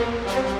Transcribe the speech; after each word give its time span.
Hello, 0.00 0.59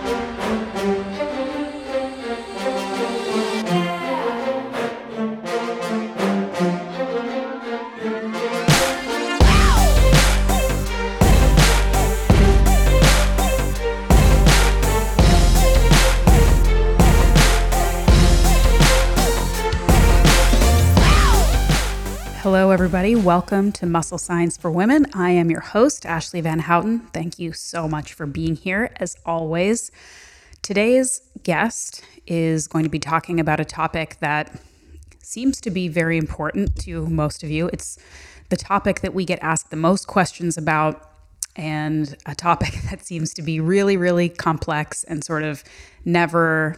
Welcome 23.25 23.71
to 23.73 23.85
Muscle 23.85 24.17
Science 24.17 24.57
for 24.57 24.71
Women. 24.71 25.05
I 25.13 25.29
am 25.33 25.51
your 25.51 25.61
host, 25.61 26.05
Ashleigh 26.05 26.43
Van 26.43 26.61
Houten. 26.61 27.01
Thank 27.13 27.39
you 27.39 27.53
so 27.53 27.87
much 27.87 28.15
for 28.15 28.25
being 28.25 28.55
here, 28.55 28.95
as 28.97 29.15
always. 29.27 29.91
Today's 30.63 31.21
guest 31.43 32.03
is 32.27 32.67
going 32.67 32.85
to 32.85 32.89
be 32.89 32.99
talking 32.99 33.39
about 33.39 33.61
a 33.61 33.65
topic 33.67 34.17
that 34.21 34.59
seems 35.19 35.61
to 35.61 35.71
be 35.71 35.87
very 35.87 36.17
important 36.17 36.77
to 36.81 37.07
most 37.09 37.43
of 37.43 37.51
you. 37.51 37.69
It's 37.75 37.99
the 38.49 38.57
topic 38.57 39.01
that 39.03 39.13
we 39.13 39.27
get 39.27 39.39
asked 39.43 39.69
the 39.69 39.77
most 39.77 40.07
questions 40.07 40.57
about, 40.57 41.07
and 41.57 42.17
a 42.25 42.35
topic 42.35 42.73
that 42.91 43.05
seems 43.05 43.35
to 43.35 43.43
be 43.43 43.61
really, 43.61 43.99
really 43.99 44.31
complex 44.31 45.05
and 45.05 45.23
sort 45.23 45.43
of 45.43 45.63
never 46.07 46.77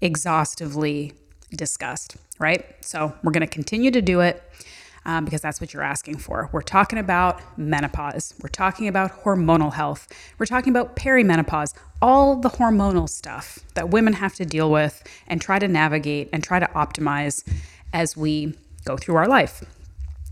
exhaustively 0.00 1.12
discussed, 1.54 2.16
right? 2.40 2.66
So, 2.80 3.14
we're 3.22 3.30
going 3.30 3.42
to 3.42 3.46
continue 3.46 3.92
to 3.92 4.02
do 4.02 4.18
it 4.20 4.42
um, 5.06 5.24
because 5.24 5.40
that's 5.40 5.60
what 5.60 5.72
you're 5.72 5.82
asking 5.82 6.18
for. 6.18 6.48
We're 6.52 6.62
talking 6.62 6.98
about 6.98 7.40
menopause. 7.58 8.34
We're 8.42 8.48
talking 8.48 8.88
about 8.88 9.24
hormonal 9.24 9.72
health. 9.72 10.08
We're 10.38 10.46
talking 10.46 10.70
about 10.70 10.96
perimenopause, 10.96 11.74
all 12.00 12.36
the 12.36 12.50
hormonal 12.50 13.08
stuff 13.08 13.58
that 13.74 13.90
women 13.90 14.14
have 14.14 14.34
to 14.36 14.44
deal 14.44 14.70
with 14.70 15.02
and 15.26 15.40
try 15.40 15.58
to 15.58 15.68
navigate 15.68 16.28
and 16.32 16.42
try 16.42 16.58
to 16.58 16.66
optimize 16.66 17.44
as 17.92 18.16
we 18.16 18.54
go 18.84 18.96
through 18.96 19.16
our 19.16 19.28
life. 19.28 19.62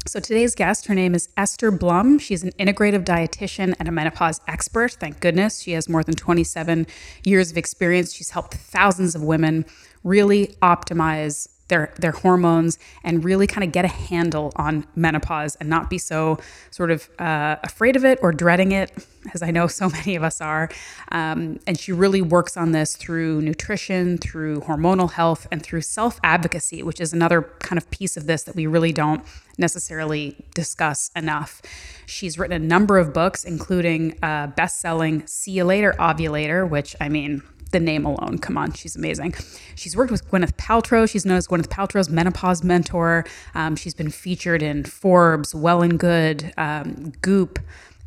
So 0.04 0.18
today's 0.18 0.56
guest, 0.56 0.86
her 0.86 0.96
name 0.96 1.14
is 1.14 1.28
Esther 1.36 1.70
Blum. 1.70 2.18
She's 2.18 2.42
an 2.42 2.50
integrative 2.58 3.04
dietitian 3.04 3.74
and 3.78 3.86
a 3.86 3.92
menopause 3.92 4.40
expert. 4.48 4.92
Thank 4.92 5.20
goodness. 5.20 5.60
She 5.60 5.72
has 5.72 5.88
more 5.88 6.02
than 6.02 6.16
27 6.16 6.88
years 7.24 7.52
of 7.52 7.56
experience. 7.56 8.12
She's 8.12 8.30
helped 8.30 8.54
thousands 8.54 9.14
of 9.14 9.22
women 9.22 9.64
really 10.02 10.56
optimize 10.60 11.46
their 11.68 11.92
their 11.98 12.12
hormones 12.12 12.78
and 13.04 13.24
really 13.24 13.46
kind 13.46 13.64
of 13.64 13.72
get 13.72 13.84
a 13.84 13.88
handle 13.88 14.52
on 14.56 14.86
menopause 14.94 15.56
and 15.56 15.68
not 15.68 15.88
be 15.88 15.98
so 15.98 16.38
sort 16.70 16.90
of 16.90 17.08
uh, 17.18 17.56
afraid 17.62 17.96
of 17.96 18.04
it 18.04 18.18
or 18.22 18.32
dreading 18.32 18.72
it 18.72 18.92
as 19.34 19.42
I 19.42 19.50
know 19.50 19.66
so 19.68 19.88
many 19.88 20.16
of 20.16 20.22
us 20.22 20.40
are. 20.40 20.68
Um, 21.10 21.60
and 21.66 21.78
she 21.78 21.92
really 21.92 22.22
works 22.22 22.56
on 22.56 22.72
this 22.72 22.96
through 22.96 23.42
nutrition, 23.42 24.18
through 24.18 24.60
hormonal 24.60 25.12
health, 25.12 25.46
and 25.50 25.62
through 25.62 25.82
self 25.82 26.18
advocacy, 26.22 26.82
which 26.82 27.00
is 27.00 27.12
another 27.12 27.42
kind 27.60 27.78
of 27.78 27.90
piece 27.90 28.16
of 28.16 28.26
this 28.26 28.42
that 28.44 28.56
we 28.56 28.66
really 28.66 28.92
don't 28.92 29.24
necessarily 29.58 30.36
discuss 30.54 31.10
enough. 31.14 31.62
She's 32.06 32.38
written 32.38 32.60
a 32.60 32.66
number 32.66 32.98
of 32.98 33.12
books, 33.12 33.44
including 33.44 34.18
uh, 34.22 34.48
best 34.48 34.80
selling 34.80 35.26
See 35.26 35.52
You 35.52 35.64
Later 35.64 35.94
Ovulator, 35.98 36.68
which 36.68 36.96
I 37.00 37.08
mean, 37.08 37.42
the 37.72 37.80
name 37.80 38.06
alone. 38.06 38.38
Come 38.38 38.56
on, 38.56 38.72
she's 38.72 38.96
amazing. 38.96 39.34
She's 39.74 39.96
worked 39.96 40.10
with 40.10 40.30
Gwyneth 40.30 40.56
Paltrow. 40.56 41.08
She's 41.08 41.26
known 41.26 41.36
as 41.36 41.48
Gwyneth 41.48 41.68
Paltrow's 41.68 42.08
menopause 42.08 42.62
mentor. 42.62 43.24
Um, 43.54 43.76
she's 43.76 43.94
been 43.94 44.10
featured 44.10 44.62
in 44.62 44.84
Forbes, 44.84 45.54
Well 45.54 45.82
and 45.82 45.98
Good, 45.98 46.52
um, 46.56 47.12
Goop, 47.22 47.58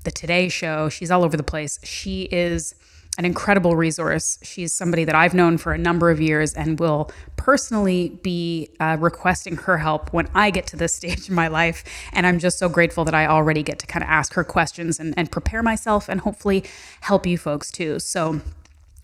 The 0.03 0.11
Today 0.11 0.47
Show. 0.49 0.89
She's 0.89 1.11
all 1.11 1.23
over 1.23 1.35
the 1.35 1.43
place. 1.43 1.79
She 1.83 2.23
is 2.31 2.75
an 3.17 3.25
incredible 3.25 3.75
resource. 3.75 4.37
She's 4.43 4.73
somebody 4.73 5.05
that 5.05 5.15
I've 5.15 5.33
known 5.33 5.57
for 5.57 5.73
a 5.73 5.77
number 5.77 6.09
of 6.09 6.19
years 6.19 6.53
and 6.53 6.79
will 6.79 7.11
personally 7.37 8.09
be 8.23 8.69
uh, 8.79 8.97
requesting 8.99 9.55
her 9.55 9.77
help 9.77 10.11
when 10.11 10.27
I 10.33 10.51
get 10.51 10.67
to 10.67 10.75
this 10.75 10.93
stage 10.95 11.29
in 11.29 11.35
my 11.35 11.47
life. 11.47 11.83
And 12.13 12.27
I'm 12.27 12.39
just 12.39 12.59
so 12.59 12.69
grateful 12.69 13.05
that 13.05 13.15
I 13.15 13.25
already 13.25 13.63
get 13.63 13.79
to 13.79 13.87
kind 13.87 14.03
of 14.03 14.09
ask 14.09 14.33
her 14.33 14.43
questions 14.43 14.99
and, 14.99 15.13
and 15.17 15.31
prepare 15.31 15.63
myself 15.63 16.09
and 16.09 16.21
hopefully 16.21 16.63
help 17.01 17.25
you 17.25 17.37
folks 17.37 17.71
too. 17.71 17.99
So, 17.99 18.41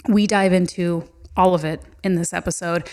we 0.08 0.28
dive 0.28 0.54
into 0.54 1.08
all 1.38 1.54
of 1.54 1.64
it 1.66 1.82
in 2.04 2.16
this 2.16 2.34
episode, 2.34 2.90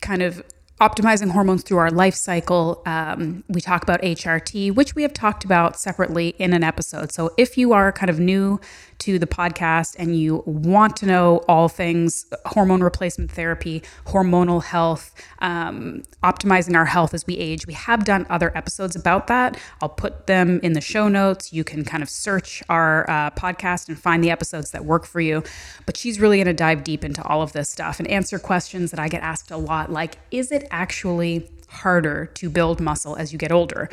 kind 0.00 0.22
of 0.22 0.42
optimizing 0.80 1.30
hormones 1.30 1.62
through 1.62 1.78
our 1.78 1.90
life 1.90 2.14
cycle. 2.14 2.82
Um, 2.86 3.44
we 3.48 3.60
talk 3.60 3.82
about 3.82 4.00
HRT, 4.00 4.74
which 4.74 4.94
we 4.94 5.02
have 5.02 5.12
talked 5.12 5.44
about 5.44 5.78
separately 5.78 6.30
in 6.38 6.54
an 6.54 6.64
episode. 6.64 7.12
So 7.12 7.34
if 7.36 7.58
you 7.58 7.72
are 7.72 7.92
kind 7.92 8.08
of 8.08 8.18
new 8.18 8.60
to 9.00 9.18
the 9.18 9.26
podcast 9.26 9.96
and 9.98 10.16
you 10.16 10.42
want 10.46 10.96
to 10.96 11.06
know 11.06 11.38
all 11.48 11.68
things 11.68 12.26
hormone 12.46 12.82
replacement 12.82 13.30
therapy, 13.30 13.82
hormonal 14.06 14.62
health, 14.62 15.14
um, 15.40 16.02
optimizing 16.22 16.76
our 16.76 16.84
health 16.84 17.14
as 17.14 17.26
we 17.26 17.36
age, 17.36 17.66
we 17.66 17.74
have 17.74 18.04
done 18.04 18.26
other 18.30 18.56
episodes 18.56 18.94
about 18.94 19.26
that. 19.26 19.58
I'll 19.80 19.88
put 19.88 20.26
them 20.26 20.60
in 20.62 20.74
the 20.74 20.80
show 20.80 21.08
notes. 21.08 21.52
You 21.52 21.64
can 21.64 21.84
kind 21.84 22.02
of 22.02 22.08
search 22.08 22.62
our 22.68 23.08
uh, 23.10 23.30
podcast 23.30 23.88
and 23.88 23.98
find 23.98 24.22
the 24.22 24.30
episodes 24.30 24.70
that 24.70 24.84
work 24.84 25.06
for 25.06 25.20
you. 25.20 25.42
But 25.86 25.96
she's 25.96 26.20
really 26.20 26.36
going 26.36 26.46
to 26.46 26.52
dive 26.52 26.84
deep 26.84 27.04
into 27.04 27.22
all 27.24 27.42
of 27.42 27.52
this 27.52 27.68
stuff 27.68 27.98
and 27.98 28.08
answer 28.08 28.38
questions 28.38 28.90
that 28.90 29.00
I 29.00 29.08
get 29.08 29.22
asked 29.22 29.50
a 29.50 29.56
lot 29.56 29.90
like, 29.90 30.18
is 30.30 30.52
it 30.52 30.66
actually 30.70 31.48
harder 31.68 32.26
to 32.26 32.50
build 32.50 32.80
muscle 32.80 33.16
as 33.16 33.32
you 33.32 33.38
get 33.38 33.52
older? 33.52 33.88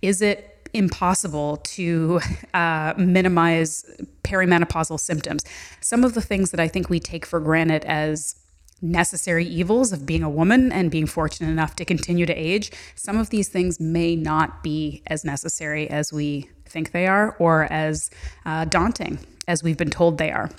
Is 0.00 0.22
it 0.22 0.51
impossible 0.74 1.58
to 1.58 2.20
uh, 2.54 2.94
minimize 2.96 3.84
perimenopausal 4.24 4.98
symptoms. 4.98 5.44
Some 5.80 6.04
of 6.04 6.14
the 6.14 6.22
things 6.22 6.50
that 6.50 6.60
I 6.60 6.68
think 6.68 6.88
we 6.88 7.00
take 7.00 7.26
for 7.26 7.40
granted 7.40 7.84
as 7.84 8.36
necessary 8.80 9.46
evils 9.46 9.92
of 9.92 10.04
being 10.04 10.22
a 10.22 10.30
woman 10.30 10.72
and 10.72 10.90
being 10.90 11.06
fortunate 11.06 11.50
enough 11.50 11.76
to 11.76 11.84
continue 11.84 12.26
to 12.26 12.34
age, 12.34 12.72
some 12.96 13.16
of 13.16 13.30
these 13.30 13.48
things 13.48 13.78
may 13.78 14.16
not 14.16 14.62
be 14.62 15.02
as 15.06 15.24
necessary 15.24 15.88
as 15.88 16.12
we 16.12 16.50
think 16.66 16.90
they 16.90 17.06
are 17.06 17.36
or 17.38 17.72
as 17.72 18.10
uh, 18.44 18.64
daunting 18.64 19.18
as 19.46 19.62
we've 19.62 19.76
been 19.76 19.90
told 19.90 20.18
they 20.18 20.32
are. 20.32 20.50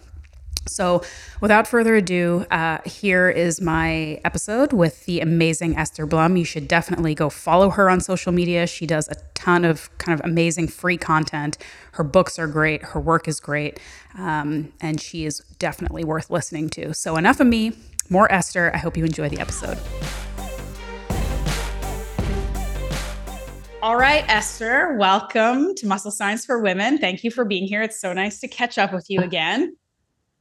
So, 0.65 1.01
without 1.41 1.67
further 1.67 1.95
ado, 1.95 2.45
uh, 2.49 2.77
here 2.85 3.29
is 3.29 3.59
my 3.59 4.21
episode 4.23 4.71
with 4.71 5.05
the 5.05 5.19
amazing 5.19 5.77
Esther 5.77 6.05
Blum. 6.05 6.37
You 6.37 6.45
should 6.45 6.69
definitely 6.69 7.13
go 7.13 7.29
follow 7.29 7.69
her 7.71 7.89
on 7.89 7.99
social 7.99 8.31
media. 8.31 8.65
She 8.65 8.87
does 8.87 9.09
a 9.09 9.15
ton 9.33 9.65
of 9.65 9.95
kind 9.97 10.17
of 10.17 10.25
amazing 10.25 10.69
free 10.69 10.97
content. 10.97 11.57
Her 11.93 12.03
books 12.03 12.39
are 12.39 12.47
great, 12.47 12.81
her 12.81 12.99
work 12.99 13.27
is 13.27 13.41
great, 13.41 13.79
um, 14.17 14.71
and 14.79 15.01
she 15.01 15.25
is 15.25 15.39
definitely 15.59 16.05
worth 16.05 16.29
listening 16.29 16.69
to. 16.71 16.93
So, 16.93 17.17
enough 17.17 17.41
of 17.41 17.47
me, 17.47 17.73
more 18.09 18.31
Esther. 18.31 18.71
I 18.73 18.77
hope 18.77 18.95
you 18.95 19.03
enjoy 19.03 19.27
the 19.27 19.39
episode. 19.39 19.77
All 23.81 23.97
right, 23.97 24.23
Esther, 24.29 24.95
welcome 24.97 25.75
to 25.75 25.87
Muscle 25.87 26.09
Science 26.09 26.45
for 26.45 26.61
Women. 26.61 26.99
Thank 26.99 27.25
you 27.25 27.31
for 27.31 27.43
being 27.43 27.67
here. 27.67 27.81
It's 27.81 27.99
so 27.99 28.13
nice 28.13 28.39
to 28.39 28.47
catch 28.47 28.77
up 28.77 28.93
with 28.93 29.09
you 29.09 29.19
again. 29.23 29.75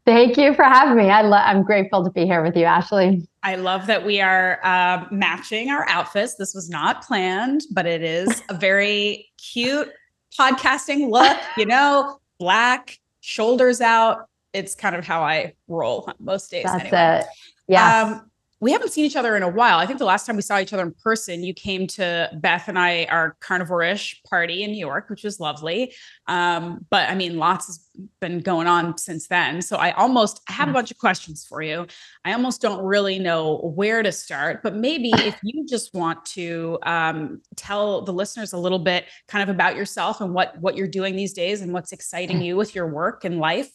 Thank 0.05 0.37
you 0.37 0.53
for 0.55 0.65
having 0.65 0.97
me. 0.97 1.11
I 1.11 1.23
lo- 1.23 1.37
I'm 1.37 1.63
grateful 1.63 2.05
to 2.05 2.11
be 2.11 2.25
here 2.25 2.43
with 2.43 2.57
you, 2.57 2.65
Ashleigh. 2.65 3.25
I 3.45 3.55
love 3.55 3.87
that 3.87 4.05
we 4.05 4.21
are 4.21 4.59
uh, 4.65 5.05
matching 5.13 5.71
our 5.71 5.89
outfits. 5.89 6.35
This 6.35 6.55
was 6.55 6.69
not 6.69 7.03
planned, 7.05 7.63
but 7.73 7.87
it 7.87 8.03
is 8.03 8.43
a 8.49 8.55
very 8.55 9.31
cute 9.39 9.91
podcasting 10.37 11.11
look, 11.11 11.39
you 11.57 11.67
know, 11.67 12.19
black, 12.41 12.99
shoulders 13.21 13.81
out. 13.81 14.29
It's 14.53 14.75
kind 14.75 14.97
of 14.97 15.07
how 15.07 15.23
I 15.23 15.55
roll 15.69 16.13
most 16.19 16.51
days. 16.51 16.65
That's 16.65 16.85
anyway. 16.85 17.21
it. 17.21 17.27
Yeah. 17.69 18.03
Um, 18.03 18.31
we 18.63 18.71
haven't 18.71 18.93
seen 18.93 19.05
each 19.05 19.17
other 19.17 19.35
in 19.35 19.43
a 19.43 19.49
while. 19.49 19.79
I 19.79 19.87
think 19.87 19.99
the 19.99 20.05
last 20.05 20.25
time 20.25 20.37
we 20.37 20.43
saw 20.43 20.61
each 20.61 20.73
other 20.73 20.85
in 20.85 20.95
person, 21.03 21.43
you 21.43 21.53
came 21.53 21.89
to 21.89 22.31
Beth 22.35 22.69
and 22.69 22.79
I, 22.79 23.07
our 23.07 23.37
carnivore-ish 23.41 24.23
party 24.23 24.63
in 24.63 24.71
New 24.71 24.79
York, 24.79 25.11
which 25.11 25.25
was 25.25 25.41
lovely. 25.41 25.93
Um, 26.29 26.87
but 26.89 27.11
I 27.11 27.17
mean, 27.17 27.39
lots 27.39 27.67
has 27.67 27.81
been 28.21 28.39
going 28.39 28.69
on 28.69 28.97
since 28.99 29.27
then. 29.27 29.63
So 29.63 29.79
I 29.79 29.91
almost 29.91 30.43
I 30.49 30.53
have 30.53 30.69
a 30.69 30.71
mm. 30.71 30.75
bunch 30.75 30.93
of 30.93 30.99
questions 30.99 31.45
for 31.45 31.61
you. 31.61 31.89
I 32.25 32.35
almost 32.35 32.63
don't 32.63 32.85
really 32.85 33.19
know 33.19 33.73
where 33.75 34.01
to 34.01 34.13
start, 34.13 34.63
but 34.63 34.77
maybe 34.77 35.11
if 35.13 35.37
you 35.43 35.67
just 35.67 35.93
want 35.93 36.25
to 36.27 36.79
um, 36.85 37.43
tell 37.57 38.03
the 38.03 38.13
listeners 38.13 38.53
a 38.53 38.59
little 38.59 38.79
bit 38.79 39.07
kind 39.27 39.43
of 39.43 39.53
about 39.53 39.75
yourself 39.75 40.21
and 40.21 40.33
what 40.33 40.57
what 40.61 40.77
you're 40.77 40.87
doing 40.87 41.17
these 41.17 41.33
days 41.33 41.63
and 41.63 41.73
what's 41.73 41.91
exciting 41.91 42.39
mm. 42.39 42.45
you 42.45 42.57
with 42.57 42.77
your 42.77 42.87
work 42.87 43.25
and 43.25 43.41
life. 43.41 43.73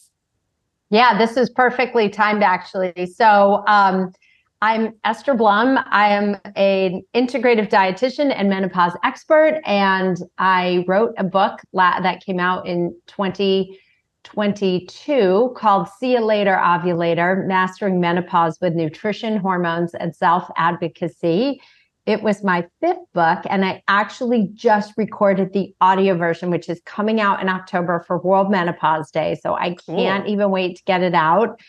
Yeah, 0.88 1.18
this 1.18 1.36
is 1.36 1.50
perfectly 1.50 2.08
timed 2.08 2.42
actually. 2.42 3.04
So 3.04 3.62
um, 3.66 4.12
I'm 4.60 4.94
Esther 5.04 5.34
Blum. 5.34 5.78
I 5.86 6.08
am 6.08 6.36
an 6.56 7.04
integrative 7.14 7.68
dietitian 7.68 8.34
and 8.34 8.48
menopause 8.48 8.90
expert, 9.04 9.60
and 9.64 10.16
I 10.38 10.84
wrote 10.88 11.14
a 11.16 11.22
book 11.22 11.60
la- 11.72 12.00
that 12.00 12.24
came 12.24 12.40
out 12.40 12.66
in 12.66 12.92
2022 13.06 15.54
called 15.56 15.86
See 16.00 16.14
You 16.14 16.24
Later 16.24 16.58
Ovulator 16.60 17.46
Mastering 17.46 18.00
Menopause 18.00 18.58
with 18.60 18.74
Nutrition, 18.74 19.36
Hormones, 19.36 19.94
and 19.94 20.16
Self 20.16 20.50
Advocacy. 20.56 21.60
It 22.06 22.24
was 22.24 22.42
my 22.42 22.66
fifth 22.80 23.06
book, 23.14 23.38
and 23.48 23.64
I 23.64 23.84
actually 23.86 24.50
just 24.54 24.92
recorded 24.96 25.52
the 25.52 25.72
audio 25.80 26.16
version, 26.16 26.50
which 26.50 26.68
is 26.68 26.80
coming 26.84 27.20
out 27.20 27.40
in 27.40 27.48
October 27.48 28.02
for 28.08 28.18
World 28.18 28.50
Menopause 28.50 29.12
Day. 29.12 29.38
So 29.40 29.54
I 29.54 29.76
can't 29.86 30.24
cool. 30.24 30.32
even 30.32 30.50
wait 30.50 30.78
to 30.78 30.82
get 30.82 31.04
it 31.04 31.14
out. 31.14 31.60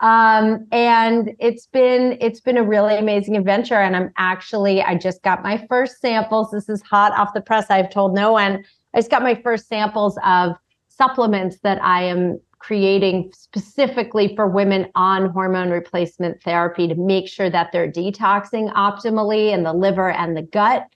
Um, 0.00 0.66
and 0.72 1.34
it's 1.38 1.66
been 1.66 2.18
it's 2.20 2.40
been 2.40 2.56
a 2.56 2.62
really 2.62 2.96
amazing 2.96 3.36
adventure. 3.36 3.74
And 3.74 3.96
I'm 3.96 4.12
actually 4.16 4.82
I 4.82 4.96
just 4.96 5.22
got 5.22 5.42
my 5.42 5.64
first 5.68 6.00
samples. 6.00 6.50
This 6.50 6.68
is 6.68 6.82
hot 6.82 7.12
off 7.12 7.34
the 7.34 7.40
press. 7.40 7.66
I've 7.70 7.90
told 7.90 8.14
no 8.14 8.32
one. 8.32 8.64
I 8.94 8.98
just 8.98 9.10
got 9.10 9.22
my 9.22 9.34
first 9.34 9.68
samples 9.68 10.18
of 10.24 10.56
supplements 10.88 11.58
that 11.62 11.82
I 11.82 12.04
am 12.04 12.40
creating 12.58 13.30
specifically 13.34 14.34
for 14.34 14.48
women 14.48 14.86
on 14.94 15.30
hormone 15.30 15.70
replacement 15.70 16.42
therapy 16.42 16.88
to 16.88 16.94
make 16.94 17.28
sure 17.28 17.50
that 17.50 17.70
they're 17.70 17.90
detoxing 17.90 18.72
optimally 18.72 19.52
in 19.52 19.62
the 19.62 19.72
liver 19.72 20.10
and 20.10 20.36
the 20.36 20.42
gut. 20.42 20.86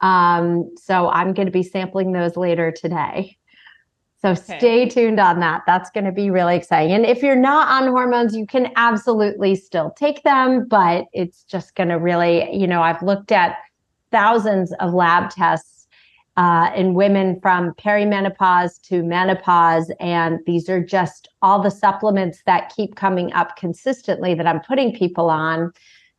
Um, 0.00 0.74
so 0.76 1.08
I'm 1.08 1.32
going 1.32 1.46
to 1.46 1.52
be 1.52 1.62
sampling 1.62 2.12
those 2.12 2.36
later 2.36 2.72
today. 2.72 3.36
So 4.24 4.30
okay. 4.30 4.56
stay 4.56 4.88
tuned 4.88 5.20
on 5.20 5.40
that. 5.40 5.64
That's 5.66 5.90
going 5.90 6.06
to 6.06 6.12
be 6.12 6.30
really 6.30 6.56
exciting. 6.56 6.94
And 6.94 7.04
if 7.04 7.22
you're 7.22 7.36
not 7.36 7.68
on 7.68 7.90
hormones, 7.90 8.34
you 8.34 8.46
can 8.46 8.72
absolutely 8.74 9.54
still 9.54 9.90
take 9.98 10.22
them, 10.22 10.66
but 10.66 11.04
it's 11.12 11.44
just 11.44 11.74
going 11.74 11.90
to 11.90 11.96
really, 11.96 12.50
you 12.50 12.66
know, 12.66 12.80
I've 12.80 13.02
looked 13.02 13.32
at 13.32 13.58
thousands 14.12 14.72
of 14.80 14.94
lab 14.94 15.28
tests 15.28 15.86
uh, 16.38 16.70
in 16.74 16.94
women 16.94 17.38
from 17.42 17.74
perimenopause 17.74 18.80
to 18.84 19.02
menopause. 19.02 19.92
And 20.00 20.38
these 20.46 20.70
are 20.70 20.82
just 20.82 21.28
all 21.42 21.60
the 21.60 21.70
supplements 21.70 22.40
that 22.46 22.72
keep 22.74 22.96
coming 22.96 23.30
up 23.34 23.56
consistently 23.58 24.32
that 24.36 24.46
I'm 24.46 24.60
putting 24.60 24.94
people 24.94 25.28
on. 25.28 25.70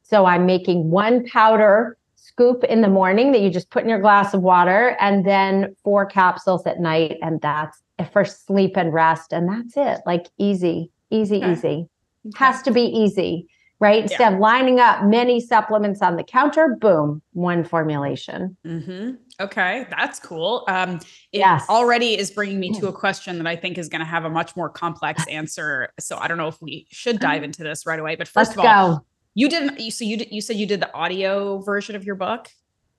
So 0.03 0.27
I'm 0.27 0.45
making 0.45 0.91
one 0.91 1.25
powder 1.25 1.97
scoop 2.35 2.65
in 2.65 2.81
the 2.81 2.89
morning 2.89 3.31
that 3.31 3.41
you 3.41 3.49
just 3.49 3.69
put 3.69 3.83
in 3.83 3.89
your 3.89 3.99
glass 3.99 4.33
of 4.33 4.41
water, 4.41 4.97
and 4.99 5.25
then 5.25 5.75
four 5.83 6.05
capsules 6.05 6.65
at 6.67 6.79
night. 6.79 7.17
And 7.21 7.39
that's 7.39 7.81
for 8.11 8.25
sleep 8.25 8.75
and 8.75 8.93
rest. 8.93 9.31
And 9.31 9.47
that's 9.47 9.77
it. 9.77 10.01
Like 10.05 10.27
easy, 10.37 10.91
easy, 11.09 11.37
okay. 11.37 11.51
easy. 11.51 11.87
Okay. 12.27 12.37
Has 12.37 12.61
to 12.63 12.71
be 12.71 12.81
easy, 12.81 13.47
right? 13.79 14.03
Instead 14.03 14.33
of 14.33 14.39
lining 14.39 14.79
up 14.79 15.05
many 15.05 15.39
supplements 15.39 16.01
on 16.01 16.17
the 16.17 16.23
counter, 16.23 16.75
boom, 16.81 17.21
one 17.31 17.63
formulation. 17.63 18.57
Mm-hmm. 18.65 19.11
Okay, 19.39 19.85
that's 19.89 20.19
cool. 20.19 20.65
Um, 20.67 20.95
it 21.31 21.39
yes. 21.39 21.65
already 21.69 22.17
is 22.17 22.31
bringing 22.31 22.59
me 22.59 22.71
to 22.79 22.87
a 22.87 22.93
question 22.93 23.37
that 23.37 23.47
I 23.47 23.55
think 23.55 23.77
is 23.77 23.87
going 23.87 23.99
to 23.99 24.05
have 24.05 24.25
a 24.25 24.29
much 24.29 24.55
more 24.55 24.69
complex 24.69 25.25
answer. 25.29 25.89
So 25.99 26.17
I 26.17 26.27
don't 26.27 26.37
know 26.37 26.47
if 26.47 26.61
we 26.61 26.87
should 26.91 27.19
dive 27.19 27.43
into 27.43 27.63
this 27.63 27.85
right 27.85 27.99
away. 27.99 28.15
But 28.15 28.27
1st 28.27 28.51
of 28.51 28.59
all, 28.59 28.97
go. 28.97 29.05
You 29.35 29.49
didn't. 29.49 29.79
You 29.79 29.91
so 29.91 30.03
you 30.03 30.17
did, 30.17 30.31
you 30.31 30.41
said 30.41 30.55
you 30.55 30.65
did 30.65 30.79
the 30.79 30.91
audio 30.93 31.59
version 31.59 31.95
of 31.95 32.05
your 32.05 32.15
book. 32.15 32.47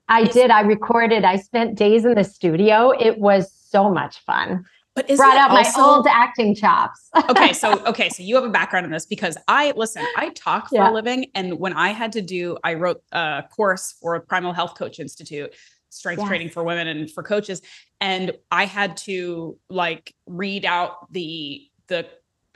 I 0.08 0.24
did. 0.24 0.50
I 0.50 0.60
recorded. 0.60 1.24
I 1.24 1.36
spent 1.36 1.76
days 1.76 2.04
in 2.04 2.14
the 2.14 2.22
studio. 2.22 2.90
It 2.90 3.18
was 3.18 3.52
so 3.52 3.90
much 3.90 4.20
fun. 4.20 4.64
But 4.94 5.10
is 5.10 5.18
brought 5.18 5.36
out 5.36 5.50
also... 5.50 5.78
my 5.78 5.86
old 5.86 6.06
acting 6.08 6.54
chops. 6.54 7.10
okay, 7.30 7.52
so 7.52 7.84
okay, 7.86 8.08
so 8.08 8.22
you 8.22 8.34
have 8.36 8.44
a 8.44 8.50
background 8.50 8.86
in 8.86 8.92
this 8.92 9.04
because 9.06 9.36
I 9.48 9.72
listen. 9.76 10.06
I 10.16 10.30
talk 10.30 10.68
for 10.68 10.76
yeah. 10.76 10.90
a 10.90 10.92
living, 10.92 11.26
and 11.34 11.58
when 11.58 11.72
I 11.72 11.90
had 11.90 12.12
to 12.12 12.22
do, 12.22 12.56
I 12.64 12.74
wrote 12.74 13.02
a 13.12 13.44
course 13.54 13.94
for 14.00 14.18
Primal 14.20 14.52
Health 14.52 14.74
Coach 14.74 14.98
Institute, 14.98 15.54
strength 15.90 16.20
yes. 16.20 16.28
training 16.28 16.50
for 16.50 16.64
women 16.64 16.86
and 16.88 17.10
for 17.10 17.22
coaches, 17.22 17.60
and 18.00 18.32
I 18.50 18.64
had 18.64 18.96
to 18.98 19.58
like 19.68 20.14
read 20.26 20.64
out 20.64 21.12
the 21.12 21.62
the 21.88 22.06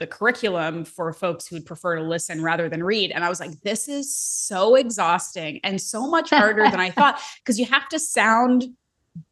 the 0.01 0.07
curriculum 0.07 0.83
for 0.83 1.13
folks 1.13 1.47
who'd 1.47 1.65
prefer 1.65 1.95
to 1.95 2.03
listen 2.03 2.41
rather 2.41 2.67
than 2.67 2.83
read. 2.83 3.11
And 3.11 3.23
I 3.23 3.29
was 3.29 3.39
like, 3.39 3.61
this 3.61 3.87
is 3.87 4.13
so 4.13 4.75
exhausting 4.75 5.59
and 5.63 5.79
so 5.79 6.09
much 6.09 6.31
harder 6.31 6.63
than 6.63 6.79
I 6.79 6.89
thought 6.97 7.21
because 7.39 7.57
you 7.57 7.65
have 7.67 7.87
to 7.89 7.99
sound 7.99 8.65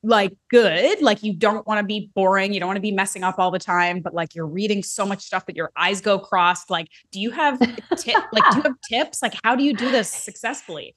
like 0.04 0.33
good 0.50 1.01
like 1.01 1.24
you 1.24 1.33
don't 1.33 1.66
want 1.66 1.80
to 1.80 1.86
be 1.86 2.12
boring 2.13 2.54
you 2.54 2.60
don't 2.60 2.68
want 2.68 2.75
to 2.75 2.81
be 2.81 2.92
messing 2.92 3.24
up 3.24 3.39
all 3.39 3.50
the 3.50 3.57
time 3.57 4.01
but 4.01 4.13
like 4.13 4.36
you're 4.36 4.45
reading 4.45 4.83
so 4.83 5.06
much 5.06 5.21
stuff 5.21 5.45
that 5.45 5.56
your 5.56 5.71
eyes 5.77 6.01
go 6.01 6.19
crossed 6.19 6.69
like 6.69 6.89
do 7.12 7.19
you 7.21 7.31
have 7.31 7.57
tip 7.98 8.21
like 8.33 8.44
do 8.51 8.57
you 8.57 8.63
have 8.63 8.75
tips 8.89 9.21
like 9.21 9.33
how 9.42 9.56
do 9.56 9.63
you 9.63 9.74
do 9.74 9.89
this 9.89 10.10
successfully 10.10 10.94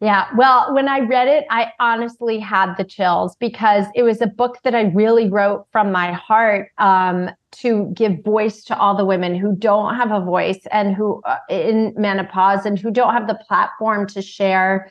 yeah 0.00 0.28
well 0.36 0.74
when 0.74 0.88
i 0.88 1.00
read 1.00 1.28
it 1.28 1.44
i 1.50 1.72
honestly 1.80 2.38
had 2.38 2.74
the 2.76 2.84
chills 2.84 3.36
because 3.36 3.86
it 3.94 4.02
was 4.02 4.20
a 4.20 4.26
book 4.26 4.58
that 4.62 4.74
i 4.74 4.82
really 4.82 5.28
wrote 5.28 5.66
from 5.72 5.90
my 5.90 6.12
heart 6.12 6.70
um, 6.78 7.30
to 7.52 7.90
give 7.94 8.22
voice 8.22 8.62
to 8.64 8.78
all 8.78 8.94
the 8.96 9.04
women 9.04 9.34
who 9.34 9.54
don't 9.56 9.94
have 9.94 10.12
a 10.12 10.20
voice 10.20 10.60
and 10.70 10.94
who 10.94 11.22
uh, 11.24 11.38
in 11.48 11.94
menopause 11.96 12.66
and 12.66 12.78
who 12.78 12.90
don't 12.90 13.14
have 13.14 13.26
the 13.26 13.38
platform 13.46 14.06
to 14.06 14.20
share 14.20 14.90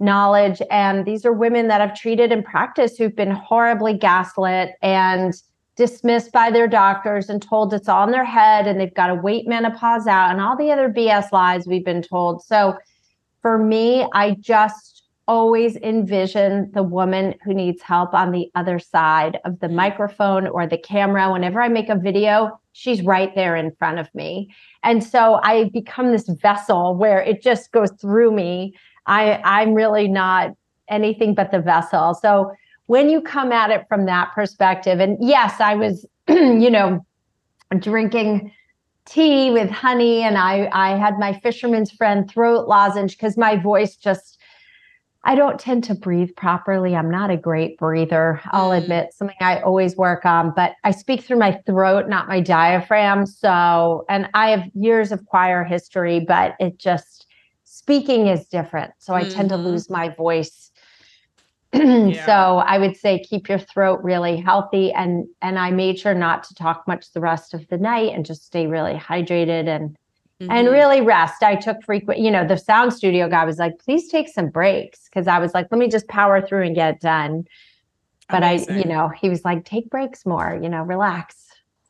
knowledge. 0.00 0.60
And 0.70 1.04
these 1.04 1.24
are 1.24 1.32
women 1.32 1.68
that 1.68 1.80
I've 1.80 1.98
treated 1.98 2.32
in 2.32 2.42
practice 2.42 2.96
who've 2.96 3.14
been 3.14 3.30
horribly 3.30 3.94
gaslit 3.94 4.72
and 4.82 5.34
dismissed 5.76 6.30
by 6.30 6.50
their 6.50 6.68
doctors 6.68 7.28
and 7.28 7.42
told 7.42 7.74
it's 7.74 7.88
all 7.88 8.04
in 8.04 8.12
their 8.12 8.24
head 8.24 8.66
and 8.66 8.78
they've 8.78 8.94
got 8.94 9.08
to 9.08 9.14
wait 9.14 9.48
menopause 9.48 10.06
out 10.06 10.30
and 10.30 10.40
all 10.40 10.56
the 10.56 10.70
other 10.70 10.88
BS 10.88 11.32
lies 11.32 11.66
we've 11.66 11.84
been 11.84 12.02
told. 12.02 12.44
So 12.44 12.76
for 13.44 13.58
me, 13.58 14.08
I 14.14 14.36
just 14.40 15.02
always 15.28 15.76
envision 15.76 16.70
the 16.72 16.82
woman 16.82 17.34
who 17.44 17.52
needs 17.52 17.82
help 17.82 18.14
on 18.14 18.32
the 18.32 18.50
other 18.54 18.78
side 18.78 19.38
of 19.44 19.60
the 19.60 19.68
microphone 19.68 20.46
or 20.46 20.66
the 20.66 20.78
camera. 20.78 21.30
Whenever 21.30 21.60
I 21.60 21.68
make 21.68 21.90
a 21.90 21.94
video, 21.94 22.58
she's 22.72 23.02
right 23.02 23.34
there 23.34 23.54
in 23.54 23.70
front 23.76 23.98
of 23.98 24.08
me. 24.14 24.48
And 24.82 25.04
so 25.04 25.40
I 25.42 25.68
become 25.74 26.10
this 26.10 26.26
vessel 26.26 26.94
where 26.94 27.20
it 27.20 27.42
just 27.42 27.70
goes 27.70 27.90
through 28.00 28.32
me 28.32 28.74
I 29.06 29.42
I'm 29.44 29.74
really 29.74 30.08
not 30.08 30.52
anything 30.88 31.34
but 31.34 31.50
the 31.50 31.60
vessel. 31.60 32.14
So 32.14 32.52
when 32.86 33.10
you 33.10 33.20
come 33.20 33.52
at 33.52 33.70
it 33.70 33.84
from 33.90 34.06
that 34.06 34.32
perspective, 34.34 35.00
and 35.00 35.18
yes, 35.20 35.60
I 35.60 35.74
was, 35.74 36.06
you 36.28 36.70
know, 36.70 37.04
drinking 37.78 38.50
tea 39.06 39.50
with 39.50 39.70
honey, 39.70 40.22
and 40.22 40.38
I 40.38 40.68
I 40.72 40.96
had 40.96 41.18
my 41.18 41.32
fisherman's 41.40 41.90
friend 41.90 42.30
throat 42.30 42.68
lozenge 42.68 43.16
because 43.16 43.36
my 43.36 43.56
voice 43.56 43.96
just 43.96 44.38
I 45.26 45.34
don't 45.34 45.58
tend 45.58 45.84
to 45.84 45.94
breathe 45.94 46.36
properly. 46.36 46.94
I'm 46.94 47.10
not 47.10 47.30
a 47.30 47.36
great 47.36 47.78
breather. 47.78 48.40
I'll 48.46 48.70
mm. 48.70 48.82
admit 48.82 49.14
something 49.14 49.36
I 49.40 49.60
always 49.60 49.96
work 49.96 50.26
on, 50.26 50.52
but 50.54 50.74
I 50.84 50.90
speak 50.90 51.22
through 51.22 51.38
my 51.38 51.52
throat, 51.66 52.08
not 52.08 52.28
my 52.28 52.40
diaphragm. 52.40 53.24
So, 53.24 54.04
and 54.10 54.28
I 54.34 54.50
have 54.50 54.64
years 54.74 55.12
of 55.12 55.24
choir 55.24 55.64
history, 55.64 56.20
but 56.20 56.56
it 56.60 56.78
just 56.78 57.26
speaking 57.64 58.26
is 58.26 58.46
different. 58.46 58.92
So 58.98 59.14
I 59.14 59.22
mm-hmm. 59.22 59.32
tend 59.32 59.48
to 59.48 59.54
mm-hmm. 59.54 59.64
lose 59.64 59.88
my 59.88 60.10
voice. 60.10 60.70
yeah. 62.14 62.26
So 62.26 62.58
I 62.58 62.78
would 62.78 62.96
say 62.96 63.18
keep 63.18 63.48
your 63.48 63.58
throat 63.58 64.00
really 64.02 64.36
healthy 64.36 64.92
and 64.92 65.26
and 65.42 65.58
I 65.58 65.70
made 65.70 65.98
sure 65.98 66.14
not 66.14 66.44
to 66.44 66.54
talk 66.54 66.86
much 66.86 67.12
the 67.12 67.20
rest 67.20 67.52
of 67.52 67.66
the 67.68 67.78
night 67.78 68.14
and 68.14 68.24
just 68.24 68.46
stay 68.46 68.66
really 68.66 68.94
hydrated 68.94 69.66
and 69.66 69.96
mm-hmm. 70.40 70.50
and 70.50 70.68
really 70.68 71.00
rest. 71.00 71.42
I 71.42 71.56
took 71.56 71.82
frequent, 71.82 72.20
you 72.20 72.30
know, 72.30 72.46
the 72.46 72.56
sound 72.56 72.92
studio 72.92 73.28
guy 73.28 73.44
was 73.44 73.58
like, 73.58 73.78
please 73.78 74.08
take 74.08 74.28
some 74.28 74.50
breaks. 74.50 75.08
Cause 75.12 75.26
I 75.26 75.38
was 75.38 75.52
like, 75.52 75.66
let 75.72 75.78
me 75.78 75.88
just 75.88 76.06
power 76.06 76.40
through 76.40 76.62
and 76.62 76.74
get 76.76 76.94
it 76.94 77.00
done. 77.00 77.44
But 78.28 78.38
Amazing. 78.38 78.74
I, 78.74 78.78
you 78.78 78.84
know, 78.84 79.08
he 79.08 79.28
was 79.28 79.44
like, 79.44 79.64
take 79.64 79.90
breaks 79.90 80.24
more, 80.24 80.58
you 80.62 80.68
know, 80.68 80.82
relax. 80.82 81.43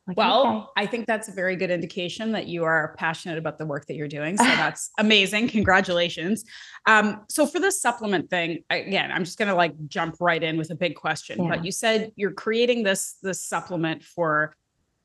Like, 0.07 0.17
well, 0.17 0.47
okay. 0.47 0.83
I 0.83 0.85
think 0.85 1.07
that's 1.07 1.29
a 1.29 1.31
very 1.31 1.55
good 1.55 1.71
indication 1.71 2.31
that 2.33 2.47
you 2.47 2.63
are 2.63 2.95
passionate 2.97 3.39
about 3.39 3.57
the 3.57 3.65
work 3.65 3.87
that 3.87 3.95
you're 3.95 4.07
doing. 4.07 4.37
So 4.37 4.43
that's 4.43 4.91
amazing. 4.99 5.47
Congratulations. 5.49 6.45
Um, 6.85 7.25
so 7.27 7.47
for 7.47 7.59
this 7.59 7.81
supplement 7.81 8.29
thing, 8.29 8.63
again, 8.69 9.11
I'm 9.11 9.23
just 9.23 9.39
gonna 9.39 9.55
like 9.55 9.73
jump 9.87 10.17
right 10.19 10.41
in 10.41 10.57
with 10.57 10.69
a 10.69 10.75
big 10.75 10.95
question. 10.95 11.43
Yeah. 11.43 11.49
But 11.49 11.65
you 11.65 11.71
said 11.71 12.11
you're 12.15 12.33
creating 12.33 12.83
this 12.83 13.17
this 13.23 13.41
supplement 13.41 14.03
for 14.03 14.55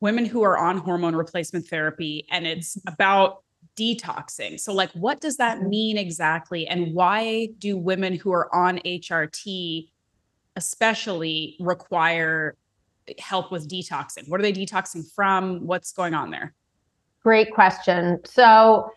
women 0.01 0.25
who 0.25 0.43
are 0.43 0.57
on 0.57 0.77
hormone 0.77 1.15
replacement 1.15 1.67
therapy, 1.67 2.27
and 2.29 2.45
it's 2.45 2.75
mm-hmm. 2.75 2.93
about 2.93 3.43
detoxing. 3.77 4.59
So, 4.59 4.73
like, 4.73 4.91
what 4.91 5.21
does 5.21 5.37
that 5.37 5.59
mm-hmm. 5.59 5.69
mean 5.69 5.97
exactly? 5.97 6.67
And 6.67 6.93
why 6.93 7.49
do 7.57 7.77
women 7.77 8.15
who 8.15 8.31
are 8.33 8.53
on 8.53 8.79
HRT 8.79 9.89
especially 10.57 11.55
require 11.59 12.57
help 13.19 13.51
with 13.51 13.69
detoxing? 13.69 14.27
What 14.27 14.39
are 14.39 14.43
they 14.43 14.53
detoxing 14.53 15.03
from? 15.13 15.65
What's 15.65 15.91
going 15.91 16.13
on 16.13 16.31
there? 16.31 16.53
Great 17.23 17.53
question. 17.53 18.19
So, 18.25 18.89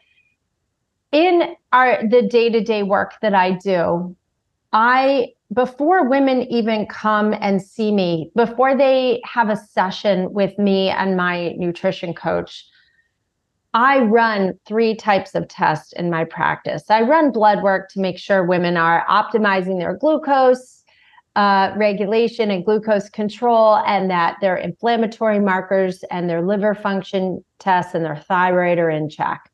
in 1.12 1.54
our 1.73 2.02
the 2.08 2.23
day-to-day 2.23 2.82
work 2.82 3.14
that 3.23 3.34
I 3.34 3.52
do, 3.52 4.16
I 4.73 5.28
before 5.52 6.08
women 6.08 6.42
even 6.42 6.87
come 6.87 7.34
and 7.40 7.62
see 7.62 7.92
me, 7.92 8.30
before 8.34 8.76
they 8.76 9.20
have 9.25 9.49
a 9.49 9.56
session 9.56 10.32
with 10.32 10.58
me 10.58 10.88
and 10.90 11.16
my 11.16 11.50
nutrition 11.58 12.12
coach, 12.14 12.66
I 13.75 14.00
run 14.00 14.58
three 14.66 14.94
types 14.94 15.34
of 15.34 15.49
tests 15.49 15.92
in 15.94 16.11
my 16.11 16.25
practice. 16.25 16.84
I 16.90 17.02
run 17.02 17.32
blood 17.32 17.62
work 17.62 17.88
to 17.90 18.00
make 18.00 18.18
sure 18.18 18.44
women 18.44 18.76
are 18.76 19.04
optimizing 19.08 19.78
their 19.78 19.96
glucose, 19.96 20.83
uh, 21.36 21.72
regulation 21.76 22.50
and 22.50 22.64
glucose 22.64 23.08
control, 23.08 23.76
and 23.86 24.10
that 24.10 24.36
their 24.40 24.56
inflammatory 24.56 25.40
markers 25.40 26.04
and 26.10 26.30
their 26.30 26.42
liver 26.42 26.74
function 26.74 27.44
tests 27.58 27.94
and 27.94 28.04
their 28.04 28.16
thyroid 28.16 28.78
are 28.78 28.90
in 28.90 29.08
check. 29.08 29.50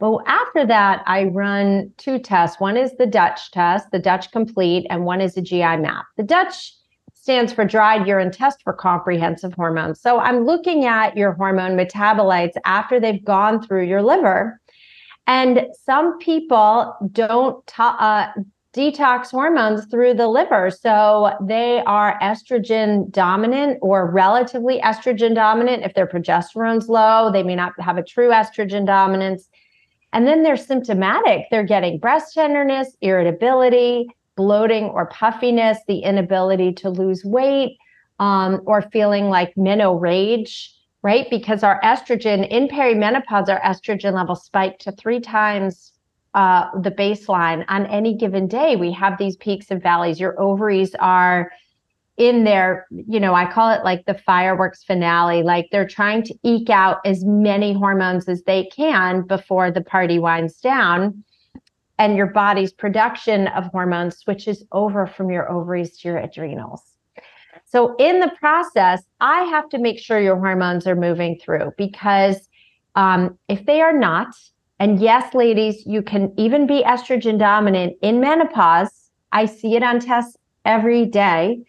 But 0.00 0.18
after 0.26 0.66
that, 0.66 1.02
I 1.06 1.24
run 1.24 1.92
two 1.96 2.18
tests. 2.18 2.60
One 2.60 2.76
is 2.76 2.92
the 2.98 3.06
Dutch 3.06 3.50
test, 3.52 3.90
the 3.90 3.98
Dutch 3.98 4.30
Complete, 4.32 4.86
and 4.90 5.04
one 5.04 5.20
is 5.20 5.36
a 5.36 5.42
GI 5.42 5.76
map. 5.78 6.04
The 6.16 6.24
Dutch 6.24 6.74
stands 7.14 7.54
for 7.54 7.64
dried 7.64 8.06
urine 8.06 8.30
test 8.30 8.60
for 8.62 8.74
comprehensive 8.74 9.54
hormones. 9.54 9.98
So 9.98 10.18
I'm 10.18 10.44
looking 10.44 10.84
at 10.84 11.16
your 11.16 11.32
hormone 11.32 11.74
metabolites 11.74 12.52
after 12.66 13.00
they've 13.00 13.24
gone 13.24 13.62
through 13.62 13.84
your 13.84 14.02
liver. 14.02 14.60
And 15.26 15.68
some 15.86 16.18
people 16.18 16.94
don't 17.12 17.64
uh, 17.78 18.26
detox 18.74 19.30
hormones 19.30 19.86
through 19.86 20.14
the 20.14 20.26
liver. 20.26 20.70
So 20.70 21.32
they 21.40 21.82
are 21.86 22.18
estrogen 22.20 23.10
dominant 23.10 23.78
or 23.82 24.10
relatively 24.10 24.80
estrogen 24.80 25.34
dominant. 25.34 25.84
If 25.84 25.94
their 25.94 26.06
progesterone's 26.06 26.88
low, 26.88 27.30
they 27.32 27.42
may 27.42 27.54
not 27.54 27.72
have 27.80 27.96
a 27.96 28.02
true 28.02 28.30
estrogen 28.30 28.84
dominance. 28.84 29.48
And 30.12 30.26
then 30.26 30.42
they're 30.42 30.56
symptomatic. 30.56 31.46
They're 31.50 31.64
getting 31.64 31.98
breast 31.98 32.34
tenderness, 32.34 32.96
irritability, 33.00 34.08
bloating 34.36 34.84
or 34.84 35.06
puffiness, 35.06 35.78
the 35.86 36.00
inability 36.00 36.72
to 36.72 36.90
lose 36.90 37.24
weight, 37.24 37.78
um, 38.18 38.60
or 38.66 38.82
feeling 38.82 39.28
like 39.28 39.56
menopause 39.56 40.00
rage, 40.00 40.74
right? 41.02 41.28
Because 41.30 41.62
our 41.62 41.80
estrogen 41.82 42.48
in 42.48 42.68
perimenopause, 42.68 43.48
our 43.48 43.60
estrogen 43.60 44.14
level 44.14 44.34
spiked 44.34 44.82
to 44.82 44.92
three 44.92 45.20
times 45.20 45.93
uh, 46.34 46.68
the 46.80 46.90
baseline 46.90 47.64
on 47.68 47.86
any 47.86 48.14
given 48.14 48.46
day. 48.46 48.76
We 48.76 48.92
have 48.92 49.18
these 49.18 49.36
peaks 49.36 49.66
and 49.70 49.82
valleys. 49.82 50.18
Your 50.18 50.40
ovaries 50.40 50.94
are 50.96 51.50
in 52.16 52.44
there, 52.44 52.86
you 52.90 53.18
know, 53.18 53.34
I 53.34 53.50
call 53.50 53.70
it 53.70 53.84
like 53.84 54.06
the 54.06 54.14
fireworks 54.14 54.84
finale. 54.84 55.42
Like 55.42 55.68
they're 55.72 55.86
trying 55.86 56.22
to 56.24 56.34
eke 56.42 56.70
out 56.70 56.98
as 57.04 57.24
many 57.24 57.72
hormones 57.72 58.28
as 58.28 58.42
they 58.42 58.66
can 58.66 59.22
before 59.22 59.70
the 59.70 59.80
party 59.80 60.18
winds 60.18 60.60
down. 60.60 61.24
And 61.98 62.16
your 62.16 62.26
body's 62.26 62.72
production 62.72 63.48
of 63.48 63.66
hormones 63.66 64.18
switches 64.18 64.64
over 64.72 65.06
from 65.06 65.30
your 65.30 65.50
ovaries 65.50 65.98
to 65.98 66.08
your 66.08 66.18
adrenals. 66.18 66.82
So, 67.66 67.94
in 67.96 68.20
the 68.20 68.32
process, 68.38 69.02
I 69.20 69.42
have 69.44 69.68
to 69.70 69.78
make 69.78 69.98
sure 69.98 70.20
your 70.20 70.36
hormones 70.36 70.86
are 70.86 70.96
moving 70.96 71.38
through 71.38 71.72
because 71.76 72.48
um, 72.94 73.38
if 73.48 73.64
they 73.66 73.80
are 73.80 73.96
not, 73.96 74.34
and 74.84 75.00
yes, 75.00 75.32
ladies, 75.32 75.82
you 75.86 76.02
can 76.02 76.30
even 76.36 76.66
be 76.66 76.82
estrogen 76.82 77.38
dominant 77.38 77.96
in 78.02 78.20
menopause. 78.20 79.08
I 79.32 79.46
see 79.46 79.76
it 79.76 79.82
on 79.82 79.98
tests 79.98 80.36
every 80.66 81.06
day. 81.06 81.64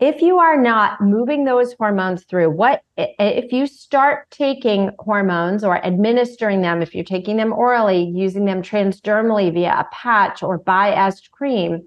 If 0.00 0.22
you 0.22 0.38
are 0.38 0.56
not 0.58 0.98
moving 0.98 1.44
those 1.44 1.74
hormones 1.74 2.24
through, 2.24 2.48
what 2.48 2.80
if 2.96 3.52
you 3.52 3.66
start 3.66 4.30
taking 4.30 4.92
hormones 4.98 5.62
or 5.62 5.84
administering 5.84 6.62
them, 6.62 6.80
if 6.80 6.94
you're 6.94 7.04
taking 7.04 7.36
them 7.36 7.52
orally, 7.52 8.10
using 8.14 8.46
them 8.46 8.62
transdermally 8.62 9.52
via 9.52 9.80
a 9.80 9.88
patch 9.92 10.42
or 10.42 10.56
by 10.56 11.12
cream, 11.30 11.86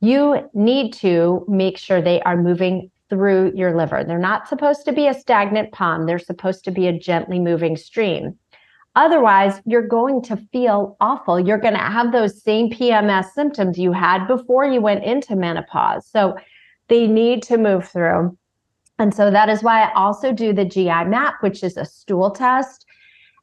you 0.00 0.48
need 0.54 0.92
to 0.92 1.44
make 1.48 1.76
sure 1.76 2.00
they 2.00 2.22
are 2.22 2.40
moving 2.40 2.88
through 3.10 3.50
your 3.56 3.76
liver. 3.76 4.04
They're 4.04 4.16
not 4.16 4.46
supposed 4.46 4.84
to 4.84 4.92
be 4.92 5.08
a 5.08 5.14
stagnant 5.14 5.72
pond, 5.72 6.08
they're 6.08 6.20
supposed 6.20 6.62
to 6.66 6.70
be 6.70 6.86
a 6.86 6.96
gently 6.96 7.40
moving 7.40 7.76
stream. 7.76 8.38
Otherwise, 8.94 9.60
you're 9.64 9.86
going 9.86 10.22
to 10.22 10.36
feel 10.52 10.96
awful. 11.00 11.40
You're 11.40 11.58
going 11.58 11.74
to 11.74 11.80
have 11.80 12.12
those 12.12 12.42
same 12.42 12.70
PMS 12.70 13.32
symptoms 13.32 13.78
you 13.78 13.92
had 13.92 14.26
before 14.26 14.66
you 14.66 14.80
went 14.80 15.02
into 15.04 15.34
menopause. 15.34 16.06
So 16.06 16.36
they 16.88 17.06
need 17.06 17.42
to 17.44 17.56
move 17.56 17.88
through. 17.88 18.36
And 18.98 19.14
so 19.14 19.30
that 19.30 19.48
is 19.48 19.62
why 19.62 19.82
I 19.82 19.92
also 19.94 20.32
do 20.32 20.52
the 20.52 20.66
GI 20.66 21.04
map, 21.04 21.36
which 21.40 21.62
is 21.62 21.76
a 21.76 21.86
stool 21.86 22.30
test. 22.30 22.84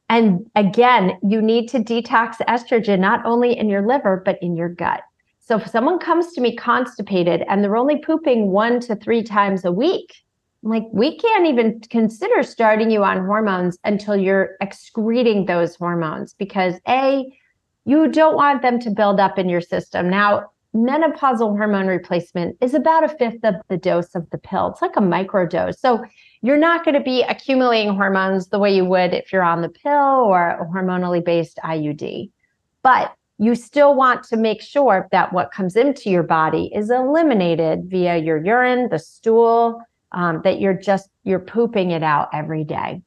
And 0.08 0.48
again, 0.54 1.18
you 1.22 1.42
need 1.42 1.68
to 1.70 1.78
detox 1.78 2.36
estrogen 2.48 3.00
not 3.00 3.24
only 3.26 3.56
in 3.56 3.68
your 3.68 3.86
liver, 3.86 4.22
but 4.24 4.38
in 4.40 4.56
your 4.56 4.68
gut. 4.68 5.02
So 5.40 5.56
if 5.56 5.68
someone 5.68 5.98
comes 5.98 6.32
to 6.32 6.40
me 6.40 6.54
constipated 6.54 7.42
and 7.48 7.62
they're 7.62 7.76
only 7.76 7.98
pooping 7.98 8.52
one 8.52 8.78
to 8.80 8.94
three 8.94 9.24
times 9.24 9.64
a 9.64 9.72
week, 9.72 10.14
like 10.62 10.84
we 10.92 11.16
can't 11.16 11.46
even 11.46 11.80
consider 11.90 12.42
starting 12.42 12.90
you 12.90 13.02
on 13.02 13.24
hormones 13.24 13.78
until 13.84 14.16
you're 14.16 14.56
excreting 14.60 15.46
those 15.46 15.76
hormones 15.76 16.34
because 16.34 16.74
a 16.86 17.24
you 17.86 18.08
don't 18.08 18.36
want 18.36 18.62
them 18.62 18.78
to 18.78 18.90
build 18.90 19.18
up 19.18 19.38
in 19.38 19.48
your 19.48 19.62
system. 19.62 20.10
Now 20.10 20.50
menopausal 20.74 21.56
hormone 21.56 21.86
replacement 21.86 22.56
is 22.60 22.74
about 22.74 23.04
a 23.04 23.08
fifth 23.08 23.42
of 23.42 23.54
the 23.68 23.76
dose 23.76 24.14
of 24.14 24.28
the 24.30 24.38
pill. 24.38 24.68
It's 24.68 24.82
like 24.82 24.96
a 24.96 25.00
micro 25.00 25.46
dose 25.46 25.80
so 25.80 26.04
you're 26.42 26.56
not 26.56 26.84
going 26.84 26.94
to 26.94 27.02
be 27.02 27.22
accumulating 27.22 27.94
hormones 27.94 28.48
the 28.48 28.58
way 28.58 28.74
you 28.74 28.84
would 28.84 29.12
if 29.12 29.32
you're 29.32 29.42
on 29.42 29.62
the 29.62 29.68
pill 29.68 29.92
or 29.92 30.50
a 30.50 30.66
hormonally 30.66 31.24
based 31.24 31.58
iud 31.64 32.30
but 32.82 33.14
you 33.38 33.54
still 33.54 33.94
want 33.94 34.22
to 34.24 34.36
make 34.36 34.60
sure 34.60 35.08
that 35.12 35.32
what 35.32 35.50
comes 35.50 35.74
into 35.74 36.10
your 36.10 36.22
body 36.22 36.70
is 36.74 36.90
eliminated 36.90 37.84
via 37.86 38.18
your 38.18 38.42
urine 38.44 38.88
the 38.90 38.98
stool 38.98 39.82
um, 40.12 40.40
that 40.44 40.60
you're 40.60 40.74
just 40.74 41.08
you're 41.24 41.38
pooping 41.38 41.90
it 41.90 42.02
out 42.02 42.28
every 42.32 42.64
day. 42.64 43.02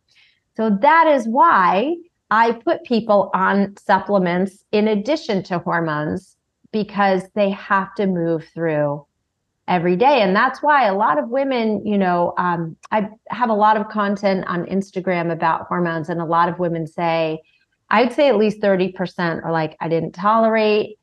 So 0.55 0.77
that 0.81 1.07
is 1.07 1.27
why 1.27 1.95
i 2.31 2.51
put 2.51 2.83
people 2.83 3.29
on 3.33 3.75
supplements 3.77 4.63
in 4.72 4.88
addition 4.88 5.43
to 5.43 5.60
hormones 5.60 6.38
because 6.72 7.24
they 7.36 7.50
have 7.50 7.93
to 7.95 8.07
move 8.07 8.48
through 8.53 9.05
every 9.67 9.95
day. 9.95 10.22
And 10.22 10.36
that's 10.36 10.62
why 10.62 10.86
a 10.86 10.95
lot 10.95 11.19
of 11.19 11.29
women 11.29 11.86
you 11.86 11.98
know 11.98 12.33
um, 12.38 12.75
i 12.91 13.10
have 13.29 13.50
a 13.50 13.53
lot 13.53 13.77
of 13.77 13.89
content 13.89 14.45
on 14.48 14.65
instagram 14.65 15.31
about 15.31 15.67
hormones 15.67 16.10
and 16.10 16.22
a 16.22 16.25
lot 16.25 16.50
of 16.50 16.60
women 16.60 16.88
say 16.88 17.39
i'd 17.89 18.13
say 18.13 18.27
at 18.29 18.38
least 18.38 18.62
30% 18.62 19.43
are 19.43 19.51
like 19.51 19.75
i 19.79 19.88
didn't 19.88 20.13
tolerate 20.13 20.98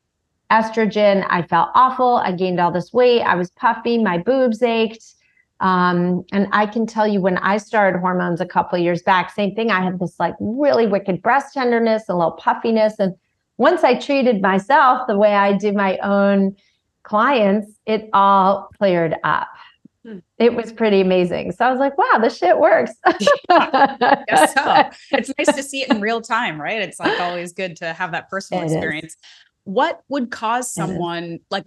estrogen. 0.51 1.25
I 1.29 1.41
felt 1.43 1.69
awful. 1.73 2.17
I 2.17 2.33
gained 2.33 2.59
all 2.59 2.71
this 2.71 2.93
weight. 2.93 3.21
I 3.21 3.35
was 3.35 3.49
puffy. 3.51 3.97
My 3.97 4.17
boobs 4.17 4.61
ached 4.61 5.15
um, 5.61 6.23
and 6.31 6.47
I 6.51 6.65
can 6.65 6.87
tell 6.87 7.07
you 7.07 7.21
when 7.21 7.37
I 7.37 7.57
started 7.57 7.99
hormones 7.99 8.41
a 8.41 8.47
couple 8.47 8.79
years 8.79 9.03
back, 9.03 9.31
same 9.31 9.53
thing. 9.53 9.69
I 9.69 9.81
had 9.81 9.99
this 9.99 10.15
like 10.19 10.33
really 10.39 10.87
wicked 10.87 11.21
breast 11.21 11.53
tenderness, 11.53 12.03
a 12.09 12.15
little 12.15 12.31
puffiness. 12.31 12.95
And 12.97 13.13
once 13.57 13.83
I 13.83 13.93
treated 13.93 14.41
myself 14.41 15.07
the 15.07 15.17
way 15.17 15.35
I 15.35 15.55
do 15.55 15.71
my 15.71 15.99
own 15.99 16.55
clients, 17.03 17.77
it 17.85 18.09
all 18.11 18.69
cleared 18.79 19.15
up. 19.23 19.49
Hmm. 20.03 20.17
It 20.39 20.55
was 20.55 20.73
pretty 20.73 20.99
amazing. 20.99 21.51
So 21.51 21.65
I 21.65 21.69
was 21.69 21.79
like, 21.79 21.95
wow, 21.95 22.17
this 22.19 22.35
shit 22.35 22.57
works. 22.57 22.93
yes, 23.49 24.53
so. 24.55 24.89
It's 25.17 25.31
nice 25.37 25.55
to 25.55 25.61
see 25.61 25.83
it 25.83 25.91
in 25.91 26.01
real 26.01 26.21
time, 26.21 26.59
right? 26.59 26.81
It's 26.81 26.99
like 26.99 27.19
always 27.19 27.53
good 27.53 27.75
to 27.77 27.93
have 27.93 28.11
that 28.13 28.29
personal 28.29 28.63
it 28.63 28.71
experience. 28.71 29.13
Is 29.13 29.17
what 29.63 30.01
would 30.09 30.31
cause 30.31 30.73
someone 30.73 31.39
like 31.51 31.65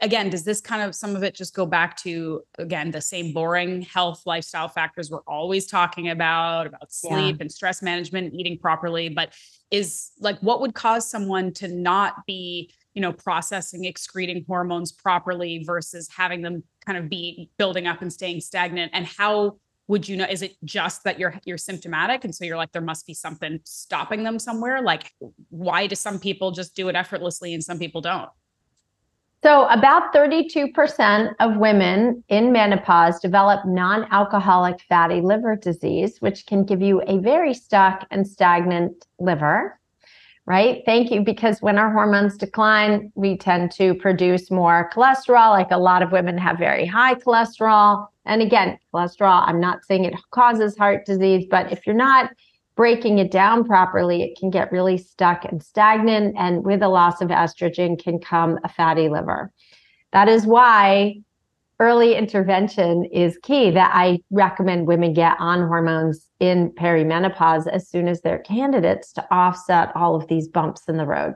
again 0.00 0.30
does 0.30 0.44
this 0.44 0.60
kind 0.60 0.80
of 0.80 0.94
some 0.94 1.16
of 1.16 1.24
it 1.24 1.34
just 1.34 1.54
go 1.54 1.66
back 1.66 1.96
to 1.96 2.40
again 2.58 2.90
the 2.92 3.00
same 3.00 3.32
boring 3.32 3.82
health 3.82 4.22
lifestyle 4.26 4.68
factors 4.68 5.10
we're 5.10 5.18
always 5.26 5.66
talking 5.66 6.10
about 6.10 6.68
about 6.68 6.92
sleep 6.92 7.36
yeah. 7.36 7.42
and 7.42 7.50
stress 7.50 7.82
management 7.82 8.32
eating 8.32 8.56
properly 8.56 9.08
but 9.08 9.32
is 9.72 10.12
like 10.20 10.38
what 10.38 10.60
would 10.60 10.74
cause 10.74 11.10
someone 11.10 11.52
to 11.52 11.66
not 11.66 12.24
be 12.26 12.72
you 12.94 13.02
know 13.02 13.12
processing 13.12 13.86
excreting 13.86 14.44
hormones 14.46 14.92
properly 14.92 15.64
versus 15.66 16.08
having 16.14 16.42
them 16.42 16.62
kind 16.86 16.96
of 16.96 17.08
be 17.08 17.50
building 17.58 17.88
up 17.88 18.02
and 18.02 18.12
staying 18.12 18.40
stagnant 18.40 18.90
and 18.94 19.04
how 19.04 19.56
would 19.88 20.08
you 20.08 20.16
know 20.16 20.26
is 20.28 20.42
it 20.42 20.56
just 20.64 21.04
that 21.04 21.18
you're 21.18 21.34
you're 21.44 21.58
symptomatic? 21.58 22.24
And 22.24 22.34
so 22.34 22.44
you're 22.44 22.56
like 22.56 22.72
there 22.72 22.82
must 22.82 23.06
be 23.06 23.14
something 23.14 23.60
stopping 23.64 24.22
them 24.22 24.38
somewhere. 24.38 24.82
Like 24.82 25.12
why 25.50 25.86
do 25.86 25.94
some 25.94 26.18
people 26.18 26.50
just 26.50 26.74
do 26.74 26.88
it 26.88 26.96
effortlessly 26.96 27.54
and 27.54 27.62
some 27.62 27.78
people 27.78 28.00
don't? 28.00 28.30
So 29.42 29.66
about 29.66 30.14
32% 30.14 31.34
of 31.40 31.56
women 31.56 32.22
in 32.28 32.52
menopause 32.52 33.18
develop 33.18 33.66
non-alcoholic 33.66 34.80
fatty 34.88 35.20
liver 35.20 35.56
disease 35.56 36.20
which 36.20 36.46
can 36.46 36.64
give 36.64 36.80
you 36.80 37.02
a 37.08 37.18
very 37.18 37.52
stuck 37.52 38.06
and 38.12 38.26
stagnant 38.26 39.04
liver 39.18 39.80
right? 40.46 40.82
Thank 40.84 41.10
you. 41.10 41.22
Because 41.22 41.62
when 41.62 41.78
our 41.78 41.92
hormones 41.92 42.36
decline, 42.36 43.12
we 43.14 43.36
tend 43.36 43.70
to 43.72 43.94
produce 43.94 44.50
more 44.50 44.90
cholesterol. 44.92 45.50
Like 45.50 45.70
a 45.70 45.78
lot 45.78 46.02
of 46.02 46.12
women 46.12 46.36
have 46.38 46.58
very 46.58 46.86
high 46.86 47.14
cholesterol. 47.14 48.08
And 48.24 48.42
again, 48.42 48.78
cholesterol, 48.92 49.44
I'm 49.46 49.60
not 49.60 49.84
saying 49.84 50.04
it 50.04 50.14
causes 50.30 50.76
heart 50.76 51.06
disease, 51.06 51.46
but 51.50 51.70
if 51.72 51.86
you're 51.86 51.94
not 51.94 52.30
breaking 52.74 53.18
it 53.18 53.30
down 53.30 53.64
properly, 53.64 54.22
it 54.22 54.38
can 54.38 54.50
get 54.50 54.72
really 54.72 54.98
stuck 54.98 55.44
and 55.44 55.62
stagnant. 55.62 56.34
And 56.38 56.64
with 56.64 56.82
a 56.82 56.88
loss 56.88 57.20
of 57.20 57.28
estrogen 57.28 58.02
can 58.02 58.18
come 58.18 58.58
a 58.64 58.68
fatty 58.68 59.08
liver. 59.08 59.52
That 60.12 60.28
is 60.28 60.46
why 60.46 61.16
early 61.82 62.14
intervention 62.14 63.04
is 63.06 63.36
key 63.42 63.68
that 63.72 63.90
I 63.92 64.20
recommend 64.30 64.86
women 64.86 65.12
get 65.12 65.36
on 65.40 65.66
hormones 65.66 66.28
in 66.38 66.70
perimenopause 66.70 67.66
as 67.66 67.88
soon 67.88 68.06
as 68.06 68.20
they're 68.20 68.38
candidates 68.38 69.12
to 69.14 69.26
offset 69.34 69.90
all 69.96 70.14
of 70.14 70.28
these 70.28 70.46
bumps 70.46 70.82
in 70.86 70.96
the 70.96 71.06
road. 71.06 71.34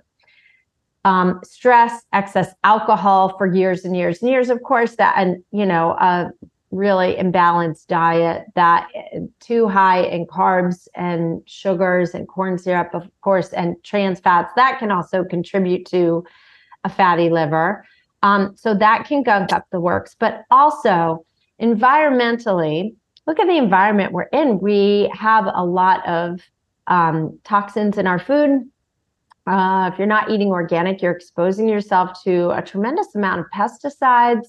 Um, 1.05 1.41
stress, 1.43 2.05
excess 2.13 2.55
alcohol 2.63 3.37
for 3.37 3.49
years 3.49 3.85
and 3.85 3.97
years 3.97 4.23
and 4.23 4.31
years, 4.31 4.49
of 4.49 4.63
course, 4.63 4.95
that, 4.97 5.15
and, 5.17 5.43
you 5.51 5.67
know, 5.67 5.91
a 5.99 6.31
really 6.71 7.17
imbalanced 7.17 7.89
diet 7.89 8.45
that 8.55 8.87
too 9.41 9.67
high 9.67 10.03
in 10.03 10.27
carbs 10.27 10.87
and 10.95 11.43
sugars 11.47 12.15
and 12.15 12.29
corn 12.29 12.57
syrup, 12.57 12.95
of 12.95 13.11
course, 13.21 13.53
and 13.53 13.75
trans 13.83 14.21
fats, 14.21 14.53
that 14.55 14.79
can 14.79 14.93
also 14.93 15.25
contribute 15.25 15.87
to 15.87 16.25
a 16.85 16.89
fatty 16.89 17.31
liver 17.31 17.85
Um, 18.27 18.57
so 18.57 18.75
that 18.75 19.07
can 19.07 19.23
gunk 19.23 19.53
up 19.53 19.67
the 19.71 19.79
works, 19.79 20.17
but 20.19 20.43
also 20.51 21.25
environmentally, 21.63 22.97
look 23.25 23.39
at 23.39 23.47
the 23.47 23.57
environment 23.57 24.13
we're 24.13 24.25
in. 24.33 24.59
We 24.59 25.09
have 25.15 25.49
a 25.55 25.65
lot 25.65 26.07
of 26.09 26.41
um, 26.89 27.39
toxins 27.45 27.99
in 27.99 28.09
our 28.09 28.19
food. 28.19 28.69
Uh, 29.47 29.91
if 29.93 29.99
you're 29.99 30.09
not 30.09 30.29
eating 30.29 30.49
organic, 30.49 31.01
you're 31.01 31.13
exposing 31.13 31.69
yourself 31.69 32.21
to 32.25 32.51
a 32.51 32.61
tremendous 32.61 33.15
amount 33.15 33.39
of 33.39 33.47
pesticides. 33.55 34.49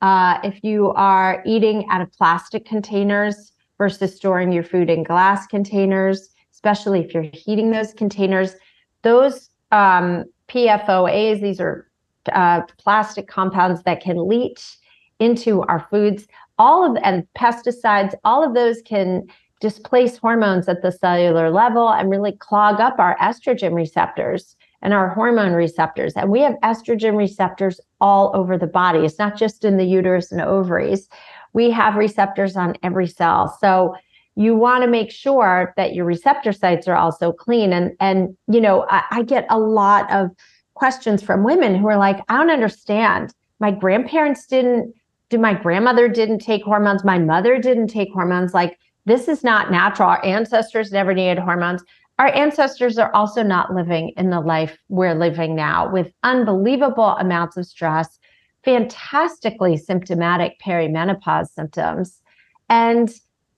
Uh, 0.00 0.38
if 0.44 0.62
you 0.62 0.92
are 0.92 1.42
eating 1.44 1.88
out 1.90 2.00
of 2.00 2.12
plastic 2.12 2.64
containers 2.64 3.50
versus 3.78 4.14
storing 4.14 4.52
your 4.52 4.62
food 4.62 4.88
in 4.88 5.02
glass 5.02 5.44
containers, 5.48 6.30
especially 6.52 7.00
if 7.00 7.12
you're 7.12 7.26
heating 7.32 7.72
those 7.72 7.92
containers, 7.94 8.54
those 9.02 9.50
um, 9.72 10.24
PFOAs, 10.48 11.40
these 11.40 11.60
are 11.60 11.87
uh, 12.32 12.62
plastic 12.78 13.28
compounds 13.28 13.82
that 13.82 14.00
can 14.00 14.28
leach 14.28 14.78
into 15.18 15.62
our 15.62 15.86
foods. 15.90 16.26
All 16.58 16.84
of 16.88 17.00
and 17.02 17.26
pesticides, 17.36 18.14
all 18.24 18.44
of 18.44 18.54
those 18.54 18.82
can 18.82 19.26
displace 19.60 20.16
hormones 20.16 20.68
at 20.68 20.82
the 20.82 20.92
cellular 20.92 21.50
level 21.50 21.88
and 21.88 22.10
really 22.10 22.32
clog 22.32 22.80
up 22.80 22.98
our 22.98 23.16
estrogen 23.18 23.74
receptors 23.74 24.56
and 24.82 24.92
our 24.94 25.08
hormone 25.08 25.52
receptors. 25.52 26.14
And 26.14 26.30
we 26.30 26.40
have 26.40 26.54
estrogen 26.62 27.16
receptors 27.16 27.80
all 28.00 28.30
over 28.34 28.56
the 28.56 28.66
body. 28.66 29.00
It's 29.00 29.18
not 29.18 29.36
just 29.36 29.64
in 29.64 29.76
the 29.76 29.84
uterus 29.84 30.30
and 30.30 30.40
ovaries. 30.40 31.08
We 31.52 31.70
have 31.70 31.96
receptors 31.96 32.56
on 32.56 32.76
every 32.82 33.08
cell. 33.08 33.56
So 33.60 33.96
you 34.36 34.54
want 34.54 34.84
to 34.84 34.90
make 34.90 35.10
sure 35.10 35.74
that 35.76 35.94
your 35.94 36.04
receptor 36.04 36.52
sites 36.52 36.86
are 36.86 36.94
also 36.94 37.32
clean. 37.32 37.72
And 37.72 37.96
and 37.98 38.36
you 38.46 38.60
know, 38.60 38.86
I, 38.88 39.02
I 39.10 39.22
get 39.22 39.46
a 39.50 39.58
lot 39.58 40.10
of 40.12 40.30
questions 40.78 41.22
from 41.22 41.44
women 41.44 41.74
who 41.74 41.88
are 41.88 41.98
like, 41.98 42.20
I 42.28 42.36
don't 42.36 42.50
understand. 42.50 43.34
My 43.60 43.70
grandparents 43.70 44.46
didn't 44.46 44.94
do 45.30 45.38
my 45.38 45.54
grandmother 45.54 46.08
didn't 46.08 46.38
take 46.38 46.62
hormones, 46.64 47.04
my 47.04 47.18
mother 47.18 47.58
didn't 47.58 47.88
take 47.88 48.10
hormones. 48.12 48.54
Like 48.54 48.78
this 49.04 49.28
is 49.28 49.44
not 49.44 49.70
natural. 49.70 50.08
Our 50.08 50.24
ancestors 50.24 50.92
never 50.92 51.12
needed 51.14 51.38
hormones. 51.38 51.82
Our 52.18 52.28
ancestors 52.34 52.98
are 52.98 53.14
also 53.14 53.42
not 53.42 53.74
living 53.74 54.12
in 54.16 54.30
the 54.30 54.40
life 54.40 54.76
we're 54.88 55.14
living 55.14 55.54
now 55.54 55.90
with 55.90 56.12
unbelievable 56.24 57.16
amounts 57.18 57.56
of 57.56 57.66
stress, 57.66 58.18
fantastically 58.64 59.76
symptomatic 59.76 60.60
perimenopause 60.64 61.48
symptoms. 61.48 62.20
And, 62.68 63.10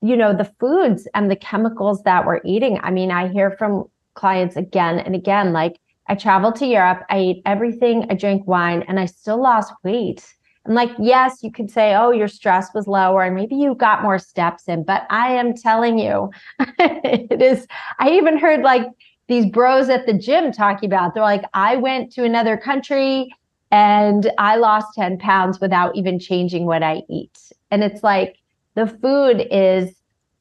you 0.03 0.17
know, 0.17 0.37
the 0.37 0.53
foods 0.61 1.09
and 1.15 1.31
the 1.31 1.37
chemicals 1.37 2.03
that 2.03 2.27
we're 2.27 2.41
eating. 2.45 2.79
I 2.83 2.91
mean, 2.91 3.11
I 3.11 3.29
hear 3.29 3.53
from 3.53 3.85
clients 4.15 4.57
again 4.57 4.99
and 4.99 5.15
again, 5.15 5.53
like, 5.53 5.81
I 6.11 6.17
traveled 6.17 6.57
to 6.57 6.67
Europe, 6.67 7.05
I 7.09 7.19
ate 7.19 7.43
everything, 7.47 8.05
I 8.11 8.15
drank 8.15 8.45
wine, 8.49 8.83
and 8.89 8.99
I 8.99 9.07
still 9.07 9.41
lost 9.41 9.73
weight. 9.85 10.27
And 10.65 10.75
like, 10.75 10.91
yes, 10.99 11.39
you 11.45 11.53
could 11.53 11.71
say, 11.71 11.95
oh, 11.95 12.11
your 12.11 12.27
stress 12.27 12.69
was 12.75 12.89
lower 12.89 13.23
and 13.23 13.37
maybe 13.37 13.55
you 13.55 13.77
got 13.77 14.03
more 14.03 14.19
steps 14.19 14.65
in, 14.67 14.83
but 14.83 15.07
I 15.09 15.29
am 15.29 15.55
telling 15.55 16.01
you, 16.01 16.31
it 16.81 17.41
is. 17.41 17.65
I 18.01 18.11
even 18.11 18.39
heard 18.39 18.63
like 18.63 18.89
these 19.29 19.47
bros 19.47 19.89
at 19.89 20.07
the 20.07 20.13
gym 20.13 20.51
talking 20.51 20.89
about, 20.89 21.15
they're 21.15 21.23
like, 21.23 21.45
I 21.55 21.77
went 21.77 22.11
to 22.15 22.25
another 22.25 22.57
country 22.57 23.33
and 23.71 24.33
I 24.37 24.57
lost 24.57 24.89
10 24.97 25.19
pounds 25.19 25.61
without 25.61 25.95
even 25.95 26.19
changing 26.19 26.67
what 26.67 26.83
I 26.83 27.03
eat. 27.09 27.39
And 27.71 27.85
it's 27.85 28.03
like 28.03 28.37
the 28.75 28.89
food 28.89 29.47
is 29.49 29.95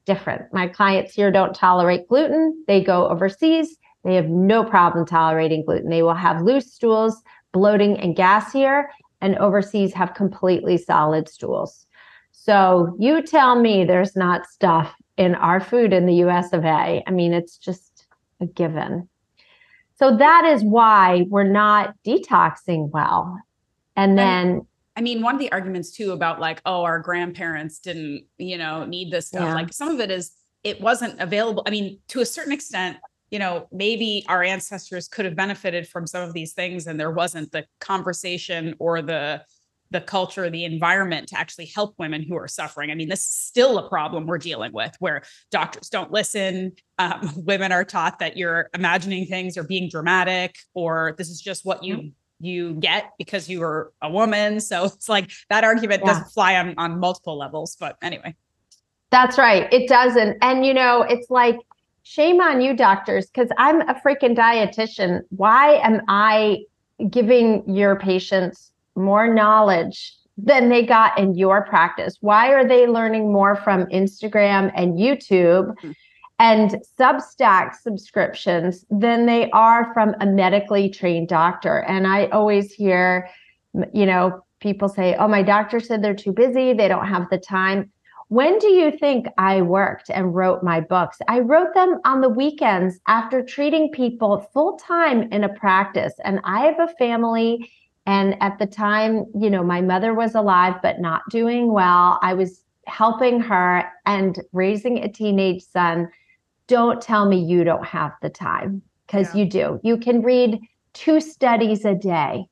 different. 0.06 0.52
My 0.52 0.68
clients 0.68 1.14
here 1.14 1.30
don't 1.30 1.54
tolerate 1.54 2.08
gluten. 2.08 2.64
They 2.68 2.84
go 2.84 3.08
overseas. 3.08 3.78
They 4.04 4.16
have 4.16 4.30
no 4.30 4.64
problem 4.64 5.06
tolerating 5.06 5.66
gluten. 5.66 5.90
They 5.90 6.04
will 6.04 6.14
have 6.14 6.42
loose 6.42 6.74
stools, 6.74 7.22
bloating, 7.52 7.98
and 8.00 8.16
gas 8.16 8.54
here 8.54 8.90
and 9.22 9.38
overseas 9.38 9.94
have 9.94 10.14
completely 10.14 10.78
solid 10.78 11.28
stools. 11.28 11.86
So 12.32 12.96
you 13.00 13.22
tell 13.22 13.60
me 13.60 13.84
there's 13.84 14.16
not 14.16 14.48
stuff 14.48 14.94
in 15.18 15.36
our 15.36 15.60
food 15.60 15.92
in 15.92 16.06
the 16.06 16.16
US 16.26 16.54
of 16.54 16.64
A. 16.64 17.04
I 17.06 17.12
mean, 17.12 17.34
it's 17.34 17.58
just 17.58 18.08
a 18.40 18.46
given. 18.46 19.10
So 19.98 20.16
that 20.16 20.46
is 20.46 20.64
why 20.64 21.26
we're 21.28 21.44
not 21.44 21.94
detoxing 22.06 22.90
well. 22.92 23.38
And 23.98 24.18
then 24.18 24.62
I 24.96 25.02
mean, 25.02 25.22
one 25.22 25.36
of 25.36 25.40
the 25.40 25.52
arguments 25.52 25.92
too 25.92 26.12
about 26.12 26.40
like, 26.40 26.62
oh, 26.66 26.84
our 26.84 27.00
grandparents 27.00 27.80
didn't, 27.80 28.26
you 28.38 28.58
know, 28.58 28.86
need 28.86 29.12
this 29.12 29.28
stuff. 29.28 29.44
Yeah. 29.44 29.54
Like 29.54 29.74
some 29.74 29.90
of 29.90 30.00
it 30.00 30.12
is 30.12 30.32
it 30.64 30.82
wasn't 30.82 31.20
available. 31.20 31.64
I 31.66 31.70
mean, 31.70 32.00
to 32.10 32.22
a 32.22 32.26
certain 32.26 32.52
extent, 32.52 32.98
you 33.32 33.40
know, 33.40 33.68
maybe 33.72 34.26
our 34.28 34.44
ancestors 34.44 35.08
could 35.08 35.26
have 35.26 35.36
benefited 35.36 35.88
from 35.88 36.08
some 36.08 36.28
of 36.28 36.34
these 36.34 36.54
things 36.54 36.88
and 36.88 37.00
there 37.00 37.12
wasn't 37.12 37.52
the 37.52 37.66
conversation 37.80 38.76
or 38.80 39.02
the 39.02 39.44
the 39.92 40.02
culture, 40.02 40.50
the 40.50 40.66
environment 40.66 41.28
to 41.30 41.40
actually 41.40 41.66
help 41.66 41.96
women 41.98 42.22
who 42.22 42.36
are 42.36 42.48
suffering. 42.48 42.92
I 42.92 42.96
mean, 42.96 43.10
this 43.10 43.22
is 43.22 43.34
still 43.34 43.80
a 43.80 43.90
problem 43.90 44.28
we're 44.28 44.38
dealing 44.38 44.72
with 44.72 44.96
where 45.00 45.24
doctors 45.52 45.90
don't 45.90 46.12
listen. 46.12 46.74
Um, 47.00 47.32
women 47.38 47.72
are 47.72 47.84
taught 47.84 48.20
that 48.20 48.38
you're 48.38 48.70
imagining 48.74 49.26
things 49.26 49.58
or 49.58 49.64
being 49.64 49.90
dramatic, 49.90 50.56
or 50.74 51.16
this 51.18 51.30
is 51.30 51.42
just 51.42 51.66
what 51.66 51.84
you 51.84 51.98
mm-hmm. 51.98 52.46
you 52.46 52.74
get 52.76 53.14
because 53.18 53.50
you 53.50 53.64
are 53.64 53.92
a 54.02 54.12
woman. 54.12 54.60
So 54.60 54.86
it's 54.86 55.10
like 55.10 55.32
that 55.50 55.64
argument 55.64 56.04
yeah. 56.06 56.14
doesn't 56.14 56.30
fly 56.30 56.56
on 56.56 56.76
on 56.78 57.00
multiple 57.00 57.38
levels. 57.38 57.76
But 57.80 57.98
anyway. 58.02 58.36
That's 59.12 59.40
right. 59.40 59.72
It 59.74 59.90
doesn't. 59.90 60.38
And 60.42 60.66
you 60.66 60.74
know, 60.74 61.02
it's 61.02 61.32
like 61.32 61.58
shame 62.10 62.42
on 62.42 62.60
you 62.60 62.76
doctors 62.76 63.28
because 63.28 63.50
i'm 63.60 63.82
a 63.82 63.94
freaking 64.04 64.36
dietitian. 64.36 65.22
Why 65.30 65.76
am 65.76 66.02
i 66.08 66.64
giving 67.10 67.64
your 67.68 68.00
patients 68.00 68.72
more 68.96 69.32
knowledge 69.32 70.16
than 70.36 70.70
they 70.70 70.86
got 70.86 71.18
in 71.20 71.36
your 71.36 71.66
practice? 71.66 72.18
Why 72.22 72.52
are 72.52 72.68
they 72.68 72.88
learning 72.88 73.32
more 73.32 73.56
from 73.56 73.86
instagram 73.88 74.72
and 74.76 74.98
youtube 74.98 75.68
mm-hmm. 75.68 75.92
and 76.40 76.78
substack 77.00 77.76
subscriptions 77.76 78.86
than 78.90 79.28
they 79.28 79.52
are 79.52 79.94
from 79.94 80.16
a 80.20 80.26
medically 80.26 80.90
trained 80.90 81.28
doctor? 81.28 81.84
And 81.88 82.08
i 82.08 82.26
always 82.28 82.74
hear 82.74 83.30
you 83.94 84.08
know 84.08 84.44
people 84.62 84.90
say 84.90 85.16
oh 85.20 85.28
my 85.28 85.44
doctor 85.44 85.80
said 85.80 86.04
they're 86.04 86.16
too 86.16 86.34
busy. 86.34 86.74
They 86.74 86.88
don't 86.88 87.06
have 87.06 87.30
the 87.30 87.38
time 87.38 87.92
when 88.30 88.60
do 88.60 88.68
you 88.68 88.92
think 88.92 89.26
I 89.40 89.64
worked 89.64 90.12
and 90.12 90.36
wrote 90.36 90.64
my 90.64 90.80
books? 90.80 91.18
I 91.28 91.40
wrote 91.40 91.74
them 91.74 92.00
on 92.06 92.22
the 92.22 92.30
weekends 92.30 93.00
after 93.08 93.44
treating 93.44 93.92
people 93.92 94.48
full 94.54 94.78
time 94.78 95.24
in 95.32 95.44
a 95.44 95.50
practice. 95.50 96.14
And 96.24 96.40
I 96.44 96.62
have 96.62 96.80
a 96.80 96.94
family. 96.94 97.72
And 98.06 98.36
at 98.42 98.60
the 98.60 98.68
time, 98.68 99.26
you 99.34 99.50
know, 99.50 99.64
my 99.64 99.82
mother 99.82 100.14
was 100.14 100.36
alive, 100.36 100.76
but 100.84 101.02
not 101.02 101.24
doing 101.32 101.74
well. 101.74 102.20
I 102.22 102.36
was 102.36 102.64
helping 102.86 103.40
her 103.42 103.92
and 104.06 104.40
raising 104.54 105.00
a 105.00 105.12
teenage 105.12 105.64
son. 105.64 106.08
Don't 106.68 107.02
tell 107.02 107.28
me 107.28 107.44
you 107.44 107.64
don't 107.64 107.86
have 107.86 108.12
the 108.22 108.30
time 108.30 108.84
because 109.08 109.34
yeah. 109.34 109.44
you 109.44 109.50
do. 109.50 109.80
You 109.84 109.98
can 109.98 110.22
read 110.22 110.60
two 110.94 111.20
studies 111.20 111.84
a 111.84 111.96
day 111.96 112.46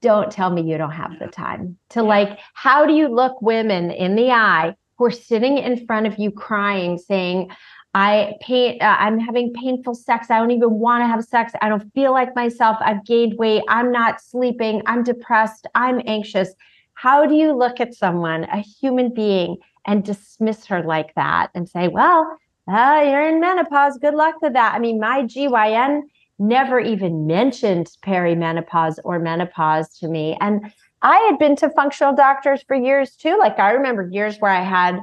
don't 0.00 0.32
tell 0.32 0.50
me 0.50 0.62
you 0.62 0.76
don't 0.76 0.90
have 0.90 1.12
the 1.20 1.28
time 1.28 1.78
to 1.88 2.02
like 2.02 2.38
how 2.54 2.84
do 2.84 2.92
you 2.92 3.06
look 3.08 3.40
women 3.40 3.92
in 3.92 4.16
the 4.16 4.32
eye 4.32 4.74
who 5.02 5.06
are 5.06 5.10
sitting 5.10 5.58
in 5.58 5.84
front 5.84 6.06
of 6.06 6.16
you 6.16 6.30
crying, 6.30 6.96
saying, 6.96 7.50
I 7.92 8.34
pain, 8.40 8.78
uh, 8.80 8.96
I'm 9.00 9.18
having 9.18 9.52
painful 9.52 9.96
sex. 9.96 10.30
I 10.30 10.38
don't 10.38 10.52
even 10.52 10.78
want 10.78 11.02
to 11.02 11.08
have 11.08 11.24
sex. 11.24 11.52
I 11.60 11.68
don't 11.68 11.92
feel 11.92 12.12
like 12.12 12.36
myself. 12.36 12.76
I've 12.80 13.04
gained 13.04 13.36
weight. 13.36 13.64
I'm 13.68 13.90
not 13.90 14.20
sleeping. 14.20 14.80
I'm 14.86 15.02
depressed. 15.02 15.66
I'm 15.74 16.00
anxious. 16.06 16.54
How 16.94 17.26
do 17.26 17.34
you 17.34 17.52
look 17.52 17.80
at 17.80 17.94
someone, 17.94 18.44
a 18.44 18.58
human 18.58 19.12
being, 19.12 19.56
and 19.88 20.04
dismiss 20.04 20.66
her 20.66 20.84
like 20.84 21.12
that 21.16 21.50
and 21.52 21.68
say, 21.68 21.88
well, 21.88 22.38
uh, 22.68 23.02
you're 23.04 23.28
in 23.28 23.40
menopause. 23.40 23.98
Good 23.98 24.14
luck 24.14 24.36
with 24.40 24.52
that. 24.52 24.72
I 24.72 24.78
mean, 24.78 25.00
my 25.00 25.22
GYN 25.22 26.02
never 26.38 26.78
even 26.78 27.26
mentioned 27.26 27.88
perimenopause 28.06 29.00
or 29.04 29.18
menopause 29.18 29.98
to 29.98 30.06
me. 30.06 30.36
And 30.40 30.72
I 31.02 31.18
had 31.28 31.38
been 31.38 31.56
to 31.56 31.70
functional 31.70 32.14
doctors 32.14 32.62
for 32.62 32.76
years 32.76 33.16
too. 33.16 33.36
Like 33.38 33.58
I 33.58 33.72
remember 33.72 34.08
years 34.10 34.38
where 34.38 34.50
I 34.50 34.62
had 34.62 35.00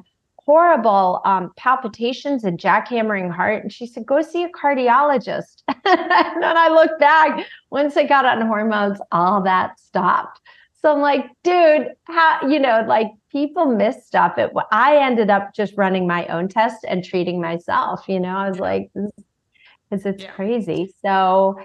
horrible 0.50 1.22
um, 1.26 1.52
palpitations 1.58 2.44
and 2.44 2.58
jackhammering 2.58 3.32
heart. 3.32 3.62
And 3.62 3.72
she 3.72 3.86
said, 3.86 4.06
go 4.06 4.22
see 4.24 4.44
a 4.44 4.50
cardiologist. 4.50 5.62
and 5.68 6.44
then 6.44 6.58
I 6.58 6.70
looked 6.70 7.00
back, 7.00 7.46
once 7.70 7.96
I 7.98 8.04
got 8.04 8.26
on 8.26 8.42
hormones, 8.48 9.00
all 9.12 9.44
that 9.44 9.80
stopped. 9.80 10.42
So 10.82 10.92
I'm 10.92 11.02
like, 11.02 11.26
dude, 11.44 11.90
how, 12.06 12.48
you 12.48 12.58
know, 12.58 12.84
like 12.88 13.12
people 13.32 13.66
miss 13.68 14.08
stuff. 14.08 14.40
It, 14.40 14.52
I 14.72 14.98
ended 14.98 15.30
up 15.30 15.54
just 15.54 15.74
running 15.78 16.08
my 16.08 16.26
own 16.28 16.48
test 16.48 16.84
and 16.88 17.04
treating 17.04 17.40
myself. 17.40 18.06
You 18.08 18.20
know, 18.20 18.36
I 18.36 18.50
was 18.50 18.60
like, 18.60 18.90
because 18.94 20.06
it's 20.06 20.24
yeah. 20.24 20.32
crazy. 20.32 20.94
So 21.04 21.60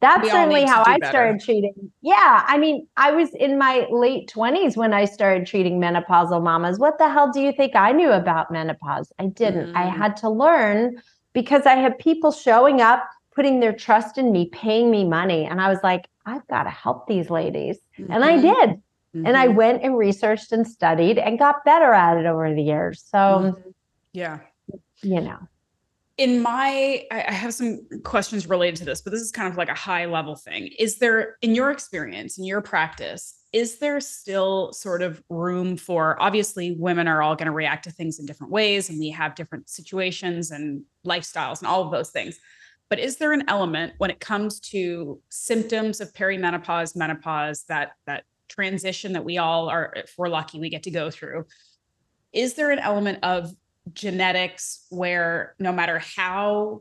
that's 0.00 0.30
certainly 0.30 0.64
how 0.64 0.82
I 0.84 0.98
better. 0.98 1.10
started 1.10 1.40
treating. 1.40 1.90
Yeah. 2.02 2.44
I 2.46 2.58
mean, 2.58 2.86
I 2.96 3.12
was 3.12 3.30
in 3.34 3.58
my 3.58 3.86
late 3.90 4.30
20s 4.34 4.76
when 4.76 4.92
I 4.92 5.06
started 5.06 5.46
treating 5.46 5.80
menopausal 5.80 6.42
mamas. 6.42 6.78
What 6.78 6.98
the 6.98 7.08
hell 7.08 7.32
do 7.32 7.40
you 7.40 7.52
think 7.52 7.74
I 7.74 7.92
knew 7.92 8.10
about 8.10 8.50
menopause? 8.50 9.12
I 9.18 9.26
didn't. 9.26 9.72
Mm. 9.72 9.76
I 9.76 9.86
had 9.86 10.16
to 10.18 10.28
learn 10.28 11.00
because 11.32 11.64
I 11.64 11.74
had 11.74 11.98
people 11.98 12.30
showing 12.30 12.80
up 12.80 13.08
putting 13.34 13.60
their 13.60 13.72
trust 13.72 14.16
in 14.18 14.32
me, 14.32 14.48
paying 14.52 14.90
me 14.90 15.04
money. 15.04 15.44
And 15.44 15.60
I 15.60 15.68
was 15.68 15.78
like, 15.82 16.08
I've 16.24 16.46
got 16.48 16.64
to 16.64 16.70
help 16.70 17.06
these 17.06 17.30
ladies. 17.30 17.78
Mm-hmm. 17.98 18.12
And 18.12 18.24
I 18.24 18.32
mm-hmm. 18.32 18.42
did. 18.42 18.70
Mm-hmm. 18.70 19.26
And 19.26 19.36
I 19.36 19.46
mm-hmm. 19.46 19.56
went 19.56 19.82
and 19.82 19.96
researched 19.96 20.52
and 20.52 20.66
studied 20.66 21.18
and 21.18 21.38
got 21.38 21.64
better 21.64 21.92
at 21.92 22.16
it 22.16 22.26
over 22.26 22.52
the 22.54 22.62
years. 22.62 23.04
So, 23.10 23.18
mm-hmm. 23.18 23.70
yeah. 24.12 24.38
You 25.02 25.20
know, 25.20 25.38
in 26.18 26.40
my 26.40 27.04
i 27.10 27.32
have 27.32 27.52
some 27.52 27.80
questions 28.02 28.48
related 28.48 28.76
to 28.76 28.84
this 28.84 29.02
but 29.02 29.12
this 29.12 29.20
is 29.20 29.30
kind 29.30 29.48
of 29.48 29.56
like 29.56 29.68
a 29.68 29.74
high 29.74 30.06
level 30.06 30.34
thing. 30.34 30.70
Is 30.78 30.98
there 30.98 31.36
in 31.42 31.54
your 31.54 31.70
experience 31.70 32.38
in 32.38 32.44
your 32.44 32.62
practice 32.62 33.34
is 33.52 33.78
there 33.78 34.00
still 34.00 34.72
sort 34.72 35.02
of 35.02 35.22
room 35.28 35.76
for 35.76 36.20
obviously 36.20 36.76
women 36.78 37.08
are 37.08 37.22
all 37.22 37.36
going 37.36 37.46
to 37.46 37.52
react 37.52 37.84
to 37.84 37.90
things 37.90 38.18
in 38.18 38.26
different 38.26 38.52
ways 38.52 38.88
and 38.88 38.98
we 38.98 39.10
have 39.10 39.34
different 39.34 39.68
situations 39.68 40.50
and 40.50 40.82
lifestyles 41.06 41.58
and 41.58 41.68
all 41.68 41.82
of 41.82 41.90
those 41.90 42.10
things 42.10 42.38
but 42.88 42.98
is 42.98 43.16
there 43.16 43.32
an 43.32 43.44
element 43.48 43.92
when 43.98 44.10
it 44.10 44.20
comes 44.20 44.60
to 44.60 45.20
symptoms 45.28 46.00
of 46.00 46.12
perimenopause 46.12 46.96
menopause 46.96 47.64
that 47.64 47.92
that 48.06 48.24
transition 48.48 49.12
that 49.12 49.24
we 49.24 49.38
all 49.38 49.68
are 49.68 49.92
if 49.96 50.14
we're 50.16 50.28
lucky 50.28 50.58
we 50.58 50.70
get 50.70 50.84
to 50.84 50.90
go 50.90 51.10
through 51.10 51.44
is 52.32 52.54
there 52.54 52.70
an 52.70 52.78
element 52.78 53.18
of 53.22 53.52
genetics 53.92 54.86
where 54.90 55.54
no 55.58 55.72
matter 55.72 56.00
how 56.16 56.80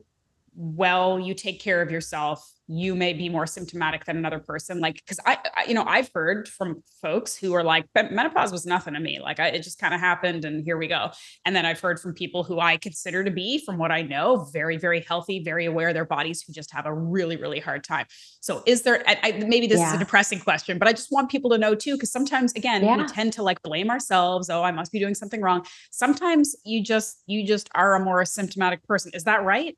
well 0.55 1.19
you 1.19 1.33
take 1.33 1.59
care 1.59 1.81
of 1.81 1.91
yourself. 1.91 2.51
You 2.67 2.95
may 2.95 3.13
be 3.13 3.29
more 3.29 3.45
symptomatic 3.45 4.05
than 4.05 4.17
another 4.17 4.39
person. 4.39 4.79
Like 4.79 4.95
because 4.95 5.19
I, 5.25 5.37
I, 5.55 5.65
you 5.65 5.73
know 5.73 5.83
i've 5.85 6.09
heard 6.13 6.47
from 6.47 6.83
folks 7.01 7.35
who 7.35 7.53
are 7.53 7.63
like 7.63 7.85
menopause 7.95 8.51
was 8.51 8.65
nothing 8.65 8.93
to 8.93 8.99
me. 8.99 9.19
Like 9.19 9.39
I, 9.39 9.47
it 9.49 9.63
just 9.63 9.79
kind 9.79 9.93
of 9.93 9.99
happened 9.99 10.45
and 10.45 10.63
here 10.63 10.77
we 10.77 10.87
go. 10.87 11.11
And 11.45 11.55
then 11.55 11.65
i've 11.65 11.79
heard 11.79 11.99
from 11.99 12.13
people 12.13 12.43
who 12.43 12.59
i 12.59 12.77
consider 12.77 13.23
to 13.23 13.31
be 13.31 13.63
from 13.63 13.77
what 13.77 13.91
i 13.91 14.01
know 14.01 14.47
very 14.51 14.77
very 14.77 15.01
healthy 15.01 15.43
very 15.43 15.65
aware 15.65 15.89
of 15.89 15.93
their 15.93 16.05
bodies 16.05 16.41
who 16.41 16.53
just 16.53 16.71
have 16.73 16.85
a 16.85 16.93
really 16.93 17.37
really 17.37 17.59
hard 17.59 17.83
time. 17.83 18.05
So 18.41 18.63
is 18.65 18.81
there 18.81 19.03
I, 19.07 19.43
maybe 19.47 19.67
this 19.67 19.79
yeah. 19.79 19.89
is 19.89 19.95
a 19.95 19.99
depressing 19.99 20.39
question 20.39 20.77
but 20.77 20.87
i 20.87 20.91
just 20.91 21.11
want 21.11 21.29
people 21.29 21.49
to 21.51 21.57
know 21.57 21.75
too 21.75 21.95
because 21.95 22.11
sometimes 22.11 22.53
again 22.53 22.83
yeah. 22.83 22.97
we 22.97 23.05
tend 23.07 23.33
to 23.33 23.43
like 23.43 23.61
blame 23.61 23.89
ourselves 23.89 24.49
oh 24.49 24.63
i 24.63 24.71
must 24.71 24.91
be 24.91 24.99
doing 24.99 25.15
something 25.15 25.41
wrong. 25.41 25.65
Sometimes 25.91 26.55
you 26.65 26.83
just 26.83 27.21
you 27.27 27.45
just 27.45 27.69
are 27.75 27.95
a 27.95 27.99
more 27.99 28.23
symptomatic 28.25 28.83
person. 28.83 29.11
Is 29.13 29.23
that 29.25 29.43
right 29.43 29.77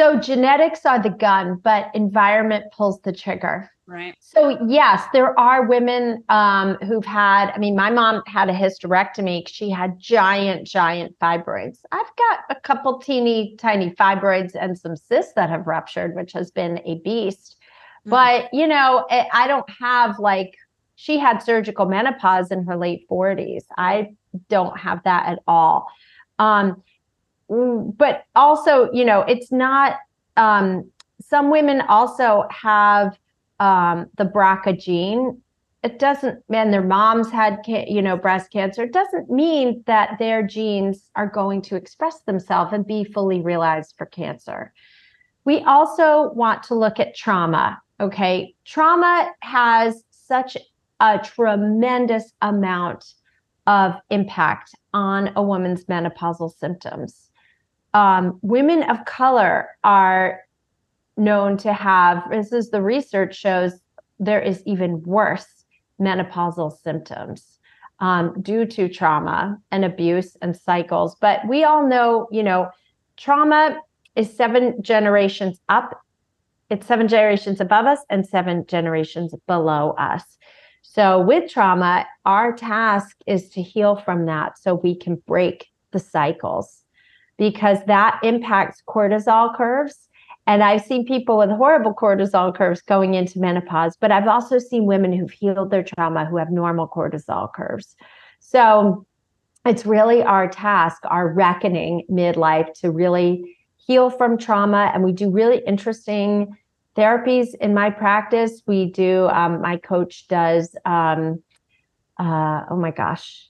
so 0.00 0.18
genetics 0.18 0.86
are 0.86 1.02
the 1.02 1.10
gun, 1.10 1.60
but 1.62 1.90
environment 1.94 2.64
pulls 2.72 3.02
the 3.02 3.12
trigger. 3.12 3.70
Right. 3.86 4.14
So 4.18 4.56
yes, 4.66 5.04
there 5.12 5.38
are 5.38 5.66
women 5.66 6.24
um, 6.30 6.76
who've 6.76 7.04
had. 7.04 7.50
I 7.50 7.58
mean, 7.58 7.76
my 7.76 7.90
mom 7.90 8.22
had 8.26 8.48
a 8.48 8.52
hysterectomy. 8.54 9.46
She 9.46 9.68
had 9.68 9.98
giant, 9.98 10.66
giant 10.66 11.18
fibroids. 11.18 11.80
I've 11.92 12.10
got 12.16 12.38
a 12.48 12.54
couple 12.54 12.98
teeny 12.98 13.56
tiny 13.58 13.90
fibroids 13.90 14.52
and 14.58 14.78
some 14.78 14.96
cysts 14.96 15.34
that 15.34 15.50
have 15.50 15.66
ruptured, 15.66 16.14
which 16.14 16.32
has 16.32 16.50
been 16.50 16.78
a 16.86 17.00
beast. 17.04 17.56
Mm. 18.06 18.10
But 18.10 18.48
you 18.54 18.66
know, 18.66 19.06
I 19.10 19.46
don't 19.48 19.68
have 19.68 20.18
like 20.18 20.54
she 20.94 21.18
had 21.18 21.42
surgical 21.42 21.84
menopause 21.84 22.50
in 22.50 22.64
her 22.64 22.76
late 22.76 23.06
40s. 23.10 23.64
I 23.76 24.14
don't 24.48 24.78
have 24.78 25.02
that 25.04 25.26
at 25.26 25.40
all. 25.46 25.88
Um, 26.38 26.82
but 27.50 28.24
also, 28.36 28.90
you 28.92 29.04
know, 29.04 29.22
it's 29.22 29.50
not. 29.50 29.96
Um, 30.36 30.90
some 31.20 31.50
women 31.50 31.82
also 31.82 32.44
have 32.50 33.18
um, 33.58 34.06
the 34.16 34.24
BRCA 34.24 34.80
gene. 34.80 35.42
It 35.82 35.98
doesn't, 35.98 36.42
and 36.52 36.72
their 36.72 36.82
moms 36.82 37.30
had, 37.30 37.60
you 37.66 38.02
know, 38.02 38.16
breast 38.16 38.52
cancer. 38.52 38.82
It 38.84 38.92
doesn't 38.92 39.30
mean 39.30 39.82
that 39.86 40.18
their 40.18 40.42
genes 40.42 41.10
are 41.16 41.26
going 41.26 41.62
to 41.62 41.76
express 41.76 42.20
themselves 42.20 42.72
and 42.72 42.86
be 42.86 43.04
fully 43.04 43.40
realized 43.40 43.94
for 43.96 44.06
cancer. 44.06 44.72
We 45.44 45.60
also 45.62 46.32
want 46.34 46.62
to 46.64 46.74
look 46.74 47.00
at 47.00 47.16
trauma. 47.16 47.80
Okay, 47.98 48.54
trauma 48.64 49.32
has 49.40 50.04
such 50.10 50.56
a 51.00 51.18
tremendous 51.18 52.32
amount 52.42 53.14
of 53.66 53.94
impact 54.10 54.74
on 54.92 55.30
a 55.36 55.42
woman's 55.42 55.84
menopausal 55.84 56.52
symptoms 56.58 57.29
um, 57.94 58.38
women 58.42 58.82
of 58.84 59.04
color 59.04 59.68
are 59.84 60.40
known 61.16 61.56
to 61.58 61.72
have, 61.72 62.30
this 62.30 62.52
is 62.52 62.70
the 62.70 62.82
research 62.82 63.36
shows 63.36 63.72
there 64.18 64.40
is 64.40 64.62
even 64.66 65.02
worse 65.02 65.64
menopausal 66.00 66.76
symptoms 66.82 67.58
um, 68.00 68.34
due 68.40 68.64
to 68.64 68.88
trauma 68.88 69.58
and 69.70 69.84
abuse 69.84 70.36
and 70.42 70.56
cycles. 70.56 71.16
But 71.20 71.46
we 71.48 71.64
all 71.64 71.86
know, 71.86 72.28
you 72.30 72.42
know, 72.42 72.70
trauma 73.16 73.78
is 74.16 74.34
seven 74.34 74.82
generations 74.82 75.60
up, 75.68 76.00
it's 76.70 76.86
seven 76.86 77.08
generations 77.08 77.60
above 77.60 77.86
us 77.86 78.00
and 78.08 78.26
seven 78.26 78.64
generations 78.66 79.34
below 79.46 79.90
us. 79.98 80.22
So, 80.82 81.20
with 81.20 81.50
trauma, 81.50 82.06
our 82.24 82.52
task 82.52 83.16
is 83.26 83.50
to 83.50 83.62
heal 83.62 83.96
from 83.96 84.26
that 84.26 84.58
so 84.58 84.74
we 84.74 84.94
can 84.94 85.16
break 85.26 85.66
the 85.92 85.98
cycles 85.98 86.79
because 87.40 87.78
that 87.86 88.20
impacts 88.22 88.82
cortisol 88.86 89.56
curves. 89.56 90.10
And 90.46 90.62
I've 90.62 90.84
seen 90.84 91.06
people 91.06 91.38
with 91.38 91.48
horrible 91.48 91.94
cortisol 91.94 92.54
curves 92.54 92.82
going 92.82 93.14
into 93.14 93.40
menopause, 93.40 93.96
but 93.98 94.12
I've 94.12 94.28
also 94.28 94.58
seen 94.58 94.84
women 94.84 95.10
who've 95.10 95.30
healed 95.30 95.70
their 95.70 95.82
trauma 95.82 96.26
who 96.26 96.36
have 96.36 96.50
normal 96.50 96.86
cortisol 96.86 97.50
curves. 97.50 97.96
So 98.40 99.06
it's 99.64 99.86
really 99.86 100.22
our 100.22 100.48
task, 100.48 101.00
our 101.06 101.32
reckoning 101.32 102.04
midlife 102.10 102.70
to 102.80 102.90
really 102.90 103.56
heal 103.78 104.10
from 104.10 104.36
trauma. 104.36 104.90
And 104.92 105.02
we 105.02 105.12
do 105.12 105.30
really 105.30 105.62
interesting 105.66 106.54
therapies 106.94 107.54
in 107.54 107.72
my 107.72 107.88
practice. 107.88 108.60
We 108.66 108.90
do, 108.90 109.28
um, 109.28 109.62
my 109.62 109.78
coach 109.78 110.28
does, 110.28 110.76
um, 110.84 111.42
uh, 112.18 112.64
oh 112.70 112.76
my 112.76 112.90
gosh, 112.90 113.48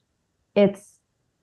it's 0.55 0.99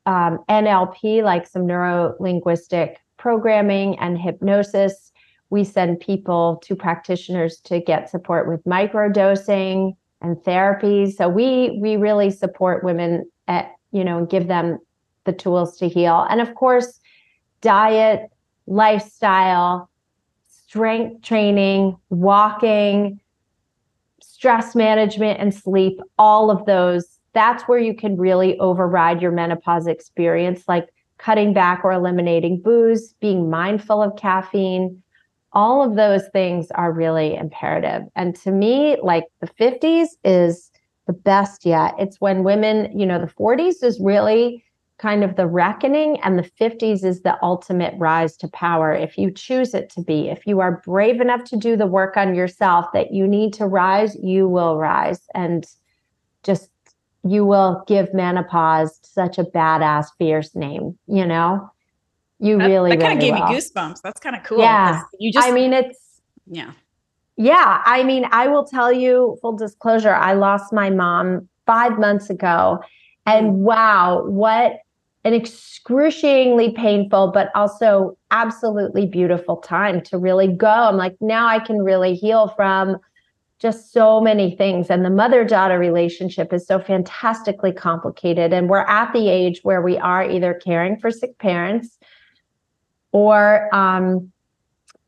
um, 0.08 0.40
NLP, 0.50 1.22
like 1.22 1.46
some 1.46 1.68
neuro 1.68 2.16
linguistic 2.20 3.00
programming 3.18 4.00
and 4.00 4.18
hypnosis. 4.18 5.12
We 5.50 5.64
send 5.64 6.00
people 6.00 6.62
to 6.64 6.76
practitioners 6.76 7.60
to 7.66 7.80
get 7.80 8.10
support 8.10 8.48
with 8.48 8.64
microdosing 8.64 9.96
and 10.22 10.42
therapy. 10.44 11.12
So 11.12 11.28
we 11.28 11.78
we 11.82 11.98
really 11.98 12.32
support 12.32 12.84
women 12.84 13.30
at 13.48 13.72
you 13.92 14.04
know 14.04 14.18
and 14.18 14.30
give 14.30 14.48
them 14.48 14.80
the 15.26 15.34
tools 15.34 15.78
to 15.78 15.90
heal. 15.90 16.26
And 16.30 16.40
of 16.40 16.56
course, 16.56 17.00
diet, 17.62 18.30
lifestyle, 18.66 19.90
strength 20.48 21.22
training, 21.22 21.98
walking, 22.10 23.20
stress 24.22 24.74
management, 24.74 25.40
and 25.42 25.54
sleep. 25.54 26.00
All 26.18 26.50
of 26.50 26.66
those 26.66 27.17
that's 27.38 27.64
where 27.64 27.80
you 27.80 27.96
can 27.96 28.18
really 28.18 28.58
override 28.60 29.22
your 29.22 29.32
menopause 29.32 29.86
experience, 29.86 30.64
like 30.68 30.88
cutting 31.20 31.54
back 31.54 31.82
or 31.84 31.92
eliminating 31.92 32.62
booze, 32.62 33.14
being 33.22 33.50
mindful 33.50 34.02
of 34.02 34.16
caffeine. 34.18 35.02
All 35.54 35.84
of 35.84 35.96
those 35.96 36.28
things 36.34 36.72
are 36.72 36.92
really 36.92 37.36
imperative. 37.36 38.04
And 38.16 38.36
to 38.38 38.52
me, 38.52 38.98
like 39.02 39.26
the 39.40 39.48
50s 39.48 40.08
is 40.24 40.72
the 41.06 41.14
best 41.14 41.66
yet. 41.66 41.94
It's 42.00 42.20
when 42.20 42.44
women, 42.44 42.98
you 42.98 43.06
know, 43.06 43.20
the 43.20 43.32
40s 43.32 43.84
is 43.84 44.00
really 44.00 44.64
kind 44.98 45.24
of 45.24 45.36
the 45.36 45.46
reckoning, 45.46 46.20
and 46.22 46.40
the 46.40 46.52
50s 46.60 47.06
is 47.06 47.22
the 47.22 47.38
ultimate 47.44 47.94
rise 48.00 48.36
to 48.38 48.48
power 48.48 48.92
if 48.92 49.16
you 49.16 49.30
choose 49.30 49.76
it 49.76 49.92
to 49.92 50.02
be. 50.02 50.30
If 50.30 50.48
you 50.48 50.60
are 50.60 50.82
brave 50.84 51.22
enough 51.22 51.44
to 51.46 51.56
do 51.56 51.78
the 51.78 51.86
work 51.86 52.18
on 52.18 52.34
yourself 52.34 52.88
that 52.94 53.14
you 53.14 53.28
need 53.28 53.54
to 53.54 53.68
rise, 53.68 54.16
you 54.16 54.50
will 54.50 54.78
rise. 54.78 55.22
And 55.36 55.68
just 56.42 56.72
you 57.32 57.46
will 57.46 57.84
give 57.88 58.14
menopause 58.14 59.00
such 59.02 59.38
a 59.38 59.44
badass, 59.44 60.08
fierce 60.18 60.56
name, 60.56 60.98
you 61.08 61.26
know? 61.26 61.70
You 62.40 62.58
that, 62.60 62.68
really, 62.68 62.92
that 62.92 63.00
kind 63.00 63.14
of 63.14 63.24
really 63.24 63.32
gave 63.32 63.42
will. 63.42 63.50
me 63.50 63.56
goosebumps. 63.56 64.02
That's 64.02 64.20
kind 64.20 64.36
of 64.36 64.44
cool. 64.44 64.60
Yeah. 64.60 65.02
You 65.20 65.32
just, 65.32 65.48
I 65.48 65.52
mean, 65.52 65.74
it's, 65.74 66.22
yeah. 66.46 66.72
Yeah. 67.36 67.82
I 67.86 68.04
mean, 68.04 68.28
I 68.32 68.48
will 68.48 68.66
tell 68.66 68.92
you 68.92 69.38
full 69.42 69.56
disclosure, 69.56 70.14
I 70.14 70.34
lost 70.34 70.72
my 70.72 70.90
mom 70.90 71.50
five 71.66 71.98
months 71.98 72.30
ago. 72.30 72.80
And 73.26 73.48
mm. 73.48 73.54
wow, 73.54 74.24
what 74.26 74.80
an 75.24 75.34
excruciatingly 75.34 76.72
painful, 76.72 77.32
but 77.34 77.50
also 77.56 78.18
absolutely 78.32 79.06
beautiful 79.06 79.58
time 79.58 80.00
to 80.02 80.18
really 80.18 80.48
go. 80.48 80.68
I'm 80.68 80.96
like, 80.96 81.16
now 81.20 81.48
I 81.48 81.60
can 81.60 81.82
really 81.82 82.14
heal 82.14 82.50
from 82.56 82.98
just 83.60 83.92
so 83.92 84.22
many 84.22 84.56
things. 84.56 84.90
And 84.90 85.04
the 85.04 85.10
mother 85.10 85.44
daughter 85.44 85.80
relationship 85.80 86.54
is 86.54 86.68
so 86.68 86.80
fantastically 86.80 87.72
complicated. 87.72 88.54
And 88.54 88.70
we're 88.70 88.80
at 88.80 89.12
the 89.14 89.30
age 89.30 89.62
where 89.64 89.82
we 89.82 89.98
are 89.98 90.24
either 90.24 90.54
caring 90.54 91.00
for 91.00 91.10
sick 91.10 91.38
parents 91.40 91.98
or, 93.12 93.74
um, 93.74 94.32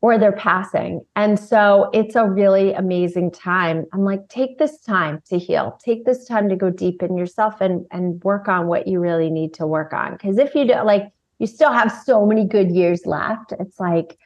or 0.02 0.18
they're 0.18 0.32
passing. 0.32 1.02
And 1.14 1.38
so 1.38 1.90
it's 1.92 2.16
a 2.16 2.24
really 2.24 2.72
amazing 2.72 3.30
time. 3.30 3.84
I'm 3.92 4.04
like, 4.04 4.28
take 4.28 4.58
this 4.58 4.80
time 4.80 5.22
to 5.28 5.38
heal. 5.38 5.78
Take 5.84 6.06
this 6.06 6.26
time 6.26 6.48
to 6.48 6.56
go 6.56 6.70
deep 6.70 7.02
in 7.02 7.18
yourself 7.18 7.60
and 7.60 7.84
and 7.90 8.22
work 8.24 8.48
on 8.48 8.66
what 8.66 8.88
you 8.88 8.98
really 8.98 9.30
need 9.30 9.52
to 9.54 9.66
work 9.66 9.92
on. 9.92 10.16
Cause 10.16 10.38
if 10.38 10.54
you 10.54 10.66
do 10.66 10.82
like 10.84 11.12
you 11.40 11.46
still 11.46 11.72
have 11.72 11.90
so 11.90 12.24
many 12.24 12.46
good 12.46 12.70
years 12.70 13.06
left. 13.06 13.52
It's 13.58 13.80
like 13.80 14.18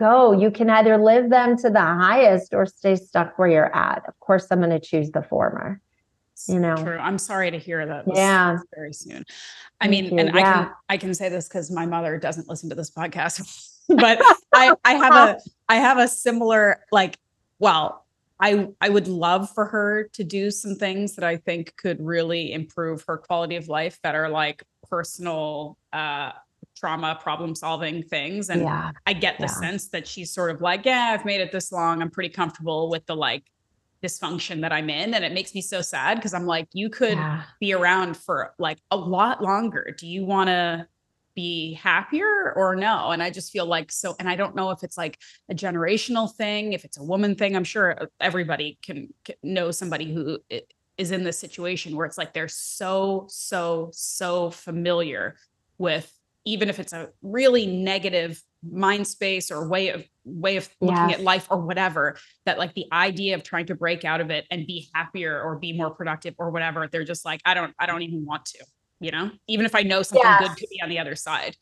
go. 0.00 0.32
You 0.32 0.50
can 0.50 0.70
either 0.70 0.96
live 0.96 1.30
them 1.30 1.56
to 1.58 1.70
the 1.70 1.80
highest 1.80 2.54
or 2.54 2.66
stay 2.66 2.96
stuck 2.96 3.38
where 3.38 3.48
you're 3.48 3.76
at. 3.76 4.02
Of 4.08 4.18
course, 4.18 4.46
I'm 4.50 4.58
going 4.58 4.70
to 4.70 4.80
choose 4.80 5.10
the 5.10 5.22
former. 5.22 5.80
You 6.48 6.58
know, 6.58 6.74
True. 6.74 6.96
I'm 6.96 7.18
sorry 7.18 7.50
to 7.50 7.58
hear 7.58 7.84
that. 7.84 8.06
this 8.06 8.16
Yeah. 8.16 8.56
Very 8.74 8.94
soon. 8.94 9.24
I 9.80 9.84
Thank 9.86 9.90
mean, 9.90 10.04
you. 10.06 10.18
and 10.18 10.30
I 10.30 10.42
can 10.42 10.70
I 10.88 10.96
can 10.96 11.14
say 11.14 11.28
this 11.28 11.46
because 11.46 11.70
my 11.70 11.84
mother 11.84 12.16
doesn't 12.18 12.48
listen 12.48 12.70
to 12.70 12.74
this 12.74 12.90
podcast, 12.90 13.42
but 13.88 14.18
I 14.54 14.74
I 14.82 14.94
have 14.94 15.14
a 15.14 15.38
I 15.68 15.76
have 15.76 15.98
a 15.98 16.08
similar 16.08 16.82
like. 16.90 17.18
Well, 17.58 18.06
I 18.40 18.68
I 18.80 18.88
would 18.88 19.06
love 19.06 19.50
for 19.50 19.66
her 19.66 20.08
to 20.14 20.24
do 20.24 20.50
some 20.50 20.76
things 20.76 21.16
that 21.16 21.24
I 21.24 21.36
think 21.36 21.76
could 21.76 22.00
really 22.00 22.54
improve 22.54 23.04
her 23.06 23.18
quality 23.18 23.56
of 23.56 23.68
life 23.68 23.98
that 24.02 24.14
are 24.14 24.30
like 24.30 24.64
personal 24.88 25.76
uh 25.92 26.32
trauma 26.80 27.18
problem 27.20 27.54
solving 27.54 28.02
things 28.02 28.48
and 28.50 28.62
yeah, 28.62 28.90
I 29.06 29.12
get 29.12 29.36
the 29.38 29.44
Yeah. 29.44 29.60
sense 29.60 29.88
that 29.90 30.08
she's 30.08 30.32
sort 30.32 30.50
of 30.50 30.60
like, 30.62 30.84
yeah, 30.86 31.10
I've 31.14 31.24
made 31.26 31.40
it 31.40 31.52
this 31.52 31.70
long. 31.70 32.00
I'm 32.00 32.10
pretty 32.10 32.30
comfortable 32.30 32.88
with 32.88 33.04
the 33.06 33.14
like 33.14 33.44
dysfunction 34.02 34.62
that 34.62 34.72
I'm 34.72 34.88
in. 34.88 35.12
And 35.12 35.24
it 35.24 35.32
makes 35.32 35.54
me 35.54 35.60
so 35.60 35.82
sad 35.82 36.16
because 36.16 36.32
I'm 36.32 36.46
like, 36.46 36.68
you 36.72 36.88
could 36.88 37.18
yeah. 37.18 37.42
be 37.60 37.74
around 37.74 38.16
for 38.16 38.54
like 38.58 38.78
a 38.90 38.96
lot 38.96 39.42
longer. 39.42 39.94
Do 39.98 40.06
you 40.06 40.24
want 40.24 40.48
to 40.48 40.86
be 41.34 41.74
happier 41.74 42.52
or 42.56 42.74
no? 42.74 43.10
And 43.10 43.22
I 43.22 43.28
just 43.30 43.52
feel 43.52 43.66
like 43.66 43.92
so, 43.92 44.16
and 44.18 44.28
I 44.28 44.36
don't 44.36 44.56
know 44.56 44.70
if 44.70 44.82
it's 44.82 44.96
like 44.96 45.18
a 45.50 45.54
generational 45.54 46.34
thing, 46.34 46.72
if 46.72 46.84
it's 46.86 46.96
a 46.98 47.04
woman 47.04 47.34
thing. 47.34 47.54
I'm 47.54 47.64
sure 47.64 48.08
everybody 48.20 48.78
can, 48.82 49.12
can 49.24 49.36
know 49.42 49.70
somebody 49.70 50.12
who 50.14 50.38
i- 50.50 50.62
in 50.98 51.24
this 51.24 51.38
situation 51.38 51.96
where 51.96 52.04
it's 52.04 52.18
like 52.18 52.34
they're 52.34 52.48
so, 52.48 53.26
so, 53.30 53.90
so 53.92 54.50
familiar 54.50 55.36
with 55.78 56.12
even 56.44 56.68
if 56.68 56.78
it's 56.78 56.92
a 56.92 57.10
really 57.22 57.66
negative 57.66 58.42
mind 58.70 59.06
space 59.06 59.50
or 59.50 59.68
way 59.68 59.88
of 59.90 60.04
way 60.24 60.56
of 60.56 60.68
looking 60.80 61.10
Yes. 61.10 61.18
at 61.18 61.24
life 61.24 61.46
or 61.50 61.60
whatever 61.60 62.16
that 62.44 62.58
like 62.58 62.74
the 62.74 62.86
idea 62.92 63.34
of 63.34 63.42
trying 63.42 63.66
to 63.66 63.74
break 63.74 64.04
out 64.04 64.20
of 64.20 64.30
it 64.30 64.46
and 64.50 64.66
be 64.66 64.88
happier 64.94 65.40
or 65.42 65.58
be 65.58 65.72
more 65.72 65.90
productive 65.90 66.34
or 66.38 66.50
whatever 66.50 66.86
they're 66.86 67.04
just 67.04 67.24
like 67.24 67.40
i 67.46 67.54
don't 67.54 67.74
i 67.78 67.86
don't 67.86 68.02
even 68.02 68.24
want 68.26 68.44
to 68.44 68.58
you 69.00 69.10
know 69.10 69.30
even 69.48 69.64
if 69.64 69.74
i 69.74 69.82
know 69.82 70.02
something 70.02 70.30
good 70.38 70.56
could 70.58 70.68
be 70.70 70.80
on 70.82 70.88
the 70.90 70.98
other 70.98 71.14
side 71.14 71.56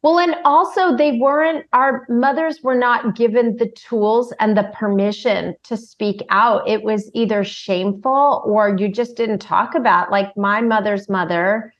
Well, 0.00 0.20
and 0.20 0.36
also 0.44 0.96
they 0.96 1.18
weren't, 1.18 1.66
our 1.72 2.06
mothers 2.08 2.60
were 2.62 2.76
not 2.76 3.16
given 3.16 3.56
the 3.56 3.68
tools 3.70 4.32
and 4.38 4.56
the 4.56 4.70
permission 4.72 5.56
to 5.64 5.76
speak 5.76 6.22
out. 6.30 6.68
It 6.68 6.84
was 6.84 7.10
either 7.14 7.42
shameful 7.42 8.44
or 8.46 8.76
you 8.78 8.88
just 8.88 9.16
didn't 9.16 9.40
talk 9.40 9.74
about. 9.74 10.12
Like 10.12 10.36
my 10.36 10.60
mother's 10.60 11.08
mother 11.08 11.74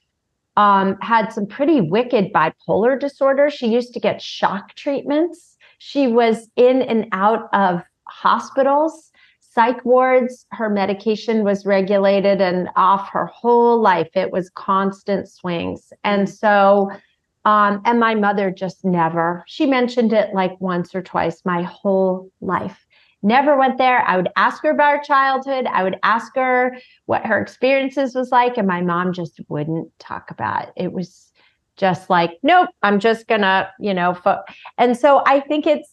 um, 0.58 0.98
had 1.00 1.32
some 1.32 1.46
pretty 1.46 1.80
wicked 1.80 2.32
bipolar 2.32 2.98
disorder. 2.98 3.48
She 3.48 3.68
used 3.68 3.94
to 3.94 4.00
get 4.00 4.20
shock 4.20 4.74
treatments. 4.74 5.56
She 5.78 6.08
was 6.08 6.48
in 6.56 6.82
and 6.82 7.06
out 7.12 7.48
of 7.52 7.80
hospitals, 8.08 9.12
psych 9.38 9.84
wards. 9.84 10.46
Her 10.50 10.68
medication 10.68 11.44
was 11.44 11.64
regulated 11.64 12.40
and 12.40 12.68
off 12.74 13.08
her 13.10 13.26
whole 13.26 13.80
life. 13.80 14.08
It 14.14 14.32
was 14.32 14.50
constant 14.50 15.28
swings. 15.28 15.92
And 16.02 16.28
so, 16.28 16.90
um, 17.44 17.80
and 17.84 18.00
my 18.00 18.16
mother 18.16 18.50
just 18.50 18.84
never, 18.84 19.44
she 19.46 19.64
mentioned 19.64 20.12
it 20.12 20.34
like 20.34 20.60
once 20.60 20.92
or 20.92 21.02
twice 21.02 21.40
my 21.44 21.62
whole 21.62 22.32
life. 22.40 22.84
Never 23.22 23.56
went 23.58 23.78
there. 23.78 24.02
I 24.06 24.16
would 24.16 24.28
ask 24.36 24.62
her 24.62 24.70
about 24.70 24.98
her 24.98 25.02
childhood. 25.02 25.66
I 25.66 25.82
would 25.82 25.98
ask 26.02 26.34
her 26.36 26.76
what 27.06 27.26
her 27.26 27.40
experiences 27.40 28.14
was 28.14 28.30
like. 28.30 28.56
And 28.56 28.68
my 28.68 28.80
mom 28.80 29.12
just 29.12 29.40
wouldn't 29.48 29.90
talk 29.98 30.30
about 30.30 30.68
it. 30.68 30.72
It 30.76 30.92
was 30.92 31.32
just 31.76 32.10
like, 32.10 32.38
nope, 32.42 32.68
I'm 32.82 33.00
just 33.00 33.26
gonna, 33.26 33.70
you 33.80 33.94
know, 33.94 34.14
fo-. 34.14 34.42
and 34.76 34.96
so 34.96 35.22
I 35.26 35.40
think 35.40 35.66
it's, 35.66 35.88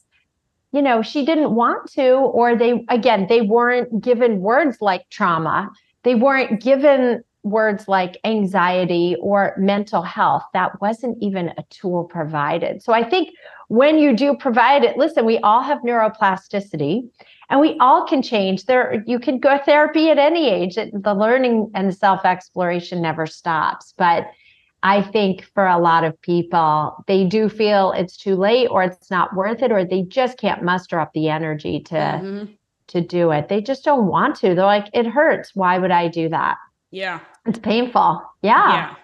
you 0.71 0.81
know, 0.81 1.01
she 1.01 1.25
didn't 1.25 1.55
want 1.55 1.89
to, 1.93 2.13
or 2.13 2.55
they, 2.55 2.85
again, 2.89 3.27
they 3.29 3.41
weren't 3.41 4.01
given 4.03 4.41
words 4.41 4.77
like 4.81 5.09
trauma. 5.09 5.71
They 6.03 6.15
weren't 6.15 6.61
given 6.61 7.23
words 7.43 7.87
like 7.87 8.17
anxiety 8.23 9.15
or 9.21 9.53
mental 9.57 10.01
health. 10.01 10.43
That 10.53 10.81
wasn't 10.81 11.17
even 11.21 11.49
a 11.57 11.63
tool 11.69 12.03
provided. 12.03 12.81
So 12.81 12.91
I 12.91 13.07
think 13.07 13.29
when 13.67 13.97
you 13.97 14.15
do 14.15 14.35
provide 14.35 14.83
it, 14.83 14.97
listen, 14.97 15.25
we 15.25 15.37
all 15.39 15.61
have 15.61 15.79
neuroplasticity 15.79 17.09
and 17.49 17.59
we 17.59 17.77
all 17.79 18.05
can 18.07 18.21
change. 18.21 18.65
There, 18.65 19.03
you 19.05 19.19
can 19.19 19.39
go 19.39 19.57
therapy 19.65 20.09
at 20.09 20.17
any 20.17 20.49
age. 20.49 20.77
It, 20.77 20.91
the 21.03 21.13
learning 21.13 21.71
and 21.75 21.95
self 21.95 22.25
exploration 22.25 23.01
never 23.01 23.25
stops. 23.27 23.93
But 23.97 24.27
I 24.83 25.01
think 25.01 25.43
for 25.53 25.65
a 25.65 25.79
lot 25.79 26.03
of 26.03 26.19
people, 26.21 27.03
they 27.07 27.23
do 27.25 27.49
feel 27.49 27.91
it's 27.93 28.15
too 28.17 28.35
late 28.35 28.67
or 28.67 28.83
it's 28.83 29.09
not 29.09 29.35
worth 29.35 29.63
it, 29.63 29.71
or 29.71 29.83
they 29.83 30.03
just 30.03 30.37
can't 30.37 30.61
muster 30.63 30.99
up 30.99 31.11
the 31.13 31.29
energy 31.29 31.79
to 31.81 31.95
Mhm. 31.95 32.49
to 32.87 33.01
do 33.01 33.31
it. 33.31 33.47
They 33.49 33.61
just 33.61 33.83
don't 33.83 34.05
want 34.05 34.35
to. 34.37 34.53
They're 34.53 34.63
like, 34.65 34.89
it 34.93 35.07
hurts. 35.07 35.55
Why 35.55 35.79
would 35.79 35.91
I 35.91 36.07
do 36.07 36.29
that? 36.29 36.57
yeah 36.91 37.19
It's 37.47 37.59
painful. 37.59 38.21
Yeah. 38.43 38.73
yeah 38.73 38.95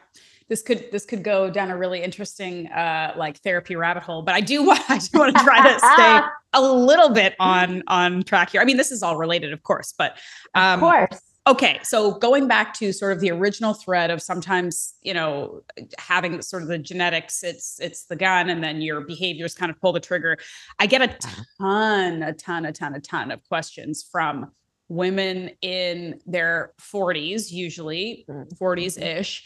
this 0.52 0.62
could 0.62 0.92
this 0.92 1.06
could 1.06 1.24
go 1.24 1.50
down 1.50 1.72
a 1.72 1.78
really 1.78 2.04
interesting 2.04 2.68
uh 2.68 3.14
like 3.16 3.38
therapy 3.38 3.78
rabbit 3.78 4.04
hole 4.04 4.22
but 4.22 4.36
i 4.36 4.42
do 4.42 4.62
want 4.68 4.82
i 4.90 4.98
do 4.98 5.18
want 5.18 5.36
to 5.36 5.44
try 5.44 5.64
to 5.64 5.80
stay 5.80 6.20
a 6.54 6.62
little 6.62 7.10
bit 7.10 7.34
on 7.40 7.82
on 7.88 8.22
track 8.24 8.50
here. 8.50 8.60
I 8.60 8.66
mean 8.66 8.76
this 8.76 8.92
is 8.92 9.02
all 9.02 9.16
related 9.16 9.54
of 9.54 9.64
course 9.64 9.94
but 9.98 10.18
um 10.54 10.84
of 10.84 10.90
course. 10.92 11.22
okay 11.48 11.80
so 11.84 12.12
going 12.12 12.50
back 12.50 12.74
to 12.76 12.92
sort 12.92 13.14
of 13.14 13.22
the 13.22 13.32
original 13.32 13.74
thread 13.74 14.12
of 14.12 14.22
sometimes 14.22 14.96
you 15.02 15.14
know 15.14 15.62
having 15.98 16.42
sort 16.42 16.64
of 16.64 16.68
the 16.68 16.78
genetics 16.78 17.44
it's 17.44 17.80
it's 17.80 18.04
the 18.08 18.18
gun 18.18 18.50
and 18.50 18.62
then 18.62 18.82
your 18.82 19.00
behaviors 19.00 19.56
kind 19.56 19.72
of 19.72 19.80
pull 19.80 19.94
the 19.94 20.02
trigger. 20.02 20.38
I 20.80 20.86
get 20.86 21.02
a 21.02 21.18
ton 21.62 22.24
a 22.24 22.34
ton 22.34 22.66
a 22.66 22.74
ton 22.74 22.94
a 22.94 23.00
ton 23.00 23.32
of 23.32 23.42
questions 23.48 24.06
from 24.12 24.52
women 24.90 25.52
in 25.62 26.20
their 26.26 26.74
40s 26.82 27.50
usually 27.50 28.26
40s 28.60 29.02
ish 29.02 29.46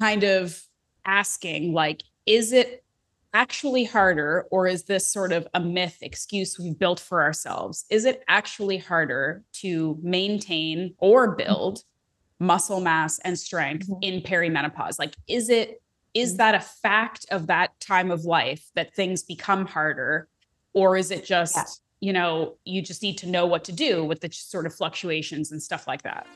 kind 0.00 0.24
of 0.24 0.60
asking 1.04 1.72
like 1.72 2.02
is 2.26 2.52
it 2.52 2.84
actually 3.34 3.84
harder 3.84 4.46
or 4.50 4.66
is 4.66 4.84
this 4.84 5.10
sort 5.10 5.32
of 5.32 5.48
a 5.54 5.60
myth 5.60 5.98
excuse 6.02 6.58
we've 6.58 6.78
built 6.78 7.00
for 7.00 7.22
ourselves 7.22 7.84
is 7.90 8.04
it 8.04 8.22
actually 8.28 8.78
harder 8.78 9.42
to 9.52 9.98
maintain 10.02 10.94
or 10.98 11.34
build 11.34 11.80
muscle 12.38 12.80
mass 12.80 13.18
and 13.20 13.38
strength 13.38 13.88
Mhm. 13.88 13.98
in 14.02 14.20
perimenopause 14.20 14.98
like 14.98 15.14
is 15.28 15.48
it 15.48 15.80
is 16.14 16.34
Mhm. 16.34 16.36
that 16.38 16.54
a 16.54 16.60
fact 16.60 17.24
of 17.30 17.46
that 17.46 17.70
time 17.80 18.10
of 18.10 18.24
life 18.24 18.64
that 18.74 18.94
things 18.94 19.22
become 19.22 19.66
harder 19.66 20.28
or 20.74 20.96
is 20.96 21.10
it 21.10 21.24
just 21.24 21.56
Yeah. 21.56 21.64
you 22.08 22.12
know 22.12 22.58
you 22.64 22.82
just 22.82 23.02
need 23.02 23.16
to 23.18 23.26
know 23.26 23.46
what 23.46 23.64
to 23.64 23.72
do 23.72 24.04
with 24.04 24.20
the 24.20 24.30
sort 24.30 24.66
of 24.66 24.74
fluctuations 24.74 25.50
and 25.52 25.62
stuff 25.62 25.86
like 25.86 26.02
that 26.02 26.26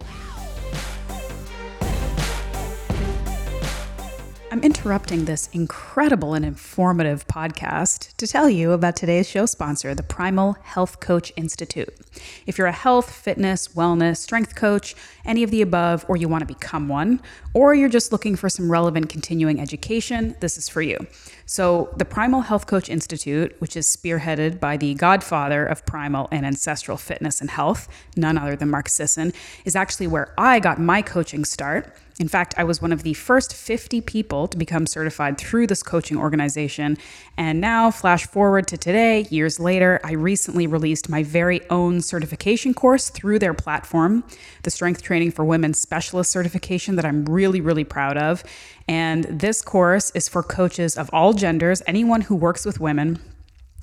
I'm 4.48 4.62
interrupting 4.62 5.24
this 5.24 5.48
incredible 5.52 6.34
and 6.34 6.44
informative 6.44 7.26
podcast 7.26 8.16
to 8.16 8.28
tell 8.28 8.48
you 8.48 8.70
about 8.70 8.94
today's 8.94 9.28
show 9.28 9.44
sponsor, 9.44 9.92
the 9.92 10.04
Primal 10.04 10.52
Health 10.62 11.00
Coach 11.00 11.32
Institute. 11.36 11.92
If 12.46 12.56
you're 12.56 12.68
a 12.68 12.72
health, 12.72 13.10
fitness, 13.10 13.68
wellness, 13.68 14.18
strength 14.18 14.54
coach, 14.54 14.94
any 15.24 15.42
of 15.42 15.50
the 15.50 15.62
above, 15.62 16.04
or 16.08 16.16
you 16.16 16.28
want 16.28 16.42
to 16.42 16.54
become 16.54 16.86
one, 16.86 17.20
or 17.54 17.74
you're 17.74 17.88
just 17.88 18.12
looking 18.12 18.36
for 18.36 18.48
some 18.48 18.70
relevant 18.70 19.08
continuing 19.08 19.60
education, 19.60 20.36
this 20.38 20.56
is 20.56 20.68
for 20.68 20.80
you. 20.80 21.08
So, 21.44 21.92
the 21.96 22.04
Primal 22.04 22.42
Health 22.42 22.68
Coach 22.68 22.88
Institute, 22.88 23.56
which 23.58 23.76
is 23.76 23.86
spearheaded 23.88 24.60
by 24.60 24.76
the 24.76 24.94
godfather 24.94 25.66
of 25.66 25.84
primal 25.86 26.28
and 26.30 26.46
ancestral 26.46 26.96
fitness 26.96 27.40
and 27.40 27.50
health, 27.50 27.88
none 28.16 28.38
other 28.38 28.54
than 28.54 28.70
Mark 28.70 28.88
Sisson, 28.88 29.32
is 29.64 29.74
actually 29.74 30.06
where 30.06 30.32
I 30.38 30.60
got 30.60 30.80
my 30.80 31.02
coaching 31.02 31.44
start. 31.44 31.92
In 32.18 32.28
fact, 32.28 32.54
I 32.56 32.64
was 32.64 32.80
one 32.80 32.92
of 32.92 33.02
the 33.02 33.12
first 33.12 33.54
50 33.54 34.00
people 34.00 34.48
to 34.48 34.56
become 34.56 34.86
certified 34.86 35.36
through 35.36 35.66
this 35.66 35.82
coaching 35.82 36.16
organization. 36.16 36.96
And 37.36 37.60
now, 37.60 37.90
flash 37.90 38.26
forward 38.26 38.66
to 38.68 38.78
today, 38.78 39.26
years 39.28 39.60
later, 39.60 40.00
I 40.02 40.12
recently 40.12 40.66
released 40.66 41.10
my 41.10 41.22
very 41.22 41.60
own 41.68 42.00
certification 42.00 42.72
course 42.72 43.10
through 43.10 43.38
their 43.38 43.52
platform, 43.52 44.24
the 44.62 44.70
Strength 44.70 45.02
Training 45.02 45.30
for 45.30 45.44
Women 45.44 45.74
Specialist 45.74 46.30
certification 46.30 46.96
that 46.96 47.04
I'm 47.04 47.26
really, 47.26 47.60
really 47.60 47.84
proud 47.84 48.16
of. 48.16 48.42
And 48.88 49.24
this 49.24 49.60
course 49.60 50.10
is 50.14 50.26
for 50.26 50.42
coaches 50.42 50.96
of 50.96 51.10
all 51.12 51.34
genders, 51.34 51.82
anyone 51.86 52.22
who 52.22 52.34
works 52.34 52.64
with 52.64 52.80
women 52.80 53.20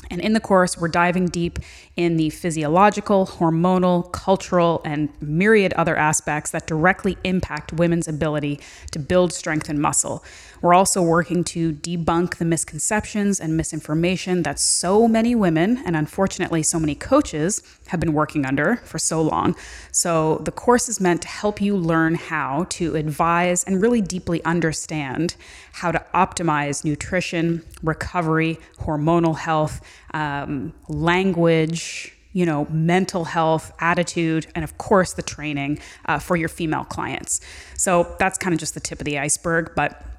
And 0.09 0.21
in 0.21 0.33
the 0.33 0.39
course, 0.39 0.77
we're 0.77 0.87
diving 0.87 1.27
deep 1.27 1.59
in 1.95 2.17
the 2.17 2.29
physiological, 2.29 3.25
hormonal, 3.25 4.11
cultural, 4.11 4.81
and 4.83 5.09
myriad 5.21 5.73
other 5.73 5.95
aspects 5.95 6.51
that 6.51 6.67
directly 6.67 7.17
impact 7.23 7.73
women's 7.73 8.07
ability 8.07 8.59
to 8.91 8.99
build 8.99 9.33
strength 9.33 9.69
and 9.69 9.79
muscle. 9.79 10.23
We're 10.63 10.73
also 10.73 11.01
working 11.01 11.43
to 11.43 11.73
debunk 11.73 12.37
the 12.37 12.45
misconceptions 12.45 13.41
and 13.41 13.57
misinformation 13.57 14.43
that 14.43 14.59
so 14.59 15.09
many 15.09 15.35
women, 15.35 15.83
and 15.85 15.93
unfortunately 15.97 16.63
so 16.63 16.79
many 16.79 16.95
coaches, 16.95 17.61
have 17.87 17.99
been 17.99 18.13
working 18.13 18.45
under 18.45 18.77
for 18.77 18.97
so 18.97 19.21
long. 19.21 19.57
So, 19.91 20.37
the 20.45 20.53
course 20.53 20.87
is 20.87 21.01
meant 21.01 21.21
to 21.23 21.27
help 21.27 21.59
you 21.59 21.75
learn 21.75 22.15
how 22.15 22.67
to 22.69 22.95
advise 22.95 23.65
and 23.65 23.81
really 23.81 23.99
deeply 23.99 24.41
understand 24.45 25.35
how 25.73 25.91
to 25.91 26.01
optimize 26.13 26.85
nutrition, 26.85 27.61
recovery, 27.83 28.57
hormonal 28.79 29.37
health, 29.37 29.81
um, 30.13 30.71
language, 30.87 32.15
you 32.31 32.45
know, 32.45 32.67
mental 32.69 33.25
health, 33.25 33.73
attitude, 33.79 34.47
and 34.55 34.63
of 34.63 34.77
course 34.77 35.11
the 35.11 35.21
training 35.21 35.79
uh, 36.05 36.19
for 36.19 36.37
your 36.37 36.49
female 36.49 36.85
clients. 36.85 37.41
So 37.75 38.15
that's 38.17 38.37
kind 38.37 38.53
of 38.53 38.61
just 38.61 38.75
the 38.75 38.79
tip 38.79 39.01
of 39.01 39.05
the 39.05 39.19
iceberg, 39.19 39.73
but 39.75 40.12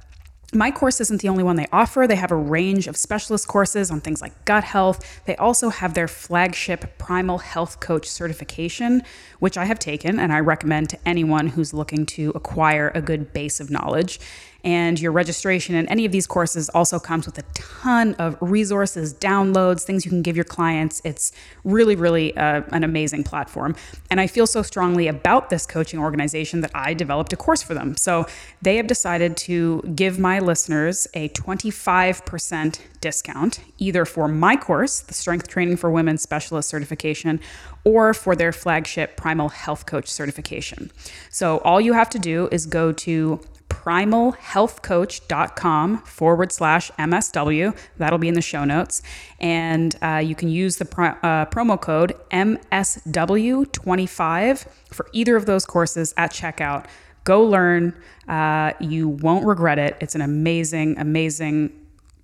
my 0.54 0.70
course 0.70 1.00
isn't 1.00 1.20
the 1.20 1.28
only 1.28 1.42
one 1.42 1.56
they 1.56 1.66
offer. 1.72 2.06
They 2.06 2.16
have 2.16 2.30
a 2.30 2.36
range 2.36 2.86
of 2.86 2.96
specialist 2.96 3.48
courses 3.48 3.90
on 3.90 4.00
things 4.00 4.22
like 4.22 4.44
gut 4.44 4.64
health. 4.64 5.04
They 5.26 5.36
also 5.36 5.68
have 5.70 5.94
their 5.94 6.08
flagship 6.08 6.96
Primal 6.98 7.38
Health 7.38 7.80
Coach 7.80 8.06
certification, 8.06 9.02
which 9.40 9.58
I 9.58 9.64
have 9.64 9.78
taken 9.78 10.18
and 10.18 10.32
I 10.32 10.40
recommend 10.40 10.90
to 10.90 10.98
anyone 11.06 11.48
who's 11.48 11.74
looking 11.74 12.06
to 12.06 12.32
acquire 12.34 12.92
a 12.94 13.02
good 13.02 13.32
base 13.32 13.60
of 13.60 13.70
knowledge. 13.70 14.20
And 14.64 14.98
your 14.98 15.12
registration 15.12 15.74
in 15.74 15.86
any 15.88 16.06
of 16.06 16.12
these 16.12 16.26
courses 16.26 16.70
also 16.70 16.98
comes 16.98 17.26
with 17.26 17.38
a 17.38 17.42
ton 17.52 18.14
of 18.14 18.36
resources, 18.40 19.12
downloads, 19.12 19.82
things 19.82 20.06
you 20.06 20.10
can 20.10 20.22
give 20.22 20.36
your 20.36 20.44
clients. 20.44 21.02
It's 21.04 21.32
really, 21.64 21.94
really 21.94 22.34
uh, 22.36 22.62
an 22.72 22.82
amazing 22.82 23.24
platform. 23.24 23.76
And 24.10 24.20
I 24.20 24.26
feel 24.26 24.46
so 24.46 24.62
strongly 24.62 25.06
about 25.06 25.50
this 25.50 25.66
coaching 25.66 26.00
organization 26.00 26.62
that 26.62 26.70
I 26.74 26.94
developed 26.94 27.32
a 27.34 27.36
course 27.36 27.62
for 27.62 27.74
them. 27.74 27.96
So 27.98 28.26
they 28.62 28.76
have 28.76 28.86
decided 28.86 29.36
to 29.38 29.82
give 29.94 30.18
my 30.18 30.38
listeners 30.38 31.06
a 31.12 31.28
25% 31.30 32.80
discount, 33.02 33.60
either 33.76 34.06
for 34.06 34.28
my 34.28 34.56
course, 34.56 35.00
the 35.00 35.12
Strength 35.12 35.48
Training 35.48 35.76
for 35.76 35.90
Women 35.90 36.16
Specialist 36.16 36.70
Certification, 36.70 37.38
or 37.84 38.14
for 38.14 38.34
their 38.34 38.50
flagship 38.50 39.18
Primal 39.18 39.50
Health 39.50 39.84
Coach 39.84 40.10
certification. 40.10 40.90
So 41.28 41.58
all 41.58 41.82
you 41.82 41.92
have 41.92 42.08
to 42.10 42.18
do 42.18 42.48
is 42.50 42.64
go 42.64 42.92
to 42.92 43.40
primalhealthcoach.com 43.74 45.98
forward 45.98 46.52
slash 46.52 46.90
MSW. 46.92 47.76
That'll 47.98 48.18
be 48.18 48.28
in 48.28 48.34
the 48.34 48.42
show 48.42 48.64
notes. 48.64 49.02
And 49.40 49.96
uh, 50.00 50.22
you 50.24 50.36
can 50.36 50.48
use 50.48 50.76
the 50.76 50.84
uh, 50.84 51.46
promo 51.46 51.80
code 51.80 52.14
MSW25 52.30 54.66
for 54.90 55.08
either 55.12 55.34
of 55.36 55.46
those 55.46 55.66
courses 55.66 56.14
at 56.16 56.30
checkout. 56.30 56.86
Go 57.24 57.42
learn. 57.42 58.00
Uh, 58.28 58.72
you 58.80 59.08
won't 59.08 59.46
regret 59.46 59.78
it. 59.78 59.96
It's 60.00 60.14
an 60.14 60.20
amazing, 60.20 60.98
amazing 60.98 61.72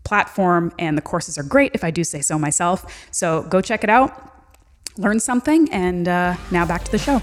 platform, 0.05 0.73
and 0.79 0.97
the 0.97 1.03
courses 1.03 1.39
are 1.39 1.43
great 1.43 1.73
if 1.75 1.85
I 1.85 1.91
do 1.91 2.05
say 2.05 2.21
so 2.21 2.39
myself. 2.39 3.09
So 3.11 3.43
go 3.45 3.61
check 3.61 3.85
it 3.85 3.91
out, 3.91 4.45
learn 4.97 5.21
something, 5.21 5.71
and 5.73 6.09
uh, 6.09 6.37
now 6.51 6.67
back 6.67 6.85
to 6.85 6.91
the 6.91 6.99
show. 6.99 7.21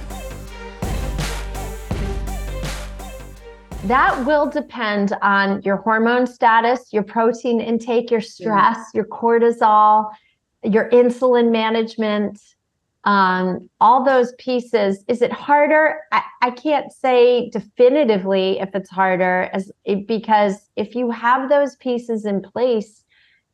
That 3.87 4.25
will 4.25 4.49
depend 4.49 5.13
on 5.21 5.61
your 5.61 5.77
hormone 5.77 6.27
status, 6.27 6.91
your 6.91 7.03
protein 7.03 7.61
intake, 7.61 8.11
your 8.11 8.21
stress, 8.21 8.77
your 8.93 9.05
cortisol, 9.05 10.11
your 10.63 10.89
insulin 10.89 11.51
management, 11.51 12.39
um, 13.05 13.69
all 13.79 14.03
those 14.03 14.33
pieces. 14.33 15.03
Is 15.07 15.21
it 15.21 15.31
harder? 15.31 15.99
I, 16.11 16.23
I 16.41 16.51
can't 16.51 16.91
say 16.91 17.49
definitively 17.49 18.59
if 18.59 18.75
it's 18.75 18.89
harder, 18.89 19.49
as 19.53 19.71
because 20.05 20.69
if 20.75 20.93
you 20.93 21.09
have 21.11 21.49
those 21.49 21.77
pieces 21.77 22.25
in 22.25 22.41
place, 22.41 23.05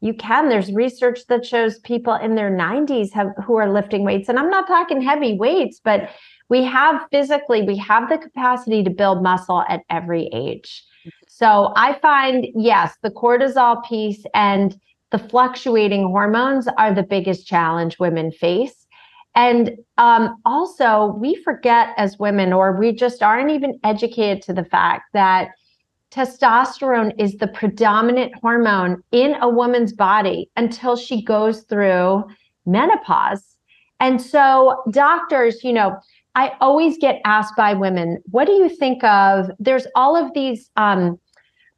you 0.01 0.13
can. 0.13 0.49
There's 0.49 0.71
research 0.71 1.27
that 1.27 1.45
shows 1.45 1.79
people 1.79 2.15
in 2.15 2.35
their 2.35 2.51
90s 2.51 3.13
have 3.13 3.29
who 3.45 3.55
are 3.55 3.71
lifting 3.71 4.03
weights, 4.03 4.27
and 4.27 4.39
I'm 4.39 4.49
not 4.49 4.67
talking 4.67 5.01
heavy 5.01 5.37
weights, 5.37 5.79
but 5.83 6.09
we 6.53 6.63
have 6.63 7.01
physically, 7.09 7.63
we 7.63 7.75
have 7.77 8.09
the 8.09 8.17
capacity 8.19 8.83
to 8.83 8.91
build 8.91 9.23
muscle 9.23 9.63
at 9.67 9.81
every 9.89 10.29
age. 10.31 10.83
So 11.27 11.73
I 11.75 11.93
find, 11.93 12.45
yes, 12.53 12.95
the 13.01 13.09
cortisol 13.09 13.83
piece 13.83 14.23
and 14.35 14.79
the 15.09 15.17
fluctuating 15.17 16.03
hormones 16.03 16.67
are 16.77 16.93
the 16.93 17.01
biggest 17.01 17.47
challenge 17.47 17.97
women 17.97 18.31
face. 18.31 18.85
And 19.33 19.71
um, 19.97 20.35
also, 20.45 21.17
we 21.19 21.33
forget 21.41 21.87
as 21.97 22.19
women, 22.19 22.53
or 22.53 22.77
we 22.77 22.91
just 22.91 23.23
aren't 23.23 23.49
even 23.49 23.79
educated 23.83 24.43
to 24.43 24.53
the 24.53 24.63
fact 24.63 25.05
that 25.13 25.49
testosterone 26.11 27.13
is 27.17 27.37
the 27.37 27.47
predominant 27.47 28.31
hormone 28.43 29.01
in 29.11 29.33
a 29.41 29.49
woman's 29.49 29.91
body 29.91 30.51
until 30.55 30.95
she 30.95 31.23
goes 31.23 31.61
through 31.63 32.25
menopause. 32.67 33.55
And 33.99 34.21
so, 34.21 34.83
doctors, 34.91 35.63
you 35.63 35.73
know, 35.73 35.97
I 36.35 36.53
always 36.61 36.97
get 36.97 37.21
asked 37.25 37.55
by 37.55 37.73
women, 37.73 38.21
what 38.31 38.45
do 38.45 38.53
you 38.53 38.69
think 38.69 39.03
of? 39.03 39.51
There's 39.59 39.85
all 39.95 40.15
of 40.15 40.33
these 40.33 40.69
um, 40.77 41.19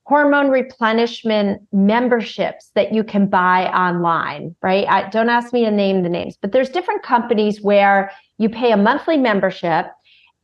hormone 0.06 0.50
replenishment 0.50 1.62
memberships 1.74 2.72
that 2.76 2.94
you 2.94 3.04
can 3.04 3.28
buy 3.28 3.68
online, 3.68 4.56
right? 4.62 4.88
I, 4.88 5.10
don't 5.10 5.30
ask 5.30 5.52
me 5.52 5.66
to 5.66 5.72
name 5.72 6.04
the 6.04 6.10
names, 6.10 6.38
but 6.40 6.52
there's 6.52 6.70
different 6.70 7.04
companies 7.04 7.62
where 7.62 8.12
you 8.38 8.50
pay 8.50 8.72
a 8.72 8.78
monthly 8.78 9.18
membership 9.18 9.88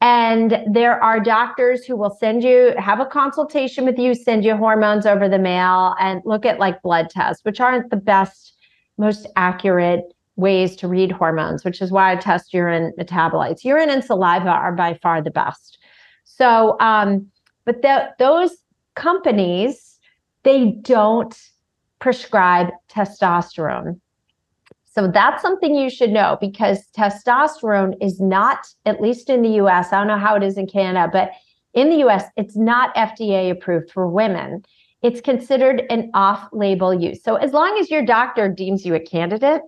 and 0.01 0.63
there 0.67 1.01
are 1.01 1.19
doctors 1.19 1.85
who 1.85 1.95
will 1.95 2.17
send 2.19 2.43
you 2.43 2.73
have 2.77 2.99
a 2.99 3.05
consultation 3.05 3.85
with 3.85 3.99
you 3.99 4.15
send 4.15 4.43
you 4.43 4.57
hormones 4.57 5.05
over 5.05 5.29
the 5.29 5.37
mail 5.37 5.95
and 5.99 6.21
look 6.25 6.45
at 6.45 6.59
like 6.59 6.81
blood 6.81 7.09
tests 7.09 7.45
which 7.45 7.59
aren't 7.59 7.89
the 7.91 7.95
best 7.95 8.53
most 8.97 9.27
accurate 9.35 10.01
ways 10.41 10.75
to 10.77 10.87
read 10.87 11.11
hormones, 11.11 11.63
which 11.63 11.81
is 11.81 11.91
why 11.91 12.11
I 12.11 12.15
test 12.17 12.53
urine 12.53 12.91
metabolites. 12.99 13.63
Urine 13.63 13.89
and 13.89 14.03
saliva 14.03 14.49
are 14.49 14.73
by 14.73 14.95
far 14.95 15.21
the 15.21 15.31
best. 15.31 15.77
So, 16.25 16.75
um, 16.79 17.27
but 17.65 17.81
the, 17.81 18.09
those 18.19 18.57
companies, 18.95 19.99
they 20.43 20.71
don't 20.81 21.37
prescribe 21.99 22.69
testosterone. 22.89 23.99
So 24.93 25.07
that's 25.07 25.41
something 25.41 25.73
you 25.73 25.89
should 25.89 26.09
know 26.09 26.37
because 26.41 26.83
testosterone 26.97 27.95
is 28.01 28.19
not, 28.19 28.67
at 28.85 28.99
least 28.99 29.29
in 29.29 29.41
the 29.41 29.51
US, 29.61 29.93
I 29.93 29.99
don't 29.99 30.07
know 30.07 30.17
how 30.17 30.35
it 30.35 30.43
is 30.43 30.57
in 30.57 30.67
Canada, 30.67 31.09
but 31.11 31.31
in 31.73 31.89
the 31.89 32.05
US, 32.07 32.25
it's 32.35 32.57
not 32.57 32.93
FDA 32.95 33.49
approved 33.49 33.89
for 33.91 34.07
women. 34.07 34.63
It's 35.01 35.21
considered 35.21 35.83
an 35.89 36.11
off 36.13 36.49
label 36.51 36.93
use. 36.93 37.23
So 37.23 37.35
as 37.35 37.53
long 37.53 37.77
as 37.79 37.89
your 37.89 38.05
doctor 38.05 38.49
deems 38.49 38.85
you 38.85 38.93
a 38.93 38.99
candidate, 38.99 39.61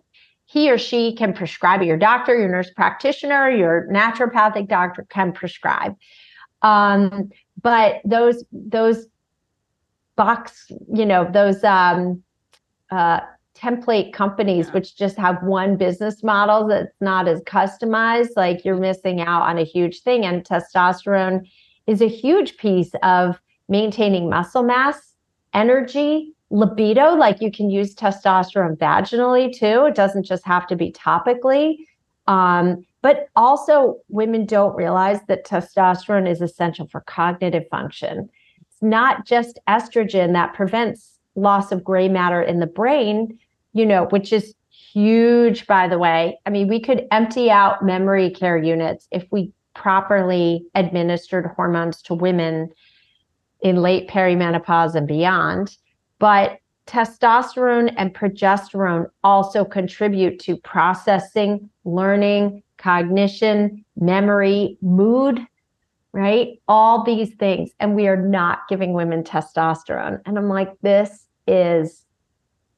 he 0.45 0.69
or 0.71 0.77
she 0.77 1.15
can 1.15 1.33
prescribe 1.33 1.81
it. 1.81 1.85
Your 1.85 1.97
doctor, 1.97 2.37
your 2.37 2.49
nurse 2.49 2.69
practitioner, 2.69 3.49
your 3.49 3.87
naturopathic 3.91 4.67
doctor 4.67 5.05
can 5.09 5.31
prescribe. 5.31 5.95
Um, 6.61 7.29
but 7.61 8.01
those 8.05 8.43
those 8.51 9.07
box, 10.15 10.71
you 10.93 11.05
know, 11.05 11.27
those 11.31 11.63
um, 11.63 12.21
uh, 12.91 13.21
template 13.55 14.13
companies 14.13 14.67
yeah. 14.67 14.73
which 14.73 14.95
just 14.95 15.17
have 15.17 15.41
one 15.43 15.77
business 15.77 16.23
model 16.23 16.67
that's 16.67 16.95
not 17.01 17.27
as 17.27 17.41
customized, 17.41 18.29
like 18.35 18.65
you're 18.65 18.77
missing 18.77 19.21
out 19.21 19.43
on 19.43 19.57
a 19.57 19.63
huge 19.63 20.01
thing. 20.01 20.25
And 20.25 20.43
testosterone 20.43 21.49
is 21.87 22.01
a 22.01 22.07
huge 22.07 22.57
piece 22.57 22.91
of 23.03 23.39
maintaining 23.69 24.29
muscle 24.29 24.63
mass, 24.63 25.13
energy, 25.53 26.33
libido, 26.53 27.15
like 27.15 27.41
you 27.41 27.51
can 27.51 27.71
use 27.71 27.95
testosterone 27.95 28.77
vaginally 28.77 29.51
too. 29.51 29.85
It 29.85 29.95
doesn't 29.95 30.23
just 30.23 30.45
have 30.45 30.67
to 30.67 30.75
be 30.75 30.91
topically. 30.91 31.77
Um, 32.27 32.85
but 33.01 33.27
also, 33.35 33.97
women 34.07 34.45
don't 34.45 34.75
realize 34.75 35.19
that 35.27 35.45
testosterone 35.45 36.29
is 36.29 36.41
essential 36.41 36.87
for 36.87 37.01
cognitive 37.01 37.63
function. 37.69 38.29
It's 38.61 38.81
not 38.81 39.25
just 39.25 39.59
estrogen 39.67 40.33
that 40.33 40.53
prevents 40.53 41.19
loss 41.35 41.71
of 41.71 41.83
gray 41.83 42.07
matter 42.07 42.41
in 42.41 42.59
the 42.59 42.67
brain, 42.67 43.37
you 43.73 43.85
know, 43.85 44.05
which 44.11 44.31
is 44.31 44.53
huge, 44.69 45.65
by 45.65 45.87
the 45.87 45.97
way. 45.97 46.39
I 46.45 46.51
mean, 46.51 46.67
we 46.67 46.79
could 46.79 47.07
empty 47.11 47.49
out 47.49 47.83
memory 47.83 48.29
care 48.29 48.57
units 48.57 49.07
if 49.11 49.25
we 49.31 49.51
properly 49.73 50.67
administered 50.75 51.47
hormones 51.55 51.99
to 52.03 52.13
women 52.13 52.69
in 53.61 53.77
late 53.77 54.07
perimenopause 54.07 54.93
and 54.93 55.07
beyond. 55.07 55.75
But 56.23 56.59
testosterone 56.87 57.93
and 57.97 58.15
progesterone 58.15 59.09
also 59.25 59.65
contribute 59.65 60.39
to 60.39 60.55
processing, 60.55 61.69
learning, 61.83 62.63
cognition, 62.77 63.83
memory, 63.97 64.77
mood, 64.81 65.45
right? 66.13 66.61
All 66.69 67.03
these 67.03 67.33
things. 67.35 67.71
And 67.81 67.93
we 67.93 68.07
are 68.07 68.15
not 68.15 68.59
giving 68.69 68.93
women 68.93 69.25
testosterone. 69.25 70.21
And 70.25 70.37
I'm 70.37 70.47
like, 70.47 70.71
this 70.79 71.25
is 71.45 72.05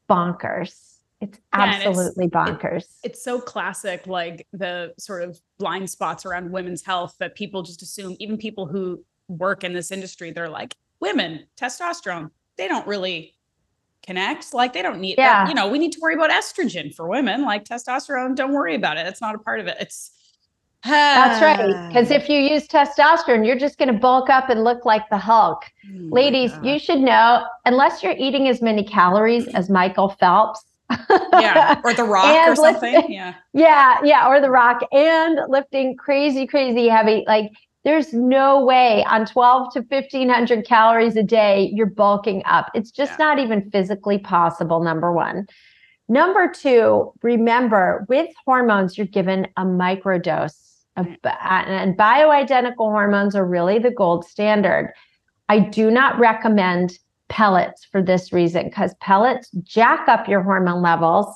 bonkers. 0.09 0.95
It's 1.21 1.37
absolutely 1.53 2.27
yeah, 2.33 2.45
it's, 2.47 2.49
bonkers. 2.49 2.83
It, 3.03 3.11
it's 3.11 3.23
so 3.23 3.39
classic, 3.39 4.07
like 4.07 4.47
the 4.53 4.95
sort 4.97 5.21
of 5.21 5.39
blind 5.59 5.87
spots 5.91 6.25
around 6.25 6.51
women's 6.51 6.83
health 6.83 7.15
that 7.19 7.35
people 7.35 7.61
just 7.61 7.83
assume, 7.83 8.15
even 8.19 8.39
people 8.39 8.65
who 8.65 9.05
work 9.27 9.63
in 9.63 9.73
this 9.73 9.91
industry, 9.91 10.31
they're 10.31 10.49
like, 10.49 10.75
women, 10.99 11.45
testosterone, 11.61 12.31
they 12.57 12.67
don't 12.67 12.87
really 12.87 13.34
connect. 14.05 14.53
Like 14.53 14.73
they 14.73 14.81
don't 14.81 14.99
need 14.99 15.15
yeah. 15.17 15.43
That, 15.43 15.49
you 15.49 15.55
know, 15.55 15.67
we 15.67 15.79
need 15.79 15.91
to 15.93 15.99
worry 15.99 16.15
about 16.15 16.29
estrogen 16.29 16.93
for 16.93 17.07
women. 17.07 17.43
Like 17.43 17.65
testosterone, 17.65 18.35
don't 18.35 18.53
worry 18.53 18.75
about 18.75 18.97
it. 18.97 19.07
It's 19.07 19.21
not 19.21 19.35
a 19.35 19.39
part 19.39 19.59
of 19.59 19.67
it. 19.67 19.77
It's 19.79 20.11
that's 20.85 21.41
right. 21.41 21.87
Because 21.87 22.11
if 22.11 22.29
you 22.29 22.39
use 22.39 22.67
testosterone, 22.67 23.45
you're 23.45 23.57
just 23.57 23.77
going 23.77 23.91
to 23.91 23.99
bulk 23.99 24.29
up 24.29 24.49
and 24.49 24.63
look 24.63 24.85
like 24.85 25.09
the 25.09 25.17
Hulk. 25.17 25.63
Oh 25.87 25.97
Ladies, 26.09 26.51
you 26.61 26.79
should 26.79 26.99
know, 26.99 27.45
unless 27.65 28.03
you're 28.03 28.15
eating 28.17 28.47
as 28.47 28.61
many 28.61 28.83
calories 28.83 29.47
as 29.49 29.69
Michael 29.69 30.09
Phelps. 30.09 30.63
yeah, 31.33 31.81
or 31.83 31.93
the 31.93 32.03
rock 32.03 32.47
or 32.47 32.55
something. 32.55 32.93
Lifting, 32.93 33.13
yeah. 33.13 33.33
Yeah, 33.53 33.97
yeah, 34.03 34.27
or 34.27 34.39
the 34.39 34.51
rock 34.51 34.81
and 34.91 35.39
lifting 35.47 35.95
crazy, 35.95 36.45
crazy 36.45 36.87
heavy. 36.87 37.23
Like 37.25 37.51
there's 37.85 38.13
no 38.13 38.65
way 38.65 39.05
on 39.05 39.27
12 39.27 39.73
to 39.73 39.81
1500 39.81 40.65
calories 40.65 41.15
a 41.15 41.23
day 41.23 41.71
you're 41.73 41.85
bulking 41.85 42.41
up. 42.45 42.71
It's 42.73 42.89
just 42.89 43.11
yeah. 43.13 43.25
not 43.25 43.39
even 43.39 43.69
physically 43.69 44.17
possible, 44.17 44.83
number 44.83 45.13
one. 45.13 45.45
Number 46.09 46.51
two, 46.51 47.13
remember 47.21 48.05
with 48.09 48.29
hormones, 48.43 48.97
you're 48.97 49.07
given 49.07 49.47
a 49.55 49.63
microdose 49.63 50.57
of, 50.97 51.07
and 51.23 51.95
bioidentical 51.97 52.89
hormones 52.91 53.35
are 53.35 53.45
really 53.45 53.77
the 53.77 53.91
gold 53.91 54.25
standard. 54.25 54.91
I 55.47 55.59
do 55.59 55.91
not 55.91 56.19
recommend 56.19 56.97
pellets 57.29 57.85
for 57.91 58.01
this 58.01 58.33
reason 58.33 58.65
because 58.65 58.95
pellets 58.99 59.51
jack 59.63 60.07
up 60.07 60.27
your 60.27 60.41
hormone 60.41 60.81
levels 60.81 61.27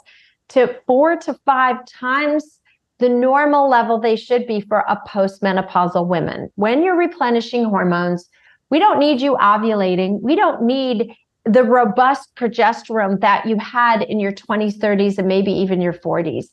to 0.50 0.76
four 0.88 1.16
to 1.18 1.36
five 1.46 1.78
times 1.86 2.59
the 3.00 3.10
normal 3.10 3.70
level 3.70 4.00
they 4.00 4.16
should 4.16 4.46
be 4.46 4.62
for 4.62 4.80
a 4.88 5.00
postmenopausal 5.08 6.08
woman. 6.08 6.52
When 6.56 6.84
you're 6.84 6.98
replenishing 6.98 7.64
hormones, 7.66 8.30
we 8.70 8.80
don't 8.80 9.00
need 9.00 9.22
you 9.22 9.36
ovulating. 9.38 10.22
We 10.22 10.36
don't 10.36 10.64
need 10.64 11.16
the 11.46 11.64
robust 11.64 12.36
progesterone 12.36 13.22
that 13.22 13.46
you 13.46 13.58
had 13.58 14.04
in 14.04 14.20
your 14.20 14.34
20s, 14.34 14.78
30s, 14.78 15.18
and 15.18 15.28
maybe 15.28 15.52
even 15.52 15.82
your 15.82 15.94
40s. 15.94 16.48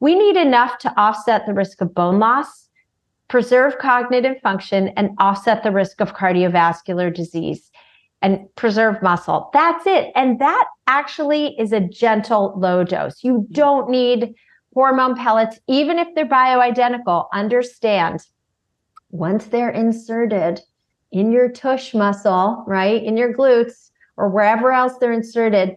We 0.00 0.14
need 0.16 0.36
enough 0.36 0.78
to 0.78 0.92
offset 1.00 1.46
the 1.46 1.54
risk 1.54 1.80
of 1.80 1.94
bone 1.94 2.18
loss, 2.18 2.68
preserve 3.28 3.78
cognitive 3.78 4.40
function, 4.42 4.88
and 4.96 5.10
offset 5.18 5.62
the 5.62 5.70
risk 5.70 6.00
of 6.00 6.14
cardiovascular 6.14 7.14
disease 7.14 7.70
and 8.20 8.40
preserve 8.56 9.00
muscle. 9.02 9.50
That's 9.52 9.86
it. 9.86 10.12
And 10.14 10.40
that 10.40 10.64
actually 10.86 11.58
is 11.58 11.72
a 11.72 11.80
gentle 11.80 12.54
low 12.56 12.84
dose. 12.84 13.22
You 13.22 13.46
don't 13.52 13.88
need 13.88 14.34
hormone 14.74 15.16
pellets, 15.16 15.58
even 15.68 15.98
if 15.98 16.08
they're 16.14 16.26
bioidentical. 16.26 17.26
Understand 17.32 18.26
once 19.10 19.46
they're 19.46 19.70
inserted 19.70 20.60
in 21.10 21.30
your 21.30 21.50
tush 21.50 21.94
muscle, 21.94 22.64
right, 22.66 23.02
in 23.02 23.16
your 23.16 23.34
glutes 23.34 23.90
or 24.16 24.28
wherever 24.28 24.72
else 24.72 24.94
they're 24.98 25.12
inserted, 25.12 25.76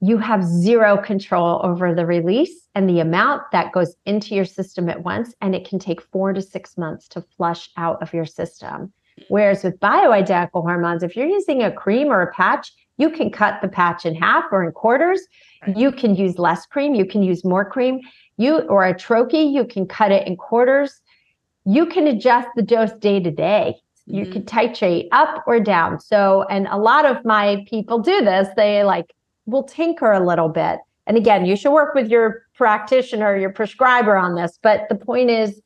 you 0.00 0.18
have 0.18 0.44
zero 0.44 0.96
control 0.96 1.60
over 1.62 1.94
the 1.94 2.06
release 2.06 2.66
and 2.74 2.88
the 2.88 3.00
amount 3.00 3.42
that 3.52 3.72
goes 3.72 3.94
into 4.06 4.34
your 4.34 4.44
system 4.44 4.88
at 4.88 5.02
once. 5.02 5.34
And 5.40 5.54
it 5.54 5.68
can 5.68 5.78
take 5.78 6.00
four 6.00 6.32
to 6.32 6.42
six 6.42 6.78
months 6.78 7.06
to 7.08 7.24
flush 7.36 7.70
out 7.76 8.02
of 8.02 8.12
your 8.12 8.24
system. 8.26 8.92
Whereas 9.28 9.62
with 9.62 9.78
bioidentical 9.80 10.62
hormones, 10.62 11.02
if 11.02 11.14
you're 11.14 11.26
using 11.26 11.62
a 11.62 11.70
cream 11.70 12.08
or 12.08 12.22
a 12.22 12.32
patch, 12.32 12.72
you 13.00 13.10
can 13.10 13.30
cut 13.30 13.60
the 13.62 13.68
patch 13.68 14.04
in 14.04 14.14
half 14.14 14.44
or 14.52 14.62
in 14.62 14.72
quarters. 14.72 15.22
You 15.76 15.90
can 15.90 16.14
use 16.14 16.38
less 16.38 16.66
cream, 16.66 16.94
you 16.94 17.06
can 17.06 17.22
use 17.22 17.44
more 17.44 17.64
cream. 17.64 18.00
You 18.36 18.60
or 18.60 18.86
a 18.86 18.94
troche, 18.94 19.52
you 19.52 19.64
can 19.66 19.86
cut 19.86 20.12
it 20.12 20.26
in 20.26 20.36
quarters. 20.36 21.02
You 21.64 21.86
can 21.86 22.06
adjust 22.06 22.48
the 22.56 22.62
dose 22.62 22.92
day 22.92 23.20
to 23.20 23.30
day. 23.30 23.76
You 24.06 24.24
mm-hmm. 24.24 24.32
can 24.32 24.42
titrate 24.44 25.08
up 25.12 25.44
or 25.46 25.60
down. 25.60 26.00
So, 26.00 26.44
and 26.50 26.66
a 26.70 26.78
lot 26.78 27.04
of 27.04 27.24
my 27.24 27.64
people 27.68 27.98
do 27.98 28.24
this. 28.24 28.48
They 28.56 28.82
like 28.82 29.14
will 29.46 29.64
tinker 29.64 30.12
a 30.12 30.24
little 30.24 30.48
bit. 30.48 30.78
And 31.06 31.16
again, 31.16 31.44
you 31.44 31.56
should 31.56 31.72
work 31.72 31.94
with 31.94 32.08
your 32.08 32.46
practitioner, 32.54 33.36
your 33.36 33.50
prescriber 33.50 34.16
on 34.16 34.34
this. 34.34 34.58
But 34.62 34.88
the 34.88 34.94
point 34.94 35.30
is, 35.30 35.60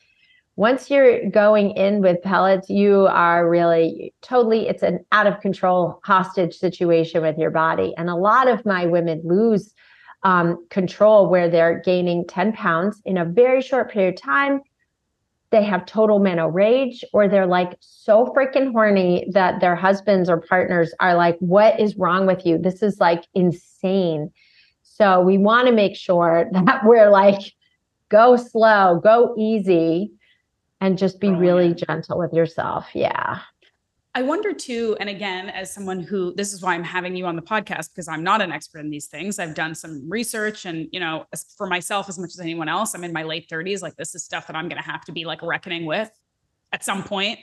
once 0.56 0.88
you're 0.88 1.28
going 1.30 1.72
in 1.72 2.00
with 2.00 2.22
pellets, 2.22 2.70
you 2.70 3.06
are 3.06 3.48
really 3.48 4.14
totally, 4.22 4.68
it's 4.68 4.84
an 4.84 5.04
out 5.10 5.26
of 5.26 5.40
control 5.40 6.00
hostage 6.04 6.54
situation 6.54 7.22
with 7.22 7.36
your 7.36 7.50
body. 7.50 7.92
And 7.96 8.08
a 8.08 8.14
lot 8.14 8.46
of 8.46 8.64
my 8.64 8.86
women 8.86 9.20
lose 9.24 9.74
um, 10.22 10.64
control 10.70 11.28
where 11.28 11.50
they're 11.50 11.80
gaining 11.84 12.24
10 12.26 12.52
pounds 12.52 13.02
in 13.04 13.18
a 13.18 13.24
very 13.24 13.62
short 13.62 13.90
period 13.90 14.14
of 14.14 14.22
time. 14.22 14.60
They 15.50 15.64
have 15.64 15.86
total 15.86 16.18
meno 16.20 16.46
rage, 16.46 17.04
or 17.12 17.28
they're 17.28 17.46
like 17.46 17.76
so 17.80 18.32
freaking 18.36 18.72
horny 18.72 19.26
that 19.32 19.60
their 19.60 19.76
husbands 19.76 20.28
or 20.28 20.40
partners 20.40 20.92
are 20.98 21.14
like, 21.14 21.36
What 21.38 21.78
is 21.78 21.96
wrong 21.96 22.26
with 22.26 22.44
you? 22.44 22.58
This 22.58 22.82
is 22.82 22.98
like 22.98 23.24
insane. 23.34 24.32
So 24.82 25.20
we 25.20 25.38
want 25.38 25.68
to 25.68 25.72
make 25.72 25.94
sure 25.94 26.48
that 26.52 26.80
we're 26.84 27.10
like, 27.10 27.40
go 28.08 28.36
slow, 28.36 29.00
go 29.02 29.34
easy 29.38 30.12
and 30.84 30.98
just 30.98 31.18
be 31.18 31.30
really 31.30 31.72
gentle 31.72 32.18
with 32.18 32.32
yourself. 32.34 32.88
Yeah. 32.92 33.38
I 34.14 34.22
wonder 34.22 34.52
too, 34.52 34.96
and 35.00 35.08
again, 35.08 35.48
as 35.48 35.72
someone 35.72 35.98
who 35.98 36.34
this 36.34 36.52
is 36.52 36.62
why 36.62 36.74
I'm 36.74 36.84
having 36.84 37.16
you 37.16 37.26
on 37.26 37.34
the 37.34 37.42
podcast 37.42 37.88
because 37.92 38.06
I'm 38.06 38.22
not 38.22 38.40
an 38.42 38.52
expert 38.52 38.80
in 38.80 38.90
these 38.90 39.06
things. 39.06 39.38
I've 39.38 39.54
done 39.54 39.74
some 39.74 40.08
research, 40.08 40.66
and 40.66 40.88
you 40.92 41.00
know, 41.00 41.24
for 41.56 41.66
myself 41.66 42.08
as 42.08 42.18
much 42.18 42.30
as 42.30 42.38
anyone 42.38 42.68
else, 42.68 42.94
I'm 42.94 43.02
in 43.02 43.12
my 43.12 43.24
late 43.24 43.48
30s. 43.50 43.82
Like 43.82 43.96
this 43.96 44.14
is 44.14 44.24
stuff 44.24 44.46
that 44.46 44.54
I'm 44.54 44.68
going 44.68 44.80
to 44.80 44.88
have 44.88 45.04
to 45.06 45.12
be 45.12 45.24
like 45.24 45.42
reckoning 45.42 45.84
with 45.86 46.10
at 46.72 46.84
some 46.84 47.02
point. 47.02 47.40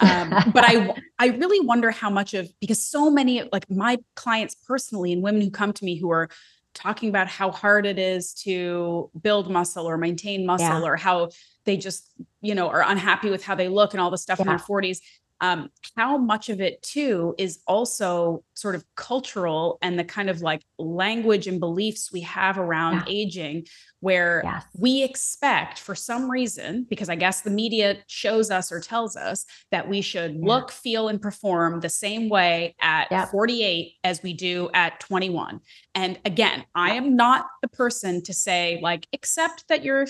Um, 0.00 0.30
but 0.52 0.64
I, 0.66 0.94
I 1.18 1.28
really 1.28 1.64
wonder 1.64 1.90
how 1.90 2.10
much 2.10 2.34
of 2.34 2.50
because 2.60 2.86
so 2.86 3.08
many 3.08 3.48
like 3.50 3.70
my 3.70 3.98
clients 4.16 4.56
personally 4.56 5.12
and 5.12 5.22
women 5.22 5.40
who 5.40 5.50
come 5.50 5.72
to 5.72 5.84
me 5.84 5.96
who 5.96 6.10
are 6.10 6.28
talking 6.74 7.08
about 7.08 7.26
how 7.26 7.50
hard 7.50 7.86
it 7.86 7.98
is 7.98 8.32
to 8.32 9.10
build 9.20 9.50
muscle 9.50 9.86
or 9.86 9.96
maintain 9.96 10.46
muscle 10.46 10.66
yeah. 10.66 10.82
or 10.82 10.96
how 10.96 11.30
they 11.64 11.76
just 11.76 12.10
you 12.40 12.54
know 12.54 12.68
are 12.68 12.82
unhappy 12.86 13.30
with 13.30 13.44
how 13.44 13.54
they 13.54 13.68
look 13.68 13.92
and 13.92 14.00
all 14.00 14.10
the 14.10 14.18
stuff 14.18 14.38
yeah. 14.38 14.44
in 14.44 14.48
their 14.48 14.58
40s 14.58 14.98
um, 15.40 15.70
how 15.96 16.18
much 16.18 16.48
of 16.48 16.60
it 16.60 16.82
too 16.82 17.34
is 17.38 17.60
also 17.66 18.44
sort 18.54 18.74
of 18.74 18.84
cultural 18.94 19.78
and 19.82 19.98
the 19.98 20.04
kind 20.04 20.28
of 20.28 20.42
like 20.42 20.62
language 20.78 21.46
and 21.46 21.60
beliefs 21.60 22.12
we 22.12 22.20
have 22.20 22.58
around 22.58 22.94
yeah. 22.94 23.04
aging 23.08 23.66
where 24.00 24.42
yes. 24.44 24.64
we 24.78 25.02
expect 25.02 25.78
for 25.78 25.94
some 25.94 26.30
reason 26.30 26.86
because 26.88 27.08
i 27.08 27.14
guess 27.14 27.40
the 27.40 27.50
media 27.50 27.96
shows 28.06 28.50
us 28.50 28.70
or 28.70 28.80
tells 28.80 29.16
us 29.16 29.46
that 29.70 29.88
we 29.88 30.00
should 30.00 30.34
yeah. 30.34 30.46
look 30.46 30.70
feel 30.70 31.08
and 31.08 31.20
perform 31.20 31.80
the 31.80 31.88
same 31.88 32.28
way 32.28 32.74
at 32.80 33.08
yeah. 33.10 33.26
48 33.26 33.94
as 34.04 34.22
we 34.22 34.32
do 34.32 34.68
at 34.74 35.00
21 35.00 35.60
and 35.94 36.18
again 36.24 36.64
i 36.74 36.92
am 36.92 37.16
not 37.16 37.46
the 37.62 37.68
person 37.68 38.22
to 38.22 38.34
say 38.34 38.78
like 38.82 39.06
accept 39.12 39.66
that 39.68 39.82
you're 39.82 40.06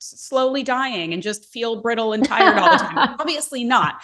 slowly 0.00 0.62
dying 0.62 1.12
and 1.12 1.22
just 1.22 1.46
feel 1.52 1.80
brittle 1.80 2.12
and 2.12 2.24
tired 2.24 2.58
all 2.58 2.70
the 2.70 2.84
time. 2.84 3.16
Obviously 3.20 3.64
not. 3.64 4.02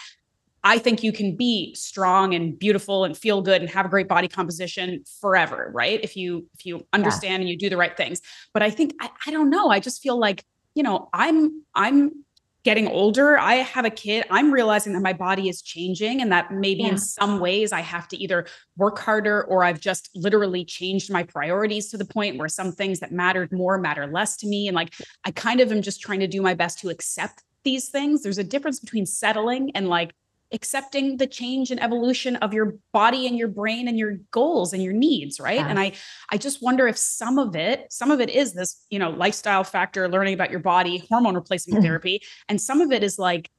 I 0.66 0.78
think 0.78 1.04
you 1.04 1.12
can 1.12 1.36
be 1.36 1.72
strong 1.76 2.34
and 2.34 2.58
beautiful 2.58 3.04
and 3.04 3.16
feel 3.16 3.40
good 3.40 3.62
and 3.62 3.70
have 3.70 3.86
a 3.86 3.88
great 3.88 4.08
body 4.08 4.26
composition 4.26 5.04
forever, 5.20 5.70
right? 5.72 6.00
If 6.02 6.16
you 6.16 6.48
if 6.54 6.66
you 6.66 6.84
understand 6.92 7.34
yeah. 7.34 7.40
and 7.42 7.48
you 7.48 7.56
do 7.56 7.70
the 7.70 7.76
right 7.76 7.96
things. 7.96 8.20
But 8.52 8.64
I 8.64 8.70
think 8.70 8.92
I, 9.00 9.08
I 9.28 9.30
don't 9.30 9.48
know. 9.48 9.68
I 9.68 9.78
just 9.78 10.02
feel 10.02 10.18
like, 10.18 10.44
you 10.74 10.82
know, 10.82 11.08
I'm 11.12 11.62
I'm 11.72 12.24
getting 12.64 12.88
older, 12.88 13.38
I 13.38 13.54
have 13.54 13.84
a 13.84 13.90
kid, 13.90 14.24
I'm 14.28 14.50
realizing 14.50 14.92
that 14.94 15.02
my 15.02 15.12
body 15.12 15.48
is 15.48 15.62
changing 15.62 16.20
and 16.20 16.32
that 16.32 16.50
maybe 16.50 16.82
yeah. 16.82 16.88
in 16.88 16.98
some 16.98 17.38
ways 17.38 17.70
I 17.70 17.80
have 17.80 18.08
to 18.08 18.16
either 18.16 18.44
work 18.76 18.98
harder 18.98 19.44
or 19.44 19.62
I've 19.62 19.78
just 19.78 20.10
literally 20.16 20.64
changed 20.64 21.12
my 21.12 21.22
priorities 21.22 21.90
to 21.90 21.96
the 21.96 22.04
point 22.04 22.38
where 22.38 22.48
some 22.48 22.72
things 22.72 22.98
that 22.98 23.12
mattered 23.12 23.52
more 23.52 23.78
matter 23.78 24.08
less 24.08 24.36
to 24.38 24.48
me. 24.48 24.66
And 24.66 24.74
like, 24.74 24.94
I 25.24 25.30
kind 25.30 25.60
of 25.60 25.70
am 25.70 25.80
just 25.80 26.00
trying 26.00 26.18
to 26.18 26.26
do 26.26 26.42
my 26.42 26.54
best 26.54 26.80
to 26.80 26.88
accept 26.88 27.44
these 27.62 27.88
things. 27.88 28.24
There's 28.24 28.38
a 28.38 28.42
difference 28.42 28.80
between 28.80 29.06
settling 29.06 29.70
and 29.76 29.88
like 29.88 30.12
accepting 30.52 31.16
the 31.16 31.26
change 31.26 31.70
and 31.70 31.82
evolution 31.82 32.36
of 32.36 32.54
your 32.54 32.76
body 32.92 33.26
and 33.26 33.36
your 33.36 33.48
brain 33.48 33.88
and 33.88 33.98
your 33.98 34.18
goals 34.30 34.72
and 34.72 34.82
your 34.82 34.92
needs 34.92 35.40
right? 35.40 35.60
And 35.60 35.78
i 35.78 35.92
i 36.30 36.36
just 36.36 36.62
wonder 36.62 36.86
if 36.86 36.96
some 36.96 37.38
of 37.38 37.56
it 37.56 37.92
some 37.92 38.10
of 38.10 38.20
it 38.20 38.30
is 38.30 38.54
this 38.54 38.84
you 38.90 38.98
know 38.98 39.10
lifestyle 39.10 39.64
factor 39.64 40.08
learning 40.08 40.34
about 40.34 40.50
your 40.50 40.60
body 40.60 41.04
hormone 41.10 41.34
replacement 41.34 41.78
mm-hmm. 41.78 41.86
therapy 41.86 42.22
and 42.48 42.60
some 42.60 42.80
of 42.80 42.92
it 42.92 43.02
is 43.02 43.18
like 43.18 43.50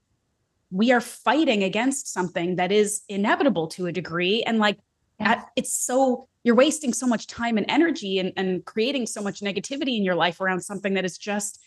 we 0.72 0.92
are 0.92 1.02
fighting 1.02 1.64
against 1.64 2.12
something 2.12 2.58
that 2.58 2.72
is 2.72 3.02
inevitable 3.08 3.68
to 3.68 3.88
a 3.88 3.92
degree 3.92 4.44
and 4.44 4.60
like 4.60 4.78
at, 5.20 5.48
it's 5.56 5.76
so 5.76 6.28
you're 6.44 6.56
wasting 6.56 6.94
so 6.94 7.08
much 7.08 7.28
time 7.28 7.58
and 7.58 7.66
energy 7.70 8.20
and, 8.20 8.32
and 8.38 8.64
creating 8.66 9.06
so 9.06 9.22
much 9.22 9.42
negativity 9.42 9.98
in 9.98 10.04
your 10.04 10.16
life 10.16 10.40
around 10.40 10.62
something 10.62 10.94
that 10.94 11.06
is 11.06 11.18
just 11.18 11.60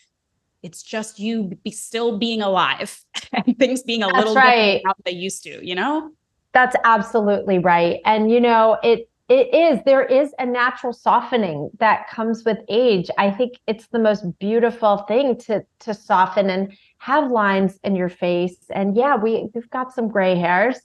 it's 0.63 0.83
just 0.83 1.19
you 1.19 1.57
be 1.63 1.71
still 1.71 2.17
being 2.17 2.41
alive 2.41 3.03
and 3.33 3.57
things 3.57 3.83
being 3.83 4.03
a 4.03 4.07
That's 4.07 4.17
little 4.17 4.35
right. 4.35 4.75
different 4.75 4.87
how 4.87 4.93
they 5.05 5.11
used 5.11 5.43
to, 5.43 5.65
you 5.65 5.75
know? 5.75 6.11
That's 6.53 6.75
absolutely 6.83 7.59
right. 7.59 7.99
And 8.05 8.29
you 8.31 8.39
know, 8.39 8.77
it 8.83 9.09
it 9.29 9.53
is. 9.53 9.79
There 9.85 10.03
is 10.03 10.33
a 10.39 10.45
natural 10.45 10.91
softening 10.91 11.69
that 11.79 12.09
comes 12.09 12.43
with 12.43 12.57
age. 12.67 13.09
I 13.17 13.31
think 13.31 13.53
it's 13.65 13.87
the 13.87 13.99
most 13.99 14.25
beautiful 14.39 14.97
thing 15.07 15.37
to 15.41 15.63
to 15.79 15.93
soften 15.93 16.49
and 16.49 16.73
have 16.97 17.31
lines 17.31 17.79
in 17.83 17.95
your 17.95 18.09
face. 18.09 18.57
And 18.71 18.95
yeah, 18.95 19.15
we 19.15 19.47
we've 19.53 19.69
got 19.69 19.93
some 19.93 20.09
gray 20.09 20.35
hairs. 20.35 20.79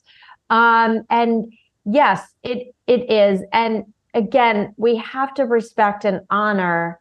Um, 0.48 1.02
and 1.10 1.52
yes, 1.84 2.22
it 2.44 2.72
it 2.86 3.10
is. 3.10 3.42
And 3.52 3.84
again, 4.14 4.72
we 4.76 4.94
have 4.96 5.34
to 5.34 5.42
respect 5.44 6.04
and 6.04 6.20
honor 6.30 7.00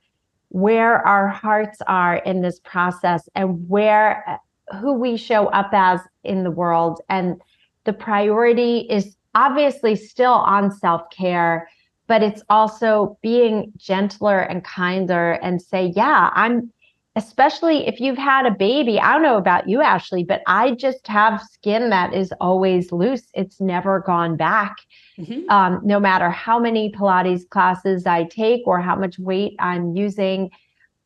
where 0.55 1.05
our 1.05 1.27
hearts 1.27 1.79
are 1.85 2.15
in 2.15 2.41
this 2.41 2.61
process 2.61 3.27
and 3.35 3.67
where 3.67 4.23
uh, 4.25 4.77
who 4.77 4.93
we 4.93 5.17
show 5.17 5.47
up 5.47 5.69
as 5.73 5.99
in 6.23 6.45
the 6.45 6.49
world. 6.49 7.01
And 7.09 7.41
the 7.83 7.91
priority 7.91 8.87
is 8.89 9.17
obviously 9.35 9.97
still 9.97 10.31
on 10.31 10.71
self 10.71 11.09
care, 11.09 11.67
but 12.07 12.23
it's 12.23 12.41
also 12.49 13.17
being 13.21 13.73
gentler 13.75 14.39
and 14.39 14.63
kinder 14.63 15.33
and 15.43 15.61
say, 15.61 15.91
yeah, 15.93 16.29
I'm, 16.33 16.71
especially 17.17 17.85
if 17.85 17.99
you've 17.99 18.17
had 18.17 18.45
a 18.45 18.51
baby. 18.51 18.97
I 18.97 19.11
don't 19.11 19.23
know 19.23 19.37
about 19.37 19.67
you, 19.67 19.79
Ashleigh, 19.79 20.25
but 20.25 20.41
I 20.47 20.71
just 20.71 21.05
have 21.07 21.41
skin 21.51 21.89
that 21.89 22.13
is 22.13 22.31
always 22.39 22.93
loose. 22.93 23.23
It's 23.33 23.59
never 23.59 23.99
gone 23.99 24.37
back. 24.37 24.77
Mm-hmm. 25.17 25.49
Um, 25.49 25.81
no 25.83 25.99
matter 25.99 26.29
how 26.29 26.59
many 26.59 26.91
Pilates 26.91 27.47
classes 27.49 28.05
I 28.05 28.25
take 28.25 28.63
or 28.65 28.79
how 28.79 28.95
much 28.95 29.17
weight 29.17 29.55
I'm 29.59 29.95
using. 29.95 30.49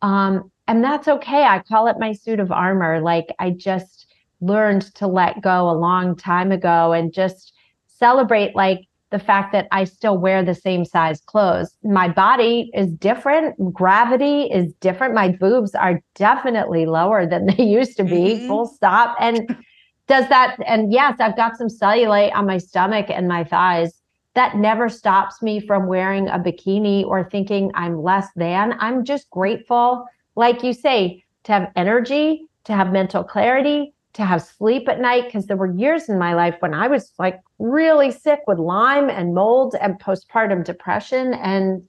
Um, 0.01 0.51
and 0.67 0.83
that's 0.83 1.07
okay. 1.07 1.43
I 1.43 1.59
call 1.59 1.87
it 1.87 1.97
my 1.99 2.13
suit 2.13 2.39
of 2.39 2.51
armor. 2.51 3.01
Like 3.01 3.27
I 3.39 3.51
just 3.51 4.07
learned 4.41 4.93
to 4.95 5.07
let 5.07 5.41
go 5.41 5.69
a 5.69 5.73
long 5.73 6.15
time 6.15 6.51
ago 6.51 6.93
and 6.93 7.13
just 7.13 7.53
celebrate 7.87 8.55
like 8.55 8.87
the 9.11 9.19
fact 9.19 9.51
that 9.53 9.67
I 9.71 9.85
still 9.85 10.17
wear 10.17 10.43
the 10.43 10.53
same 10.53 10.85
size 10.85 11.21
clothes. 11.21 11.75
My 11.83 12.07
body 12.07 12.69
is 12.73 12.91
different. 12.91 13.73
Gravity 13.73 14.43
is 14.43 14.71
different. 14.73 15.15
My 15.15 15.29
boobs 15.29 15.73
are 15.73 16.01
definitely 16.15 16.85
lower 16.85 17.25
than 17.25 17.45
they 17.57 17.63
used 17.63 17.97
to 17.97 18.03
be, 18.03 18.35
mm-hmm. 18.35 18.47
full 18.47 18.67
stop. 18.67 19.15
And 19.19 19.55
does 20.07 20.27
that, 20.29 20.57
and 20.65 20.91
yes, 20.91 21.17
I've 21.19 21.35
got 21.35 21.57
some 21.57 21.67
cellulite 21.67 22.33
on 22.35 22.45
my 22.45 22.57
stomach 22.57 23.07
and 23.09 23.27
my 23.27 23.43
thighs. 23.43 23.98
That 24.35 24.57
never 24.57 24.89
stops 24.89 25.41
me 25.41 25.59
from 25.59 25.87
wearing 25.87 26.27
a 26.27 26.39
bikini 26.39 27.05
or 27.05 27.29
thinking 27.29 27.71
I'm 27.73 28.01
less 28.01 28.27
than. 28.35 28.75
I'm 28.79 29.03
just 29.03 29.29
grateful, 29.29 30.05
like 30.35 30.63
you 30.63 30.73
say, 30.73 31.23
to 31.43 31.51
have 31.51 31.71
energy, 31.75 32.45
to 32.65 32.73
have 32.73 32.91
mental 32.91 33.23
clarity, 33.23 33.93
to 34.13 34.25
have 34.25 34.41
sleep 34.41 34.87
at 34.89 34.99
night 34.99 35.25
because 35.25 35.45
there 35.45 35.57
were 35.57 35.73
years 35.73 36.09
in 36.09 36.17
my 36.17 36.33
life 36.33 36.55
when 36.59 36.73
I 36.73 36.87
was 36.87 37.13
like 37.19 37.39
really 37.57 38.11
sick 38.11 38.39
with 38.47 38.59
Lyme 38.59 39.09
and 39.09 39.33
mold 39.33 39.75
and 39.79 39.99
postpartum 39.99 40.63
depression 40.63 41.33
and 41.33 41.87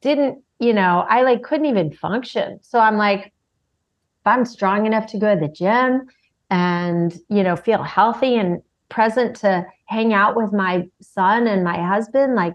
didn't, 0.00 0.42
you 0.58 0.72
know, 0.72 1.04
I 1.08 1.22
like 1.22 1.42
couldn't 1.42 1.66
even 1.66 1.92
function. 1.92 2.58
So 2.62 2.78
I'm 2.78 2.96
like, 2.96 3.26
if 3.26 4.26
I'm 4.26 4.44
strong 4.44 4.86
enough 4.86 5.06
to 5.08 5.18
go 5.18 5.34
to 5.34 5.40
the 5.40 5.48
gym 5.48 6.06
and, 6.50 7.16
you 7.28 7.42
know, 7.42 7.56
feel 7.56 7.82
healthy 7.82 8.36
and 8.36 8.62
present 8.90 9.36
to 9.36 9.66
hang 9.86 10.12
out 10.12 10.36
with 10.36 10.52
my 10.52 10.88
son 11.00 11.46
and 11.46 11.64
my 11.64 11.80
husband, 11.82 12.34
like 12.34 12.54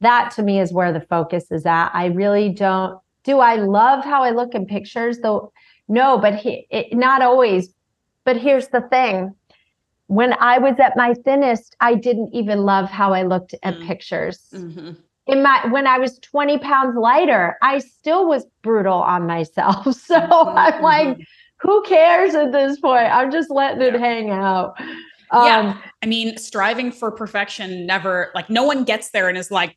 that 0.00 0.30
to 0.32 0.42
me 0.42 0.60
is 0.60 0.72
where 0.72 0.92
the 0.92 1.00
focus 1.00 1.50
is 1.50 1.64
at. 1.64 1.90
I 1.94 2.06
really 2.06 2.50
don't 2.50 3.00
do 3.24 3.40
I 3.40 3.56
love 3.56 4.04
how 4.04 4.22
I 4.22 4.30
look 4.30 4.54
in 4.54 4.66
pictures 4.66 5.18
though? 5.18 5.52
No, 5.88 6.16
but 6.16 6.36
he, 6.36 6.66
it, 6.70 6.96
not 6.96 7.22
always 7.22 7.74
but 8.24 8.36
here's 8.36 8.68
the 8.68 8.82
thing 8.82 9.34
when 10.08 10.34
I 10.34 10.58
was 10.58 10.78
at 10.78 10.96
my 10.96 11.14
thinnest, 11.14 11.74
I 11.80 11.94
didn't 11.94 12.34
even 12.34 12.60
love 12.60 12.88
how 12.90 13.12
I 13.12 13.22
looked 13.22 13.54
at 13.62 13.74
mm-hmm. 13.74 13.86
pictures. 13.86 14.40
Mm-hmm. 14.52 14.92
In 15.26 15.42
my 15.42 15.66
when 15.68 15.86
I 15.86 15.98
was 15.98 16.18
20 16.20 16.58
pounds 16.58 16.96
lighter, 16.96 17.56
I 17.62 17.78
still 17.78 18.28
was 18.28 18.46
brutal 18.62 19.02
on 19.02 19.26
myself. 19.26 19.86
So 20.06 20.20
mm-hmm. 20.20 20.58
I'm 20.58 20.82
like, 20.82 21.08
mm-hmm. 21.08 21.22
who 21.58 21.82
cares 21.82 22.34
at 22.34 22.52
this 22.52 22.78
point? 22.78 23.12
I'm 23.12 23.30
just 23.32 23.50
letting 23.50 23.80
yeah. 23.80 23.88
it 23.88 24.00
hang 24.00 24.30
out. 24.30 24.74
Um, 25.30 25.46
yeah. 25.46 25.78
I 26.02 26.06
mean, 26.06 26.36
striving 26.36 26.92
for 26.92 27.10
perfection 27.10 27.86
never 27.86 28.30
like 28.34 28.50
no 28.50 28.62
one 28.64 28.84
gets 28.84 29.10
there 29.10 29.28
and 29.28 29.36
is 29.36 29.50
like, 29.50 29.76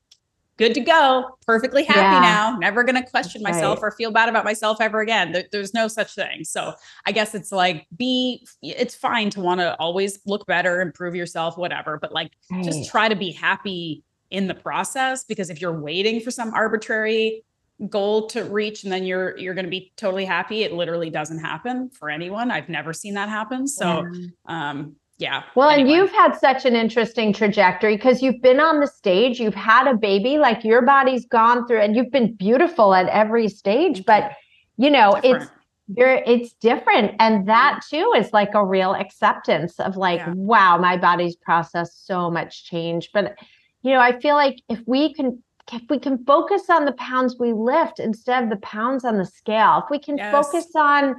good 0.60 0.74
to 0.74 0.82
go, 0.82 1.38
perfectly 1.48 1.86
happy 1.86 2.00
yeah. 2.02 2.20
now, 2.20 2.58
never 2.60 2.84
going 2.84 3.02
to 3.02 3.10
question 3.10 3.42
That's 3.42 3.56
myself 3.56 3.82
right. 3.82 3.88
or 3.88 3.92
feel 3.92 4.12
bad 4.12 4.28
about 4.28 4.44
myself 4.44 4.82
ever 4.82 5.00
again. 5.00 5.32
There, 5.32 5.46
there's 5.54 5.74
no 5.74 5.88
such 5.88 6.14
thing. 6.14 6.44
So 6.44 6.74
I 7.06 7.14
guess 7.14 7.34
it's 7.34 7.54
like 7.54 7.88
be 7.96 8.46
it's 8.62 8.94
fine 8.94 9.30
to 9.32 9.40
want 9.40 9.62
to 9.62 9.76
always 9.78 10.20
look 10.26 10.46
better, 10.46 10.82
improve 10.82 11.16
yourself, 11.16 11.58
whatever, 11.58 11.98
but 11.98 12.12
like 12.12 12.34
right. 12.52 12.64
just 12.64 12.90
try 12.92 13.08
to 13.08 13.16
be 13.16 13.32
happy 13.32 14.04
in 14.32 14.48
the 14.48 14.54
process 14.54 15.24
because 15.24 15.50
if 15.50 15.62
you're 15.62 15.80
waiting 15.80 16.20
for 16.20 16.30
some 16.30 16.54
arbitrary 16.54 17.44
goal 17.88 18.28
to 18.28 18.44
reach 18.44 18.84
and 18.84 18.92
then 18.92 19.06
you're 19.06 19.38
you're 19.38 19.54
going 19.54 19.66
to 19.66 19.72
be 19.72 19.94
totally 19.96 20.26
happy 20.26 20.64
it 20.64 20.74
literally 20.74 21.10
doesn't 21.10 21.40
happen 21.40 21.90
for 21.90 22.10
anyone 22.10 22.52
i've 22.52 22.68
never 22.68 22.92
seen 22.92 23.14
that 23.14 23.30
happen 23.30 23.66
so 23.66 24.06
yeah. 24.12 24.28
um 24.48 24.96
yeah. 25.20 25.44
Well, 25.54 25.70
anyway. 25.70 25.82
and 25.82 25.98
you've 25.98 26.12
had 26.12 26.34
such 26.36 26.66
an 26.66 26.76
interesting 26.76 27.34
trajectory 27.34 27.98
because 27.98 28.22
you've 28.22 28.42
been 28.42 28.62
on 28.62 28.80
the 28.80 28.88
stage, 28.88 29.38
you've 29.40 29.54
had 29.54 29.86
a 29.86 29.94
baby, 29.94 30.38
like 30.38 30.64
your 30.64 30.82
body's 30.82 31.26
gone 31.26 31.68
through, 31.68 31.82
and 31.82 31.94
you've 31.96 32.12
been 32.12 32.34
beautiful 32.34 32.96
at 32.96 33.08
every 33.10 33.50
stage. 33.50 34.06
But 34.06 34.32
you 34.78 34.90
know, 34.90 35.16
different. 35.16 35.44
it's 35.44 35.52
you're 35.98 36.14
it's 36.26 36.54
different, 36.54 37.16
and 37.20 37.48
that 37.50 37.82
mm-hmm. 37.84 37.98
too 37.98 38.14
is 38.16 38.32
like 38.32 38.54
a 38.54 38.66
real 38.66 38.94
acceptance 38.94 39.78
of 39.82 39.98
like, 39.98 40.20
yeah. 40.20 40.34
wow, 40.36 40.78
my 40.78 40.96
body's 40.96 41.36
processed 41.36 42.08
so 42.08 42.32
much 42.32 42.64
change. 42.64 43.10
But 43.14 43.38
you 43.82 43.92
know, 43.92 44.00
I 44.00 44.18
feel 44.22 44.36
like 44.36 44.62
if 44.70 44.80
we 44.86 45.14
can 45.14 45.44
if 45.74 45.82
we 45.90 46.00
can 46.00 46.24
focus 46.26 46.70
on 46.70 46.86
the 46.86 46.94
pounds 46.94 47.36
we 47.38 47.52
lift 47.52 48.00
instead 48.00 48.46
of 48.46 48.50
the 48.50 48.58
pounds 48.58 49.04
on 49.04 49.18
the 49.18 49.26
scale, 49.26 49.84
if 49.84 49.92
we 49.92 50.00
can 50.00 50.18
yes. 50.18 50.32
focus 50.32 50.68
on 50.76 51.16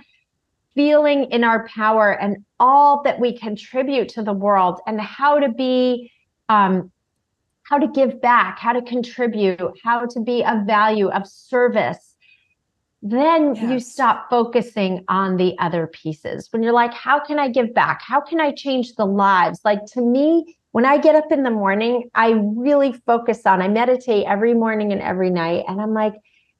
feeling 0.74 1.24
in 1.30 1.44
our 1.44 1.66
power 1.68 2.12
and 2.20 2.44
all 2.58 3.02
that 3.02 3.18
we 3.18 3.36
contribute 3.36 4.08
to 4.08 4.22
the 4.22 4.32
world 4.32 4.80
and 4.86 5.00
how 5.00 5.38
to 5.38 5.48
be 5.48 6.10
um, 6.48 6.90
how 7.62 7.78
to 7.78 7.88
give 7.88 8.20
back 8.20 8.58
how 8.58 8.72
to 8.72 8.82
contribute 8.82 9.60
how 9.84 10.04
to 10.06 10.20
be 10.20 10.44
of 10.44 10.66
value 10.66 11.08
of 11.10 11.26
service 11.26 12.16
then 13.02 13.54
yes. 13.54 13.70
you 13.70 13.80
stop 13.80 14.28
focusing 14.28 15.06
on 15.08 15.38
the 15.38 15.56
other 15.58 15.86
pieces. 15.86 16.52
When 16.52 16.62
you're 16.62 16.72
like 16.72 16.92
how 16.92 17.18
can 17.20 17.38
i 17.38 17.48
give 17.48 17.72
back? 17.72 18.02
How 18.02 18.20
can 18.20 18.40
i 18.40 18.52
change 18.52 18.94
the 18.94 19.06
lives? 19.06 19.60
Like 19.64 19.84
to 19.92 20.02
me 20.02 20.56
when 20.72 20.84
i 20.84 20.98
get 20.98 21.14
up 21.14 21.30
in 21.32 21.42
the 21.42 21.50
morning 21.50 22.10
i 22.14 22.30
really 22.30 22.92
focus 22.92 23.44
on 23.46 23.62
i 23.62 23.68
meditate 23.68 24.24
every 24.26 24.54
morning 24.54 24.92
and 24.92 25.00
every 25.00 25.30
night 25.30 25.64
and 25.68 25.80
i'm 25.80 25.94
like 25.94 26.14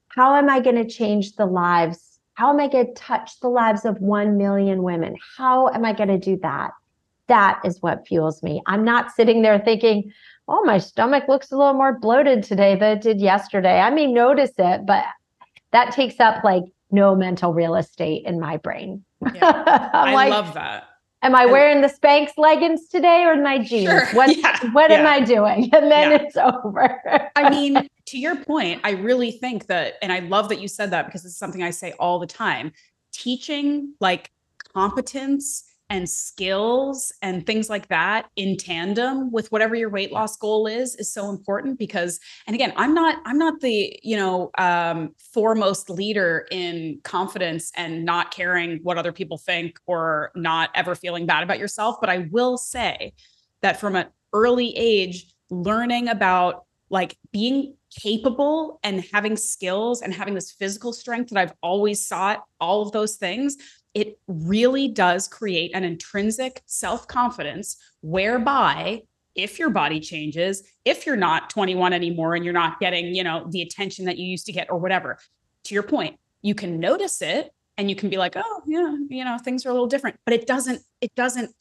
how 0.09 0.35
am 0.35 0.51
i 0.51 0.61
going 0.61 0.77
to 0.77 0.89
change 0.89 1.37
the 1.37 1.47
lives 1.47 2.10
how 2.41 2.49
am 2.49 2.59
I 2.59 2.69
going 2.69 2.87
to 2.87 2.95
touch 2.95 3.39
the 3.41 3.51
lives 3.51 3.85
of 3.85 4.01
1 4.01 4.39
million 4.39 4.83
women? 4.83 5.15
How 5.37 5.69
am 5.69 5.85
I 5.85 5.93
going 5.93 6.09
to 6.09 6.17
do 6.17 6.39
that? 6.39 6.71
That 7.27 7.61
is 7.67 7.83
what 7.83 8.09
fuels 8.09 8.43
me. 8.43 8.63
I'm 8.65 8.83
not 8.83 9.13
sitting 9.13 9.43
there 9.43 9.59
thinking, 9.59 10.11
oh, 10.49 10.65
my 10.65 10.79
stomach 10.79 11.25
looks 11.29 11.53
a 11.53 11.57
little 11.59 11.75
more 11.75 11.99
bloated 11.99 12.43
today 12.43 12.77
than 12.77 12.97
it 12.97 13.03
did 13.03 13.21
yesterday. 13.21 13.79
I 13.79 13.91
may 13.91 14.07
notice 14.07 14.53
it, 14.57 14.87
but 14.87 15.05
that 15.73 15.93
takes 15.93 16.19
up 16.19 16.43
like 16.43 16.63
no 16.91 17.15
mental 17.15 17.53
real 17.53 17.75
estate 17.75 18.25
in 18.25 18.41
my 18.41 18.57
brain. 18.57 19.05
Yeah. 19.35 19.91
I 19.93 20.15
like, 20.15 20.31
love 20.31 20.55
that. 20.55 20.89
Am 21.21 21.35
I 21.35 21.45
wearing 21.45 21.83
the 21.83 21.89
Spanx 21.89 22.31
leggings 22.39 22.89
today 22.89 23.25
or 23.27 23.37
my 23.37 23.59
jeans? 23.59 23.91
Sure. 23.91 24.07
What 24.15 24.35
yeah. 24.39 24.73
what 24.73 24.91
yeah. 24.91 25.01
am 25.01 25.07
I 25.07 25.21
doing? 25.21 25.69
And 25.75 25.93
then 25.93 26.13
it's 26.13 26.37
over. 26.65 27.31
I 27.37 27.51
mean, 27.51 27.87
to 28.11 28.19
your 28.19 28.37
point, 28.45 28.81
I 28.83 28.91
really 28.91 29.31
think 29.31 29.67
that, 29.67 29.95
and 30.03 30.13
I 30.13 30.19
love 30.19 30.49
that 30.49 30.61
you 30.61 30.67
said 30.67 30.91
that 30.91 31.07
because 31.07 31.25
it's 31.25 31.37
something 31.37 31.63
I 31.63 31.71
say 31.71 31.93
all 31.93 32.19
the 32.19 32.27
time. 32.27 32.73
Teaching 33.13 33.95
like 34.01 34.31
competence 34.75 35.65
and 35.91 36.09
skills 36.09 37.13
and 37.23 37.47
things 37.47 37.71
like 37.71 37.89
that 37.89 38.29
in 38.37 38.57
tandem 38.57 39.31
with 39.31 39.51
whatever 39.53 39.77
your 39.77 39.91
weight 39.91 40.13
loss 40.13 40.37
goal 40.37 40.67
is 40.67 40.95
is 40.97 41.13
so 41.13 41.31
important 41.31 41.81
because 41.81 42.21
and 42.47 42.55
again 42.55 42.73
i'm 42.77 42.95
not 42.95 43.21
i'm 43.25 43.37
not 43.37 43.61
the 43.61 43.99
you 44.05 44.17
know 44.17 44.51
um, 44.57 45.13
foremost 45.35 45.91
leader 45.91 46.47
in 46.53 47.01
confidence 47.03 47.73
and 47.75 48.05
not 48.05 48.31
caring 48.31 48.79
what 48.85 48.99
other 48.99 49.11
people 49.11 49.37
think 49.37 49.81
or 49.87 50.31
not 50.37 50.71
ever 50.77 50.95
feeling 50.95 51.27
bad 51.27 51.43
about 51.43 51.59
yourself 51.59 51.97
but 52.01 52.09
i 52.09 52.29
will 52.31 52.57
say 52.57 53.13
that 53.61 53.81
from 53.81 53.97
an 53.97 54.07
early 54.33 54.73
age 54.77 55.35
learning 55.51 56.07
about 56.07 56.67
like 56.89 57.17
being 57.33 57.75
capable 57.91 58.79
and 58.83 59.05
having 59.13 59.37
skills 59.37 60.03
and 60.03 60.15
having 60.15 60.35
this 60.35 60.53
physical 60.53 60.93
strength 60.93 61.31
that 61.31 61.41
I've 61.41 61.55
always 61.63 62.07
sought, 62.07 62.45
all 62.61 62.83
of 62.83 62.93
those 62.93 63.17
things 63.17 63.57
it 63.95 64.19
really 64.29 64.89
does 64.89 65.27
create 65.27 65.75
an 65.75 65.85
intrinsic 65.85 66.63
self 66.67 67.07
confidence 67.07 67.77
whereby 68.03 69.03
if 69.35 69.59
your 69.59 69.71
body 69.71 70.01
changes, 70.01 70.63
if 70.85 71.07
you're 71.07 71.17
not 71.17 71.51
21 71.51 71.93
anymore 71.93 72.35
and 72.35 72.45
you're 72.45 72.55
not 72.55 72.81
getting, 72.81 73.15
you 73.15 73.25
know, 73.25 73.47
the 73.51 73.63
attention 73.63 74.05
that 74.05 74.19
you 74.19 74.27
used 74.27 74.47
to 74.47 74.53
get 74.53 74.69
or 74.71 74.79
whatever, 74.79 75.19
to 75.65 75.75
your 75.75 75.83
point, 75.83 76.19
you 76.43 76.55
can 76.55 76.81
notice 76.81 77.23
it 77.23 77.51
and 77.77 77.89
you 77.89 77.97
can 77.97 78.11
be 78.11 78.17
like, 78.17 78.35
oh, 78.37 78.63
yeah, 78.67 78.95
you 79.09 79.25
know, 79.25 79.39
things 79.39 79.65
are 79.65 79.71
a 79.71 79.73
little 79.73 79.87
different, 79.87 80.17
but 80.25 80.35
it 80.35 80.47
doesn't, 80.47 80.83
it 81.01 81.15
doesn't 81.15 81.55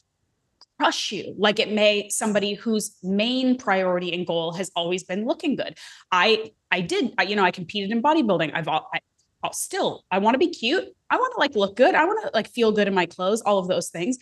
crush 0.80 1.12
you 1.12 1.34
like 1.36 1.58
it 1.58 1.70
may 1.70 2.08
somebody 2.08 2.54
whose 2.54 2.96
main 3.02 3.58
priority 3.58 4.14
and 4.14 4.26
goal 4.26 4.50
has 4.54 4.70
always 4.74 5.04
been 5.04 5.26
looking 5.26 5.54
good. 5.54 5.76
I 6.10 6.52
i 6.70 6.80
did 6.80 7.12
I, 7.18 7.24
you 7.24 7.36
know 7.36 7.44
i 7.44 7.50
competed 7.50 7.90
in 7.90 8.02
bodybuilding. 8.02 8.50
I've 8.54 8.66
all 8.66 8.88
I, 8.94 9.00
I'll 9.42 9.52
still 9.52 10.04
i 10.10 10.18
want 10.18 10.34
to 10.34 10.38
be 10.38 10.48
cute. 10.48 10.86
I 11.10 11.16
want 11.16 11.34
to 11.34 11.40
like 11.40 11.54
look 11.54 11.76
good. 11.76 11.94
I 11.94 12.06
want 12.06 12.24
to 12.24 12.30
like 12.32 12.48
feel 12.48 12.72
good 12.72 12.88
in 12.88 12.94
my 12.94 13.04
clothes 13.04 13.42
all 13.42 13.58
of 13.58 13.68
those 13.68 13.90
things 13.90 14.16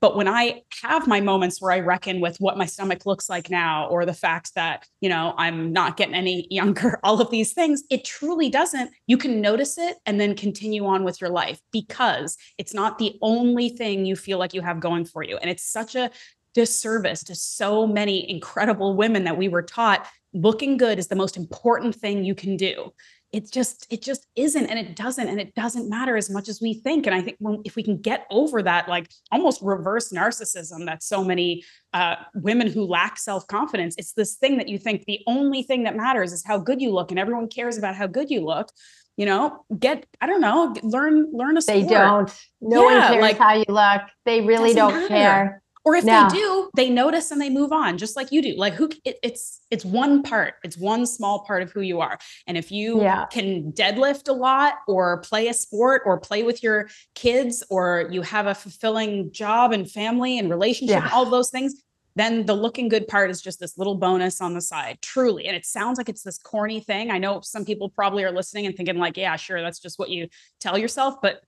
but 0.00 0.16
when 0.16 0.28
I 0.28 0.62
have 0.82 1.06
my 1.06 1.20
moments 1.20 1.60
where 1.60 1.72
I 1.72 1.80
reckon 1.80 2.20
with 2.20 2.38
what 2.38 2.56
my 2.56 2.64
stomach 2.64 3.04
looks 3.04 3.28
like 3.28 3.50
now, 3.50 3.86
or 3.88 4.06
the 4.06 4.14
fact 4.14 4.54
that, 4.54 4.86
you 5.00 5.08
know, 5.08 5.34
I'm 5.36 5.72
not 5.72 5.96
getting 5.96 6.14
any 6.14 6.46
younger, 6.50 6.98
all 7.04 7.20
of 7.20 7.30
these 7.30 7.52
things, 7.52 7.82
it 7.90 8.04
truly 8.04 8.48
doesn't. 8.48 8.90
You 9.06 9.18
can 9.18 9.40
notice 9.40 9.76
it 9.76 9.98
and 10.06 10.20
then 10.20 10.34
continue 10.34 10.86
on 10.86 11.04
with 11.04 11.20
your 11.20 11.30
life 11.30 11.60
because 11.70 12.36
it's 12.56 12.74
not 12.74 12.98
the 12.98 13.18
only 13.20 13.68
thing 13.68 14.06
you 14.06 14.16
feel 14.16 14.38
like 14.38 14.54
you 14.54 14.62
have 14.62 14.80
going 14.80 15.04
for 15.04 15.22
you. 15.22 15.36
And 15.36 15.50
it's 15.50 15.70
such 15.70 15.94
a 15.94 16.10
disservice 16.54 17.22
to 17.24 17.34
so 17.34 17.86
many 17.86 18.28
incredible 18.28 18.96
women 18.96 19.24
that 19.24 19.36
we 19.36 19.48
were 19.48 19.62
taught 19.62 20.06
looking 20.32 20.76
good 20.76 20.98
is 20.98 21.08
the 21.08 21.16
most 21.16 21.36
important 21.36 21.94
thing 21.94 22.24
you 22.24 22.34
can 22.34 22.56
do 22.56 22.92
it 23.32 23.50
just 23.50 23.86
it 23.90 24.02
just 24.02 24.26
isn't 24.34 24.66
and 24.66 24.78
it 24.78 24.96
doesn't 24.96 25.28
and 25.28 25.40
it 25.40 25.54
doesn't 25.54 25.88
matter 25.88 26.16
as 26.16 26.28
much 26.30 26.48
as 26.48 26.60
we 26.60 26.74
think 26.74 27.06
and 27.06 27.14
i 27.14 27.20
think 27.20 27.36
when, 27.38 27.60
if 27.64 27.76
we 27.76 27.82
can 27.82 27.96
get 27.96 28.26
over 28.30 28.62
that 28.62 28.88
like 28.88 29.08
almost 29.30 29.60
reverse 29.62 30.12
narcissism 30.12 30.86
that 30.86 31.02
so 31.02 31.22
many 31.24 31.62
uh, 31.92 32.16
women 32.34 32.68
who 32.68 32.84
lack 32.84 33.18
self-confidence 33.18 33.94
it's 33.98 34.12
this 34.12 34.36
thing 34.36 34.58
that 34.58 34.68
you 34.68 34.78
think 34.78 35.04
the 35.04 35.20
only 35.26 35.62
thing 35.62 35.84
that 35.84 35.96
matters 35.96 36.32
is 36.32 36.44
how 36.44 36.58
good 36.58 36.80
you 36.80 36.90
look 36.90 37.10
and 37.10 37.18
everyone 37.18 37.48
cares 37.48 37.78
about 37.78 37.94
how 37.94 38.06
good 38.06 38.30
you 38.30 38.44
look 38.44 38.70
you 39.16 39.26
know 39.26 39.64
get 39.78 40.06
i 40.20 40.26
don't 40.26 40.40
know 40.40 40.74
learn 40.82 41.30
learn 41.32 41.56
a 41.56 41.62
sport. 41.62 41.80
they 41.80 41.86
don't 41.86 42.36
no 42.60 42.88
yeah, 42.88 43.00
one 43.00 43.12
cares 43.12 43.22
like, 43.22 43.38
how 43.38 43.54
you 43.54 43.64
look 43.68 44.02
they 44.24 44.40
really 44.40 44.72
don't 44.72 44.94
matter. 44.94 45.08
care 45.08 45.59
or 45.84 45.94
if 45.94 46.04
no. 46.04 46.28
they 46.28 46.36
do 46.36 46.70
they 46.76 46.90
notice 46.90 47.30
and 47.30 47.40
they 47.40 47.50
move 47.50 47.72
on 47.72 47.98
just 47.98 48.16
like 48.16 48.30
you 48.32 48.42
do 48.42 48.54
like 48.56 48.74
who 48.74 48.88
it, 49.04 49.18
it's 49.22 49.60
it's 49.70 49.84
one 49.84 50.22
part 50.22 50.54
it's 50.62 50.76
one 50.76 51.06
small 51.06 51.44
part 51.44 51.62
of 51.62 51.70
who 51.72 51.80
you 51.80 52.00
are 52.00 52.18
and 52.46 52.56
if 52.56 52.70
you 52.70 53.00
yeah. 53.00 53.26
can 53.26 53.72
deadlift 53.72 54.28
a 54.28 54.32
lot 54.32 54.74
or 54.86 55.18
play 55.18 55.48
a 55.48 55.54
sport 55.54 56.02
or 56.04 56.18
play 56.18 56.42
with 56.42 56.62
your 56.62 56.88
kids 57.14 57.62
or 57.70 58.08
you 58.10 58.22
have 58.22 58.46
a 58.46 58.54
fulfilling 58.54 59.32
job 59.32 59.72
and 59.72 59.90
family 59.90 60.38
and 60.38 60.50
relationship 60.50 61.02
yeah. 61.02 61.10
all 61.12 61.24
those 61.24 61.50
things 61.50 61.82
then 62.16 62.44
the 62.44 62.54
looking 62.54 62.88
good 62.88 63.06
part 63.06 63.30
is 63.30 63.40
just 63.40 63.60
this 63.60 63.78
little 63.78 63.94
bonus 63.94 64.40
on 64.40 64.52
the 64.52 64.60
side 64.60 64.98
truly 65.00 65.46
and 65.46 65.56
it 65.56 65.64
sounds 65.64 65.96
like 65.96 66.08
it's 66.08 66.22
this 66.22 66.38
corny 66.38 66.80
thing 66.80 67.10
i 67.10 67.18
know 67.18 67.40
some 67.40 67.64
people 67.64 67.88
probably 67.88 68.24
are 68.24 68.32
listening 68.32 68.66
and 68.66 68.76
thinking 68.76 68.96
like 68.96 69.16
yeah 69.16 69.36
sure 69.36 69.62
that's 69.62 69.78
just 69.78 69.98
what 69.98 70.10
you 70.10 70.28
tell 70.58 70.76
yourself 70.76 71.16
but 71.22 71.40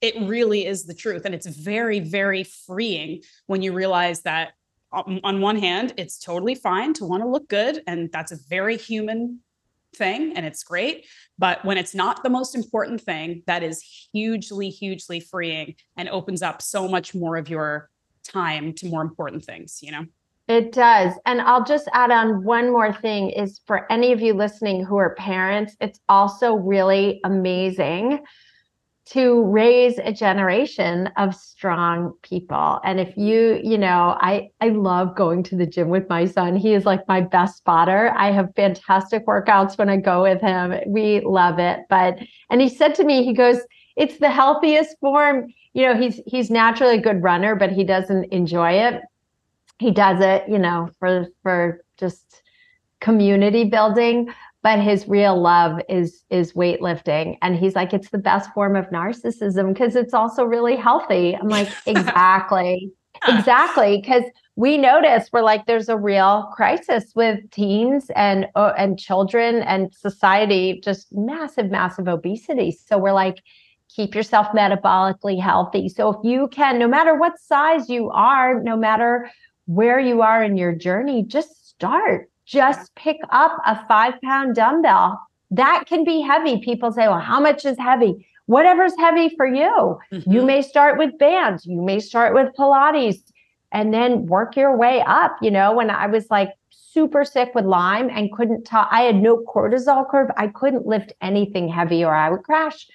it 0.00 0.14
really 0.28 0.66
is 0.66 0.86
the 0.86 0.94
truth. 0.94 1.22
And 1.24 1.34
it's 1.34 1.46
very, 1.46 2.00
very 2.00 2.44
freeing 2.44 3.22
when 3.46 3.62
you 3.62 3.72
realize 3.72 4.22
that 4.22 4.52
on 4.90 5.40
one 5.40 5.58
hand, 5.58 5.92
it's 5.98 6.18
totally 6.18 6.54
fine 6.54 6.94
to 6.94 7.04
want 7.04 7.22
to 7.22 7.28
look 7.28 7.48
good. 7.48 7.82
And 7.86 8.10
that's 8.10 8.32
a 8.32 8.38
very 8.48 8.78
human 8.78 9.40
thing 9.94 10.32
and 10.36 10.46
it's 10.46 10.62
great. 10.62 11.06
But 11.38 11.64
when 11.64 11.76
it's 11.78 11.94
not 11.94 12.22
the 12.22 12.30
most 12.30 12.54
important 12.54 13.00
thing, 13.00 13.42
that 13.46 13.62
is 13.62 13.82
hugely, 14.12 14.70
hugely 14.70 15.20
freeing 15.20 15.74
and 15.96 16.08
opens 16.08 16.42
up 16.42 16.62
so 16.62 16.88
much 16.88 17.14
more 17.14 17.36
of 17.36 17.48
your 17.48 17.90
time 18.22 18.72
to 18.74 18.86
more 18.86 19.02
important 19.02 19.44
things, 19.44 19.80
you 19.82 19.92
know? 19.92 20.06
It 20.48 20.72
does. 20.72 21.12
And 21.26 21.42
I'll 21.42 21.64
just 21.64 21.88
add 21.92 22.10
on 22.10 22.42
one 22.42 22.72
more 22.72 22.92
thing 22.92 23.30
is 23.30 23.60
for 23.66 23.90
any 23.92 24.12
of 24.12 24.22
you 24.22 24.32
listening 24.32 24.82
who 24.82 24.96
are 24.96 25.14
parents, 25.14 25.76
it's 25.80 26.00
also 26.08 26.54
really 26.54 27.20
amazing 27.24 28.20
to 29.10 29.42
raise 29.44 29.98
a 29.98 30.12
generation 30.12 31.08
of 31.16 31.34
strong 31.34 32.12
people. 32.22 32.78
And 32.84 33.00
if 33.00 33.16
you 33.16 33.58
you 33.62 33.78
know 33.78 34.16
i 34.20 34.50
i 34.60 34.68
love 34.68 35.16
going 35.16 35.42
to 35.44 35.56
the 35.56 35.66
gym 35.66 35.88
with 35.88 36.08
my 36.08 36.26
son. 36.26 36.56
He 36.56 36.74
is 36.74 36.84
like 36.84 37.06
my 37.08 37.20
best 37.20 37.58
spotter. 37.58 38.12
I 38.16 38.30
have 38.32 38.54
fantastic 38.54 39.26
workouts 39.26 39.78
when 39.78 39.88
i 39.88 39.96
go 39.96 40.22
with 40.22 40.40
him. 40.40 40.74
We 40.86 41.20
love 41.20 41.58
it. 41.58 41.80
But 41.88 42.18
and 42.50 42.60
he 42.60 42.68
said 42.68 42.94
to 42.96 43.04
me 43.04 43.24
he 43.24 43.32
goes 43.32 43.58
it's 43.96 44.18
the 44.18 44.30
healthiest 44.30 44.96
form. 45.00 45.52
You 45.72 45.86
know 45.86 45.96
he's 45.96 46.20
he's 46.26 46.50
naturally 46.50 46.98
a 46.98 47.02
good 47.02 47.22
runner 47.22 47.54
but 47.54 47.72
he 47.72 47.84
doesn't 47.84 48.24
enjoy 48.32 48.72
it. 48.72 49.02
He 49.78 49.90
does 49.90 50.20
it 50.20 50.48
you 50.48 50.58
know 50.58 50.90
for 50.98 51.28
for 51.42 51.82
just 51.96 52.42
community 53.00 53.64
building 53.64 54.28
but 54.62 54.80
his 54.80 55.06
real 55.08 55.40
love 55.40 55.80
is 55.88 56.24
is 56.30 56.52
weightlifting. 56.52 57.38
And 57.42 57.56
he's 57.56 57.74
like 57.74 57.92
it's 57.92 58.10
the 58.10 58.18
best 58.18 58.52
form 58.52 58.76
of 58.76 58.86
narcissism 58.86 59.72
because 59.72 59.96
it's 59.96 60.14
also 60.14 60.44
really 60.44 60.76
healthy. 60.76 61.36
I'm 61.36 61.48
like 61.48 61.68
exactly. 61.86 62.92
Exactly. 63.26 64.00
Because 64.00 64.24
we 64.56 64.78
notice 64.78 65.30
we're 65.32 65.42
like 65.42 65.66
there's 65.66 65.88
a 65.88 65.96
real 65.96 66.50
crisis 66.54 67.12
with 67.14 67.38
teens 67.50 68.10
and 68.14 68.46
uh, 68.54 68.72
and 68.76 68.98
children 68.98 69.62
and 69.62 69.92
society 69.94 70.80
just 70.82 71.08
massive 71.12 71.70
massive 71.70 72.08
obesity. 72.08 72.72
So 72.72 72.98
we're 72.98 73.12
like 73.12 73.42
keep 73.88 74.14
yourself 74.14 74.48
metabolically 74.48 75.40
healthy. 75.40 75.88
So 75.88 76.10
if 76.10 76.16
you 76.24 76.48
can 76.48 76.78
no 76.78 76.88
matter 76.88 77.16
what 77.16 77.38
size 77.38 77.88
you 77.88 78.10
are 78.10 78.60
no 78.62 78.76
matter 78.76 79.30
where 79.66 80.00
you 80.00 80.22
are 80.22 80.42
in 80.42 80.56
your 80.56 80.74
journey 80.74 81.22
just 81.22 81.68
start 81.68 82.28
just 82.48 82.94
pick 82.94 83.18
up 83.30 83.58
a 83.66 83.86
five 83.86 84.14
pound 84.22 84.54
dumbbell. 84.54 85.20
That 85.50 85.84
can 85.86 86.04
be 86.04 86.20
heavy. 86.20 86.60
People 86.60 86.90
say, 86.92 87.06
well, 87.06 87.20
how 87.20 87.40
much 87.40 87.64
is 87.64 87.76
heavy? 87.78 88.26
Whatever's 88.46 88.96
heavy 88.98 89.34
for 89.36 89.46
you. 89.46 89.98
Mm-hmm. 90.12 90.32
You 90.32 90.42
may 90.42 90.62
start 90.62 90.98
with 90.98 91.18
bands, 91.18 91.66
you 91.66 91.80
may 91.82 92.00
start 92.00 92.34
with 92.34 92.48
Pilates, 92.58 93.22
and 93.72 93.92
then 93.92 94.26
work 94.26 94.56
your 94.56 94.74
way 94.74 95.02
up. 95.06 95.36
You 95.42 95.50
know, 95.50 95.74
when 95.74 95.90
I 95.90 96.06
was 96.06 96.26
like 96.30 96.50
super 96.70 97.24
sick 97.24 97.54
with 97.54 97.66
Lyme 97.66 98.08
and 98.08 98.32
couldn't 98.32 98.64
talk, 98.64 98.88
I 98.90 99.02
had 99.02 99.16
no 99.16 99.44
cortisol 99.44 100.08
curve. 100.10 100.30
I 100.38 100.48
couldn't 100.48 100.86
lift 100.86 101.12
anything 101.20 101.68
heavy 101.68 102.02
or 102.02 102.14
I 102.14 102.30
would 102.30 102.44
crash. 102.44 102.86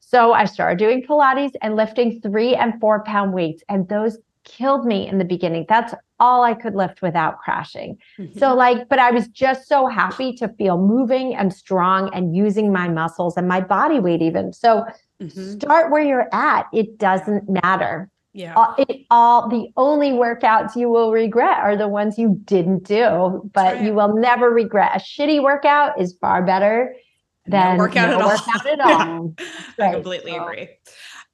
So 0.00 0.32
I 0.32 0.46
started 0.46 0.78
doing 0.78 1.02
Pilates 1.02 1.52
and 1.60 1.76
lifting 1.76 2.20
three 2.22 2.54
and 2.54 2.80
four 2.80 3.04
pound 3.04 3.34
weights. 3.34 3.62
And 3.68 3.86
those 3.88 4.16
killed 4.44 4.86
me 4.86 5.06
in 5.06 5.18
the 5.18 5.24
beginning. 5.24 5.66
That's 5.68 5.94
all 6.24 6.42
I 6.42 6.54
could 6.54 6.74
lift 6.74 7.02
without 7.02 7.38
crashing. 7.38 7.98
Mm-hmm. 8.18 8.38
So, 8.38 8.54
like, 8.54 8.88
but 8.88 8.98
I 8.98 9.10
was 9.10 9.28
just 9.28 9.68
so 9.68 9.86
happy 9.86 10.32
to 10.36 10.48
feel 10.48 10.78
moving 10.78 11.34
and 11.34 11.52
strong 11.52 12.12
and 12.14 12.34
using 12.34 12.72
my 12.72 12.88
muscles 12.88 13.36
and 13.36 13.46
my 13.46 13.60
body 13.60 14.00
weight, 14.00 14.22
even. 14.22 14.52
So, 14.54 14.86
mm-hmm. 15.22 15.50
start 15.58 15.90
where 15.90 16.02
you're 16.02 16.28
at. 16.32 16.66
It 16.72 16.96
doesn't 16.96 17.44
matter. 17.62 18.08
Yeah. 18.32 18.54
All, 18.54 18.74
it 18.78 19.06
all 19.10 19.48
the 19.48 19.68
only 19.76 20.10
workouts 20.10 20.74
you 20.74 20.88
will 20.88 21.12
regret 21.12 21.58
are 21.58 21.76
the 21.76 21.88
ones 21.88 22.18
you 22.18 22.40
didn't 22.44 22.84
do, 22.84 23.48
but 23.52 23.74
right. 23.74 23.82
you 23.84 23.92
will 23.92 24.16
never 24.16 24.50
regret. 24.50 24.90
A 24.96 24.98
shitty 24.98 25.42
workout 25.42 26.00
is 26.00 26.16
far 26.20 26.42
better 26.42 26.96
than 27.46 27.76
no 27.76 27.84
workout, 27.84 28.10
no 28.10 28.20
at, 28.20 28.26
workout 28.26 28.66
at 28.66 28.80
all. 28.80 29.34
I 29.78 29.92
completely 29.92 30.32
so, 30.32 30.42
agree. 30.42 30.68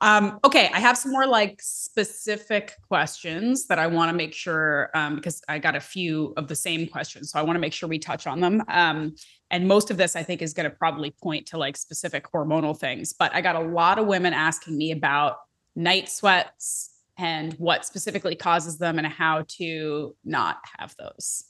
Um, 0.03 0.39
okay, 0.45 0.71
I 0.73 0.81
have 0.81 0.97
some 0.97 1.13
more 1.13 1.27
like 1.27 1.61
specific 1.63 2.75
questions 2.89 3.67
that 3.67 3.79
I 3.79 3.87
want 3.87 4.11
to 4.11 4.17
make 4.17 4.33
sure 4.33 4.91
um, 4.95 5.17
because 5.17 5.43
I 5.49 5.59
got 5.59 5.77
a 5.77 5.81
few 5.81 6.33
of 6.37 6.49
the 6.49 6.57
same 6.57 6.87
questions, 6.87 7.31
so 7.31 7.39
I 7.39 7.43
want 7.43 7.57
to 7.57 7.61
make 7.61 7.73
sure 7.73 7.89
we 7.89 7.99
touch 7.99 8.27
on 8.27 8.41
them. 8.41 8.63
Um, 8.69 9.15
and 9.51 9.69
most 9.69 9.91
of 9.91 9.97
this, 9.97 10.17
I 10.17 10.23
think, 10.23 10.41
is 10.43 10.55
going 10.55 10.71
to 10.71 10.75
probably 10.75 11.11
point 11.23 11.47
to 11.49 11.59
like 11.59 11.77
specific 11.77 12.25
hormonal 12.33 12.79
things. 12.79 13.13
But 13.13 13.35
I 13.35 13.41
got 13.41 13.57
a 13.57 13.61
lot 13.61 13.99
of 13.99 14.07
women 14.07 14.33
asking 14.33 14.79
me 14.79 14.93
about 14.93 15.37
night 15.77 16.09
sweats 16.09 16.91
and 17.19 17.53
what 17.55 17.85
specifically 17.85 18.35
causes 18.35 18.79
them 18.79 18.99
and 18.99 19.07
how 19.07 19.45
to 19.59 20.17
not 20.25 20.57
have 20.79 20.95
those. 20.99 21.45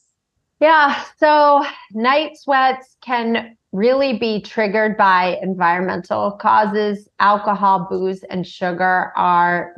Yeah. 0.61 1.03
So 1.19 1.65
night 1.93 2.37
sweats 2.37 2.97
can 3.01 3.57
really 3.73 4.19
be 4.19 4.41
triggered 4.41 4.97
by 4.97 5.39
environmental 5.43 6.33
causes. 6.33 7.09
Alcohol, 7.21 7.87
booze, 7.89 8.23
and 8.25 8.47
sugar 8.47 9.13
are 9.17 9.75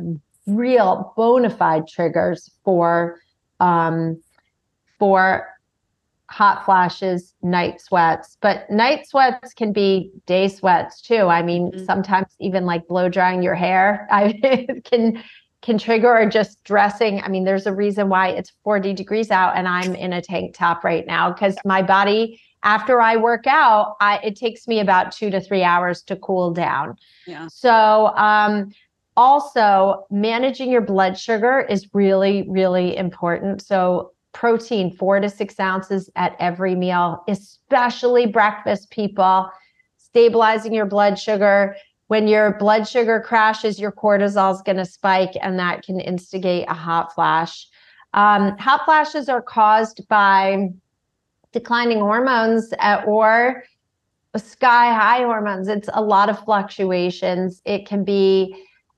real 0.47 1.13
bona 1.17 1.51
fide 1.51 1.87
triggers 1.87 2.51
for 2.65 3.19
um, 3.61 4.21
for 4.99 5.49
hot 6.33 6.65
flashes, 6.65 7.35
night 7.43 7.81
sweats. 7.81 8.39
But 8.41 8.69
night 8.71 9.07
sweats 9.07 9.53
can 9.53 9.73
be 9.73 10.11
day 10.27 10.49
sweats 10.49 11.03
too. 11.03 11.27
I 11.27 11.43
mean, 11.43 11.71
mm-hmm. 11.71 11.85
sometimes 11.85 12.29
even 12.41 12.65
like 12.65 12.89
blow 12.89 13.09
drying 13.11 13.43
your 13.43 13.55
hair, 13.55 14.09
I 14.11 14.67
can 14.85 15.23
can 15.61 15.79
trigger 15.79 16.11
or 16.11 16.29
just 16.29 16.65
dressing. 16.65 17.23
I 17.23 17.29
mean, 17.29 17.45
there's 17.45 17.67
a 17.67 17.73
reason 17.73 18.09
why 18.09 18.31
it's 18.31 18.53
40 18.65 18.95
degrees 18.95 19.31
out 19.31 19.57
and 19.57 19.69
I'm 19.69 19.95
in 19.95 20.13
a 20.13 20.21
tank 20.21 20.55
top 20.55 20.83
right 20.83 21.07
now 21.07 21.33
because 21.33 21.57
my 21.65 21.83
body, 21.83 22.41
after 22.63 23.01
I 23.01 23.17
work 23.17 23.47
out, 23.47 23.97
I, 24.01 24.19
it 24.19 24.37
takes 24.37 24.69
me 24.69 24.81
about 24.81 25.13
two 25.13 25.31
to 25.31 25.41
three 25.41 25.63
hours 25.63 26.03
to 26.05 26.17
cool 26.17 26.53
down. 26.53 26.97
Yeah. 27.27 27.49
So, 27.49 28.15
um, 28.17 28.73
also 29.17 30.07
managing 30.11 30.71
your 30.71 30.81
blood 30.81 31.19
sugar 31.19 31.61
is 31.69 31.87
really, 31.93 32.47
really 32.49 32.97
important. 32.97 33.61
So, 33.63 34.13
protein, 34.33 34.91
four 34.91 35.21
to 35.21 35.29
six 35.29 35.61
ounces 35.61 36.09
at 36.17 36.35
every 36.39 36.75
meal, 36.75 37.23
especially 37.29 38.27
breakfast, 38.27 38.91
people, 38.91 39.51
stabilizing 39.99 40.73
your 40.73 40.87
blood 40.87 41.19
sugar 41.19 41.77
when 42.13 42.29
your 42.29 42.53
blood 42.59 42.87
sugar 42.87 43.21
crashes, 43.21 43.81
your 43.81 43.91
cortisol 43.91 44.55
is 44.55 44.61
going 44.61 44.77
to 44.77 44.85
spike, 44.85 45.33
and 45.41 45.59
that 45.59 45.83
can 45.83 45.99
instigate 45.99 46.67
a 46.69 46.75
hot 46.75 47.15
flash. 47.15 47.67
Um, 48.13 48.57
hot 48.59 48.85
flashes 48.85 49.31
are 49.31 49.41
caused 49.41 50.07
by 50.09 50.69
declining 51.53 52.01
hormones 52.01 52.73
uh, 52.79 53.03
or 53.07 53.65
sky 54.37 54.93
high 54.93 55.23
hormones. 55.23 55.69
It's 55.69 55.89
a 55.93 56.03
lot 56.03 56.29
of 56.31 56.43
fluctuations. 56.45 57.61
It 57.65 57.87
can 57.87 58.05
be 58.05 58.55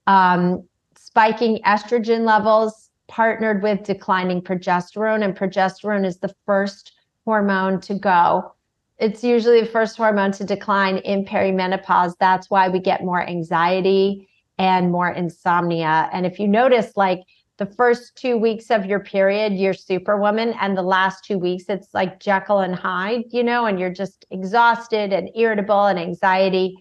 um, 0.07 0.67
spiking 0.97 1.61
estrogen 1.67 2.25
levels 2.25 2.91
partnered 3.09 3.63
with 3.63 3.83
declining 3.83 4.41
progesterone, 4.41 5.25
and 5.25 5.37
progesterone 5.37 6.07
is 6.07 6.19
the 6.19 6.35
first 6.47 6.93
hormone 7.25 7.81
to 7.81 7.95
go. 7.95 8.53
It's 8.99 9.25
usually 9.25 9.61
the 9.61 9.67
first 9.67 9.97
hormone 9.97 10.33
to 10.33 10.45
decline 10.45 10.99
in 10.99 11.25
perimenopause. 11.25 12.15
That's 12.19 12.49
why 12.49 12.69
we 12.69 12.79
get 12.79 13.05
more 13.05 13.27
anxiety 13.29 14.29
and 14.59 14.93
more 14.93 15.11
insomnia. 15.11 16.09
And 16.13 16.25
if 16.25 16.39
you 16.39 16.47
notice, 16.47 16.97
like 16.97 17.21
the 17.57 17.67
first 17.67 18.17
two 18.17 18.37
weeks 18.37 18.71
of 18.71 18.85
your 18.85 19.01
period, 19.01 19.53
you're 19.55 19.75
superwoman, 19.75 20.55
and 20.61 20.77
the 20.77 20.83
last 20.83 21.25
two 21.25 21.39
weeks, 21.39 21.65
it's 21.69 21.95
like 21.95 22.19
Jekyll 22.19 22.61
and 22.61 22.75
Hyde, 22.75 23.25
you 23.31 23.45
know, 23.45 23.67
and 23.67 23.79
you're 23.79 23.93
just 23.93 24.25
exhausted 24.31 25.13
and 25.13 25.31
irritable 25.37 25.87
and 25.87 25.99
anxiety. 25.99 26.75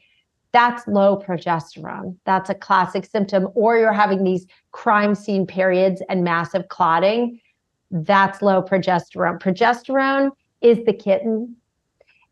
That's 0.51 0.87
low 0.87 1.17
progesterone. 1.17 2.17
That's 2.25 2.49
a 2.49 2.55
classic 2.55 3.05
symptom. 3.05 3.49
Or 3.53 3.77
you're 3.77 3.93
having 3.93 4.23
these 4.23 4.47
crime 4.71 5.13
scene 5.15 5.45
periods 5.45 6.01
and 6.09 6.23
massive 6.23 6.67
clotting. 6.69 7.39
That's 7.91 8.41
low 8.41 8.63
progesterone. 8.63 9.39
Progesterone 9.39 10.31
is 10.61 10.79
the 10.85 10.93
kitten 10.93 11.55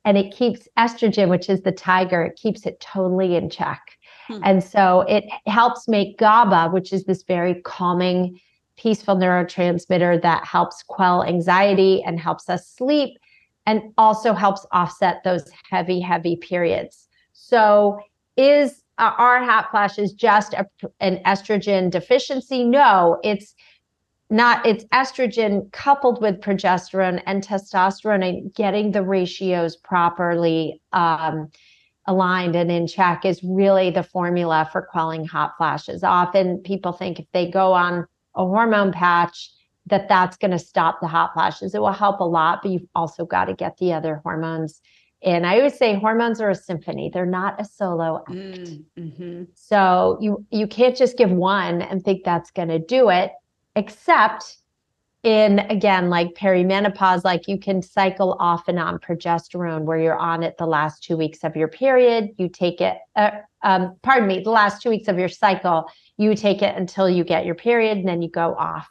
and 0.06 0.18
it 0.18 0.34
keeps 0.34 0.68
estrogen, 0.78 1.30
which 1.30 1.50
is 1.50 1.62
the 1.62 1.72
tiger, 1.72 2.24
it 2.24 2.36
keeps 2.36 2.66
it 2.66 2.80
totally 2.80 3.36
in 3.36 3.50
check. 3.50 3.82
Hmm. 4.32 4.42
And 4.44 4.64
so 4.64 5.02
it 5.02 5.26
helps 5.46 5.88
make 5.88 6.18
GABA, 6.18 6.70
which 6.70 6.94
is 6.94 7.06
this 7.06 7.24
very 7.24 7.62
calming, 7.62 8.40
peaceful 8.78 9.16
neurotransmitter 9.16 10.22
that 10.22 10.46
helps 10.46 10.84
quell 10.84 11.24
anxiety 11.24 12.02
and 12.04 12.20
helps 12.20 12.50
us 12.50 12.68
sleep 12.68 13.18
and 13.66 13.82
also 13.98 14.34
helps 14.34 14.66
offset 14.72 15.24
those 15.24 15.50
heavy, 15.70 16.00
heavy 16.00 16.36
periods. 16.36 17.08
So, 17.34 18.00
is 18.38 18.84
uh, 18.98 19.12
our 19.18 19.44
hot 19.44 19.70
flashes 19.72 20.14
just 20.14 20.54
a, 20.54 20.66
an 21.00 21.22
estrogen 21.26 21.92
deficiency? 21.92 22.64
No, 22.64 23.20
it's 23.24 23.54
not 24.30 24.66
it's 24.66 24.86
estrogen 24.86 25.70
coupled 25.74 26.22
with 26.22 26.40
progesterone 26.40 27.22
and 27.26 27.46
testosterone 27.46 28.28
and 28.28 28.54
getting 28.54 28.92
the 28.92 29.04
ratios 29.04 29.76
properly 29.76 30.82
um, 30.94 31.50
aligned 32.08 32.56
and 32.56 32.72
in 32.72 32.88
check 32.88 33.26
is 33.26 33.44
really 33.44 33.92
the 33.92 34.04
formula 34.04 34.68
for 34.72 34.82
quelling 34.82 35.26
hot 35.26 35.54
flashes. 35.58 36.04
Often 36.04 36.60
people 36.60 36.92
think 36.92 37.20
if 37.20 37.26
they 37.34 37.50
go 37.50 37.74
on 37.74 38.08
a 38.36 38.46
hormone 38.46 38.92
patch, 38.92 39.52
that 39.88 40.08
that's 40.08 40.38
going 40.38 40.52
to 40.52 40.60
stop 40.60 41.00
the 41.02 41.08
hot 41.08 41.34
flashes. 41.34 41.74
It 41.74 41.82
will 41.82 41.92
help 41.92 42.20
a 42.20 42.26
lot, 42.26 42.62
but 42.62 42.72
you've 42.72 42.88
also 42.96 43.26
got 43.26 43.46
to 43.46 43.54
get 43.54 43.78
the 43.78 43.94
other 43.94 44.22
hormones. 44.24 44.82
And 45.24 45.46
I 45.46 45.58
always 45.58 45.78
say 45.78 45.96
hormones 45.96 46.42
are 46.42 46.50
a 46.50 46.56
symphony; 46.56 47.10
they're 47.14 47.26
not 47.26 47.62
a 47.62 47.66
solo 47.66 48.24
act. 48.28 48.32
Mm, 48.32 48.84
mm-hmm. 48.98 49.44
So 49.54 50.18
you 50.20 50.46
you 50.50 50.66
can't 50.66 50.96
just 50.96 51.18
give 51.18 51.32
one 51.32 51.82
and 51.82 52.04
think 52.04 52.24
that's 52.24 52.52
going 52.52 52.70
to 52.70 52.80
do 52.80 53.10
it. 53.10 53.32
Except 53.76 54.58
in 55.24 55.60
again 55.60 56.10
like 56.10 56.34
perimenopause 56.34 57.24
like 57.24 57.48
you 57.48 57.60
can 57.60 57.82
cycle 57.82 58.36
off 58.40 58.68
and 58.68 58.80
on 58.80 58.98
progesterone 58.98 59.84
where 59.84 60.00
you're 60.00 60.18
on 60.18 60.42
it 60.42 60.58
the 60.58 60.66
last 60.66 61.04
two 61.04 61.16
weeks 61.16 61.44
of 61.44 61.56
your 61.56 61.68
period. 61.68 62.30
You 62.38 62.50
take 62.50 62.82
it 62.82 62.98
uh, 63.16 63.32
um, 63.62 63.96
pardon 64.02 64.28
me 64.28 64.40
the 64.40 64.50
last 64.50 64.82
two 64.82 64.90
weeks 64.90 65.08
of 65.08 65.20
your 65.20 65.30
cycle 65.30 65.86
you 66.18 66.34
take 66.36 66.62
it 66.62 66.76
until 66.76 67.10
you 67.10 67.24
get 67.24 67.46
your 67.46 67.56
period 67.56 67.98
and 68.00 68.08
then 68.08 68.22
you 68.22 68.30
go 68.30 68.56
off. 68.56 68.90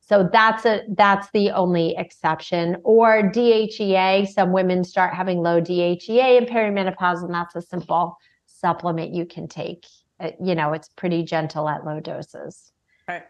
So 0.00 0.28
that's 0.32 0.64
a 0.64 0.82
that's 0.96 1.28
the 1.32 1.50
only 1.50 1.96
exception. 1.96 2.76
Or 2.84 3.22
DHEA 3.22 4.28
some 4.28 4.52
women 4.52 4.84
start 4.84 5.12
having 5.12 5.38
low 5.38 5.60
DHEA 5.60 6.38
in 6.38 6.44
perimenopause 6.46 7.24
and 7.24 7.34
that's 7.34 7.56
a 7.56 7.62
simple 7.62 8.16
supplement 8.46 9.12
you 9.12 9.26
can 9.26 9.48
take. 9.48 9.86
Uh, 10.20 10.30
you 10.40 10.54
know 10.54 10.72
it's 10.72 10.88
pretty 10.90 11.24
gentle 11.24 11.68
at 11.68 11.84
low 11.84 11.98
doses. 11.98 12.70
Right 13.08 13.24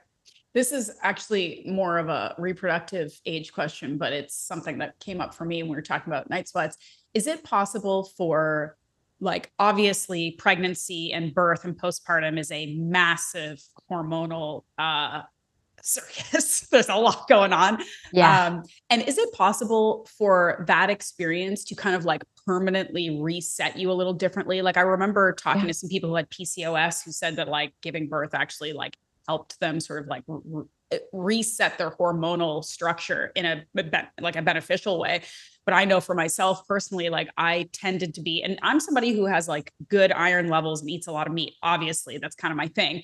this 0.54 0.72
is 0.72 0.92
actually 1.02 1.64
more 1.66 1.98
of 1.98 2.08
a 2.08 2.34
reproductive 2.38 3.12
age 3.26 3.52
question, 3.52 3.98
but 3.98 4.12
it's 4.12 4.36
something 4.36 4.78
that 4.78 4.98
came 5.00 5.20
up 5.20 5.34
for 5.34 5.44
me 5.44 5.62
when 5.62 5.70
we 5.70 5.76
were 5.76 5.82
talking 5.82 6.12
about 6.12 6.30
night 6.30 6.48
sweats. 6.48 6.76
Is 7.12 7.26
it 7.26 7.44
possible 7.44 8.04
for 8.16 8.76
like 9.20 9.50
obviously 9.58 10.32
pregnancy 10.32 11.12
and 11.12 11.34
birth 11.34 11.64
and 11.64 11.76
postpartum 11.76 12.38
is 12.38 12.50
a 12.50 12.74
massive 12.76 13.62
hormonal 13.90 14.64
uh 14.78 15.22
circus. 15.84 16.60
There's 16.70 16.88
a 16.88 16.96
lot 16.96 17.28
going 17.28 17.52
on. 17.52 17.82
Yeah. 18.10 18.46
Um, 18.46 18.62
and 18.88 19.02
is 19.02 19.18
it 19.18 19.30
possible 19.34 20.08
for 20.16 20.64
that 20.66 20.88
experience 20.88 21.62
to 21.64 21.74
kind 21.74 21.94
of 21.94 22.06
like 22.06 22.24
permanently 22.46 23.20
reset 23.20 23.76
you 23.76 23.90
a 23.90 23.92
little 23.92 24.14
differently? 24.14 24.62
Like 24.62 24.78
I 24.78 24.80
remember 24.80 25.32
talking 25.34 25.62
yeah. 25.62 25.68
to 25.68 25.74
some 25.74 25.90
people 25.90 26.08
who 26.08 26.16
had 26.16 26.30
PCOS 26.30 27.04
who 27.04 27.12
said 27.12 27.36
that 27.36 27.48
like 27.48 27.74
giving 27.82 28.08
birth 28.08 28.34
actually 28.34 28.72
like 28.72 28.96
helped 29.26 29.58
them 29.60 29.80
sort 29.80 30.02
of 30.02 30.08
like 30.08 30.24
re- 30.26 30.64
reset 31.12 31.78
their 31.78 31.90
hormonal 31.90 32.64
structure 32.64 33.32
in 33.34 33.44
a 33.44 33.64
like 34.20 34.36
a 34.36 34.42
beneficial 34.42 34.98
way. 34.98 35.22
But 35.64 35.74
i 35.74 35.84
know 35.84 36.00
for 36.00 36.14
myself 36.14 36.66
personally 36.68 37.08
like 37.08 37.30
i 37.38 37.68
tended 37.72 38.14
to 38.14 38.20
be 38.20 38.42
and 38.42 38.58
i'm 38.62 38.80
somebody 38.80 39.12
who 39.12 39.24
has 39.24 39.48
like 39.48 39.72
good 39.88 40.12
iron 40.12 40.48
levels 40.48 40.82
and 40.82 40.90
eats 40.90 41.06
a 41.06 41.12
lot 41.12 41.26
of 41.26 41.32
meat 41.32 41.54
obviously 41.62 42.18
that's 42.18 42.36
kind 42.36 42.52
of 42.52 42.56
my 42.56 42.68
thing. 42.68 43.02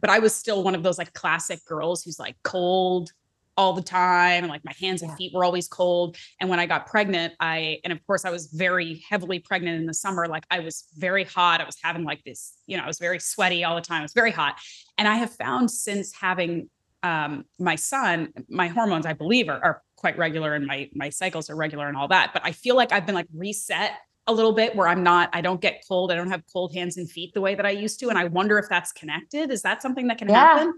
But 0.00 0.10
i 0.10 0.18
was 0.18 0.34
still 0.34 0.62
one 0.62 0.74
of 0.74 0.82
those 0.82 0.98
like 0.98 1.12
classic 1.14 1.64
girls 1.64 2.02
who's 2.02 2.18
like 2.18 2.36
cold 2.44 3.10
all 3.56 3.72
the 3.72 3.82
time 3.82 4.44
and 4.44 4.48
like 4.48 4.64
my 4.64 4.72
hands 4.80 5.02
and 5.02 5.10
yeah. 5.10 5.16
feet 5.16 5.32
were 5.34 5.44
always 5.44 5.68
cold 5.68 6.16
and 6.40 6.48
when 6.48 6.58
i 6.58 6.66
got 6.66 6.86
pregnant 6.86 7.34
i 7.40 7.78
and 7.84 7.92
of 7.92 8.04
course 8.06 8.24
i 8.24 8.30
was 8.30 8.46
very 8.46 9.04
heavily 9.08 9.38
pregnant 9.38 9.78
in 9.78 9.86
the 9.86 9.94
summer 9.94 10.26
like 10.26 10.44
i 10.50 10.60
was 10.60 10.86
very 10.96 11.24
hot 11.24 11.60
i 11.60 11.64
was 11.64 11.76
having 11.82 12.04
like 12.04 12.22
this 12.24 12.56
you 12.66 12.76
know 12.76 12.82
i 12.82 12.86
was 12.86 12.98
very 12.98 13.18
sweaty 13.18 13.62
all 13.64 13.74
the 13.74 13.82
time 13.82 14.00
it 14.00 14.04
was 14.04 14.14
very 14.14 14.30
hot 14.30 14.56
and 14.96 15.06
i 15.06 15.16
have 15.16 15.30
found 15.30 15.70
since 15.70 16.12
having 16.14 16.68
um, 17.04 17.44
my 17.58 17.74
son 17.74 18.32
my 18.48 18.68
hormones 18.68 19.06
i 19.06 19.12
believe 19.12 19.48
are, 19.48 19.62
are 19.62 19.82
quite 19.96 20.16
regular 20.16 20.54
and 20.54 20.66
my 20.66 20.88
my 20.94 21.10
cycles 21.10 21.50
are 21.50 21.56
regular 21.56 21.88
and 21.88 21.96
all 21.96 22.08
that 22.08 22.32
but 22.32 22.42
i 22.44 22.52
feel 22.52 22.76
like 22.76 22.92
i've 22.92 23.06
been 23.06 23.14
like 23.14 23.26
reset 23.34 23.92
a 24.28 24.32
little 24.32 24.52
bit 24.52 24.74
where 24.76 24.86
i'm 24.86 25.02
not 25.02 25.28
i 25.32 25.40
don't 25.40 25.60
get 25.60 25.82
cold 25.86 26.12
i 26.12 26.14
don't 26.14 26.30
have 26.30 26.42
cold 26.52 26.72
hands 26.72 26.96
and 26.96 27.10
feet 27.10 27.34
the 27.34 27.40
way 27.40 27.56
that 27.56 27.66
i 27.66 27.70
used 27.70 27.98
to 27.98 28.08
and 28.08 28.16
i 28.16 28.24
wonder 28.24 28.56
if 28.56 28.68
that's 28.68 28.92
connected 28.92 29.50
is 29.50 29.62
that 29.62 29.82
something 29.82 30.06
that 30.06 30.16
can 30.16 30.28
yeah. 30.28 30.54
happen 30.54 30.74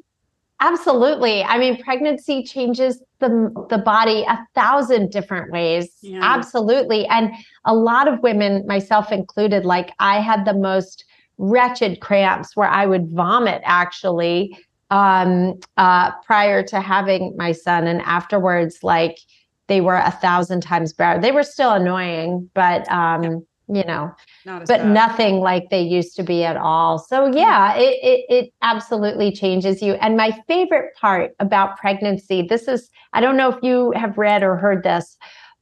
Absolutely. 0.61 1.43
I 1.43 1.59
mean, 1.59 1.83
pregnancy 1.83 2.43
changes 2.45 3.03
the 3.19 3.53
the 3.71 3.79
body 3.79 4.25
a 4.29 4.39
thousand 4.55 5.11
different 5.11 5.51
ways. 5.51 5.91
Yeah. 6.01 6.21
Absolutely. 6.23 7.07
And 7.07 7.33
a 7.65 7.75
lot 7.75 8.09
of 8.09 8.21
women, 8.23 8.65
myself 8.67 9.13
included, 9.13 9.65
like 9.65 9.93
I 9.99 10.21
had 10.21 10.45
the 10.45 10.55
most 10.55 11.05
wretched 11.39 12.01
cramps 12.01 12.57
where 12.57 12.69
I 12.69 12.87
would 12.87 13.09
vomit 13.11 13.61
actually 13.65 14.57
um 14.91 15.55
uh 15.77 16.13
prior 16.25 16.63
to 16.63 16.81
having 16.81 17.35
my 17.37 17.51
son 17.53 17.87
and 17.87 18.01
afterwards 18.03 18.79
like 18.83 19.19
they 19.67 19.81
were 19.81 19.97
a 19.97 20.11
thousand 20.13 20.61
times 20.61 20.93
better. 20.93 21.21
They 21.21 21.33
were 21.33 21.43
still 21.43 21.73
annoying, 21.73 22.51
but 22.55 22.89
um 22.91 23.45
you 23.69 23.85
know 23.85 24.15
but 24.45 24.67
bad. 24.67 24.87
nothing 24.89 25.41
like 25.41 25.71
they 25.71 25.81
used 25.81 26.15
to 26.17 26.23
be 26.23 26.45
at 26.45 26.57
all. 26.57 26.99
So 26.99 27.25
mm-hmm. 27.25 27.39
yeah 27.39 27.75
it, 27.77 27.99
it, 28.03 28.25
it 28.29 28.53
absolutely 28.63 29.33
changes 29.33 29.81
you. 29.81 29.95
And 29.95 30.17
my 30.17 30.39
favorite 30.47 30.95
part 30.97 31.33
about 31.41 31.79
pregnancy 31.79 32.43
this 32.43 32.69
is 32.69 32.91
i 33.13 33.21
don't 33.21 33.37
know 33.37 33.51
if 33.51 33.63
you 33.63 33.93
have 33.93 34.19
read 34.19 34.43
or 34.43 34.57
heard 34.57 34.83
this 34.83 35.17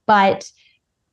but 0.07 0.51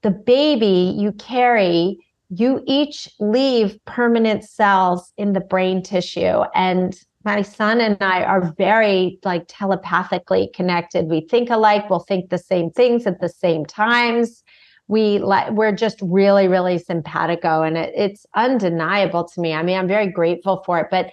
the 0.02 0.12
baby 0.12 0.96
you 0.98 1.12
carry 1.14 1.98
you 2.30 2.64
each 2.66 3.10
leave 3.20 3.78
permanent 3.86 4.44
cells 4.44 5.12
in 5.18 5.34
the 5.34 5.40
brain 5.40 5.82
tissue. 5.82 6.44
And 6.54 6.96
my 7.26 7.42
son 7.42 7.82
and 7.82 7.98
I 8.02 8.24
are 8.24 8.54
very 8.58 9.20
like 9.26 9.46
telepathically 9.48 10.50
connected. 10.54 11.08
We 11.08 11.22
think 11.22 11.50
alike, 11.50 11.90
we'll 11.90 12.00
think 12.00 12.30
the 12.30 12.38
same 12.38 12.70
things 12.72 13.06
at 13.06 13.20
the 13.20 13.30
same 13.30 13.66
times 13.66 14.44
we 14.90 15.20
like 15.20 15.50
we're 15.52 15.72
just 15.72 16.02
really 16.02 16.50
really 16.50 16.78
simpatico 16.78 17.62
and 17.62 17.78
it, 17.78 17.94
it's 17.96 18.26
undeniable 18.36 19.24
to 19.24 19.40
me 19.40 19.54
i 19.54 19.64
mean 19.64 19.78
i'm 19.78 19.88
very 19.88 20.08
grateful 20.08 20.62
for 20.66 20.80
it 20.80 20.88
but 20.92 21.12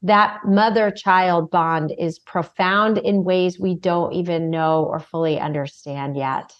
that 0.00 0.40
mother 0.46 0.90
child 0.90 1.50
bond 1.50 1.92
is 1.98 2.18
profound 2.20 2.96
in 2.98 3.24
ways 3.24 3.58
we 3.58 3.74
don't 3.74 4.12
even 4.14 4.48
know 4.48 4.84
or 4.84 4.98
fully 4.98 5.38
understand 5.38 6.16
yet 6.16 6.54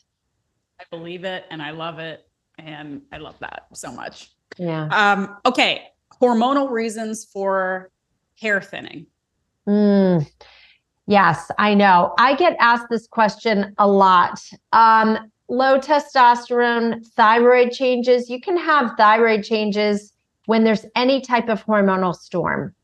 i 0.79 0.85
believe 0.91 1.25
it 1.25 1.45
and 1.51 1.62
i 1.62 1.71
love 1.71 1.99
it 1.99 2.29
and 2.59 3.01
i 3.12 3.17
love 3.17 3.39
that 3.39 3.67
so 3.73 3.91
much 3.91 4.33
yeah 4.59 4.89
um 4.91 5.37
okay 5.47 5.85
hormonal 6.21 6.71
reasons 6.71 7.25
for 7.25 7.91
hair 8.39 8.61
thinning 8.61 9.07
mm. 9.67 10.27
Yes, 11.09 11.53
I 11.57 11.75
know. 11.75 12.14
I 12.19 12.35
get 12.35 12.57
asked 12.59 12.87
this 12.91 13.07
question 13.07 13.73
a 13.79 13.87
lot. 13.87 14.41
Um, 14.73 15.31
low 15.49 15.78
testosterone, 15.78 17.07
thyroid 17.14 17.72
changes. 17.72 18.28
You 18.28 18.40
can 18.40 18.57
have 18.57 18.92
thyroid 18.97 19.44
changes 19.44 20.12
when 20.47 20.64
there's 20.64 20.86
any 20.94 21.20
type 21.20 21.49
of 21.49 21.64
hormonal 21.64 22.14
storm. 22.14 22.74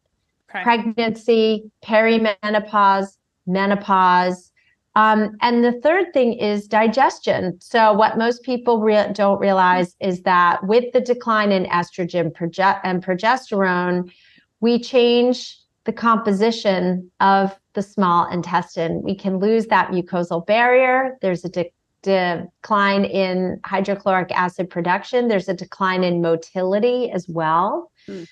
Okay. 0.51 0.63
Pregnancy, 0.63 1.71
perimenopause, 1.85 3.17
menopause, 3.47 4.51
Um, 4.95 5.39
and 5.41 5.65
the 5.65 5.81
third 5.81 6.13
thing 6.13 6.35
is 6.35 6.69
digestion. 6.69 7.59
So, 7.61 7.95
what 7.95 8.19
most 8.19 8.43
people 8.43 8.81
re- 8.81 9.11
don't 9.15 9.41
realize 9.41 9.97
is 10.01 10.21
that 10.25 10.63
with 10.67 10.93
the 10.93 11.01
decline 11.01 11.51
in 11.51 11.65
estrogen 11.65 12.31
proge- 12.31 12.79
and 12.85 13.03
progesterone, 13.03 14.13
we 14.61 14.79
change 14.79 15.59
the 15.85 15.95
composition 15.95 17.11
of 17.21 17.59
the 17.73 17.81
small 17.81 18.31
intestine. 18.31 19.01
We 19.03 19.15
can 19.15 19.39
lose 19.39 19.67
that 19.69 19.89
mucosal 19.89 20.45
barrier. 20.47 21.17
There's 21.23 21.43
a 21.47 21.49
de- 21.49 21.73
decline 22.03 23.05
in 23.05 23.61
hydrochloric 23.65 24.31
acid 24.33 24.69
production, 24.69 25.29
there's 25.29 25.49
a 25.49 25.55
decline 25.55 26.05
in 26.05 26.21
motility 26.21 27.11
as 27.11 27.29
well. 27.29 27.91
Mm. 28.09 28.29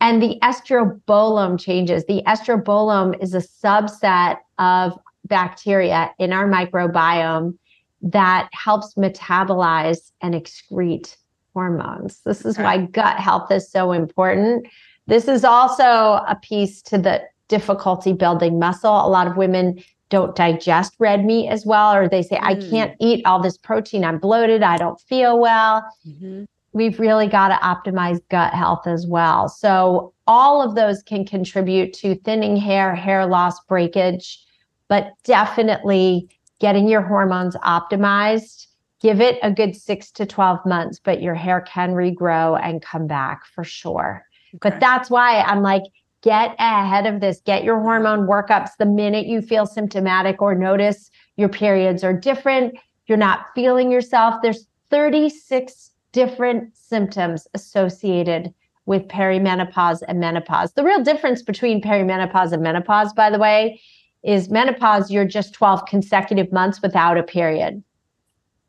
And 0.00 0.22
the 0.22 0.38
estrobolome 0.42 1.60
changes. 1.60 2.04
The 2.06 2.22
estrobolome 2.26 3.22
is 3.22 3.34
a 3.34 3.38
subset 3.38 4.38
of 4.58 4.98
bacteria 5.26 6.10
in 6.18 6.32
our 6.32 6.48
microbiome 6.48 7.56
that 8.02 8.48
helps 8.52 8.94
metabolize 8.94 10.10
and 10.20 10.34
excrete 10.34 11.16
hormones. 11.54 12.20
This 12.24 12.44
is 12.44 12.56
okay. 12.56 12.64
why 12.64 12.78
gut 12.86 13.18
health 13.18 13.50
is 13.52 13.70
so 13.70 13.92
important. 13.92 14.66
This 15.06 15.28
is 15.28 15.44
also 15.44 15.84
a 16.26 16.36
piece 16.42 16.82
to 16.82 16.98
the 16.98 17.22
difficulty 17.48 18.12
building 18.12 18.58
muscle. 18.58 19.06
A 19.06 19.08
lot 19.08 19.26
of 19.26 19.36
women 19.36 19.82
don't 20.12 20.36
digest 20.36 20.94
red 20.98 21.24
meat 21.24 21.48
as 21.48 21.64
well, 21.64 21.94
or 21.94 22.06
they 22.06 22.22
say, 22.22 22.36
mm. 22.36 22.44
I 22.44 22.54
can't 22.54 22.94
eat 23.00 23.24
all 23.24 23.42
this 23.42 23.56
protein. 23.56 24.04
I'm 24.04 24.18
bloated. 24.18 24.62
I 24.62 24.76
don't 24.76 25.00
feel 25.00 25.40
well. 25.40 25.82
Mm-hmm. 26.06 26.44
We've 26.74 27.00
really 27.00 27.26
got 27.26 27.48
to 27.48 27.54
optimize 27.54 28.20
gut 28.28 28.52
health 28.52 28.86
as 28.86 29.06
well. 29.06 29.48
So, 29.48 30.12
all 30.26 30.62
of 30.62 30.74
those 30.74 31.02
can 31.02 31.24
contribute 31.24 31.94
to 31.94 32.14
thinning 32.16 32.56
hair, 32.56 32.94
hair 32.94 33.26
loss, 33.26 33.58
breakage, 33.64 34.38
but 34.86 35.12
definitely 35.24 36.28
getting 36.60 36.88
your 36.88 37.02
hormones 37.02 37.56
optimized. 37.56 38.66
Give 39.00 39.20
it 39.20 39.38
a 39.42 39.50
good 39.50 39.74
six 39.74 40.10
to 40.12 40.26
12 40.26 40.64
months, 40.64 41.00
but 41.02 41.22
your 41.22 41.34
hair 41.34 41.62
can 41.62 41.92
regrow 41.92 42.60
and 42.62 42.80
come 42.80 43.06
back 43.06 43.46
for 43.46 43.64
sure. 43.64 44.24
Okay. 44.54 44.70
But 44.70 44.80
that's 44.80 45.10
why 45.10 45.40
I'm 45.40 45.62
like, 45.62 45.82
get 46.22 46.54
ahead 46.58 47.06
of 47.06 47.20
this. 47.20 47.40
Get 47.44 47.64
your 47.64 47.80
hormone 47.80 48.26
workups 48.26 48.70
the 48.78 48.86
minute 48.86 49.26
you 49.26 49.42
feel 49.42 49.66
symptomatic 49.66 50.40
or 50.40 50.54
notice 50.54 51.10
your 51.36 51.48
periods 51.48 52.02
are 52.02 52.12
different. 52.12 52.78
You're 53.06 53.18
not 53.18 53.46
feeling 53.54 53.90
yourself. 53.90 54.36
There's 54.42 54.66
36 54.90 55.90
different 56.12 56.76
symptoms 56.76 57.46
associated 57.54 58.52
with 58.86 59.08
perimenopause 59.08 60.02
and 60.08 60.20
menopause. 60.20 60.72
The 60.72 60.84
real 60.84 61.02
difference 61.02 61.42
between 61.42 61.82
perimenopause 61.82 62.52
and 62.52 62.62
menopause, 62.62 63.12
by 63.12 63.30
the 63.30 63.38
way, 63.38 63.80
is 64.22 64.50
menopause, 64.50 65.10
you're 65.10 65.24
just 65.24 65.54
12 65.54 65.86
consecutive 65.86 66.52
months 66.52 66.80
without 66.82 67.18
a 67.18 67.22
period. 67.22 67.82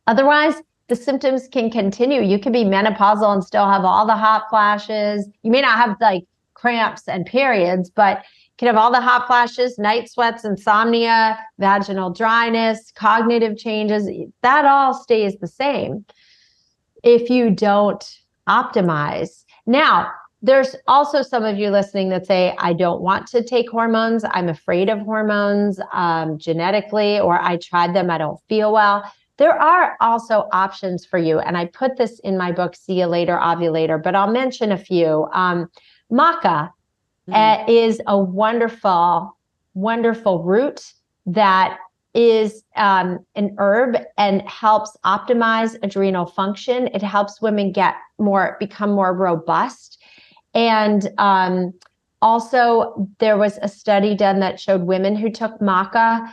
Otherwise, 0.08 0.56
the 0.88 0.96
symptoms 0.96 1.48
can 1.48 1.70
continue. 1.70 2.22
You 2.22 2.40
can 2.40 2.52
be 2.52 2.64
menopausal 2.64 3.34
and 3.34 3.44
still 3.44 3.70
have 3.70 3.86
all 3.86 4.06
the 4.06 4.16
hot 4.16 4.50
flashes. 4.50 5.28
You 5.44 5.52
may 5.52 5.62
not 5.62 5.78
have 5.78 5.96
like 6.02 6.26
cramps 6.64 7.10
and 7.10 7.26
periods, 7.26 7.90
but 7.90 8.24
can 8.58 8.68
have 8.68 8.78
all 8.78 8.90
the 8.90 9.02
hot 9.02 9.28
flashes, 9.28 9.78
night 9.78 10.10
sweats, 10.10 10.46
insomnia, 10.46 11.38
vaginal 11.60 12.10
dryness, 12.10 12.90
cognitive 12.96 13.58
changes. 13.58 14.08
That 14.44 14.64
all 14.64 14.94
stays 14.94 15.36
the 15.40 15.48
same 15.48 16.06
if 17.04 17.30
you 17.30 17.50
don't 17.50 18.04
optimize. 18.48 19.44
Now, 19.66 20.10
there's 20.42 20.74
also 20.88 21.22
some 21.22 21.44
of 21.44 21.58
you 21.58 21.70
listening 21.70 22.08
that 22.10 22.26
say, 22.26 22.56
I 22.58 22.72
don't 22.72 23.02
want 23.02 23.28
to 23.28 23.44
take 23.44 23.70
hormones. 23.70 24.24
I'm 24.32 24.48
afraid 24.48 24.88
of 24.90 25.00
hormones 25.00 25.82
um, 25.92 26.38
genetically, 26.38 27.20
or 27.20 27.42
I 27.42 27.58
tried 27.58 27.94
them, 27.94 28.10
I 28.10 28.18
don't 28.18 28.40
feel 28.48 28.72
well. 28.72 29.04
There 29.38 29.60
are 29.60 29.98
also 30.00 30.48
options 30.54 31.06
for 31.06 31.18
you. 31.18 31.40
And 31.40 31.58
I 31.58 31.66
put 31.66 31.98
this 31.98 32.20
in 32.20 32.38
my 32.38 32.54
book, 32.54 32.74
See 32.76 33.00
You 33.00 33.08
Later, 33.08 33.38
Ovulator, 33.38 34.02
but 34.02 34.16
I'll 34.16 34.32
mention 34.32 34.72
a 34.72 34.78
few. 34.78 35.28
Um, 35.34 35.70
maca 36.12 36.72
uh, 37.32 37.64
is 37.68 38.02
a 38.08 38.18
wonderful, 38.18 39.38
wonderful 39.74 40.44
root 40.44 40.94
that 41.26 41.78
is 42.14 42.64
um, 42.76 43.26
an 43.36 43.56
herb 43.58 43.98
and 44.18 44.42
helps 44.44 44.96
optimize 45.04 45.76
adrenal 45.82 46.26
function. 46.26 46.88
It 46.88 47.02
helps 47.02 47.42
women 47.42 47.72
get 47.72 47.96
more, 48.20 48.58
become 48.60 48.92
more 48.92 49.14
robust. 49.14 50.02
And 50.54 51.10
um, 51.18 51.74
also, 52.22 53.10
there 53.20 53.38
was 53.38 53.58
a 53.62 53.68
study 53.68 54.16
done 54.16 54.40
that 54.42 54.60
showed 54.60 54.84
women 54.84 55.16
who 55.16 55.32
took 55.32 55.60
maca 55.60 56.30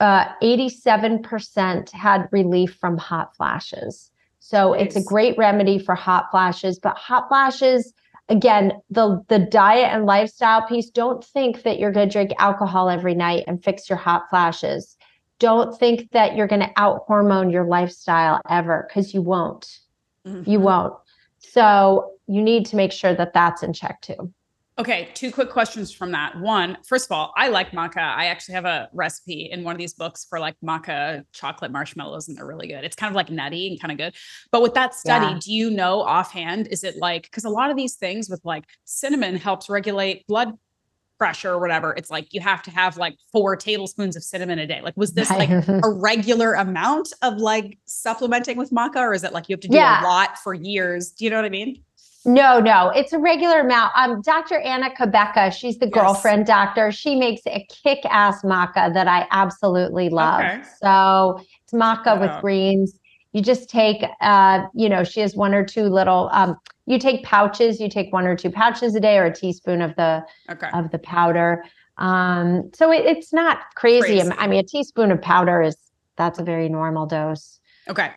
uh, 0.00 0.26
87% 0.42 1.90
had 1.90 2.28
relief 2.30 2.76
from 2.78 2.98
hot 2.98 3.34
flashes. 3.34 4.10
So 4.40 4.72
nice. 4.72 4.82
it's 4.82 4.96
a 4.96 5.02
great 5.02 5.36
remedy 5.38 5.78
for 5.78 5.94
hot 5.94 6.30
flashes, 6.30 6.78
but 6.78 6.96
hot 6.96 7.28
flashes, 7.28 7.92
again, 8.28 8.72
the 8.90 9.24
the 9.28 9.38
diet 9.38 9.92
and 9.92 10.06
lifestyle 10.06 10.66
piece, 10.66 10.90
don't 10.90 11.24
think 11.24 11.62
that 11.62 11.78
you're 11.78 11.92
going 11.92 12.08
to 12.08 12.12
drink 12.12 12.32
alcohol 12.38 12.88
every 12.88 13.14
night 13.14 13.44
and 13.46 13.62
fix 13.62 13.88
your 13.88 13.98
hot 13.98 14.24
flashes. 14.30 14.96
Don't 15.38 15.78
think 15.78 16.10
that 16.12 16.34
you're 16.34 16.46
going 16.46 16.62
to 16.62 16.72
out 16.76 17.02
hormone 17.06 17.50
your 17.50 17.66
lifestyle 17.66 18.40
ever 18.48 18.88
because 18.88 19.12
you 19.12 19.22
won't. 19.22 19.80
Mm-hmm. 20.26 20.50
You 20.50 20.60
won't. 20.60 20.94
So 21.38 22.12
you 22.26 22.42
need 22.42 22.66
to 22.66 22.76
make 22.76 22.92
sure 22.92 23.14
that 23.14 23.34
that's 23.34 23.62
in 23.62 23.72
check 23.72 24.00
too. 24.00 24.32
Okay, 24.78 25.08
two 25.14 25.32
quick 25.32 25.48
questions 25.48 25.90
from 25.90 26.12
that. 26.12 26.38
One, 26.38 26.76
first 26.86 27.06
of 27.06 27.12
all, 27.12 27.32
I 27.34 27.48
like 27.48 27.70
maca. 27.70 27.96
I 27.96 28.26
actually 28.26 28.56
have 28.56 28.66
a 28.66 28.90
recipe 28.92 29.48
in 29.50 29.64
one 29.64 29.74
of 29.74 29.78
these 29.78 29.94
books 29.94 30.26
for 30.28 30.38
like 30.38 30.54
maca 30.62 31.24
chocolate 31.32 31.72
marshmallows, 31.72 32.28
and 32.28 32.36
they're 32.36 32.46
really 32.46 32.68
good. 32.68 32.84
It's 32.84 32.94
kind 32.96 33.10
of 33.10 33.16
like 33.16 33.30
nutty 33.30 33.68
and 33.68 33.80
kind 33.80 33.90
of 33.90 33.96
good. 33.96 34.14
But 34.52 34.60
with 34.60 34.74
that 34.74 34.94
study, 34.94 35.32
yeah. 35.32 35.38
do 35.42 35.52
you 35.52 35.70
know 35.70 36.02
offhand, 36.02 36.68
is 36.70 36.84
it 36.84 36.98
like, 36.98 37.22
because 37.22 37.44
a 37.44 37.48
lot 37.48 37.70
of 37.70 37.76
these 37.78 37.94
things 37.94 38.28
with 38.28 38.42
like 38.44 38.64
cinnamon 38.84 39.36
helps 39.36 39.70
regulate 39.70 40.26
blood 40.26 40.52
pressure 41.18 41.52
or 41.52 41.58
whatever, 41.58 41.94
it's 41.96 42.10
like 42.10 42.34
you 42.34 42.42
have 42.42 42.62
to 42.64 42.70
have 42.70 42.98
like 42.98 43.16
four 43.32 43.56
tablespoons 43.56 44.14
of 44.14 44.22
cinnamon 44.22 44.58
a 44.58 44.66
day. 44.66 44.82
Like, 44.82 44.96
was 44.96 45.12
this 45.12 45.30
like 45.30 45.48
a 45.68 45.90
regular 45.90 46.52
amount 46.52 47.14
of 47.22 47.38
like 47.38 47.78
supplementing 47.86 48.58
with 48.58 48.70
maca, 48.70 48.96
or 48.96 49.14
is 49.14 49.24
it 49.24 49.32
like 49.32 49.48
you 49.48 49.54
have 49.54 49.60
to 49.60 49.68
do 49.68 49.76
yeah. 49.76 50.02
a 50.02 50.04
lot 50.04 50.36
for 50.38 50.52
years? 50.52 51.12
Do 51.12 51.24
you 51.24 51.30
know 51.30 51.36
what 51.36 51.46
I 51.46 51.50
mean? 51.50 51.82
No, 52.26 52.58
no, 52.58 52.90
it's 52.90 53.12
a 53.12 53.18
regular 53.18 53.60
amount. 53.60 53.92
Um, 53.96 54.20
Dr. 54.20 54.58
Anna 54.58 54.90
Cabeca, 54.90 55.52
she's 55.52 55.78
the 55.78 55.86
yes. 55.86 55.94
girlfriend 55.94 56.44
doctor. 56.44 56.90
She 56.90 57.14
makes 57.14 57.42
a 57.46 57.64
kick-ass 57.70 58.42
maca 58.42 58.92
that 58.92 59.06
I 59.06 59.28
absolutely 59.30 60.08
love. 60.08 60.40
Okay. 60.40 60.60
So 60.82 61.40
it's 61.62 61.72
maca 61.72 62.20
with 62.20 62.32
greens. 62.40 62.98
You 63.32 63.42
just 63.42 63.70
take, 63.70 64.02
uh, 64.20 64.62
you 64.74 64.88
know, 64.88 65.04
she 65.04 65.20
has 65.20 65.36
one 65.36 65.54
or 65.54 65.64
two 65.64 65.84
little. 65.84 66.28
Um, 66.32 66.56
you 66.86 66.98
take 66.98 67.22
pouches. 67.22 67.80
You 67.80 67.88
take 67.88 68.12
one 68.12 68.26
or 68.26 68.34
two 68.34 68.50
pouches 68.50 68.96
a 68.96 69.00
day, 69.00 69.18
or 69.18 69.26
a 69.26 69.32
teaspoon 69.32 69.80
of 69.80 69.94
the 69.94 70.24
okay. 70.50 70.70
of 70.72 70.90
the 70.90 70.98
powder. 70.98 71.64
Um, 71.98 72.70
so 72.74 72.90
it, 72.92 73.04
it's 73.04 73.32
not 73.32 73.58
crazy. 73.76 74.18
crazy. 74.18 74.32
I 74.36 74.48
mean, 74.48 74.60
a 74.60 74.64
teaspoon 74.64 75.12
of 75.12 75.22
powder 75.22 75.62
is 75.62 75.76
that's 76.16 76.38
a 76.38 76.44
very 76.44 76.68
normal 76.68 77.06
dose. 77.06 77.60
Okay. 77.88 78.10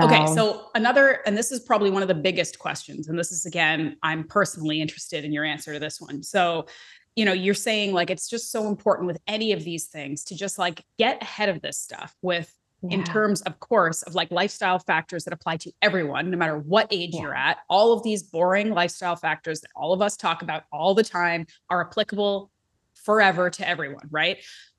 Okay. 0.00 0.26
So 0.34 0.70
another, 0.74 1.20
and 1.26 1.36
this 1.36 1.52
is 1.52 1.60
probably 1.60 1.90
one 1.90 2.02
of 2.02 2.08
the 2.08 2.14
biggest 2.14 2.58
questions. 2.58 3.08
And 3.08 3.18
this 3.18 3.32
is 3.32 3.46
again, 3.46 3.96
I'm 4.02 4.24
personally 4.24 4.80
interested 4.80 5.24
in 5.24 5.32
your 5.32 5.44
answer 5.44 5.72
to 5.72 5.78
this 5.78 6.00
one. 6.00 6.22
So, 6.22 6.66
you 7.14 7.24
know, 7.24 7.32
you're 7.32 7.54
saying 7.54 7.92
like 7.92 8.10
it's 8.10 8.28
just 8.28 8.50
so 8.50 8.66
important 8.66 9.06
with 9.06 9.18
any 9.28 9.52
of 9.52 9.62
these 9.62 9.86
things 9.86 10.24
to 10.24 10.36
just 10.36 10.58
like 10.58 10.84
get 10.98 11.22
ahead 11.22 11.48
of 11.48 11.62
this 11.62 11.78
stuff 11.78 12.14
with 12.22 12.52
yeah. 12.82 12.96
in 12.96 13.04
terms, 13.04 13.40
of 13.42 13.60
course, 13.60 14.02
of 14.02 14.14
like 14.16 14.30
lifestyle 14.32 14.80
factors 14.80 15.24
that 15.24 15.32
apply 15.32 15.58
to 15.58 15.72
everyone, 15.80 16.30
no 16.30 16.36
matter 16.36 16.58
what 16.58 16.88
age 16.90 17.10
yeah. 17.14 17.22
you're 17.22 17.34
at. 17.34 17.58
All 17.68 17.92
of 17.92 18.02
these 18.02 18.24
boring 18.24 18.70
lifestyle 18.70 19.16
factors 19.16 19.60
that 19.60 19.70
all 19.76 19.92
of 19.92 20.02
us 20.02 20.16
talk 20.16 20.42
about 20.42 20.64
all 20.72 20.94
the 20.94 21.04
time 21.04 21.46
are 21.70 21.86
applicable 21.86 22.50
forever 23.04 23.50
to 23.50 23.68
everyone, 23.68 24.08
right? 24.10 24.38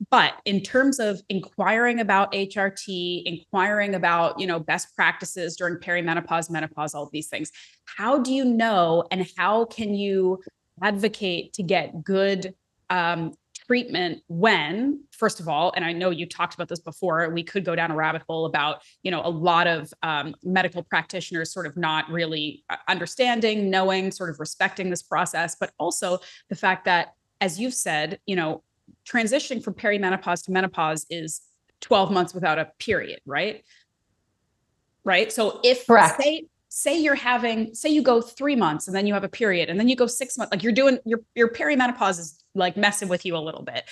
But 0.09 0.34
in 0.45 0.61
terms 0.61 0.99
of 0.99 1.21
inquiring 1.30 1.99
about 1.99 2.34
HRT, 2.34 3.23
inquiring 3.26 3.95
about, 3.95 4.39
you 4.39 4.47
know, 4.47 4.59
best 4.59 4.95
practices 4.95 5.55
during 5.55 5.78
perimenopause, 5.78 6.49
menopause, 6.49 6.93
all 6.93 7.09
these 7.11 7.28
things, 7.28 7.51
how 7.86 8.19
do 8.19 8.34
you 8.34 8.43
know 8.45 9.05
and 9.11 9.28
how 9.38 9.65
can 9.65 9.93
you 9.93 10.41
advocate 10.82 11.53
to 11.53 11.63
get 11.63 12.03
good 12.03 12.53
um, 12.89 13.34
treatment 13.65 14.21
when 14.28 15.03
first 15.11 15.39
of 15.39 15.47
all 15.47 15.73
and 15.76 15.84
i 15.84 15.91
know 15.91 16.09
you 16.11 16.28
talked 16.28 16.53
about 16.53 16.67
this 16.67 16.80
before 16.80 17.30
we 17.30 17.41
could 17.43 17.65
go 17.65 17.76
down 17.76 17.89
a 17.89 17.95
rabbit 17.95 18.21
hole 18.28 18.45
about 18.45 18.82
you 19.01 19.09
know 19.09 19.21
a 19.23 19.30
lot 19.30 19.65
of 19.65 19.91
um, 20.03 20.36
medical 20.43 20.84
practitioners 20.84 21.51
sort 21.51 21.65
of 21.65 21.76
not 21.76 22.07
really 22.09 22.63
uh, 22.69 22.76
understanding 22.88 23.69
knowing 23.69 24.11
sort 24.11 24.30
of 24.30 24.39
respecting 24.39 24.89
this 24.89 25.01
process 25.01 25.55
but 25.59 25.71
also 25.80 26.19
the 26.49 26.55
fact 26.55 26.86
that 26.86 27.13
as 27.45 27.59
you've 27.59 27.75
said, 27.75 28.19
you 28.25 28.35
know, 28.35 28.63
transitioning 29.07 29.63
from 29.63 29.75
perimenopause 29.75 30.43
to 30.45 30.51
menopause 30.51 31.05
is 31.11 31.41
12 31.81 32.11
months 32.11 32.33
without 32.33 32.57
a 32.57 32.71
period, 32.79 33.19
right? 33.27 33.63
Right. 35.03 35.31
So 35.31 35.59
if 35.63 35.85
Correct. 35.85 36.19
say 36.19 36.47
say 36.69 36.97
you're 36.99 37.13
having 37.13 37.73
say 37.75 37.89
you 37.89 38.01
go 38.01 38.19
three 38.19 38.55
months 38.55 38.87
and 38.87 38.95
then 38.95 39.05
you 39.05 39.13
have 39.13 39.23
a 39.23 39.29
period 39.29 39.69
and 39.69 39.79
then 39.79 39.87
you 39.87 39.95
go 39.95 40.07
six 40.07 40.37
months, 40.39 40.51
like 40.51 40.63
you're 40.63 40.73
doing 40.73 40.97
your 41.05 41.19
your 41.35 41.49
perimenopause 41.49 42.19
is 42.19 42.43
like 42.55 42.75
messing 42.75 43.07
with 43.07 43.23
you 43.27 43.37
a 43.37 43.43
little 43.47 43.61
bit. 43.61 43.83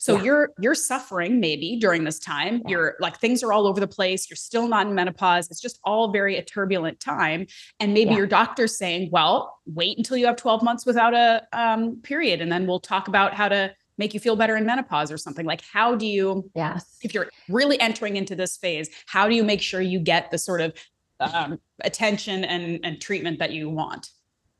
So 0.00 0.16
yeah. 0.16 0.22
you're 0.22 0.50
you're 0.58 0.74
suffering 0.74 1.40
maybe 1.40 1.76
during 1.76 2.04
this 2.04 2.18
time. 2.18 2.62
Yeah. 2.64 2.70
You're 2.70 2.96
like 3.00 3.18
things 3.18 3.42
are 3.42 3.52
all 3.52 3.66
over 3.66 3.78
the 3.78 3.86
place. 3.86 4.30
You're 4.30 4.36
still 4.38 4.66
not 4.66 4.86
in 4.86 4.94
menopause. 4.94 5.50
It's 5.50 5.60
just 5.60 5.78
all 5.84 6.10
very 6.10 6.38
a 6.38 6.42
turbulent 6.42 7.00
time. 7.00 7.46
And 7.80 7.92
maybe 7.92 8.12
yeah. 8.12 8.16
your 8.16 8.26
doctor's 8.26 8.78
saying, 8.78 9.10
"Well, 9.12 9.60
wait 9.66 9.98
until 9.98 10.16
you 10.16 10.24
have 10.24 10.36
12 10.36 10.62
months 10.62 10.86
without 10.86 11.12
a 11.12 11.42
um, 11.52 12.00
period, 12.02 12.40
and 12.40 12.50
then 12.50 12.66
we'll 12.66 12.80
talk 12.80 13.08
about 13.08 13.34
how 13.34 13.50
to 13.50 13.74
make 13.98 14.14
you 14.14 14.20
feel 14.20 14.36
better 14.36 14.56
in 14.56 14.64
menopause 14.64 15.12
or 15.12 15.18
something." 15.18 15.44
Like, 15.44 15.60
how 15.70 15.94
do 15.94 16.06
you? 16.06 16.50
Yes. 16.54 16.96
If 17.02 17.12
you're 17.12 17.28
really 17.50 17.78
entering 17.78 18.16
into 18.16 18.34
this 18.34 18.56
phase, 18.56 18.88
how 19.04 19.28
do 19.28 19.34
you 19.34 19.44
make 19.44 19.60
sure 19.60 19.82
you 19.82 20.00
get 20.00 20.30
the 20.30 20.38
sort 20.38 20.62
of 20.62 20.72
um, 21.20 21.60
attention 21.84 22.44
and 22.44 22.80
and 22.82 23.02
treatment 23.02 23.38
that 23.38 23.52
you 23.52 23.68
want? 23.68 24.08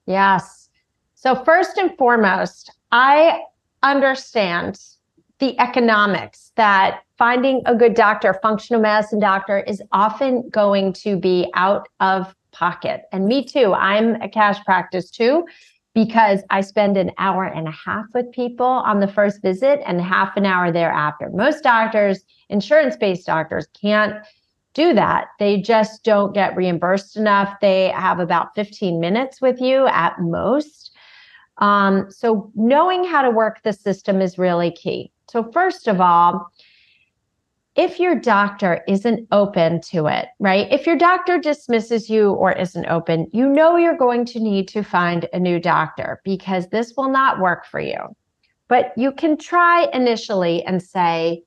Yes. 0.04 0.68
So 1.14 1.34
first 1.44 1.78
and 1.78 1.96
foremost, 1.96 2.74
I 2.92 3.40
understand 3.82 4.78
the 5.40 5.58
economics 5.58 6.52
that 6.56 7.00
finding 7.18 7.62
a 7.66 7.74
good 7.74 7.94
doctor, 7.94 8.38
functional 8.42 8.80
medicine 8.80 9.18
doctor, 9.18 9.60
is 9.60 9.82
often 9.90 10.48
going 10.50 10.92
to 10.92 11.16
be 11.16 11.50
out 11.54 11.88
of 12.00 12.34
pocket. 12.52 13.02
And 13.12 13.26
me 13.26 13.44
too. 13.44 13.72
I'm 13.74 14.16
a 14.22 14.28
cash 14.28 14.62
practice 14.64 15.10
too, 15.10 15.46
because 15.94 16.40
I 16.50 16.60
spend 16.60 16.96
an 16.96 17.10
hour 17.18 17.44
and 17.44 17.66
a 17.66 17.72
half 17.72 18.06
with 18.14 18.30
people 18.32 18.66
on 18.66 19.00
the 19.00 19.08
first 19.08 19.42
visit 19.42 19.80
and 19.86 20.00
half 20.00 20.36
an 20.36 20.46
hour 20.46 20.70
thereafter. 20.70 21.30
Most 21.32 21.64
doctors, 21.64 22.22
insurance 22.48 22.96
based 22.96 23.26
doctors, 23.26 23.66
can't 23.80 24.14
do 24.74 24.94
that. 24.94 25.28
They 25.38 25.60
just 25.60 26.04
don't 26.04 26.32
get 26.32 26.56
reimbursed 26.56 27.16
enough. 27.16 27.58
They 27.60 27.88
have 27.88 28.20
about 28.20 28.54
15 28.54 29.00
minutes 29.00 29.40
with 29.40 29.60
you 29.60 29.86
at 29.88 30.20
most. 30.20 30.92
Um, 31.58 32.10
so, 32.10 32.50
knowing 32.54 33.04
how 33.04 33.22
to 33.22 33.30
work 33.30 33.62
the 33.62 33.72
system 33.72 34.20
is 34.20 34.38
really 34.38 34.70
key. 34.70 35.12
So, 35.30 35.44
first 35.52 35.86
of 35.86 36.00
all, 36.00 36.50
if 37.76 38.00
your 38.00 38.16
doctor 38.16 38.82
isn't 38.88 39.28
open 39.30 39.80
to 39.82 40.06
it, 40.06 40.26
right? 40.40 40.66
If 40.72 40.88
your 40.88 40.96
doctor 40.96 41.38
dismisses 41.38 42.10
you 42.10 42.32
or 42.32 42.50
isn't 42.50 42.86
open, 42.86 43.28
you 43.32 43.48
know 43.48 43.76
you're 43.76 43.96
going 43.96 44.24
to 44.26 44.40
need 44.40 44.66
to 44.68 44.82
find 44.82 45.28
a 45.32 45.38
new 45.38 45.60
doctor 45.60 46.20
because 46.24 46.68
this 46.68 46.94
will 46.96 47.08
not 47.08 47.38
work 47.38 47.64
for 47.64 47.78
you. 47.78 48.16
But 48.66 48.92
you 48.96 49.12
can 49.12 49.36
try 49.36 49.86
initially 49.92 50.64
and 50.64 50.82
say, 50.82 51.44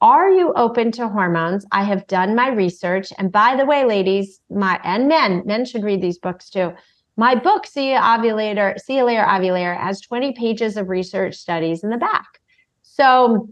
Are 0.00 0.28
you 0.28 0.52
open 0.54 0.90
to 0.92 1.08
hormones? 1.08 1.64
I 1.70 1.84
have 1.84 2.08
done 2.08 2.34
my 2.34 2.48
research. 2.48 3.12
And 3.16 3.30
by 3.30 3.54
the 3.54 3.64
way, 3.64 3.84
ladies, 3.84 4.40
my 4.50 4.80
and 4.82 5.06
men, 5.06 5.44
men 5.46 5.64
should 5.64 5.84
read 5.84 6.02
these 6.02 6.18
books 6.18 6.50
too. 6.50 6.72
My 7.16 7.36
book, 7.36 7.64
See 7.64 7.90
Ovulator, 7.90 8.76
See 8.80 8.96
Ya 8.96 9.04
Later 9.04 9.22
Ovulator, 9.22 9.80
has 9.80 10.00
20 10.00 10.32
pages 10.32 10.76
of 10.76 10.88
research 10.88 11.36
studies 11.36 11.84
in 11.84 11.90
the 11.90 11.96
back. 11.96 12.39
So 12.92 13.48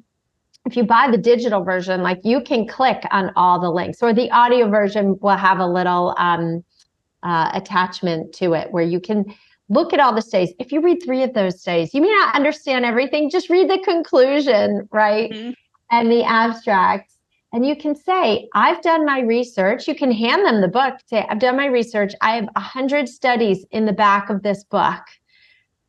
if 0.66 0.76
you 0.76 0.84
buy 0.84 1.08
the 1.10 1.18
digital 1.18 1.62
version, 1.62 2.02
like 2.02 2.20
you 2.24 2.40
can 2.40 2.66
click 2.66 3.02
on 3.10 3.30
all 3.36 3.60
the 3.60 3.70
links, 3.70 4.02
or 4.02 4.12
the 4.12 4.30
audio 4.30 4.68
version 4.68 5.16
will 5.20 5.36
have 5.36 5.58
a 5.60 5.66
little 5.66 6.14
um, 6.18 6.64
uh, 7.22 7.50
attachment 7.54 8.34
to 8.34 8.52
it 8.54 8.70
where 8.72 8.84
you 8.84 9.00
can 9.00 9.24
look 9.68 9.92
at 9.92 10.00
all 10.00 10.14
the 10.14 10.22
studies. 10.22 10.52
If 10.58 10.72
you 10.72 10.80
read 10.80 11.02
three 11.02 11.22
of 11.22 11.34
those 11.34 11.60
studies, 11.60 11.94
you 11.94 12.02
may 12.02 12.10
not 12.10 12.34
understand 12.34 12.84
everything. 12.84 13.30
Just 13.30 13.48
read 13.48 13.70
the 13.70 13.78
conclusion, 13.84 14.88
right? 14.92 15.30
Mm-hmm. 15.30 15.50
And 15.90 16.10
the 16.10 16.24
abstracts. 16.24 17.16
And 17.52 17.64
you 17.64 17.76
can 17.76 17.94
say, 17.94 18.46
I've 18.54 18.82
done 18.82 19.06
my 19.06 19.20
research. 19.20 19.88
You 19.88 19.94
can 19.94 20.12
hand 20.12 20.44
them 20.44 20.60
the 20.60 20.68
book. 20.68 20.94
Say, 21.06 21.24
I've 21.30 21.38
done 21.38 21.56
my 21.56 21.66
research. 21.66 22.12
I 22.20 22.36
have 22.36 22.48
a 22.56 22.60
hundred 22.60 23.08
studies 23.08 23.64
in 23.70 23.86
the 23.86 23.92
back 23.92 24.28
of 24.28 24.42
this 24.42 24.64
book 24.64 25.00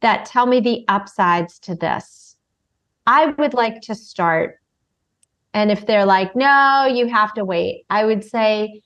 that 0.01 0.25
tell 0.25 0.45
me 0.45 0.61
the 0.61 0.85
upsides 0.87 1.59
to 1.59 1.75
this 1.75 2.18
I 3.09 3.25
would 3.39 3.55
like 3.55 3.81
to 3.81 3.95
start. 3.95 4.59
And 5.55 5.71
if 5.71 5.87
they're 5.87 6.05
like, 6.05 6.35
no, 6.35 6.85
you 6.85 7.07
have 7.07 7.33
to 7.33 7.43
wait, 7.43 7.85
I 7.89 8.05
would 8.05 8.23
say, 8.23 8.83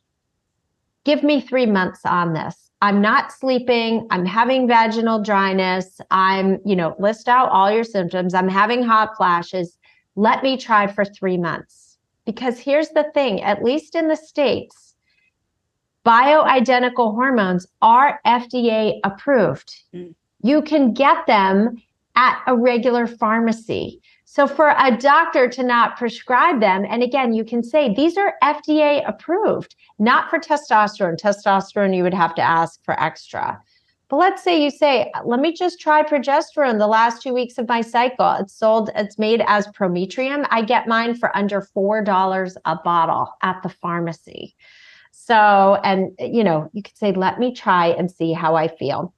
give 1.04 1.24
me 1.24 1.42
three 1.42 1.66
months 1.66 2.00
on 2.06 2.32
this. 2.32 2.72
I'm 2.82 3.02
not 3.02 3.34
sleeping. 3.34 4.08
I'm 4.12 4.26
having 4.26 4.66
vaginal 4.66 5.22
dryness. 5.22 6.00
I'm, 6.10 6.60
you 6.64 6.74
know, 6.74 6.96
list 7.00 7.28
out 7.28 7.50
all 7.50 7.70
your 7.70 7.84
symptoms. 7.84 8.34
I'm 8.34 8.48
having 8.48 8.82
hot 8.82 9.10
flashes. 9.18 9.78
Let 10.16 10.42
me 10.42 10.56
try 10.56 10.88
for 10.88 11.04
three 11.04 11.38
months. 11.38 11.98
Because 12.26 12.58
here's 12.58 12.90
the 12.90 13.12
thing, 13.14 13.42
at 13.42 13.62
least 13.62 13.94
in 13.94 14.08
the 14.08 14.16
States, 14.16 14.96
bioidentical 16.06 17.14
hormones 17.14 17.68
are 17.82 18.22
FDA 18.26 19.00
approved. 19.04 19.76
Mm. 19.94 20.16
You 20.42 20.62
can 20.62 20.94
get 20.94 21.28
them 21.28 21.82
at 22.16 22.42
a 22.48 22.56
regular 22.56 23.06
pharmacy. 23.06 24.02
So 24.36 24.48
for 24.48 24.74
a 24.80 24.98
doctor 24.98 25.48
to 25.48 25.62
not 25.62 25.96
prescribe 25.96 26.60
them, 26.60 26.88
and 26.90 27.04
again, 27.04 27.34
you 27.34 27.46
can 27.46 27.62
say 27.62 27.94
these 27.94 28.18
are 28.18 28.34
FDA 28.42 29.08
approved, 29.08 29.76
not 30.00 30.28
for 30.32 30.40
testosterone. 30.40 31.22
Testosterone, 31.22 31.96
you 31.96 32.02
would 32.02 32.16
have 32.16 32.34
to 32.34 32.42
ask 32.42 32.84
for 32.84 33.00
extra. 33.00 33.62
But 34.10 34.16
let's 34.16 34.42
say 34.42 34.60
you 34.60 34.72
say, 34.72 35.12
let 35.24 35.40
me 35.40 35.54
just 35.54 35.80
try 35.80 36.02
progesterone 36.02 36.80
the 36.80 36.88
last 36.88 37.22
two 37.22 37.32
weeks 37.32 37.60
of 37.60 37.68
my 37.68 37.82
cycle. 37.82 38.36
It's 38.40 38.56
sold, 38.56 38.90
it's 38.96 39.20
made 39.20 39.44
as 39.46 39.68
Prometrium. 39.68 40.48
I 40.50 40.64
get 40.64 40.88
mine 40.88 41.14
for 41.14 41.36
under 41.38 41.62
$4 41.62 42.56
a 42.66 42.76
bottle 42.78 43.30
at 43.44 43.62
the 43.62 43.70
pharmacy. 43.70 44.56
So, 45.12 45.80
and 45.84 46.12
you 46.18 46.44
know, 46.44 46.72
you 46.74 46.82
could 46.82 46.98
say, 46.98 47.12
let 47.12 47.40
me 47.40 47.54
try 47.54 47.90
and 47.90 48.10
see 48.10 48.34
how 48.34 48.56
I 48.56 48.68
feel. 48.68 49.14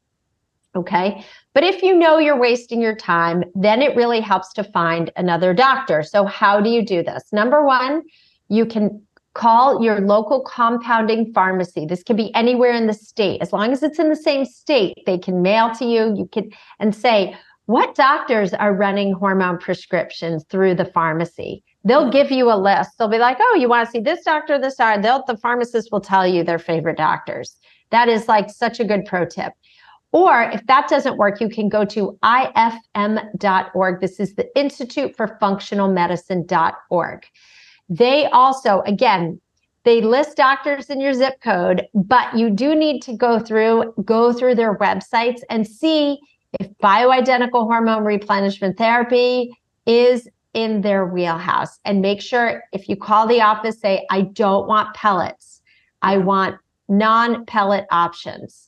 Okay. 0.75 1.23
But 1.55 1.63
if 1.63 1.81
you 1.81 1.95
know 1.95 2.19
you're 2.19 2.37
wasting 2.37 2.81
your 2.81 2.95
time, 2.95 3.45
then 3.55 3.81
it 3.81 3.95
really 3.95 4.19
helps 4.19 4.51
to 4.53 4.63
find 4.63 5.09
another 5.15 5.53
doctor. 5.53 6.03
So, 6.03 6.25
how 6.25 6.59
do 6.59 6.69
you 6.69 6.85
do 6.85 7.01
this? 7.01 7.23
Number 7.31 7.65
one, 7.65 8.03
you 8.49 8.65
can 8.65 9.01
call 9.35 9.81
your 9.81 10.01
local 10.01 10.43
compounding 10.43 11.31
pharmacy. 11.33 11.85
This 11.85 12.03
can 12.03 12.17
be 12.17 12.33
anywhere 12.35 12.73
in 12.73 12.87
the 12.87 12.93
state. 12.93 13.41
As 13.41 13.53
long 13.53 13.71
as 13.71 13.83
it's 13.83 13.99
in 13.99 14.09
the 14.09 14.15
same 14.17 14.43
state, 14.43 14.97
they 15.05 15.17
can 15.17 15.41
mail 15.41 15.73
to 15.75 15.85
you. 15.85 16.13
You 16.17 16.29
can 16.31 16.51
and 16.79 16.93
say, 16.93 17.35
what 17.67 17.95
doctors 17.95 18.53
are 18.53 18.73
running 18.73 19.13
hormone 19.13 19.57
prescriptions 19.57 20.43
through 20.49 20.75
the 20.75 20.85
pharmacy? 20.85 21.63
They'll 21.85 22.11
give 22.11 22.31
you 22.31 22.51
a 22.51 22.57
list. 22.57 22.91
They'll 22.97 23.07
be 23.07 23.17
like, 23.17 23.37
oh, 23.39 23.57
you 23.57 23.69
want 23.69 23.87
to 23.87 23.91
see 23.91 24.01
this 24.01 24.23
doctor, 24.23 24.59
this 24.59 24.75
doctor. 24.75 25.01
They'll, 25.01 25.23
the 25.25 25.37
pharmacist 25.37 25.89
will 25.91 26.01
tell 26.01 26.27
you 26.27 26.43
their 26.43 26.59
favorite 26.59 26.97
doctors. 26.97 27.57
That 27.91 28.09
is 28.09 28.27
like 28.27 28.49
such 28.49 28.81
a 28.81 28.85
good 28.85 29.05
pro 29.05 29.25
tip. 29.25 29.53
Or 30.15 30.43
if 30.43 30.65
that 30.67 30.87
doesn't 30.87 31.17
work, 31.17 31.41
you 31.41 31.49
can 31.49 31.67
go 31.67 31.83
to 31.83 32.17
ifm.org. 32.23 33.99
This 33.99 34.17
is 34.21 34.35
the 34.35 34.57
Institute 34.57 35.13
for 35.13 35.37
Functional 35.41 35.91
Medicine.org. 35.91 37.25
They 37.89 38.25
also, 38.27 38.81
again, 38.85 39.41
they 39.83 39.99
list 39.99 40.37
doctors 40.37 40.89
in 40.89 41.01
your 41.01 41.13
zip 41.13 41.41
code, 41.41 41.85
but 41.93 42.33
you 42.33 42.49
do 42.49 42.75
need 42.75 43.01
to 43.01 43.17
go 43.17 43.39
through 43.39 43.93
go 44.05 44.31
through 44.31 44.55
their 44.55 44.77
websites 44.77 45.41
and 45.49 45.67
see 45.67 46.17
if 46.61 46.69
bioidentical 46.81 47.65
hormone 47.65 48.05
replenishment 48.05 48.77
therapy 48.77 49.51
is 49.85 50.29
in 50.53 50.79
their 50.79 51.05
wheelhouse 51.05 51.77
and 51.83 52.01
make 52.01 52.21
sure 52.21 52.63
if 52.71 52.87
you 52.87 52.95
call 52.95 53.27
the 53.27 53.41
office 53.41 53.81
say 53.81 54.05
I 54.09 54.21
don't 54.21 54.65
want 54.65 54.95
pellets. 54.95 55.61
I 56.01 56.19
want 56.19 56.55
non-pellet 56.87 57.85
options 57.91 58.64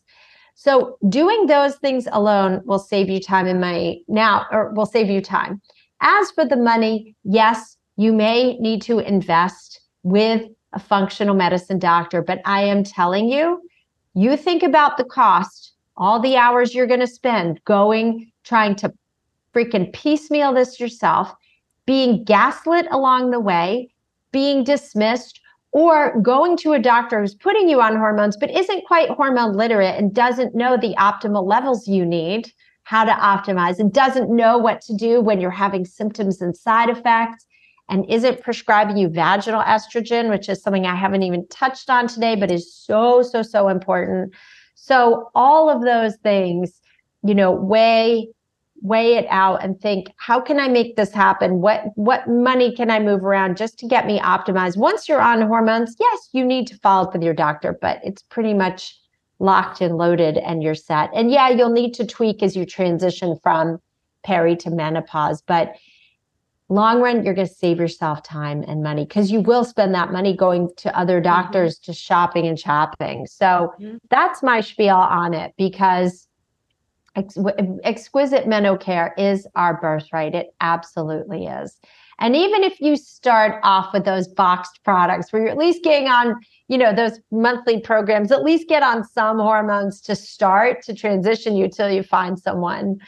so 0.60 0.98
doing 1.08 1.46
those 1.46 1.76
things 1.76 2.08
alone 2.12 2.62
will 2.66 2.80
save 2.80 3.10
you 3.10 3.20
time 3.20 3.46
and 3.46 3.62
money 3.62 4.04
now, 4.08 4.48
or 4.52 4.74
will 4.74 4.88
save 4.88 5.08
you 5.08 5.22
time. 5.22 5.62
As 6.02 6.32
for 6.32 6.46
the 6.46 6.58
money, 6.58 7.16
yes, 7.24 7.78
you 7.96 8.12
may 8.12 8.58
need 8.58 8.82
to 8.82 8.98
invest 8.98 9.80
with 10.02 10.42
a 10.74 10.80
functional 10.80 11.36
medicine 11.36 11.78
doctor, 11.78 12.24
but 12.24 12.42
I 12.44 12.64
am 12.64 12.84
telling 12.84 13.30
you, 13.30 13.62
you 14.16 14.36
think 14.36 14.64
about 14.64 14.98
the 14.98 15.04
cost, 15.04 15.74
all 15.96 16.20
the 16.20 16.38
hours 16.38 16.74
you're 16.74 16.88
going 16.88 17.02
to 17.02 17.08
spend 17.08 17.64
going, 17.66 18.32
trying 18.44 18.74
to 18.78 18.92
freaking 19.54 19.94
piecemeal 19.94 20.56
this 20.56 20.80
yourself, 20.80 21.32
being 21.86 22.24
gaslit 22.24 22.88
along 22.90 23.30
the 23.30 23.40
way, 23.40 23.92
being 24.32 24.64
dismissed, 24.64 25.40
or 25.72 26.20
going 26.22 26.58
to 26.58 26.74
a 26.74 26.80
doctor 26.80 27.20
who's 27.20 27.36
putting 27.36 27.70
you 27.70 27.82
on 27.82 27.96
hormones 27.96 28.38
but 28.38 28.50
isn't 28.50 28.86
quite 28.86 29.10
hormone 29.10 29.54
literate 29.54 29.96
and 29.98 30.14
doesn't 30.14 30.56
know 30.56 30.78
the 30.78 30.96
optimal 30.98 31.46
levels 31.46 31.88
you 31.88 32.06
need, 32.06 32.52
how 32.84 33.04
to 33.04 33.12
optimize, 33.12 33.80
and 33.80 33.94
doesn't 33.94 34.30
know 34.30 34.58
what 34.58 34.82
to 34.82 34.96
do 34.96 35.22
when 35.22 35.42
you're 35.42 35.52
having 35.52 35.86
symptoms 35.86 36.42
and 36.42 36.56
side 36.56 36.90
effects, 36.90 37.46
and 37.90 38.10
isn't 38.10 38.42
prescribing 38.42 38.98
you 38.98 39.08
vaginal 39.08 39.62
estrogen, 39.62 40.30
which 40.30 40.50
is 40.50 40.62
something 40.62 40.86
I 40.86 40.96
haven't 40.96 41.24
even 41.24 41.48
touched 41.48 41.90
on 41.90 42.08
today, 42.08 42.36
but 42.36 42.52
is 42.52 42.74
so, 42.74 43.22
so, 43.22 43.42
so 43.42 43.70
important. 43.70 44.34
So, 44.76 45.30
all 45.36 45.70
of 45.70 45.82
those 45.82 46.16
things, 46.18 46.82
you 47.24 47.36
know, 47.36 47.52
weigh 47.52 48.30
weigh 48.82 49.16
it 49.16 49.26
out 49.30 49.64
and 49.64 49.80
think 49.82 50.08
how 50.18 50.40
can 50.40 50.60
i 50.60 50.68
make 50.68 50.96
this 50.96 51.12
happen 51.12 51.62
what 51.62 51.86
what 51.96 52.28
money 52.28 52.76
can 52.76 52.92
i 52.92 53.00
move 53.00 53.24
around 53.24 53.58
just 53.58 53.80
to 53.80 53.88
get 53.88 54.06
me 54.06 54.20
optimized 54.20 54.78
once 54.78 55.10
you're 55.10 55.22
on 55.22 55.42
hormones 55.42 55.96
yes 56.00 56.30
you 56.32 56.46
need 56.46 56.68
to 56.68 56.78
follow 56.78 57.08
up 57.08 57.14
with 57.14 57.24
your 57.24 57.34
doctor 57.34 57.78
but 57.82 58.00
it's 58.04 58.22
pretty 58.24 58.54
much 58.54 59.00
locked 59.40 59.82
and 59.82 59.98
loaded 59.98 60.38
and 60.38 60.62
you're 60.62 60.76
set 60.76 61.10
and 61.16 61.32
yeah 61.32 61.50
you'll 61.50 61.72
need 61.72 61.94
to 61.94 62.06
tweak 62.06 62.44
as 62.44 62.56
you 62.56 62.66
transition 62.66 63.38
from 63.42 63.80
peri 64.24 64.56
to 64.56 64.70
menopause 64.70 65.42
but 65.42 65.76
long 66.70 67.02
run 67.02 67.24
you're 67.24 67.34
going 67.34 67.48
to 67.48 67.54
save 67.54 67.80
yourself 67.80 68.22
time 68.24 68.64
and 68.68 68.84
money 68.84 69.06
because 69.06 69.32
you 69.32 69.40
will 69.40 69.64
spend 69.64 69.94
that 69.94 70.12
money 70.12 70.36
going 70.36 70.70
to 70.78 70.96
other 70.98 71.16
mm-hmm. 71.16 71.24
doctors 71.24 71.80
mm-hmm. 71.80 71.92
to 71.92 71.98
shopping 71.98 72.46
and 72.46 72.60
shopping 72.60 73.26
so 73.26 73.74
mm-hmm. 73.80 73.98
that's 74.10 74.44
my 74.44 74.62
spiel 74.62 74.96
on 74.96 75.34
it 75.34 75.54
because 75.58 76.27
ex- 77.18 77.38
exquisite 77.84 78.48
mental 78.48 78.78
care 78.78 79.14
is 79.18 79.46
our 79.56 79.80
birthright 79.80 80.34
it 80.34 80.54
absolutely 80.62 81.46
is 81.46 81.78
and 82.20 82.36
even 82.36 82.64
if 82.64 82.80
you 82.80 82.96
start 82.96 83.60
off 83.64 83.94
with 83.94 84.06
those 84.06 84.28
boxed 84.28 84.80
products 84.84 85.32
where 85.32 85.42
you're 85.42 85.52
at 85.52 85.58
least 85.58 85.84
getting 85.84 86.08
on 86.08 86.36
you 86.68 86.78
know 86.78 86.94
those 86.94 87.20
monthly 87.32 87.80
programs 87.82 88.32
at 88.32 88.44
least 88.44 88.70
get 88.70 88.84
on 88.84 89.04
some 89.04 89.38
hormones 89.38 90.00
to 90.02 90.16
start 90.16 90.82
to 90.84 90.94
transition 90.94 91.56
you 91.56 91.68
till 91.68 91.90
you 91.90 92.04
find 92.04 92.40
someone 92.40 93.00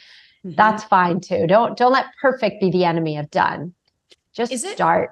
mm-hmm. 0.46 0.56
that's 0.56 0.84
fine 0.84 1.20
too. 1.20 1.48
Don't 1.48 1.78
don't 1.78 1.92
let 1.92 2.08
perfect 2.22 2.62
be 2.62 2.70
the 2.70 2.86
enemy 2.86 3.18
of 3.18 3.30
done. 3.32 3.74
Just 4.34 4.52
is 4.52 4.64
it, 4.64 4.74
start. 4.74 5.12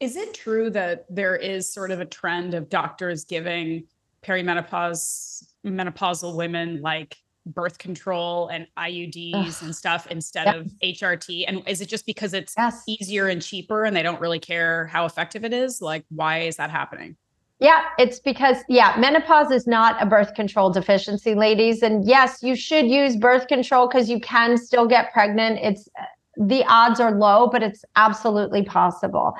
Is 0.00 0.16
it 0.16 0.34
true 0.34 0.70
that 0.70 1.06
there 1.08 1.36
is 1.36 1.72
sort 1.72 1.90
of 1.90 2.00
a 2.00 2.04
trend 2.04 2.54
of 2.54 2.68
doctors 2.68 3.24
giving 3.24 3.84
perimenopause 4.22 5.44
menopausal 5.64 6.36
women 6.36 6.80
like 6.82 7.16
birth 7.46 7.78
control 7.78 8.48
and 8.48 8.66
IUDs 8.76 9.34
Ugh. 9.34 9.54
and 9.62 9.74
stuff 9.74 10.06
instead 10.08 10.54
of 10.54 10.66
HRT? 10.82 11.44
And 11.46 11.66
is 11.66 11.80
it 11.80 11.88
just 11.88 12.06
because 12.06 12.34
it's 12.34 12.54
yes. 12.56 12.82
easier 12.86 13.28
and 13.28 13.40
cheaper 13.40 13.84
and 13.84 13.96
they 13.96 14.02
don't 14.02 14.20
really 14.20 14.40
care 14.40 14.86
how 14.86 15.06
effective 15.06 15.44
it 15.44 15.52
is? 15.52 15.80
Like, 15.80 16.04
why 16.10 16.40
is 16.40 16.56
that 16.56 16.70
happening? 16.70 17.16
Yeah, 17.58 17.84
it's 17.98 18.18
because, 18.18 18.58
yeah, 18.68 18.96
menopause 18.98 19.50
is 19.50 19.66
not 19.66 20.02
a 20.02 20.04
birth 20.04 20.34
control 20.34 20.70
deficiency, 20.70 21.34
ladies. 21.34 21.82
And 21.82 22.06
yes, 22.06 22.42
you 22.42 22.54
should 22.54 22.86
use 22.86 23.16
birth 23.16 23.48
control 23.48 23.88
because 23.88 24.10
you 24.10 24.20
can 24.20 24.58
still 24.58 24.86
get 24.86 25.10
pregnant. 25.12 25.60
It's 25.62 25.88
the 26.36 26.64
odds 26.68 27.00
are 27.00 27.12
low, 27.12 27.48
but 27.50 27.62
it's 27.62 27.82
absolutely 27.96 28.62
possible. 28.62 29.32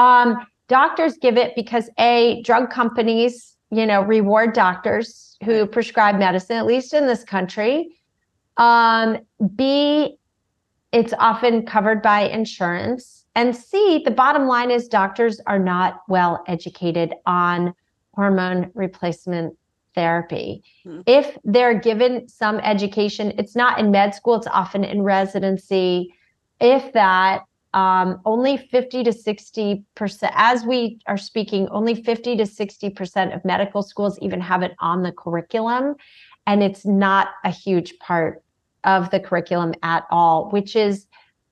Um, 0.00 0.44
doctors 0.68 1.16
give 1.18 1.36
it 1.36 1.54
because 1.54 1.88
A, 2.00 2.42
drug 2.42 2.68
companies, 2.70 3.56
you 3.72 3.86
know, 3.86 4.02
reward 4.02 4.52
doctors 4.52 5.38
who 5.44 5.66
prescribe 5.66 6.18
medicine, 6.18 6.56
at 6.56 6.66
least 6.66 6.92
in 6.92 7.06
this 7.06 7.24
country. 7.24 7.96
Um, 8.58 9.18
B, 9.56 10.18
it's 10.92 11.14
often 11.18 11.64
covered 11.64 12.02
by 12.02 12.28
insurance. 12.28 13.24
And 13.34 13.56
C, 13.56 14.02
the 14.04 14.10
bottom 14.10 14.46
line 14.46 14.70
is 14.70 14.88
doctors 14.88 15.40
are 15.46 15.58
not 15.58 16.02
well 16.06 16.44
educated 16.46 17.14
on 17.24 17.72
hormone 18.14 18.70
replacement 18.74 19.56
therapy. 19.94 20.62
Mm-hmm. 20.84 21.00
If 21.06 21.38
they're 21.42 21.78
given 21.78 22.28
some 22.28 22.58
education, 22.58 23.32
it's 23.38 23.56
not 23.56 23.78
in 23.78 23.90
med 23.90 24.14
school, 24.14 24.34
it's 24.34 24.46
often 24.48 24.84
in 24.84 25.02
residency. 25.02 26.14
If 26.60 26.92
that, 26.92 27.44
um, 27.74 28.20
only 28.24 28.56
50 28.56 29.04
to 29.04 29.10
60%, 29.10 29.84
as 30.34 30.64
we 30.64 30.98
are 31.06 31.16
speaking, 31.16 31.68
only 31.68 32.02
50 32.02 32.36
to 32.36 32.44
60% 32.44 33.34
of 33.34 33.44
medical 33.44 33.82
schools 33.82 34.18
even 34.20 34.40
have 34.40 34.62
it 34.62 34.72
on 34.80 35.02
the 35.02 35.12
curriculum. 35.12 35.94
And 36.46 36.62
it's 36.62 36.84
not 36.84 37.28
a 37.44 37.50
huge 37.50 37.98
part 37.98 38.42
of 38.84 39.10
the 39.10 39.20
curriculum 39.20 39.74
at 39.82 40.04
all, 40.10 40.50
which 40.50 40.76
is 40.76 41.06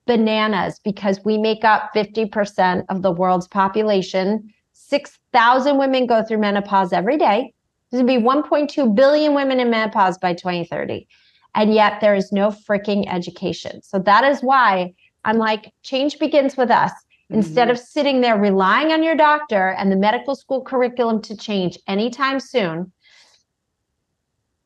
bananas 0.05 0.79
because 0.83 1.23
we 1.23 1.37
make 1.37 1.63
up 1.63 1.91
50% 1.95 2.85
of 2.89 3.01
the 3.01 3.11
world's 3.11 3.47
population. 3.47 4.53
6,000 4.73 5.77
women 5.77 6.05
go 6.05 6.23
through 6.23 6.39
menopause 6.39 6.93
every 6.93 7.17
day. 7.17 7.53
There's 7.89 8.03
going 8.03 8.21
to 8.21 8.21
be 8.21 8.25
1.2 8.25 8.95
billion 8.95 9.33
women 9.33 9.59
in 9.59 9.69
menopause 9.69 10.17
by 10.17 10.33
2030. 10.33 11.07
And 11.55 11.73
yet 11.73 11.99
there 11.99 12.15
is 12.15 12.31
no 12.31 12.49
freaking 12.49 13.11
education. 13.11 13.81
So 13.81 13.99
that 13.99 14.23
is 14.23 14.41
why 14.41 14.93
I'm 15.23 15.37
like, 15.37 15.73
change 15.83 16.19
begins 16.19 16.57
with 16.57 16.71
us. 16.71 16.91
Mm-hmm. 16.91 17.35
Instead 17.35 17.69
of 17.69 17.79
sitting 17.79 18.21
there 18.21 18.37
relying 18.37 18.91
on 18.91 19.03
your 19.03 19.15
doctor 19.15 19.69
and 19.77 19.91
the 19.91 19.95
medical 19.95 20.35
school 20.35 20.61
curriculum 20.61 21.21
to 21.23 21.35
change 21.35 21.77
anytime 21.87 22.39
soon, 22.39 22.91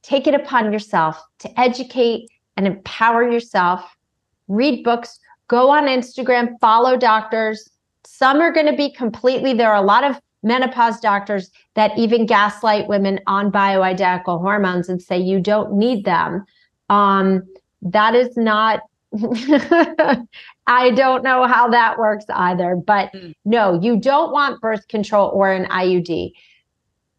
take 0.01 0.27
it 0.27 0.33
upon 0.33 0.71
yourself 0.71 1.21
to 1.39 1.59
educate 1.59 2.29
and 2.57 2.67
empower 2.67 3.29
yourself. 3.29 3.95
Read 4.47 4.83
books, 4.83 5.19
go 5.47 5.69
on 5.69 5.85
Instagram, 5.85 6.59
follow 6.61 6.97
doctors. 6.97 7.69
Some 8.05 8.39
are 8.39 8.51
going 8.51 8.67
to 8.67 8.75
be 8.75 8.91
completely, 8.91 9.53
there 9.53 9.71
are 9.71 9.83
a 9.83 9.85
lot 9.85 10.03
of 10.03 10.19
menopause 10.43 10.99
doctors 10.99 11.49
that 11.73 11.97
even 11.97 12.27
gaslight 12.27 12.87
women 12.87 13.19
on 13.25 13.51
bioidentical 13.51 14.39
hormones 14.39 14.87
and 14.87 15.01
say 15.01 15.17
you 15.19 15.39
don't 15.39 15.73
need 15.73 16.05
them. 16.05 16.45
Um, 16.89 17.43
that 17.81 18.13
is 18.13 18.37
not, 18.37 18.81
I 20.67 20.91
don't 20.91 21.23
know 21.23 21.45
how 21.45 21.69
that 21.69 21.97
works 21.97 22.25
either. 22.29 22.75
But 22.75 23.13
mm. 23.13 23.33
no, 23.45 23.79
you 23.81 23.97
don't 23.97 24.31
want 24.31 24.61
birth 24.61 24.87
control 24.87 25.29
or 25.33 25.51
an 25.51 25.65
IUD. 25.65 26.31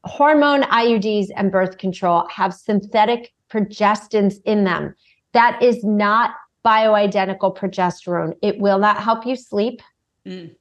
Hormone 0.04 0.62
IUDs 0.62 1.28
and 1.36 1.50
birth 1.50 1.78
control 1.78 2.26
have 2.28 2.54
synthetic 2.54 3.32
progestins 3.50 4.36
in 4.44 4.64
them. 4.64 4.94
That 5.32 5.60
is 5.62 5.82
not 5.84 6.30
bioidentical 6.64 7.56
progesterone. 7.56 8.34
It 8.42 8.58
will 8.58 8.78
not 8.78 8.98
help 8.98 9.24
you 9.24 9.36
sleep. 9.36 9.80
Mm. 10.26 10.54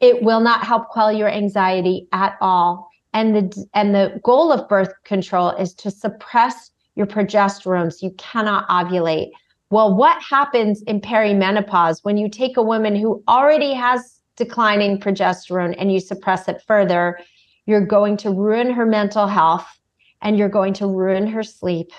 It 0.00 0.22
will 0.22 0.40
not 0.40 0.64
help 0.64 0.88
quell 0.88 1.12
your 1.12 1.28
anxiety 1.28 2.08
at 2.12 2.36
all. 2.40 2.88
And 3.14 3.36
the 3.36 3.66
and 3.74 3.94
the 3.94 4.20
goal 4.24 4.50
of 4.50 4.68
birth 4.68 4.92
control 5.04 5.50
is 5.50 5.74
to 5.74 5.90
suppress 5.90 6.70
your 6.94 7.06
progesterone 7.06 7.92
so 7.92 8.06
you 8.06 8.14
cannot 8.18 8.68
ovulate. 8.68 9.30
Well, 9.72 9.96
what 9.96 10.22
happens 10.22 10.82
in 10.82 11.00
perimenopause 11.00 12.00
when 12.02 12.18
you 12.18 12.28
take 12.28 12.58
a 12.58 12.62
woman 12.62 12.94
who 12.94 13.24
already 13.26 13.72
has 13.72 14.20
declining 14.36 15.00
progesterone 15.00 15.74
and 15.78 15.90
you 15.90 15.98
suppress 15.98 16.46
it 16.46 16.60
further? 16.66 17.18
You're 17.64 17.86
going 17.86 18.18
to 18.18 18.28
ruin 18.28 18.70
her 18.70 18.84
mental 18.84 19.26
health 19.26 19.66
and 20.20 20.36
you're 20.36 20.50
going 20.50 20.74
to 20.74 20.86
ruin 20.86 21.26
her 21.26 21.42
sleep 21.42 21.90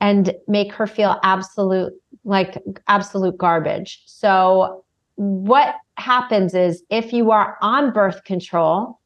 and 0.00 0.34
make 0.48 0.72
her 0.72 0.86
feel 0.86 1.20
absolute 1.22 1.92
like 2.24 2.56
absolute 2.88 3.36
garbage. 3.36 4.02
So 4.06 4.86
what 5.16 5.74
happens 5.98 6.54
is 6.54 6.82
if 6.88 7.12
you 7.12 7.30
are 7.30 7.58
on 7.60 7.92
birth 7.92 8.24
control 8.24 9.00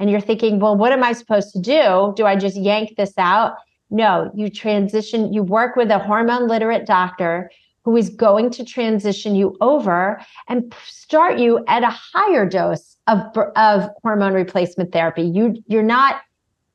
and 0.00 0.10
you're 0.10 0.20
thinking, 0.20 0.58
well, 0.58 0.76
what 0.76 0.90
am 0.90 1.04
I 1.04 1.12
supposed 1.12 1.52
to 1.52 1.60
do? 1.60 2.12
Do 2.16 2.26
I 2.26 2.34
just 2.34 2.56
yank 2.56 2.96
this 2.96 3.16
out? 3.18 3.54
No, 3.90 4.30
you 4.34 4.50
transition, 4.50 5.32
you 5.32 5.42
work 5.42 5.76
with 5.76 5.90
a 5.90 5.98
hormone 5.98 6.48
literate 6.48 6.86
doctor 6.86 7.50
who 7.84 7.96
is 7.96 8.08
going 8.08 8.50
to 8.50 8.64
transition 8.64 9.34
you 9.34 9.56
over 9.60 10.20
and 10.48 10.74
start 10.86 11.38
you 11.38 11.62
at 11.68 11.82
a 11.82 11.90
higher 11.90 12.48
dose 12.48 12.96
of, 13.06 13.20
of 13.56 13.88
hormone 14.02 14.32
replacement 14.32 14.92
therapy. 14.92 15.22
You, 15.22 15.62
you're 15.66 15.82
not 15.82 16.22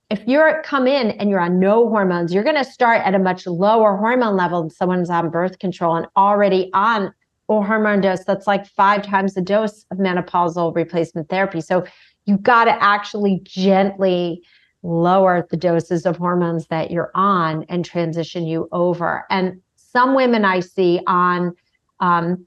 if 0.09 0.27
you're 0.27 0.61
come 0.63 0.87
in 0.87 1.11
and 1.11 1.29
you're 1.29 1.39
on 1.39 1.59
no 1.59 1.87
hormones, 1.87 2.33
you're 2.33 2.43
going 2.43 2.55
to 2.55 2.65
start 2.65 3.05
at 3.05 3.13
a 3.13 3.19
much 3.19 3.45
lower 3.45 3.95
hormone 3.95 4.35
level 4.35 4.61
than 4.61 4.69
someone's 4.71 5.09
on 5.09 5.29
birth 5.29 5.59
control 5.59 5.95
and 5.95 6.07
already 6.17 6.71
on 6.73 7.13
a 7.49 7.61
hormone 7.61 8.01
dose 8.01 8.23
that's 8.23 8.47
like 8.47 8.65
five 8.65 9.03
times 9.03 9.33
the 9.33 9.41
dose 9.41 9.85
of 9.91 9.97
menopausal 9.97 10.75
replacement 10.75 11.29
therapy. 11.29 11.61
So 11.61 11.85
you've 12.25 12.43
got 12.43 12.65
to 12.65 12.83
actually 12.83 13.41
gently 13.43 14.41
lower 14.83 15.45
the 15.49 15.57
doses 15.57 16.05
of 16.05 16.17
hormones 16.17 16.67
that 16.67 16.91
you're 16.91 17.11
on 17.15 17.65
and 17.69 17.83
transition 17.83 18.45
you 18.45 18.69
over. 18.71 19.25
And 19.29 19.61
some 19.75 20.15
women 20.15 20.45
I 20.45 20.61
see 20.61 21.01
on 21.07 21.55
um, 21.99 22.45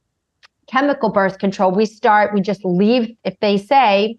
chemical 0.67 1.11
birth 1.11 1.39
control, 1.39 1.73
we 1.73 1.87
start, 1.87 2.33
we 2.33 2.41
just 2.41 2.65
leave, 2.65 3.15
if 3.25 3.39
they 3.41 3.59
say, 3.59 4.17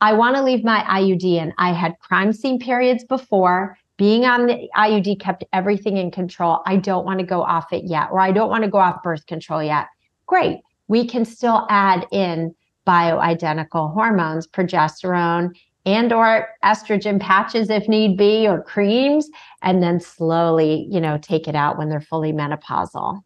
I 0.00 0.12
want 0.12 0.36
to 0.36 0.42
leave 0.42 0.64
my 0.64 0.80
IUD 0.82 1.24
in. 1.24 1.52
I 1.58 1.72
had 1.72 1.98
crime 2.00 2.32
scene 2.32 2.58
periods 2.58 3.04
before. 3.04 3.76
Being 3.96 4.26
on 4.26 4.46
the 4.46 4.68
IUD 4.76 5.20
kept 5.20 5.44
everything 5.54 5.96
in 5.96 6.10
control. 6.10 6.60
I 6.66 6.76
don't 6.76 7.06
want 7.06 7.18
to 7.20 7.26
go 7.26 7.42
off 7.42 7.72
it 7.72 7.84
yet, 7.84 8.08
or 8.10 8.20
I 8.20 8.30
don't 8.30 8.50
want 8.50 8.64
to 8.64 8.70
go 8.70 8.78
off 8.78 9.02
birth 9.02 9.24
control 9.26 9.62
yet. 9.62 9.86
Great. 10.26 10.58
We 10.88 11.08
can 11.08 11.24
still 11.24 11.66
add 11.70 12.06
in 12.12 12.54
bioidentical 12.86 13.92
hormones, 13.92 14.46
progesterone, 14.46 15.56
and 15.86 16.12
or 16.12 16.48
estrogen 16.64 17.18
patches 17.18 17.70
if 17.70 17.88
need 17.88 18.18
be 18.18 18.46
or 18.46 18.62
creams 18.62 19.30
and 19.62 19.82
then 19.82 19.98
slowly 19.98 20.86
you 20.90 21.00
know 21.00 21.16
take 21.18 21.48
it 21.48 21.54
out 21.54 21.78
when 21.78 21.88
they're 21.88 22.00
fully 22.00 22.32
menopausal 22.32 23.22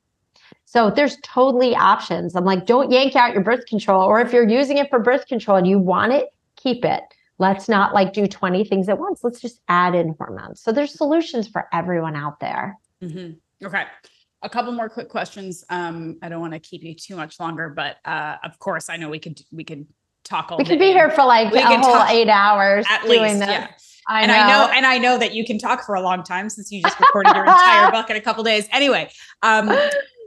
so 0.65 0.91
there's 0.91 1.17
totally 1.25 1.75
options 1.75 2.37
i'm 2.37 2.45
like 2.45 2.67
don't 2.67 2.93
yank 2.93 3.17
out 3.17 3.33
your 3.33 3.43
birth 3.43 3.67
control 3.67 4.03
or 4.03 4.21
if 4.21 4.33
you're 4.33 4.49
using 4.49 4.77
it 4.77 4.89
for 4.89 4.99
birth 4.99 5.27
control 5.27 5.57
and 5.57 5.67
you 5.67 5.79
want 5.79 6.13
it 6.13 6.29
keep 6.63 6.85
it. 6.85 7.03
Let's 7.39 7.69
not 7.69 7.95
like 7.95 8.13
do 8.13 8.27
20 8.27 8.65
things 8.65 8.89
at 8.89 8.99
once. 8.99 9.21
Let's 9.25 9.41
just 9.41 9.61
add 9.69 9.95
in 9.95 10.15
hormones. 10.19 10.61
So 10.61 10.73
there's 10.73 10.93
solutions 10.93 11.49
for 11.49 11.67
everyone 11.73 12.15
out 12.15 12.39
there. 12.41 12.79
Mm-hmm. 13.03 13.67
Okay. 13.67 13.85
A 14.43 14.49
couple 14.49 14.73
more 14.73 14.89
quick 14.89 15.09
questions. 15.09 15.65
Um, 15.71 16.19
I 16.23 16.29
don't 16.29 16.41
want 16.41 16.53
to 16.53 16.61
keep 16.61 16.83
you 16.83 16.95
too 16.95 17.17
much 17.17 17.41
longer, 17.41 17.71
but 17.71 17.97
uh, 18.05 18.37
of 18.45 18.59
course, 18.59 18.89
I 18.89 18.97
know 18.97 19.09
we 19.09 19.19
could 19.19 19.41
we 19.53 19.65
could 19.65 19.87
talk 20.31 20.51
all. 20.51 20.59
We 20.59 20.65
could 20.65 20.79
be 20.79 20.93
here 20.93 21.11
for 21.11 21.25
like 21.25 21.53
we 21.53 21.59
a 21.59 21.67
whole 21.67 21.81
talk, 21.81 22.11
eight 22.11 22.29
hours 22.29 22.87
at 22.89 23.03
doing 23.03 23.23
least, 23.23 23.41
this. 23.41 23.49
Yeah. 23.49 23.69
I 24.09 24.23
and 24.23 24.29
know. 24.29 24.35
I 24.35 24.49
know, 24.49 24.73
and 24.73 24.87
I 24.87 24.99
know 24.99 25.19
that 25.19 25.35
you 25.35 25.45
can 25.45 25.59
talk 25.59 25.85
for 25.85 25.95
a 25.95 26.01
long 26.01 26.23
time 26.23 26.49
since 26.49 26.73
you 26.73 26.83
just 26.83 26.99
recorded 26.99 27.35
your 27.35 27.45
entire 27.45 27.91
book 27.93 28.11
in 28.11 28.17
a 28.17 28.21
couple 28.21 28.43
days. 28.43 28.67
Anyway, 28.73 29.11
um, 29.43 29.71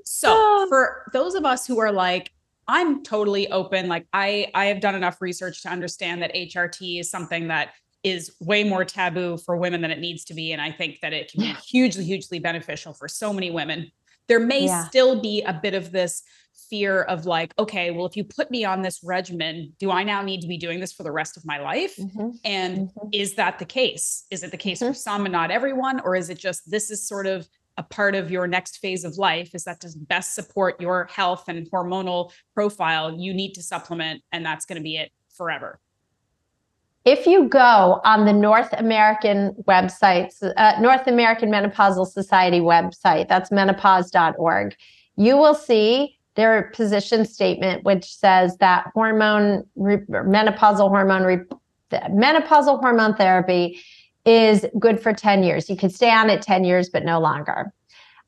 so 0.05 0.65
for 0.69 1.09
those 1.11 1.35
of 1.35 1.45
us 1.45 1.65
who 1.67 1.79
are 1.79 1.91
like, 1.91 2.31
I'm 2.67 3.03
totally 3.03 3.49
open. 3.49 3.87
Like 3.87 4.05
I 4.13 4.47
I 4.53 4.65
have 4.65 4.79
done 4.79 4.95
enough 4.95 5.21
research 5.21 5.61
to 5.63 5.69
understand 5.69 6.21
that 6.21 6.33
HRT 6.33 6.99
is 6.99 7.09
something 7.09 7.47
that 7.47 7.71
is 8.03 8.35
way 8.39 8.63
more 8.63 8.83
taboo 8.83 9.37
for 9.37 9.55
women 9.55 9.81
than 9.81 9.91
it 9.91 9.99
needs 9.99 10.25
to 10.25 10.33
be. 10.33 10.51
And 10.51 10.61
I 10.61 10.71
think 10.71 10.99
that 11.01 11.13
it 11.13 11.31
can 11.31 11.41
be 11.41 11.53
hugely, 11.65 12.03
hugely 12.03 12.37
beneficial 12.37 12.93
for 12.93 13.07
so 13.07 13.31
many 13.31 13.49
women. 13.49 13.91
There 14.27 14.39
may 14.39 14.65
yeah. 14.65 14.87
still 14.87 15.21
be 15.21 15.41
a 15.41 15.53
bit 15.53 15.73
of 15.73 15.91
this 15.91 16.23
fear 16.69 17.03
of 17.03 17.25
like, 17.25 17.53
okay, 17.59 17.91
well, 17.91 18.05
if 18.05 18.15
you 18.15 18.23
put 18.23 18.51
me 18.51 18.65
on 18.65 18.81
this 18.81 18.99
regimen, 19.03 19.73
do 19.79 19.91
I 19.91 20.03
now 20.03 20.21
need 20.21 20.41
to 20.41 20.47
be 20.47 20.57
doing 20.57 20.79
this 20.79 20.93
for 20.93 21.03
the 21.03 21.11
rest 21.11 21.37
of 21.37 21.45
my 21.45 21.59
life? 21.59 21.95
Mm-hmm. 21.97 22.29
And 22.45 22.77
mm-hmm. 22.89 23.09
is 23.11 23.35
that 23.35 23.59
the 23.59 23.65
case? 23.65 24.25
Is 24.31 24.43
it 24.43 24.51
the 24.51 24.57
case 24.57 24.79
mm-hmm. 24.79 24.89
for 24.89 24.93
some 24.93 25.25
and 25.25 25.31
not 25.31 25.51
everyone? 25.51 25.99
Or 26.01 26.15
is 26.15 26.29
it 26.29 26.37
just 26.37 26.69
this 26.69 26.89
is 26.89 27.07
sort 27.07 27.27
of 27.27 27.47
a 27.77 27.83
part 27.83 28.15
of 28.15 28.29
your 28.29 28.47
next 28.47 28.77
phase 28.77 29.03
of 29.03 29.17
life 29.17 29.55
is 29.55 29.63
that 29.63 29.81
to 29.81 29.89
best 29.95 30.35
support 30.35 30.79
your 30.79 31.05
health 31.05 31.45
and 31.47 31.69
hormonal 31.71 32.31
profile 32.53 33.11
you 33.17 33.33
need 33.33 33.53
to 33.53 33.63
supplement 33.63 34.21
and 34.31 34.45
that's 34.45 34.63
going 34.63 34.75
to 34.75 34.83
be 34.83 34.95
it 34.95 35.11
forever 35.35 35.79
if 37.05 37.25
you 37.27 37.49
go 37.49 37.99
on 38.05 38.25
the 38.25 38.31
North 38.31 38.71
American 38.77 39.53
websites, 39.67 40.41
uh, 40.55 40.79
North 40.79 41.05
American 41.05 41.51
Menopausal 41.51 42.07
Society 42.07 42.61
website, 42.61 43.27
that's 43.27 43.51
menopause.org, 43.51 44.75
you 45.17 45.35
will 45.35 45.53
see 45.53 46.17
their 46.35 46.71
position 46.73 47.25
statement, 47.25 47.83
which 47.83 48.05
says 48.05 48.57
that 48.57 48.89
hormone, 48.93 49.63
re- 49.75 49.97
menopausal 49.97 50.89
hormone, 50.89 51.23
re- 51.23 51.45
menopausal 52.09 52.79
hormone 52.79 53.15
therapy 53.15 53.79
is 54.25 54.65
good 54.79 54.99
for 54.99 55.13
10 55.13 55.43
years. 55.43 55.69
You 55.69 55.75
could 55.75 55.93
stay 55.93 56.11
on 56.11 56.29
it 56.29 56.41
10 56.41 56.63
years, 56.63 56.89
but 56.89 57.03
no 57.03 57.19
longer. 57.19 57.71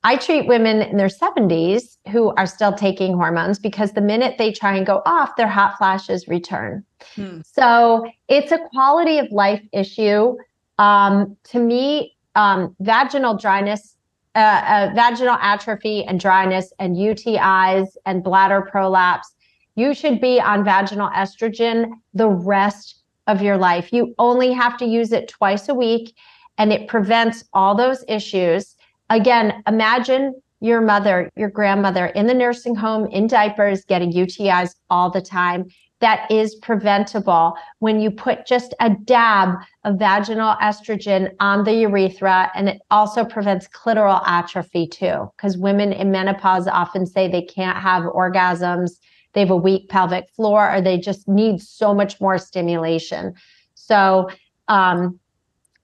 I 0.04 0.18
treat 0.18 0.46
women 0.46 0.84
in 0.84 0.98
their 0.98 1.08
70s 1.08 1.98
who 2.12 2.32
are 2.36 2.46
still 2.46 2.74
taking 2.74 3.16
hormones 3.16 3.58
because 3.58 3.94
the 3.94 4.02
minute 4.02 4.38
they 4.38 4.52
try 4.52 4.76
and 4.76 4.86
go 4.86 5.02
off, 5.04 5.36
their 5.36 5.48
hot 5.48 5.80
flashes 5.80 6.28
return. 6.28 6.86
Hmm. 7.16 7.40
So 7.44 8.06
it's 8.28 8.52
a 8.52 8.60
quality 8.70 9.18
of 9.18 9.32
life 9.32 9.64
issue. 9.74 10.36
Um, 10.78 11.36
to 11.46 11.60
me, 11.60 12.16
um, 12.36 12.76
vaginal 12.82 13.36
dryness, 13.36 13.96
uh, 14.36 14.40
uh, 14.40 14.92
vaginal 14.94 15.38
atrophy 15.42 16.04
and 16.04 16.20
dryness, 16.20 16.74
and 16.80 16.96
UTIs 16.96 17.88
and 18.06 18.24
bladder 18.24 18.62
prolapse, 18.62 19.34
you 19.76 19.94
should 19.94 20.22
be 20.22 20.40
on 20.40 20.64
vaginal 20.64 21.10
estrogen 21.10 21.92
the 22.14 22.30
rest 22.30 23.02
of 23.28 23.42
your 23.42 23.58
life. 23.58 23.92
You 23.92 24.14
only 24.20 24.52
have 24.52 24.78
to 24.78 24.86
use 24.86 25.12
it 25.12 25.28
twice 25.28 25.68
a 25.70 25.74
week 25.74 26.16
and 26.58 26.72
it 26.72 26.88
prevents 26.88 27.44
all 27.54 27.76
those 27.76 28.04
issues 28.08 28.76
again, 29.10 29.64
imagine 29.68 30.34
your 30.62 30.82
mother, 30.82 31.30
your 31.36 31.50
grandmother 31.50 32.08
in 32.08 32.28
the 32.28 32.34
nursing 32.34 32.76
home 32.76 33.08
in 33.08 33.28
diapers 33.28 33.86
getting 33.86 34.12
UTIs 34.12 34.76
all 34.90 35.12
the 35.12 35.22
time. 35.22 35.66
That 36.02 36.30
is 36.30 36.56
preventable 36.56 37.56
when 37.80 38.02
you 38.02 38.12
put 38.12 38.46
just 38.46 38.74
a 38.80 38.90
dab 38.90 39.56
of 39.86 39.98
vaginal 39.98 40.56
estrogen 40.62 41.32
on 41.40 41.64
the 41.64 41.74
urethra. 41.74 42.52
And 42.54 42.68
it 42.68 42.82
also 42.92 43.24
prevents 43.24 43.68
clitoral 43.68 44.22
atrophy 44.26 44.88
too, 44.88 45.32
because 45.36 45.58
women 45.58 45.94
in 45.94 46.12
menopause 46.12 46.68
often 46.68 47.06
say 47.06 47.28
they 47.28 47.42
can't 47.42 47.78
have 47.78 48.04
orgasms, 48.04 49.00
they 49.34 49.40
have 49.40 49.52
a 49.52 49.56
weak 49.56 49.88
pelvic 49.90 50.30
floor, 50.36 50.70
or 50.76 50.82
they 50.82 50.98
just 50.98 51.28
need 51.28 51.62
so 51.62 51.94
much 51.94 52.20
more 52.20 52.38
stimulation. 52.38 53.34
So, 53.76 54.30
um, 54.68 55.20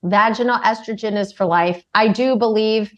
vaginal 0.03 0.59
estrogen 0.59 1.17
is 1.17 1.31
for 1.31 1.45
life. 1.45 1.83
I 1.93 2.07
do 2.07 2.35
believe 2.35 2.91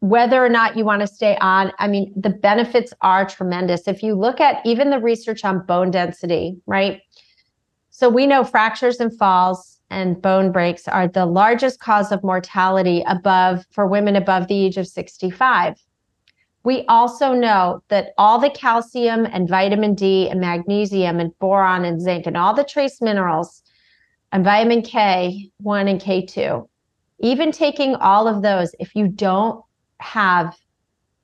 whether 0.00 0.44
or 0.44 0.48
not 0.48 0.76
you 0.76 0.84
want 0.84 1.00
to 1.00 1.06
stay 1.06 1.36
on, 1.40 1.72
I 1.78 1.88
mean, 1.88 2.12
the 2.16 2.30
benefits 2.30 2.92
are 3.00 3.26
tremendous. 3.26 3.88
If 3.88 4.02
you 4.02 4.14
look 4.14 4.40
at 4.40 4.64
even 4.64 4.90
the 4.90 5.00
research 5.00 5.44
on 5.44 5.66
bone 5.66 5.90
density, 5.90 6.56
right? 6.66 7.00
So 7.90 8.08
we 8.08 8.26
know 8.26 8.44
fractures 8.44 9.00
and 9.00 9.16
falls 9.18 9.80
and 9.90 10.20
bone 10.20 10.52
breaks 10.52 10.86
are 10.86 11.08
the 11.08 11.26
largest 11.26 11.80
cause 11.80 12.12
of 12.12 12.22
mortality 12.22 13.02
above 13.08 13.64
for 13.72 13.86
women 13.86 14.14
above 14.14 14.46
the 14.46 14.66
age 14.66 14.76
of 14.76 14.86
65. 14.86 15.74
We 16.62 16.84
also 16.86 17.32
know 17.32 17.82
that 17.88 18.12
all 18.18 18.38
the 18.38 18.50
calcium 18.50 19.26
and 19.26 19.48
vitamin 19.48 19.94
D 19.94 20.28
and 20.28 20.40
magnesium 20.40 21.18
and 21.18 21.36
boron 21.38 21.84
and 21.84 22.00
zinc 22.00 22.26
and 22.26 22.36
all 22.36 22.54
the 22.54 22.64
trace 22.64 23.00
minerals 23.00 23.62
and 24.30 24.44
vitamin 24.44 24.82
K1 24.82 25.50
and 25.90 26.00
K2, 26.00 26.68
even 27.20 27.50
taking 27.50 27.94
all 27.96 28.28
of 28.28 28.42
those, 28.42 28.74
if 28.78 28.94
you 28.94 29.08
don't 29.08 29.64
have 30.00 30.56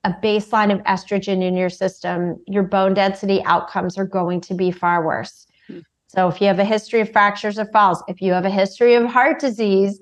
a 0.05 0.13
baseline 0.23 0.73
of 0.73 0.81
estrogen 0.85 1.43
in 1.43 1.57
your 1.57 1.71
system, 1.71 2.39
your 2.47 2.63
bone 2.63 2.95
density 2.95 3.43
outcomes 3.45 3.97
are 3.97 4.07
going 4.07 4.41
to 4.43 4.55
be 4.55 4.71
far 4.71 5.05
worse. 5.05 5.47
Hmm. 5.67 5.81
So, 6.09 6.29
if 6.29 6.41
you 6.41 6.47
have 6.47 6.59
a 6.59 6.65
history 6.65 7.01
of 7.01 7.11
fractures 7.11 7.59
or 7.59 7.65
falls, 7.67 8.03
if 8.09 8.21
you 8.21 8.33
have 8.33 8.45
a 8.45 8.51
history 8.51 8.95
of 8.95 9.07
heart 9.07 9.41
disease, 9.41 10.01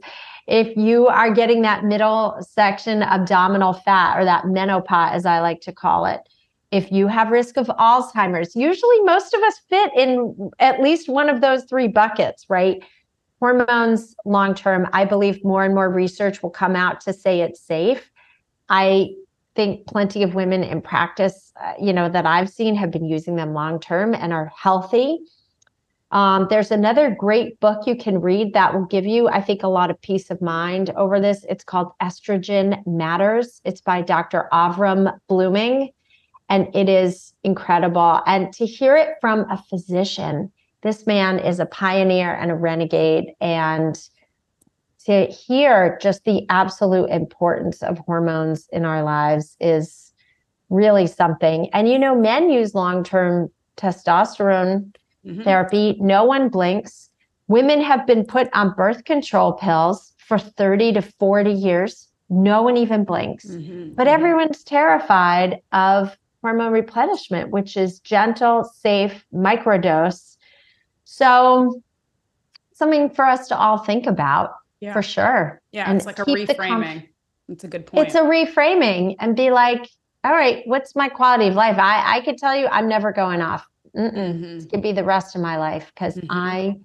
if 0.48 0.76
you 0.76 1.06
are 1.06 1.32
getting 1.32 1.62
that 1.62 1.84
middle 1.84 2.36
section 2.40 3.02
abdominal 3.02 3.74
fat 3.74 4.18
or 4.18 4.24
that 4.24 4.46
menopause, 4.46 5.12
as 5.14 5.26
I 5.26 5.40
like 5.40 5.60
to 5.62 5.72
call 5.72 6.04
it, 6.06 6.20
if 6.72 6.90
you 6.90 7.06
have 7.06 7.30
risk 7.30 7.56
of 7.56 7.66
Alzheimer's, 7.66 8.56
usually 8.56 9.00
most 9.02 9.34
of 9.34 9.42
us 9.42 9.60
fit 9.68 9.90
in 9.96 10.50
at 10.58 10.80
least 10.80 11.08
one 11.08 11.28
of 11.28 11.40
those 11.40 11.64
three 11.64 11.86
buckets, 11.86 12.46
right? 12.48 12.82
Hormones 13.40 14.16
long 14.24 14.54
term, 14.54 14.88
I 14.92 15.04
believe 15.04 15.44
more 15.44 15.64
and 15.64 15.74
more 15.74 15.90
research 15.90 16.42
will 16.42 16.50
come 16.50 16.74
out 16.74 17.00
to 17.02 17.12
say 17.12 17.40
it's 17.40 17.60
safe. 17.60 18.10
I 18.68 19.10
think 19.54 19.86
plenty 19.86 20.22
of 20.22 20.34
women 20.34 20.62
in 20.62 20.80
practice, 20.80 21.52
uh, 21.60 21.74
you 21.80 21.92
know, 21.92 22.08
that 22.08 22.26
I've 22.26 22.48
seen 22.48 22.74
have 22.76 22.90
been 22.90 23.04
using 23.04 23.36
them 23.36 23.52
long 23.52 23.80
term 23.80 24.14
and 24.14 24.32
are 24.32 24.50
healthy. 24.56 25.20
Um, 26.10 26.46
there's 26.50 26.70
another 26.70 27.10
great 27.10 27.58
book 27.60 27.86
you 27.86 27.96
can 27.96 28.20
read 28.20 28.52
that 28.52 28.74
will 28.74 28.84
give 28.84 29.06
you, 29.06 29.28
I 29.28 29.40
think, 29.40 29.62
a 29.62 29.68
lot 29.68 29.90
of 29.90 30.00
peace 30.02 30.30
of 30.30 30.42
mind 30.42 30.90
over 30.90 31.18
this. 31.18 31.44
It's 31.48 31.64
called 31.64 31.92
Estrogen 32.02 32.86
Matters. 32.86 33.62
It's 33.64 33.80
by 33.80 34.02
Dr. 34.02 34.46
Avrum 34.52 35.18
Bluming, 35.30 35.92
and 36.50 36.68
it 36.74 36.90
is 36.90 37.32
incredible. 37.44 38.20
And 38.26 38.52
to 38.54 38.66
hear 38.66 38.94
it 38.94 39.16
from 39.22 39.50
a 39.50 39.62
physician, 39.70 40.52
this 40.82 41.06
man 41.06 41.38
is 41.38 41.60
a 41.60 41.66
pioneer 41.66 42.34
and 42.34 42.50
a 42.50 42.56
renegade, 42.56 43.32
and 43.40 43.98
to 45.04 45.26
hear 45.26 45.98
just 46.00 46.24
the 46.24 46.46
absolute 46.48 47.10
importance 47.10 47.82
of 47.82 47.98
hormones 47.98 48.68
in 48.72 48.84
our 48.84 49.02
lives 49.02 49.56
is 49.60 50.12
really 50.70 51.06
something. 51.06 51.68
And 51.72 51.88
you 51.88 51.98
know, 51.98 52.14
men 52.14 52.50
use 52.50 52.74
long 52.74 53.04
term 53.04 53.50
testosterone 53.76 54.92
mm-hmm. 55.24 55.42
therapy, 55.42 55.96
no 56.00 56.24
one 56.24 56.48
blinks. 56.48 57.10
Women 57.48 57.80
have 57.82 58.06
been 58.06 58.24
put 58.24 58.48
on 58.54 58.74
birth 58.74 59.04
control 59.04 59.52
pills 59.52 60.12
for 60.18 60.38
30 60.38 60.94
to 60.94 61.02
40 61.02 61.52
years. 61.52 62.08
No 62.30 62.62
one 62.62 62.76
even 62.76 63.04
blinks. 63.04 63.46
Mm-hmm. 63.46 63.94
But 63.94 64.06
mm-hmm. 64.06 64.14
everyone's 64.14 64.64
terrified 64.64 65.60
of 65.72 66.16
hormone 66.42 66.72
replenishment, 66.72 67.50
which 67.50 67.76
is 67.76 68.00
gentle, 68.00 68.64
safe, 68.64 69.24
microdose. 69.34 70.36
So, 71.04 71.82
something 72.72 73.10
for 73.10 73.24
us 73.26 73.48
to 73.48 73.56
all 73.56 73.78
think 73.78 74.06
about 74.06 74.54
yeah. 74.82 74.92
for 74.92 75.02
sure. 75.02 75.60
Yeah, 75.70 75.88
and 75.88 75.96
it's 75.96 76.06
like 76.06 76.18
a 76.18 76.24
reframing. 76.24 77.08
It's 77.48 77.64
a 77.64 77.68
good 77.68 77.86
point. 77.86 78.06
It's 78.06 78.16
a 78.16 78.22
reframing 78.22 79.14
and 79.20 79.36
be 79.36 79.50
like, 79.50 79.88
all 80.24 80.32
right, 80.32 80.62
what's 80.66 80.96
my 80.96 81.08
quality 81.08 81.48
of 81.48 81.54
life? 81.54 81.78
I 81.78 82.16
I 82.16 82.20
could 82.22 82.36
tell 82.36 82.56
you, 82.56 82.66
I'm 82.66 82.88
never 82.88 83.12
going 83.12 83.40
off. 83.40 83.64
Mm-hmm. 83.96 84.58
It 84.58 84.70
could 84.70 84.82
be 84.82 84.92
the 84.92 85.04
rest 85.04 85.36
of 85.36 85.40
my 85.40 85.56
life 85.56 85.92
because 85.94 86.16
mm-hmm. 86.16 86.26
I 86.30 86.76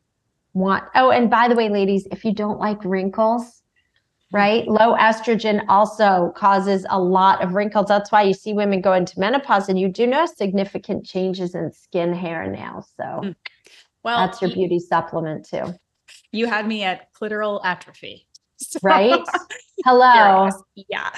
want. 0.53 0.84
Oh, 0.95 1.10
and 1.10 1.30
by 1.30 1.48
the 1.48 1.56
way, 1.56 1.69
ladies, 1.69 2.07
if 2.11 2.24
you 2.24 2.34
don't 2.34 2.60
like 2.60 2.84
wrinkles, 2.86 3.44
mm-hmm. 3.44 4.38
right? 4.38 4.68
Low 4.68 4.95
estrogen 4.95 5.65
also 5.68 6.34
causes 6.36 6.86
a 6.91 7.02
lot 7.02 7.44
of 7.44 7.56
wrinkles. 7.56 7.88
That's 7.88 8.11
why 8.11 8.22
you 8.24 8.34
see 8.34 8.53
women 8.53 8.80
go 8.80 8.94
into 8.94 9.19
menopause 9.19 9.69
and 9.69 9.80
you 9.80 9.90
do 9.90 10.06
notice 10.06 10.38
significant 10.38 11.03
changes 11.03 11.56
in 11.56 11.72
skin, 11.72 12.14
hair, 12.14 12.44
and 12.44 12.53
nails. 12.53 12.91
So, 12.95 13.03
mm. 13.03 13.36
well, 14.03 14.19
that's 14.19 14.40
your 14.40 14.52
beauty 14.52 14.78
supplement 14.80 15.49
too 15.49 15.74
you 16.32 16.48
had 16.48 16.68
me 16.68 16.84
at 16.84 17.14
clitoral 17.14 17.62
atrophy. 17.64 18.24
So, 18.60 18.80
right? 18.82 19.22
Hello. 19.86 20.49
Yeah. 20.74 21.12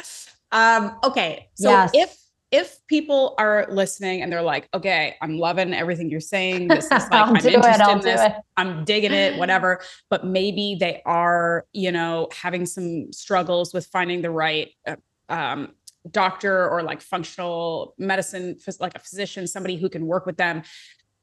Um, 0.51 0.97
okay. 1.05 1.47
So 1.53 1.69
yes. 1.69 1.91
if 1.93 2.17
if 2.51 2.85
people 2.87 3.35
are 3.37 3.67
listening 3.69 4.21
and 4.21 4.31
they're 4.31 4.41
like, 4.41 4.67
okay, 4.73 5.15
I'm 5.21 5.37
loving 5.37 5.73
everything 5.73 6.09
you're 6.09 6.19
saying. 6.19 6.67
This 6.67 6.85
is 6.85 6.91
like 6.91 7.11
I'm 7.11 7.35
interested 7.35 7.87
it, 7.87 7.89
in 7.89 7.99
this. 8.01 8.21
It. 8.21 8.33
I'm 8.57 8.83
digging 8.85 9.11
it, 9.11 9.37
whatever. 9.37 9.81
But 10.09 10.25
maybe 10.25 10.75
they 10.79 11.01
are, 11.05 11.65
you 11.73 11.91
know, 11.91 12.27
having 12.33 12.65
some 12.65 13.13
struggles 13.13 13.73
with 13.73 13.85
finding 13.87 14.21
the 14.21 14.31
right 14.31 14.71
uh, 14.87 14.95
um, 15.29 15.75
doctor 16.09 16.67
or 16.67 16.81
like 16.81 17.01
functional 17.01 17.93
medicine, 17.97 18.57
like 18.79 18.95
a 18.95 18.99
physician, 18.99 19.45
somebody 19.45 19.77
who 19.77 19.89
can 19.89 20.07
work 20.07 20.25
with 20.25 20.37
them. 20.37 20.63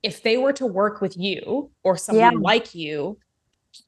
If 0.03 0.23
they 0.23 0.37
were 0.37 0.53
to 0.55 0.67
work 0.67 1.01
with 1.01 1.17
you 1.17 1.73
or 1.83 1.97
someone 1.97 2.35
yeah. 2.35 2.39
like 2.41 2.75
you, 2.75 3.19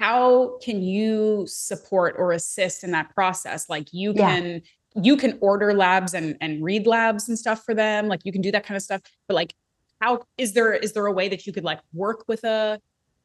how 0.01 0.59
can 0.63 0.83
you 0.83 1.45
support 1.47 2.15
or 2.19 2.33
assist 2.33 2.85
in 2.85 2.91
that 2.91 3.15
process 3.15 3.69
like 3.69 3.89
you 3.93 4.13
can 4.15 4.47
yeah. 4.95 5.03
you 5.03 5.17
can 5.17 5.39
order 5.41 5.75
labs 5.75 6.15
and 6.15 6.37
and 6.41 6.63
read 6.65 6.87
labs 6.87 7.29
and 7.29 7.39
stuff 7.39 7.65
for 7.65 7.75
them 7.75 8.09
like 8.09 8.21
you 8.25 8.33
can 8.33 8.43
do 8.43 8.51
that 8.51 8.65
kind 8.65 8.77
of 8.77 8.83
stuff 8.83 9.01
but 9.27 9.35
like 9.35 9.55
how 10.01 10.21
is 10.37 10.53
there 10.53 10.73
is 10.73 10.93
there 10.93 11.07
a 11.07 11.13
way 11.13 11.29
that 11.29 11.47
you 11.47 11.53
could 11.53 11.65
like 11.65 11.81
work 11.93 12.25
with 12.29 12.45
a 12.45 12.81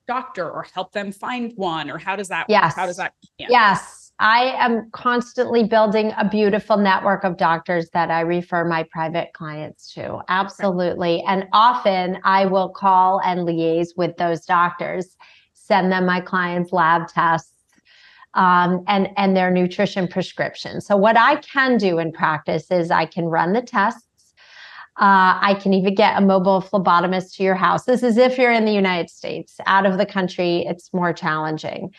doctor 0.08 0.50
or 0.50 0.64
help 0.74 0.92
them 0.92 1.12
find 1.12 1.54
one 1.56 1.90
or 1.90 1.98
how 1.98 2.16
does 2.16 2.28
that 2.28 2.46
yes. 2.50 2.64
work? 2.64 2.76
How 2.76 2.86
does 2.86 2.98
that 2.98 3.14
yeah. 3.38 3.48
Yes. 3.50 4.04
I 4.20 4.56
am 4.64 4.90
constantly 4.92 5.64
building 5.64 6.14
a 6.18 6.28
beautiful 6.28 6.78
network 6.78 7.24
of 7.24 7.36
doctors 7.36 7.90
that 7.94 8.12
I 8.12 8.22
refer 8.22 8.64
my 8.64 8.84
private 8.92 9.34
clients 9.34 9.92
to. 9.94 10.20
Absolutely. 10.30 11.16
Right. 11.16 11.24
And 11.28 11.48
often 11.52 12.20
I 12.24 12.46
will 12.46 12.70
call 12.70 13.20
and 13.22 13.42
liaise 13.42 13.90
with 13.98 14.16
those 14.18 14.46
doctors, 14.46 15.18
send 15.66 15.92
them 15.92 16.06
my 16.06 16.22
clients' 16.22 16.72
lab 16.72 17.08
tests. 17.08 17.50
Um, 18.36 18.84
and 18.88 19.10
and 19.16 19.38
their 19.38 19.52
nutrition 19.52 20.08
prescription. 20.08 20.82
So 20.82 20.98
what 20.98 21.16
I 21.16 21.36
can 21.36 21.78
do 21.78 22.00
in 22.00 22.12
practice 22.12 22.72
is 22.72 22.90
I 22.90 23.06
can 23.06 23.26
run 23.26 23.54
the 23.54 23.62
tests. 23.62 24.34
Uh, 25.00 25.38
I 25.40 25.56
can 25.62 25.72
even 25.74 25.94
get 25.94 26.18
a 26.18 26.22
mobile 26.22 26.60
phlebotomist 26.60 27.36
to 27.36 27.44
your 27.44 27.54
house. 27.54 27.86
This 27.86 28.02
is 28.02 28.18
if 28.18 28.40
you're 28.40 28.52
in 28.52 28.66
the 28.66 28.74
United 28.74 29.12
States. 29.12 29.58
Out 29.68 29.86
of 29.86 30.00
the 30.00 30.06
country, 30.08 30.66
it's 30.68 30.92
more 30.94 31.14
challenging. 31.14 31.94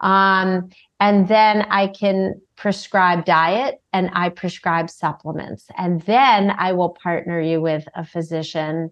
Um, 0.00 0.68
and 1.00 1.28
then 1.28 1.62
I 1.70 1.88
can 1.88 2.40
prescribe 2.56 3.24
diet 3.24 3.80
and 3.92 4.10
I 4.12 4.30
prescribe 4.30 4.90
supplements. 4.90 5.66
And 5.76 6.02
then 6.02 6.50
I 6.50 6.72
will 6.72 6.90
partner 6.90 7.40
you 7.40 7.60
with 7.60 7.86
a 7.94 8.04
physician 8.04 8.90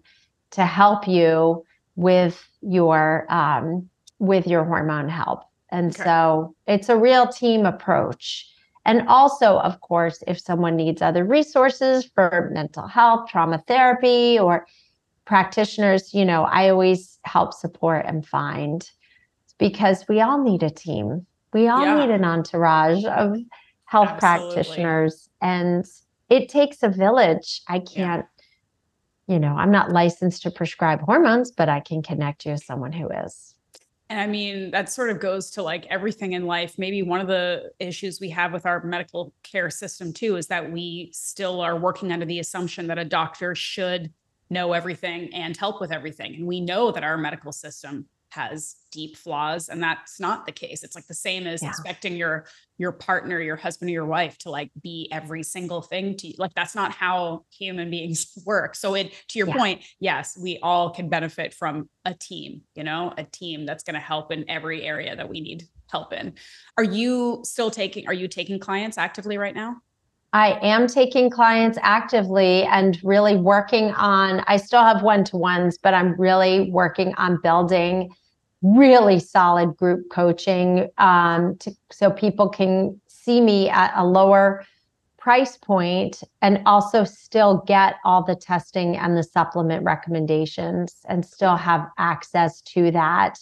to 0.51 0.65
help 0.65 1.07
you 1.07 1.63
with 1.95 2.47
your 2.61 3.25
um, 3.31 3.89
with 4.19 4.47
your 4.47 4.63
hormone 4.63 5.09
help. 5.09 5.43
And 5.69 5.93
okay. 5.93 6.03
so 6.03 6.55
it's 6.67 6.89
a 6.89 6.97
real 6.97 7.27
team 7.27 7.65
approach. 7.65 8.49
And 8.85 9.05
also, 9.09 9.59
of 9.59 9.81
course, 9.81 10.23
if 10.27 10.39
someone 10.39 10.77
needs 10.77 11.01
other 11.01 11.25
resources 11.25 12.09
for 12.15 12.49
mental 12.53 12.87
health, 12.87 13.29
trauma 13.29 13.61
therapy, 13.67 14.39
or 14.39 14.65
practitioners, 15.25 16.13
you 16.13 16.23
know, 16.23 16.43
I 16.43 16.69
always 16.69 17.19
help 17.25 17.53
support 17.53 18.05
and 18.07 18.25
find 18.25 18.89
because 19.57 20.05
we 20.07 20.21
all 20.21 20.41
need 20.41 20.63
a 20.63 20.69
team. 20.69 21.25
We 21.51 21.67
all 21.67 21.83
yeah. 21.83 22.05
need 22.05 22.13
an 22.13 22.23
entourage 22.23 23.03
of 23.03 23.35
health 23.85 24.09
Absolutely. 24.09 24.53
practitioners. 24.55 25.29
And 25.41 25.85
it 26.29 26.47
takes 26.47 26.81
a 26.81 26.89
village. 26.89 27.61
I 27.67 27.79
can't, 27.79 28.25
yeah. 29.27 29.33
you 29.33 29.39
know, 29.39 29.53
I'm 29.55 29.71
not 29.71 29.91
licensed 29.91 30.43
to 30.43 30.51
prescribe 30.51 31.01
hormones, 31.01 31.51
but 31.51 31.67
I 31.67 31.81
can 31.81 32.01
connect 32.01 32.45
you 32.45 32.53
with 32.53 32.63
someone 32.63 32.93
who 32.93 33.09
is. 33.09 33.53
And 34.09 34.19
I 34.19 34.27
mean, 34.27 34.71
that 34.71 34.89
sort 34.89 35.09
of 35.09 35.19
goes 35.19 35.49
to 35.51 35.63
like 35.63 35.85
everything 35.87 36.33
in 36.33 36.45
life. 36.45 36.75
Maybe 36.77 37.03
one 37.03 37.19
of 37.19 37.27
the 37.27 37.71
issues 37.79 38.21
we 38.21 38.29
have 38.29 38.53
with 38.53 38.65
our 38.65 38.81
medical 38.83 39.33
care 39.43 39.69
system 39.69 40.13
too 40.13 40.37
is 40.37 40.47
that 40.47 40.71
we 40.71 41.09
still 41.13 41.59
are 41.59 41.77
working 41.77 42.13
under 42.13 42.25
the 42.25 42.39
assumption 42.39 42.87
that 42.87 42.97
a 42.97 43.05
doctor 43.05 43.53
should 43.53 44.13
know 44.49 44.71
everything 44.71 45.33
and 45.33 45.57
help 45.57 45.81
with 45.81 45.91
everything. 45.91 46.35
And 46.35 46.47
we 46.47 46.61
know 46.61 46.91
that 46.91 47.03
our 47.03 47.17
medical 47.17 47.51
system 47.51 48.05
has 48.37 48.75
deep 48.91 49.17
flaws 49.17 49.67
and 49.67 49.83
that's 49.83 50.19
not 50.19 50.45
the 50.45 50.51
case. 50.51 50.83
It's 50.83 50.95
like 50.95 51.07
the 51.07 51.13
same 51.13 51.45
as 51.47 51.61
yeah. 51.61 51.69
expecting 51.69 52.15
your 52.15 52.45
your 52.77 52.91
partner 52.91 53.41
your 53.41 53.55
husband 53.55 53.89
or 53.89 53.93
your 53.93 54.05
wife 54.05 54.37
to 54.39 54.51
like 54.51 54.71
be 54.81 55.09
every 55.11 55.43
single 55.43 55.81
thing 55.81 56.15
to 56.17 56.27
you. 56.27 56.35
Like 56.37 56.53
that's 56.53 56.75
not 56.75 56.91
how 56.91 57.45
human 57.51 57.89
beings 57.89 58.31
work. 58.45 58.75
So 58.75 58.93
it 58.93 59.11
to 59.29 59.39
your 59.39 59.47
yeah. 59.49 59.57
point 59.57 59.81
yes 59.99 60.37
we 60.41 60.59
all 60.63 60.91
can 60.91 61.09
benefit 61.09 61.53
from 61.53 61.89
a 62.05 62.13
team 62.13 62.61
you 62.75 62.83
know 62.83 63.13
a 63.17 63.23
team 63.23 63.65
that's 63.65 63.83
going 63.83 63.95
to 63.95 63.99
help 63.99 64.31
in 64.31 64.49
every 64.49 64.83
area 64.83 65.15
that 65.15 65.27
we 65.27 65.41
need 65.41 65.63
help 65.91 66.13
in. 66.13 66.33
Are 66.77 66.83
you 66.83 67.41
still 67.43 67.71
taking 67.71 68.07
are 68.07 68.13
you 68.13 68.27
taking 68.27 68.59
clients 68.59 68.97
actively 68.97 69.37
right 69.37 69.55
now? 69.55 69.77
I 70.33 70.59
am 70.61 70.87
taking 70.87 71.29
clients 71.29 71.77
actively 71.81 72.63
and 72.63 72.99
really 73.03 73.37
working 73.37 73.91
on, 73.91 74.41
I 74.41 74.57
still 74.57 74.83
have 74.83 75.01
one 75.01 75.23
to 75.25 75.37
ones, 75.37 75.77
but 75.81 75.93
I'm 75.93 76.19
really 76.19 76.69
working 76.69 77.13
on 77.15 77.39
building 77.41 78.13
really 78.61 79.19
solid 79.19 79.75
group 79.77 80.09
coaching 80.09 80.89
um, 80.97 81.55
to, 81.57 81.71
so 81.91 82.09
people 82.11 82.49
can 82.49 82.99
see 83.07 83.41
me 83.41 83.69
at 83.69 83.91
a 83.95 84.05
lower 84.05 84.63
price 85.17 85.57
point 85.57 86.23
and 86.41 86.61
also 86.65 87.03
still 87.03 87.63
get 87.67 87.95
all 88.05 88.23
the 88.23 88.35
testing 88.35 88.95
and 88.95 89.17
the 89.17 89.23
supplement 89.23 89.83
recommendations 89.83 91.01
and 91.09 91.25
still 91.25 91.57
have 91.57 91.85
access 91.97 92.61
to 92.61 92.91
that. 92.91 93.37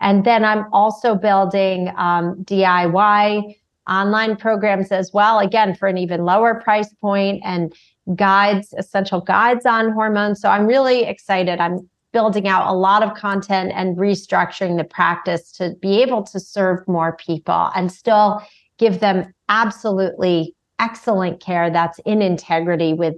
And 0.00 0.24
then 0.24 0.44
I'm 0.44 0.64
also 0.72 1.14
building 1.14 1.92
um, 1.96 2.36
DIY 2.44 3.54
online 3.88 4.36
programs 4.36 4.90
as 4.90 5.12
well, 5.12 5.38
again, 5.38 5.74
for 5.74 5.88
an 5.88 5.98
even 5.98 6.24
lower 6.24 6.60
price 6.60 6.92
point 7.00 7.42
and 7.44 7.74
guides, 8.14 8.74
essential 8.78 9.20
guides 9.20 9.66
on 9.66 9.92
hormones. 9.92 10.40
So 10.40 10.48
I'm 10.48 10.66
really 10.66 11.04
excited. 11.04 11.60
I'm 11.60 11.88
building 12.12 12.48
out 12.48 12.66
a 12.66 12.72
lot 12.72 13.02
of 13.02 13.14
content 13.14 13.72
and 13.74 13.96
restructuring 13.96 14.76
the 14.76 14.84
practice 14.84 15.52
to 15.52 15.74
be 15.80 16.02
able 16.02 16.22
to 16.22 16.40
serve 16.40 16.86
more 16.88 17.16
people 17.16 17.70
and 17.74 17.92
still 17.92 18.42
give 18.78 19.00
them 19.00 19.32
absolutely 19.48 20.54
excellent 20.78 21.40
care 21.40 21.70
that's 21.70 21.98
in 22.00 22.20
integrity 22.22 22.92
with 22.92 23.14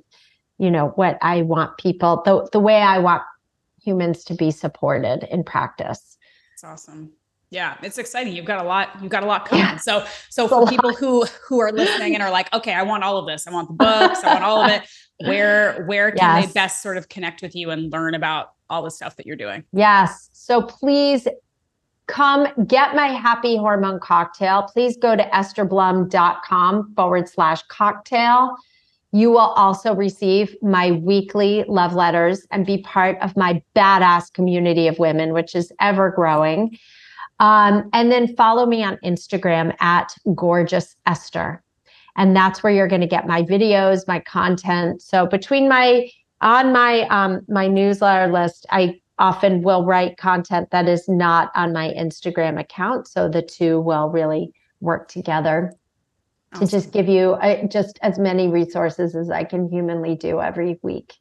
you 0.58 0.70
know 0.70 0.88
what 0.96 1.18
i 1.22 1.42
want 1.42 1.76
people 1.76 2.22
the, 2.24 2.48
the 2.52 2.60
way 2.60 2.76
i 2.76 2.98
want 2.98 3.22
humans 3.82 4.22
to 4.24 4.34
be 4.34 4.50
supported 4.50 5.26
in 5.32 5.42
practice 5.42 6.16
it's 6.54 6.62
awesome 6.62 7.12
yeah, 7.50 7.76
it's 7.82 7.96
exciting. 7.96 8.36
You've 8.36 8.44
got 8.44 8.62
a 8.62 8.68
lot. 8.68 8.90
You've 9.00 9.10
got 9.10 9.22
a 9.22 9.26
lot 9.26 9.48
coming. 9.48 9.64
Yeah. 9.64 9.76
So, 9.78 10.04
so 10.28 10.48
for 10.48 10.66
people 10.66 10.92
who 10.92 11.24
who 11.46 11.60
are 11.60 11.72
listening 11.72 12.14
and 12.14 12.22
are 12.22 12.30
like, 12.30 12.52
okay, 12.52 12.74
I 12.74 12.82
want 12.82 13.04
all 13.04 13.16
of 13.16 13.26
this. 13.26 13.46
I 13.46 13.52
want 13.52 13.68
the 13.68 13.74
books. 13.74 14.22
I 14.22 14.34
want 14.34 14.44
all 14.44 14.62
of 14.62 14.70
it. 14.70 14.82
Where 15.26 15.84
where 15.86 16.10
can 16.10 16.18
yes. 16.18 16.46
they 16.46 16.52
best 16.52 16.82
sort 16.82 16.96
of 16.96 17.08
connect 17.08 17.40
with 17.40 17.56
you 17.56 17.70
and 17.70 17.90
learn 17.90 18.14
about 18.14 18.50
all 18.70 18.82
the 18.82 18.90
stuff 18.90 19.16
that 19.16 19.26
you're 19.26 19.36
doing? 19.36 19.64
Yes. 19.72 20.30
So 20.32 20.62
please 20.62 21.26
come 22.06 22.48
get 22.66 22.94
my 22.96 23.08
happy 23.08 23.56
hormone 23.56 24.00
cocktail. 24.00 24.62
Please 24.62 24.96
go 24.96 25.14
to 25.14 25.22
estherblum.com 25.24 26.94
forward 26.94 27.28
slash 27.28 27.62
cocktail. 27.64 28.56
You 29.12 29.30
will 29.30 29.38
also 29.38 29.94
receive 29.94 30.54
my 30.62 30.92
weekly 30.92 31.64
love 31.68 31.94
letters 31.94 32.46
and 32.50 32.66
be 32.66 32.78
part 32.78 33.18
of 33.20 33.36
my 33.36 33.62
badass 33.74 34.32
community 34.32 34.86
of 34.86 34.98
women, 34.98 35.32
which 35.32 35.54
is 35.54 35.72
ever 35.80 36.10
growing. 36.10 36.76
Um, 37.40 37.88
and 37.92 38.10
then 38.10 38.34
follow 38.36 38.66
me 38.66 38.82
on 38.82 38.96
Instagram 39.04 39.74
at 39.80 40.14
gorgeous 40.34 40.96
Esther. 41.06 41.62
And 42.16 42.34
that's 42.34 42.62
where 42.62 42.72
you're 42.72 42.88
going 42.88 43.00
to 43.00 43.06
get 43.06 43.28
my 43.28 43.42
videos, 43.42 44.06
my 44.08 44.18
content. 44.18 45.00
So 45.00 45.26
between 45.26 45.68
my 45.68 46.10
on 46.40 46.72
my 46.72 47.02
um, 47.08 47.40
my 47.48 47.66
newsletter 47.66 48.32
list, 48.32 48.66
I 48.70 49.00
often 49.18 49.62
will 49.62 49.84
write 49.84 50.16
content 50.16 50.70
that 50.70 50.88
is 50.88 51.08
not 51.08 51.50
on 51.54 51.72
my 51.72 51.88
Instagram 51.98 52.58
account. 52.58 53.08
So 53.08 53.28
the 53.28 53.42
two 53.42 53.80
will 53.80 54.08
really 54.08 54.52
work 54.80 55.08
together 55.08 55.72
awesome. 56.54 56.66
to 56.66 56.70
just 56.70 56.92
give 56.92 57.08
you 57.08 57.32
uh, 57.32 57.66
just 57.66 57.98
as 58.02 58.18
many 58.18 58.48
resources 58.48 59.16
as 59.16 59.30
I 59.30 59.44
can 59.44 59.68
humanly 59.68 60.14
do 60.14 60.40
every 60.40 60.78
week. 60.82 61.14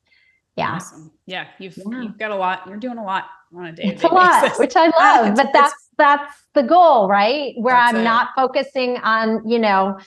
Yeah. 0.56 0.73
Awesome. 0.73 1.11
Yeah. 1.26 1.48
You've, 1.60 1.77
yeah. 1.77 2.02
you've 2.03 2.18
got 2.18 2.31
a 2.31 2.35
lot. 2.35 2.68
You're 2.68 2.77
doing 2.77 2.98
a 2.98 3.03
lot 3.03 3.26
on 3.56 3.65
a 3.65 3.72
day. 3.72 3.84
It's 3.85 4.03
a 4.03 4.07
lot, 4.07 4.57
which 4.60 4.76
I 4.76 4.88
love, 4.99 5.35
but 5.35 5.49
that's, 5.53 5.73
that's 5.98 6.34
the 6.53 6.64
goal, 6.64 7.07
right? 7.07 7.53
Where 7.57 7.76
I'm 7.76 7.98
it. 7.98 8.03
not 8.03 8.30
focusing 8.35 8.98
on, 8.98 9.48
you 9.48 9.60
know, 9.60 9.99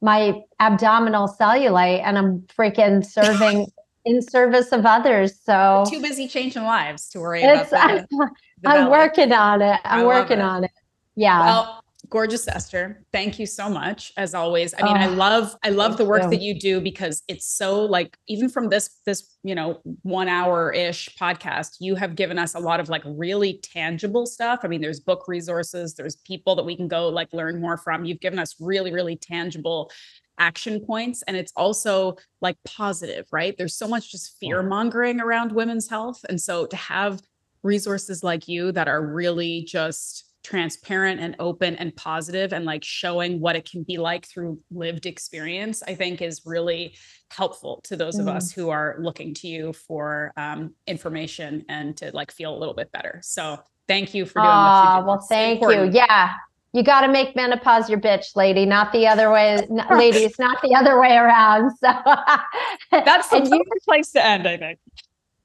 my 0.00 0.40
abdominal 0.60 1.28
cellulite 1.28 2.02
and 2.04 2.18
I'm 2.18 2.40
freaking 2.56 3.04
serving 3.06 3.66
in 4.06 4.22
service 4.22 4.72
of 4.72 4.86
others. 4.86 5.38
So 5.42 5.84
too 5.90 6.00
busy 6.00 6.28
changing 6.28 6.62
lives 6.62 7.08
to 7.10 7.20
worry 7.20 7.42
about. 7.42 7.68
that. 7.70 8.06
I'm, 8.64 8.84
I'm 8.84 8.90
working 8.90 9.32
on 9.32 9.60
it. 9.60 9.80
I'm 9.84 10.06
working 10.06 10.38
it. 10.38 10.42
on 10.42 10.64
it. 10.64 10.70
Yeah. 11.16 11.40
Well, 11.40 11.84
gorgeous 12.08 12.46
Esther, 12.46 13.04
thank 13.12 13.38
you 13.38 13.46
so 13.46 13.68
much 13.68 14.12
as 14.16 14.32
always. 14.32 14.74
I 14.78 14.82
mean, 14.84 14.96
oh, 14.96 15.00
I 15.00 15.06
love 15.06 15.56
I 15.64 15.70
love 15.70 15.96
the 15.96 16.04
work 16.04 16.22
you. 16.22 16.30
that 16.30 16.40
you 16.40 16.58
do 16.58 16.80
because 16.80 17.22
it's 17.26 17.46
so 17.46 17.84
like 17.84 18.16
even 18.28 18.48
from 18.48 18.68
this 18.68 19.00
this, 19.04 19.36
you 19.42 19.54
know, 19.54 19.80
1 20.02 20.28
hour-ish 20.28 21.08
podcast, 21.20 21.76
you 21.80 21.96
have 21.96 22.14
given 22.14 22.38
us 22.38 22.54
a 22.54 22.60
lot 22.60 22.78
of 22.78 22.88
like 22.88 23.02
really 23.04 23.58
tangible 23.62 24.26
stuff. 24.26 24.60
I 24.62 24.68
mean, 24.68 24.80
there's 24.80 25.00
book 25.00 25.24
resources, 25.26 25.94
there's 25.94 26.16
people 26.16 26.54
that 26.56 26.64
we 26.64 26.76
can 26.76 26.86
go 26.86 27.08
like 27.08 27.32
learn 27.32 27.60
more 27.60 27.76
from. 27.76 28.04
You've 28.04 28.20
given 28.20 28.38
us 28.38 28.54
really 28.60 28.92
really 28.92 29.16
tangible 29.16 29.90
action 30.38 30.80
points 30.84 31.22
and 31.26 31.36
it's 31.36 31.52
also 31.56 32.16
like 32.40 32.56
positive 32.64 33.26
right? 33.32 33.54
There's 33.56 33.76
so 33.76 33.88
much 33.88 34.10
just 34.10 34.36
fear 34.38 34.62
mongering 34.62 35.20
around 35.20 35.52
women's 35.52 35.88
health 35.88 36.24
and 36.28 36.40
so 36.40 36.66
to 36.66 36.76
have 36.76 37.20
resources 37.62 38.22
like 38.22 38.46
you 38.48 38.72
that 38.72 38.88
are 38.88 39.04
really 39.04 39.62
just 39.62 40.24
transparent 40.44 41.20
and 41.20 41.34
open 41.40 41.74
and 41.76 41.94
positive 41.96 42.52
and 42.52 42.64
like 42.64 42.84
showing 42.84 43.40
what 43.40 43.56
it 43.56 43.68
can 43.68 43.82
be 43.82 43.96
like 43.96 44.28
through 44.28 44.60
lived 44.70 45.04
experience 45.04 45.82
i 45.88 45.92
think 45.92 46.22
is 46.22 46.42
really 46.46 46.94
helpful 47.30 47.80
to 47.84 47.96
those 47.96 48.16
mm. 48.16 48.20
of 48.20 48.28
us 48.28 48.52
who 48.52 48.70
are 48.70 48.96
looking 48.98 49.34
to 49.34 49.48
you 49.48 49.72
for 49.72 50.32
um, 50.36 50.74
information 50.86 51.64
and 51.68 51.96
to 51.96 52.10
like 52.12 52.30
feel 52.30 52.56
a 52.56 52.58
little 52.58 52.74
bit 52.74 52.92
better. 52.92 53.20
So 53.22 53.58
thank 53.88 54.14
you 54.14 54.26
for 54.26 54.40
doing 54.40 54.48
uh, 54.48 54.72
what 54.72 54.94
you 54.94 55.00
do. 55.00 55.06
well 55.06 55.20
thank 55.28 55.62
you. 55.62 55.90
yeah 55.92 56.34
you 56.76 56.82
got 56.82 57.00
to 57.00 57.08
make 57.08 57.34
menopause 57.34 57.88
your 57.88 57.98
bitch, 57.98 58.36
lady, 58.36 58.66
not 58.66 58.92
the 58.92 59.06
other 59.06 59.30
way, 59.30 59.66
ladies, 59.90 60.38
not 60.38 60.58
the 60.62 60.74
other 60.74 61.00
way 61.00 61.16
around. 61.16 61.72
So 61.80 63.00
that's 63.04 63.30
the 63.30 63.40
perfect 63.40 63.84
place 63.86 64.12
to 64.12 64.24
end, 64.24 64.46
I 64.46 64.56
think. 64.58 64.78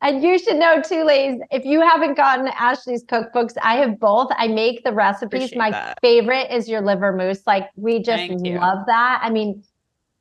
And 0.01 0.21
you 0.23 0.37
should 0.37 0.57
know 0.57 0.81
too, 0.81 1.03
ladies, 1.03 1.41
if 1.51 1.63
you 1.63 1.79
haven't 1.79 2.15
gotten 2.15 2.47
Ashleigh's 2.59 3.03
cookbooks, 3.05 3.53
I 3.61 3.75
have 3.77 3.99
both. 3.99 4.29
I 4.35 4.47
make 4.47 4.83
the 4.83 4.91
recipes. 4.91 5.27
Appreciate 5.27 5.57
My 5.57 5.71
that. 5.71 5.99
favorite 6.01 6.51
is 6.53 6.67
your 6.67 6.81
liver 6.81 7.13
mousse. 7.13 7.43
Like 7.47 7.69
we 7.75 8.01
just 8.01 8.27
you. 8.29 8.59
love 8.59 8.79
that. 8.87 9.21
I 9.23 9.29
mean, 9.29 9.63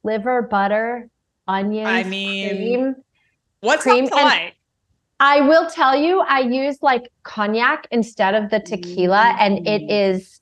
liver, 0.05 0.43
butter, 0.43 1.09
onions, 1.49 1.89
I 1.89 2.03
mean, 2.05 2.57
cream. 2.57 2.95
What's 3.63 3.83
Cream 3.83 4.05
up 4.05 4.11
to 4.11 4.17
like? 4.17 4.55
I 5.19 5.41
will 5.41 5.69
tell 5.69 5.97
you, 5.97 6.21
I 6.21 6.41
use 6.41 6.79
like 6.83 7.11
cognac 7.25 7.87
instead 7.91 8.35
of 8.35 8.51
the 8.51 8.61
tequila, 8.61 9.37
and 9.41 9.67
it 9.67 9.83
Mm. 9.83 10.15
is 10.15 10.40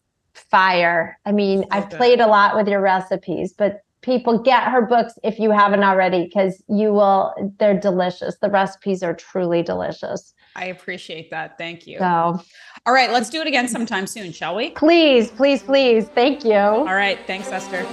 fire. 0.50 1.18
I 1.24 1.32
mean, 1.32 1.62
So 1.62 1.68
I've 1.70 1.90
played 1.90 2.20
a 2.20 2.26
lot 2.26 2.56
with 2.56 2.68
your 2.68 2.80
recipes, 2.80 3.52
but 3.56 3.82
people 4.02 4.38
get 4.38 4.64
her 4.64 4.82
books 4.82 5.14
if 5.24 5.38
you 5.38 5.50
haven't 5.50 5.82
already, 5.82 6.24
because 6.24 6.62
you 6.68 6.92
will, 6.92 7.34
they're 7.58 7.78
delicious. 7.78 8.36
The 8.40 8.50
recipes 8.50 9.02
are 9.02 9.14
truly 9.14 9.62
delicious. 9.62 10.34
I 10.56 10.66
appreciate 10.66 11.30
that. 11.30 11.58
Thank 11.58 11.86
you. 11.86 11.98
So 11.98 12.04
All 12.04 12.92
right, 12.92 13.10
let's 13.10 13.30
do 13.30 13.40
it 13.40 13.46
again 13.46 13.68
sometime 13.68 14.06
soon, 14.06 14.32
shall 14.32 14.56
we? 14.56 14.70
please, 14.70 15.30
please, 15.30 15.62
please. 15.62 16.08
Thank 16.08 16.44
you. 16.44 16.54
All 16.54 16.84
right, 16.84 17.18
thanks, 17.26 17.48
Esther. 17.48 17.86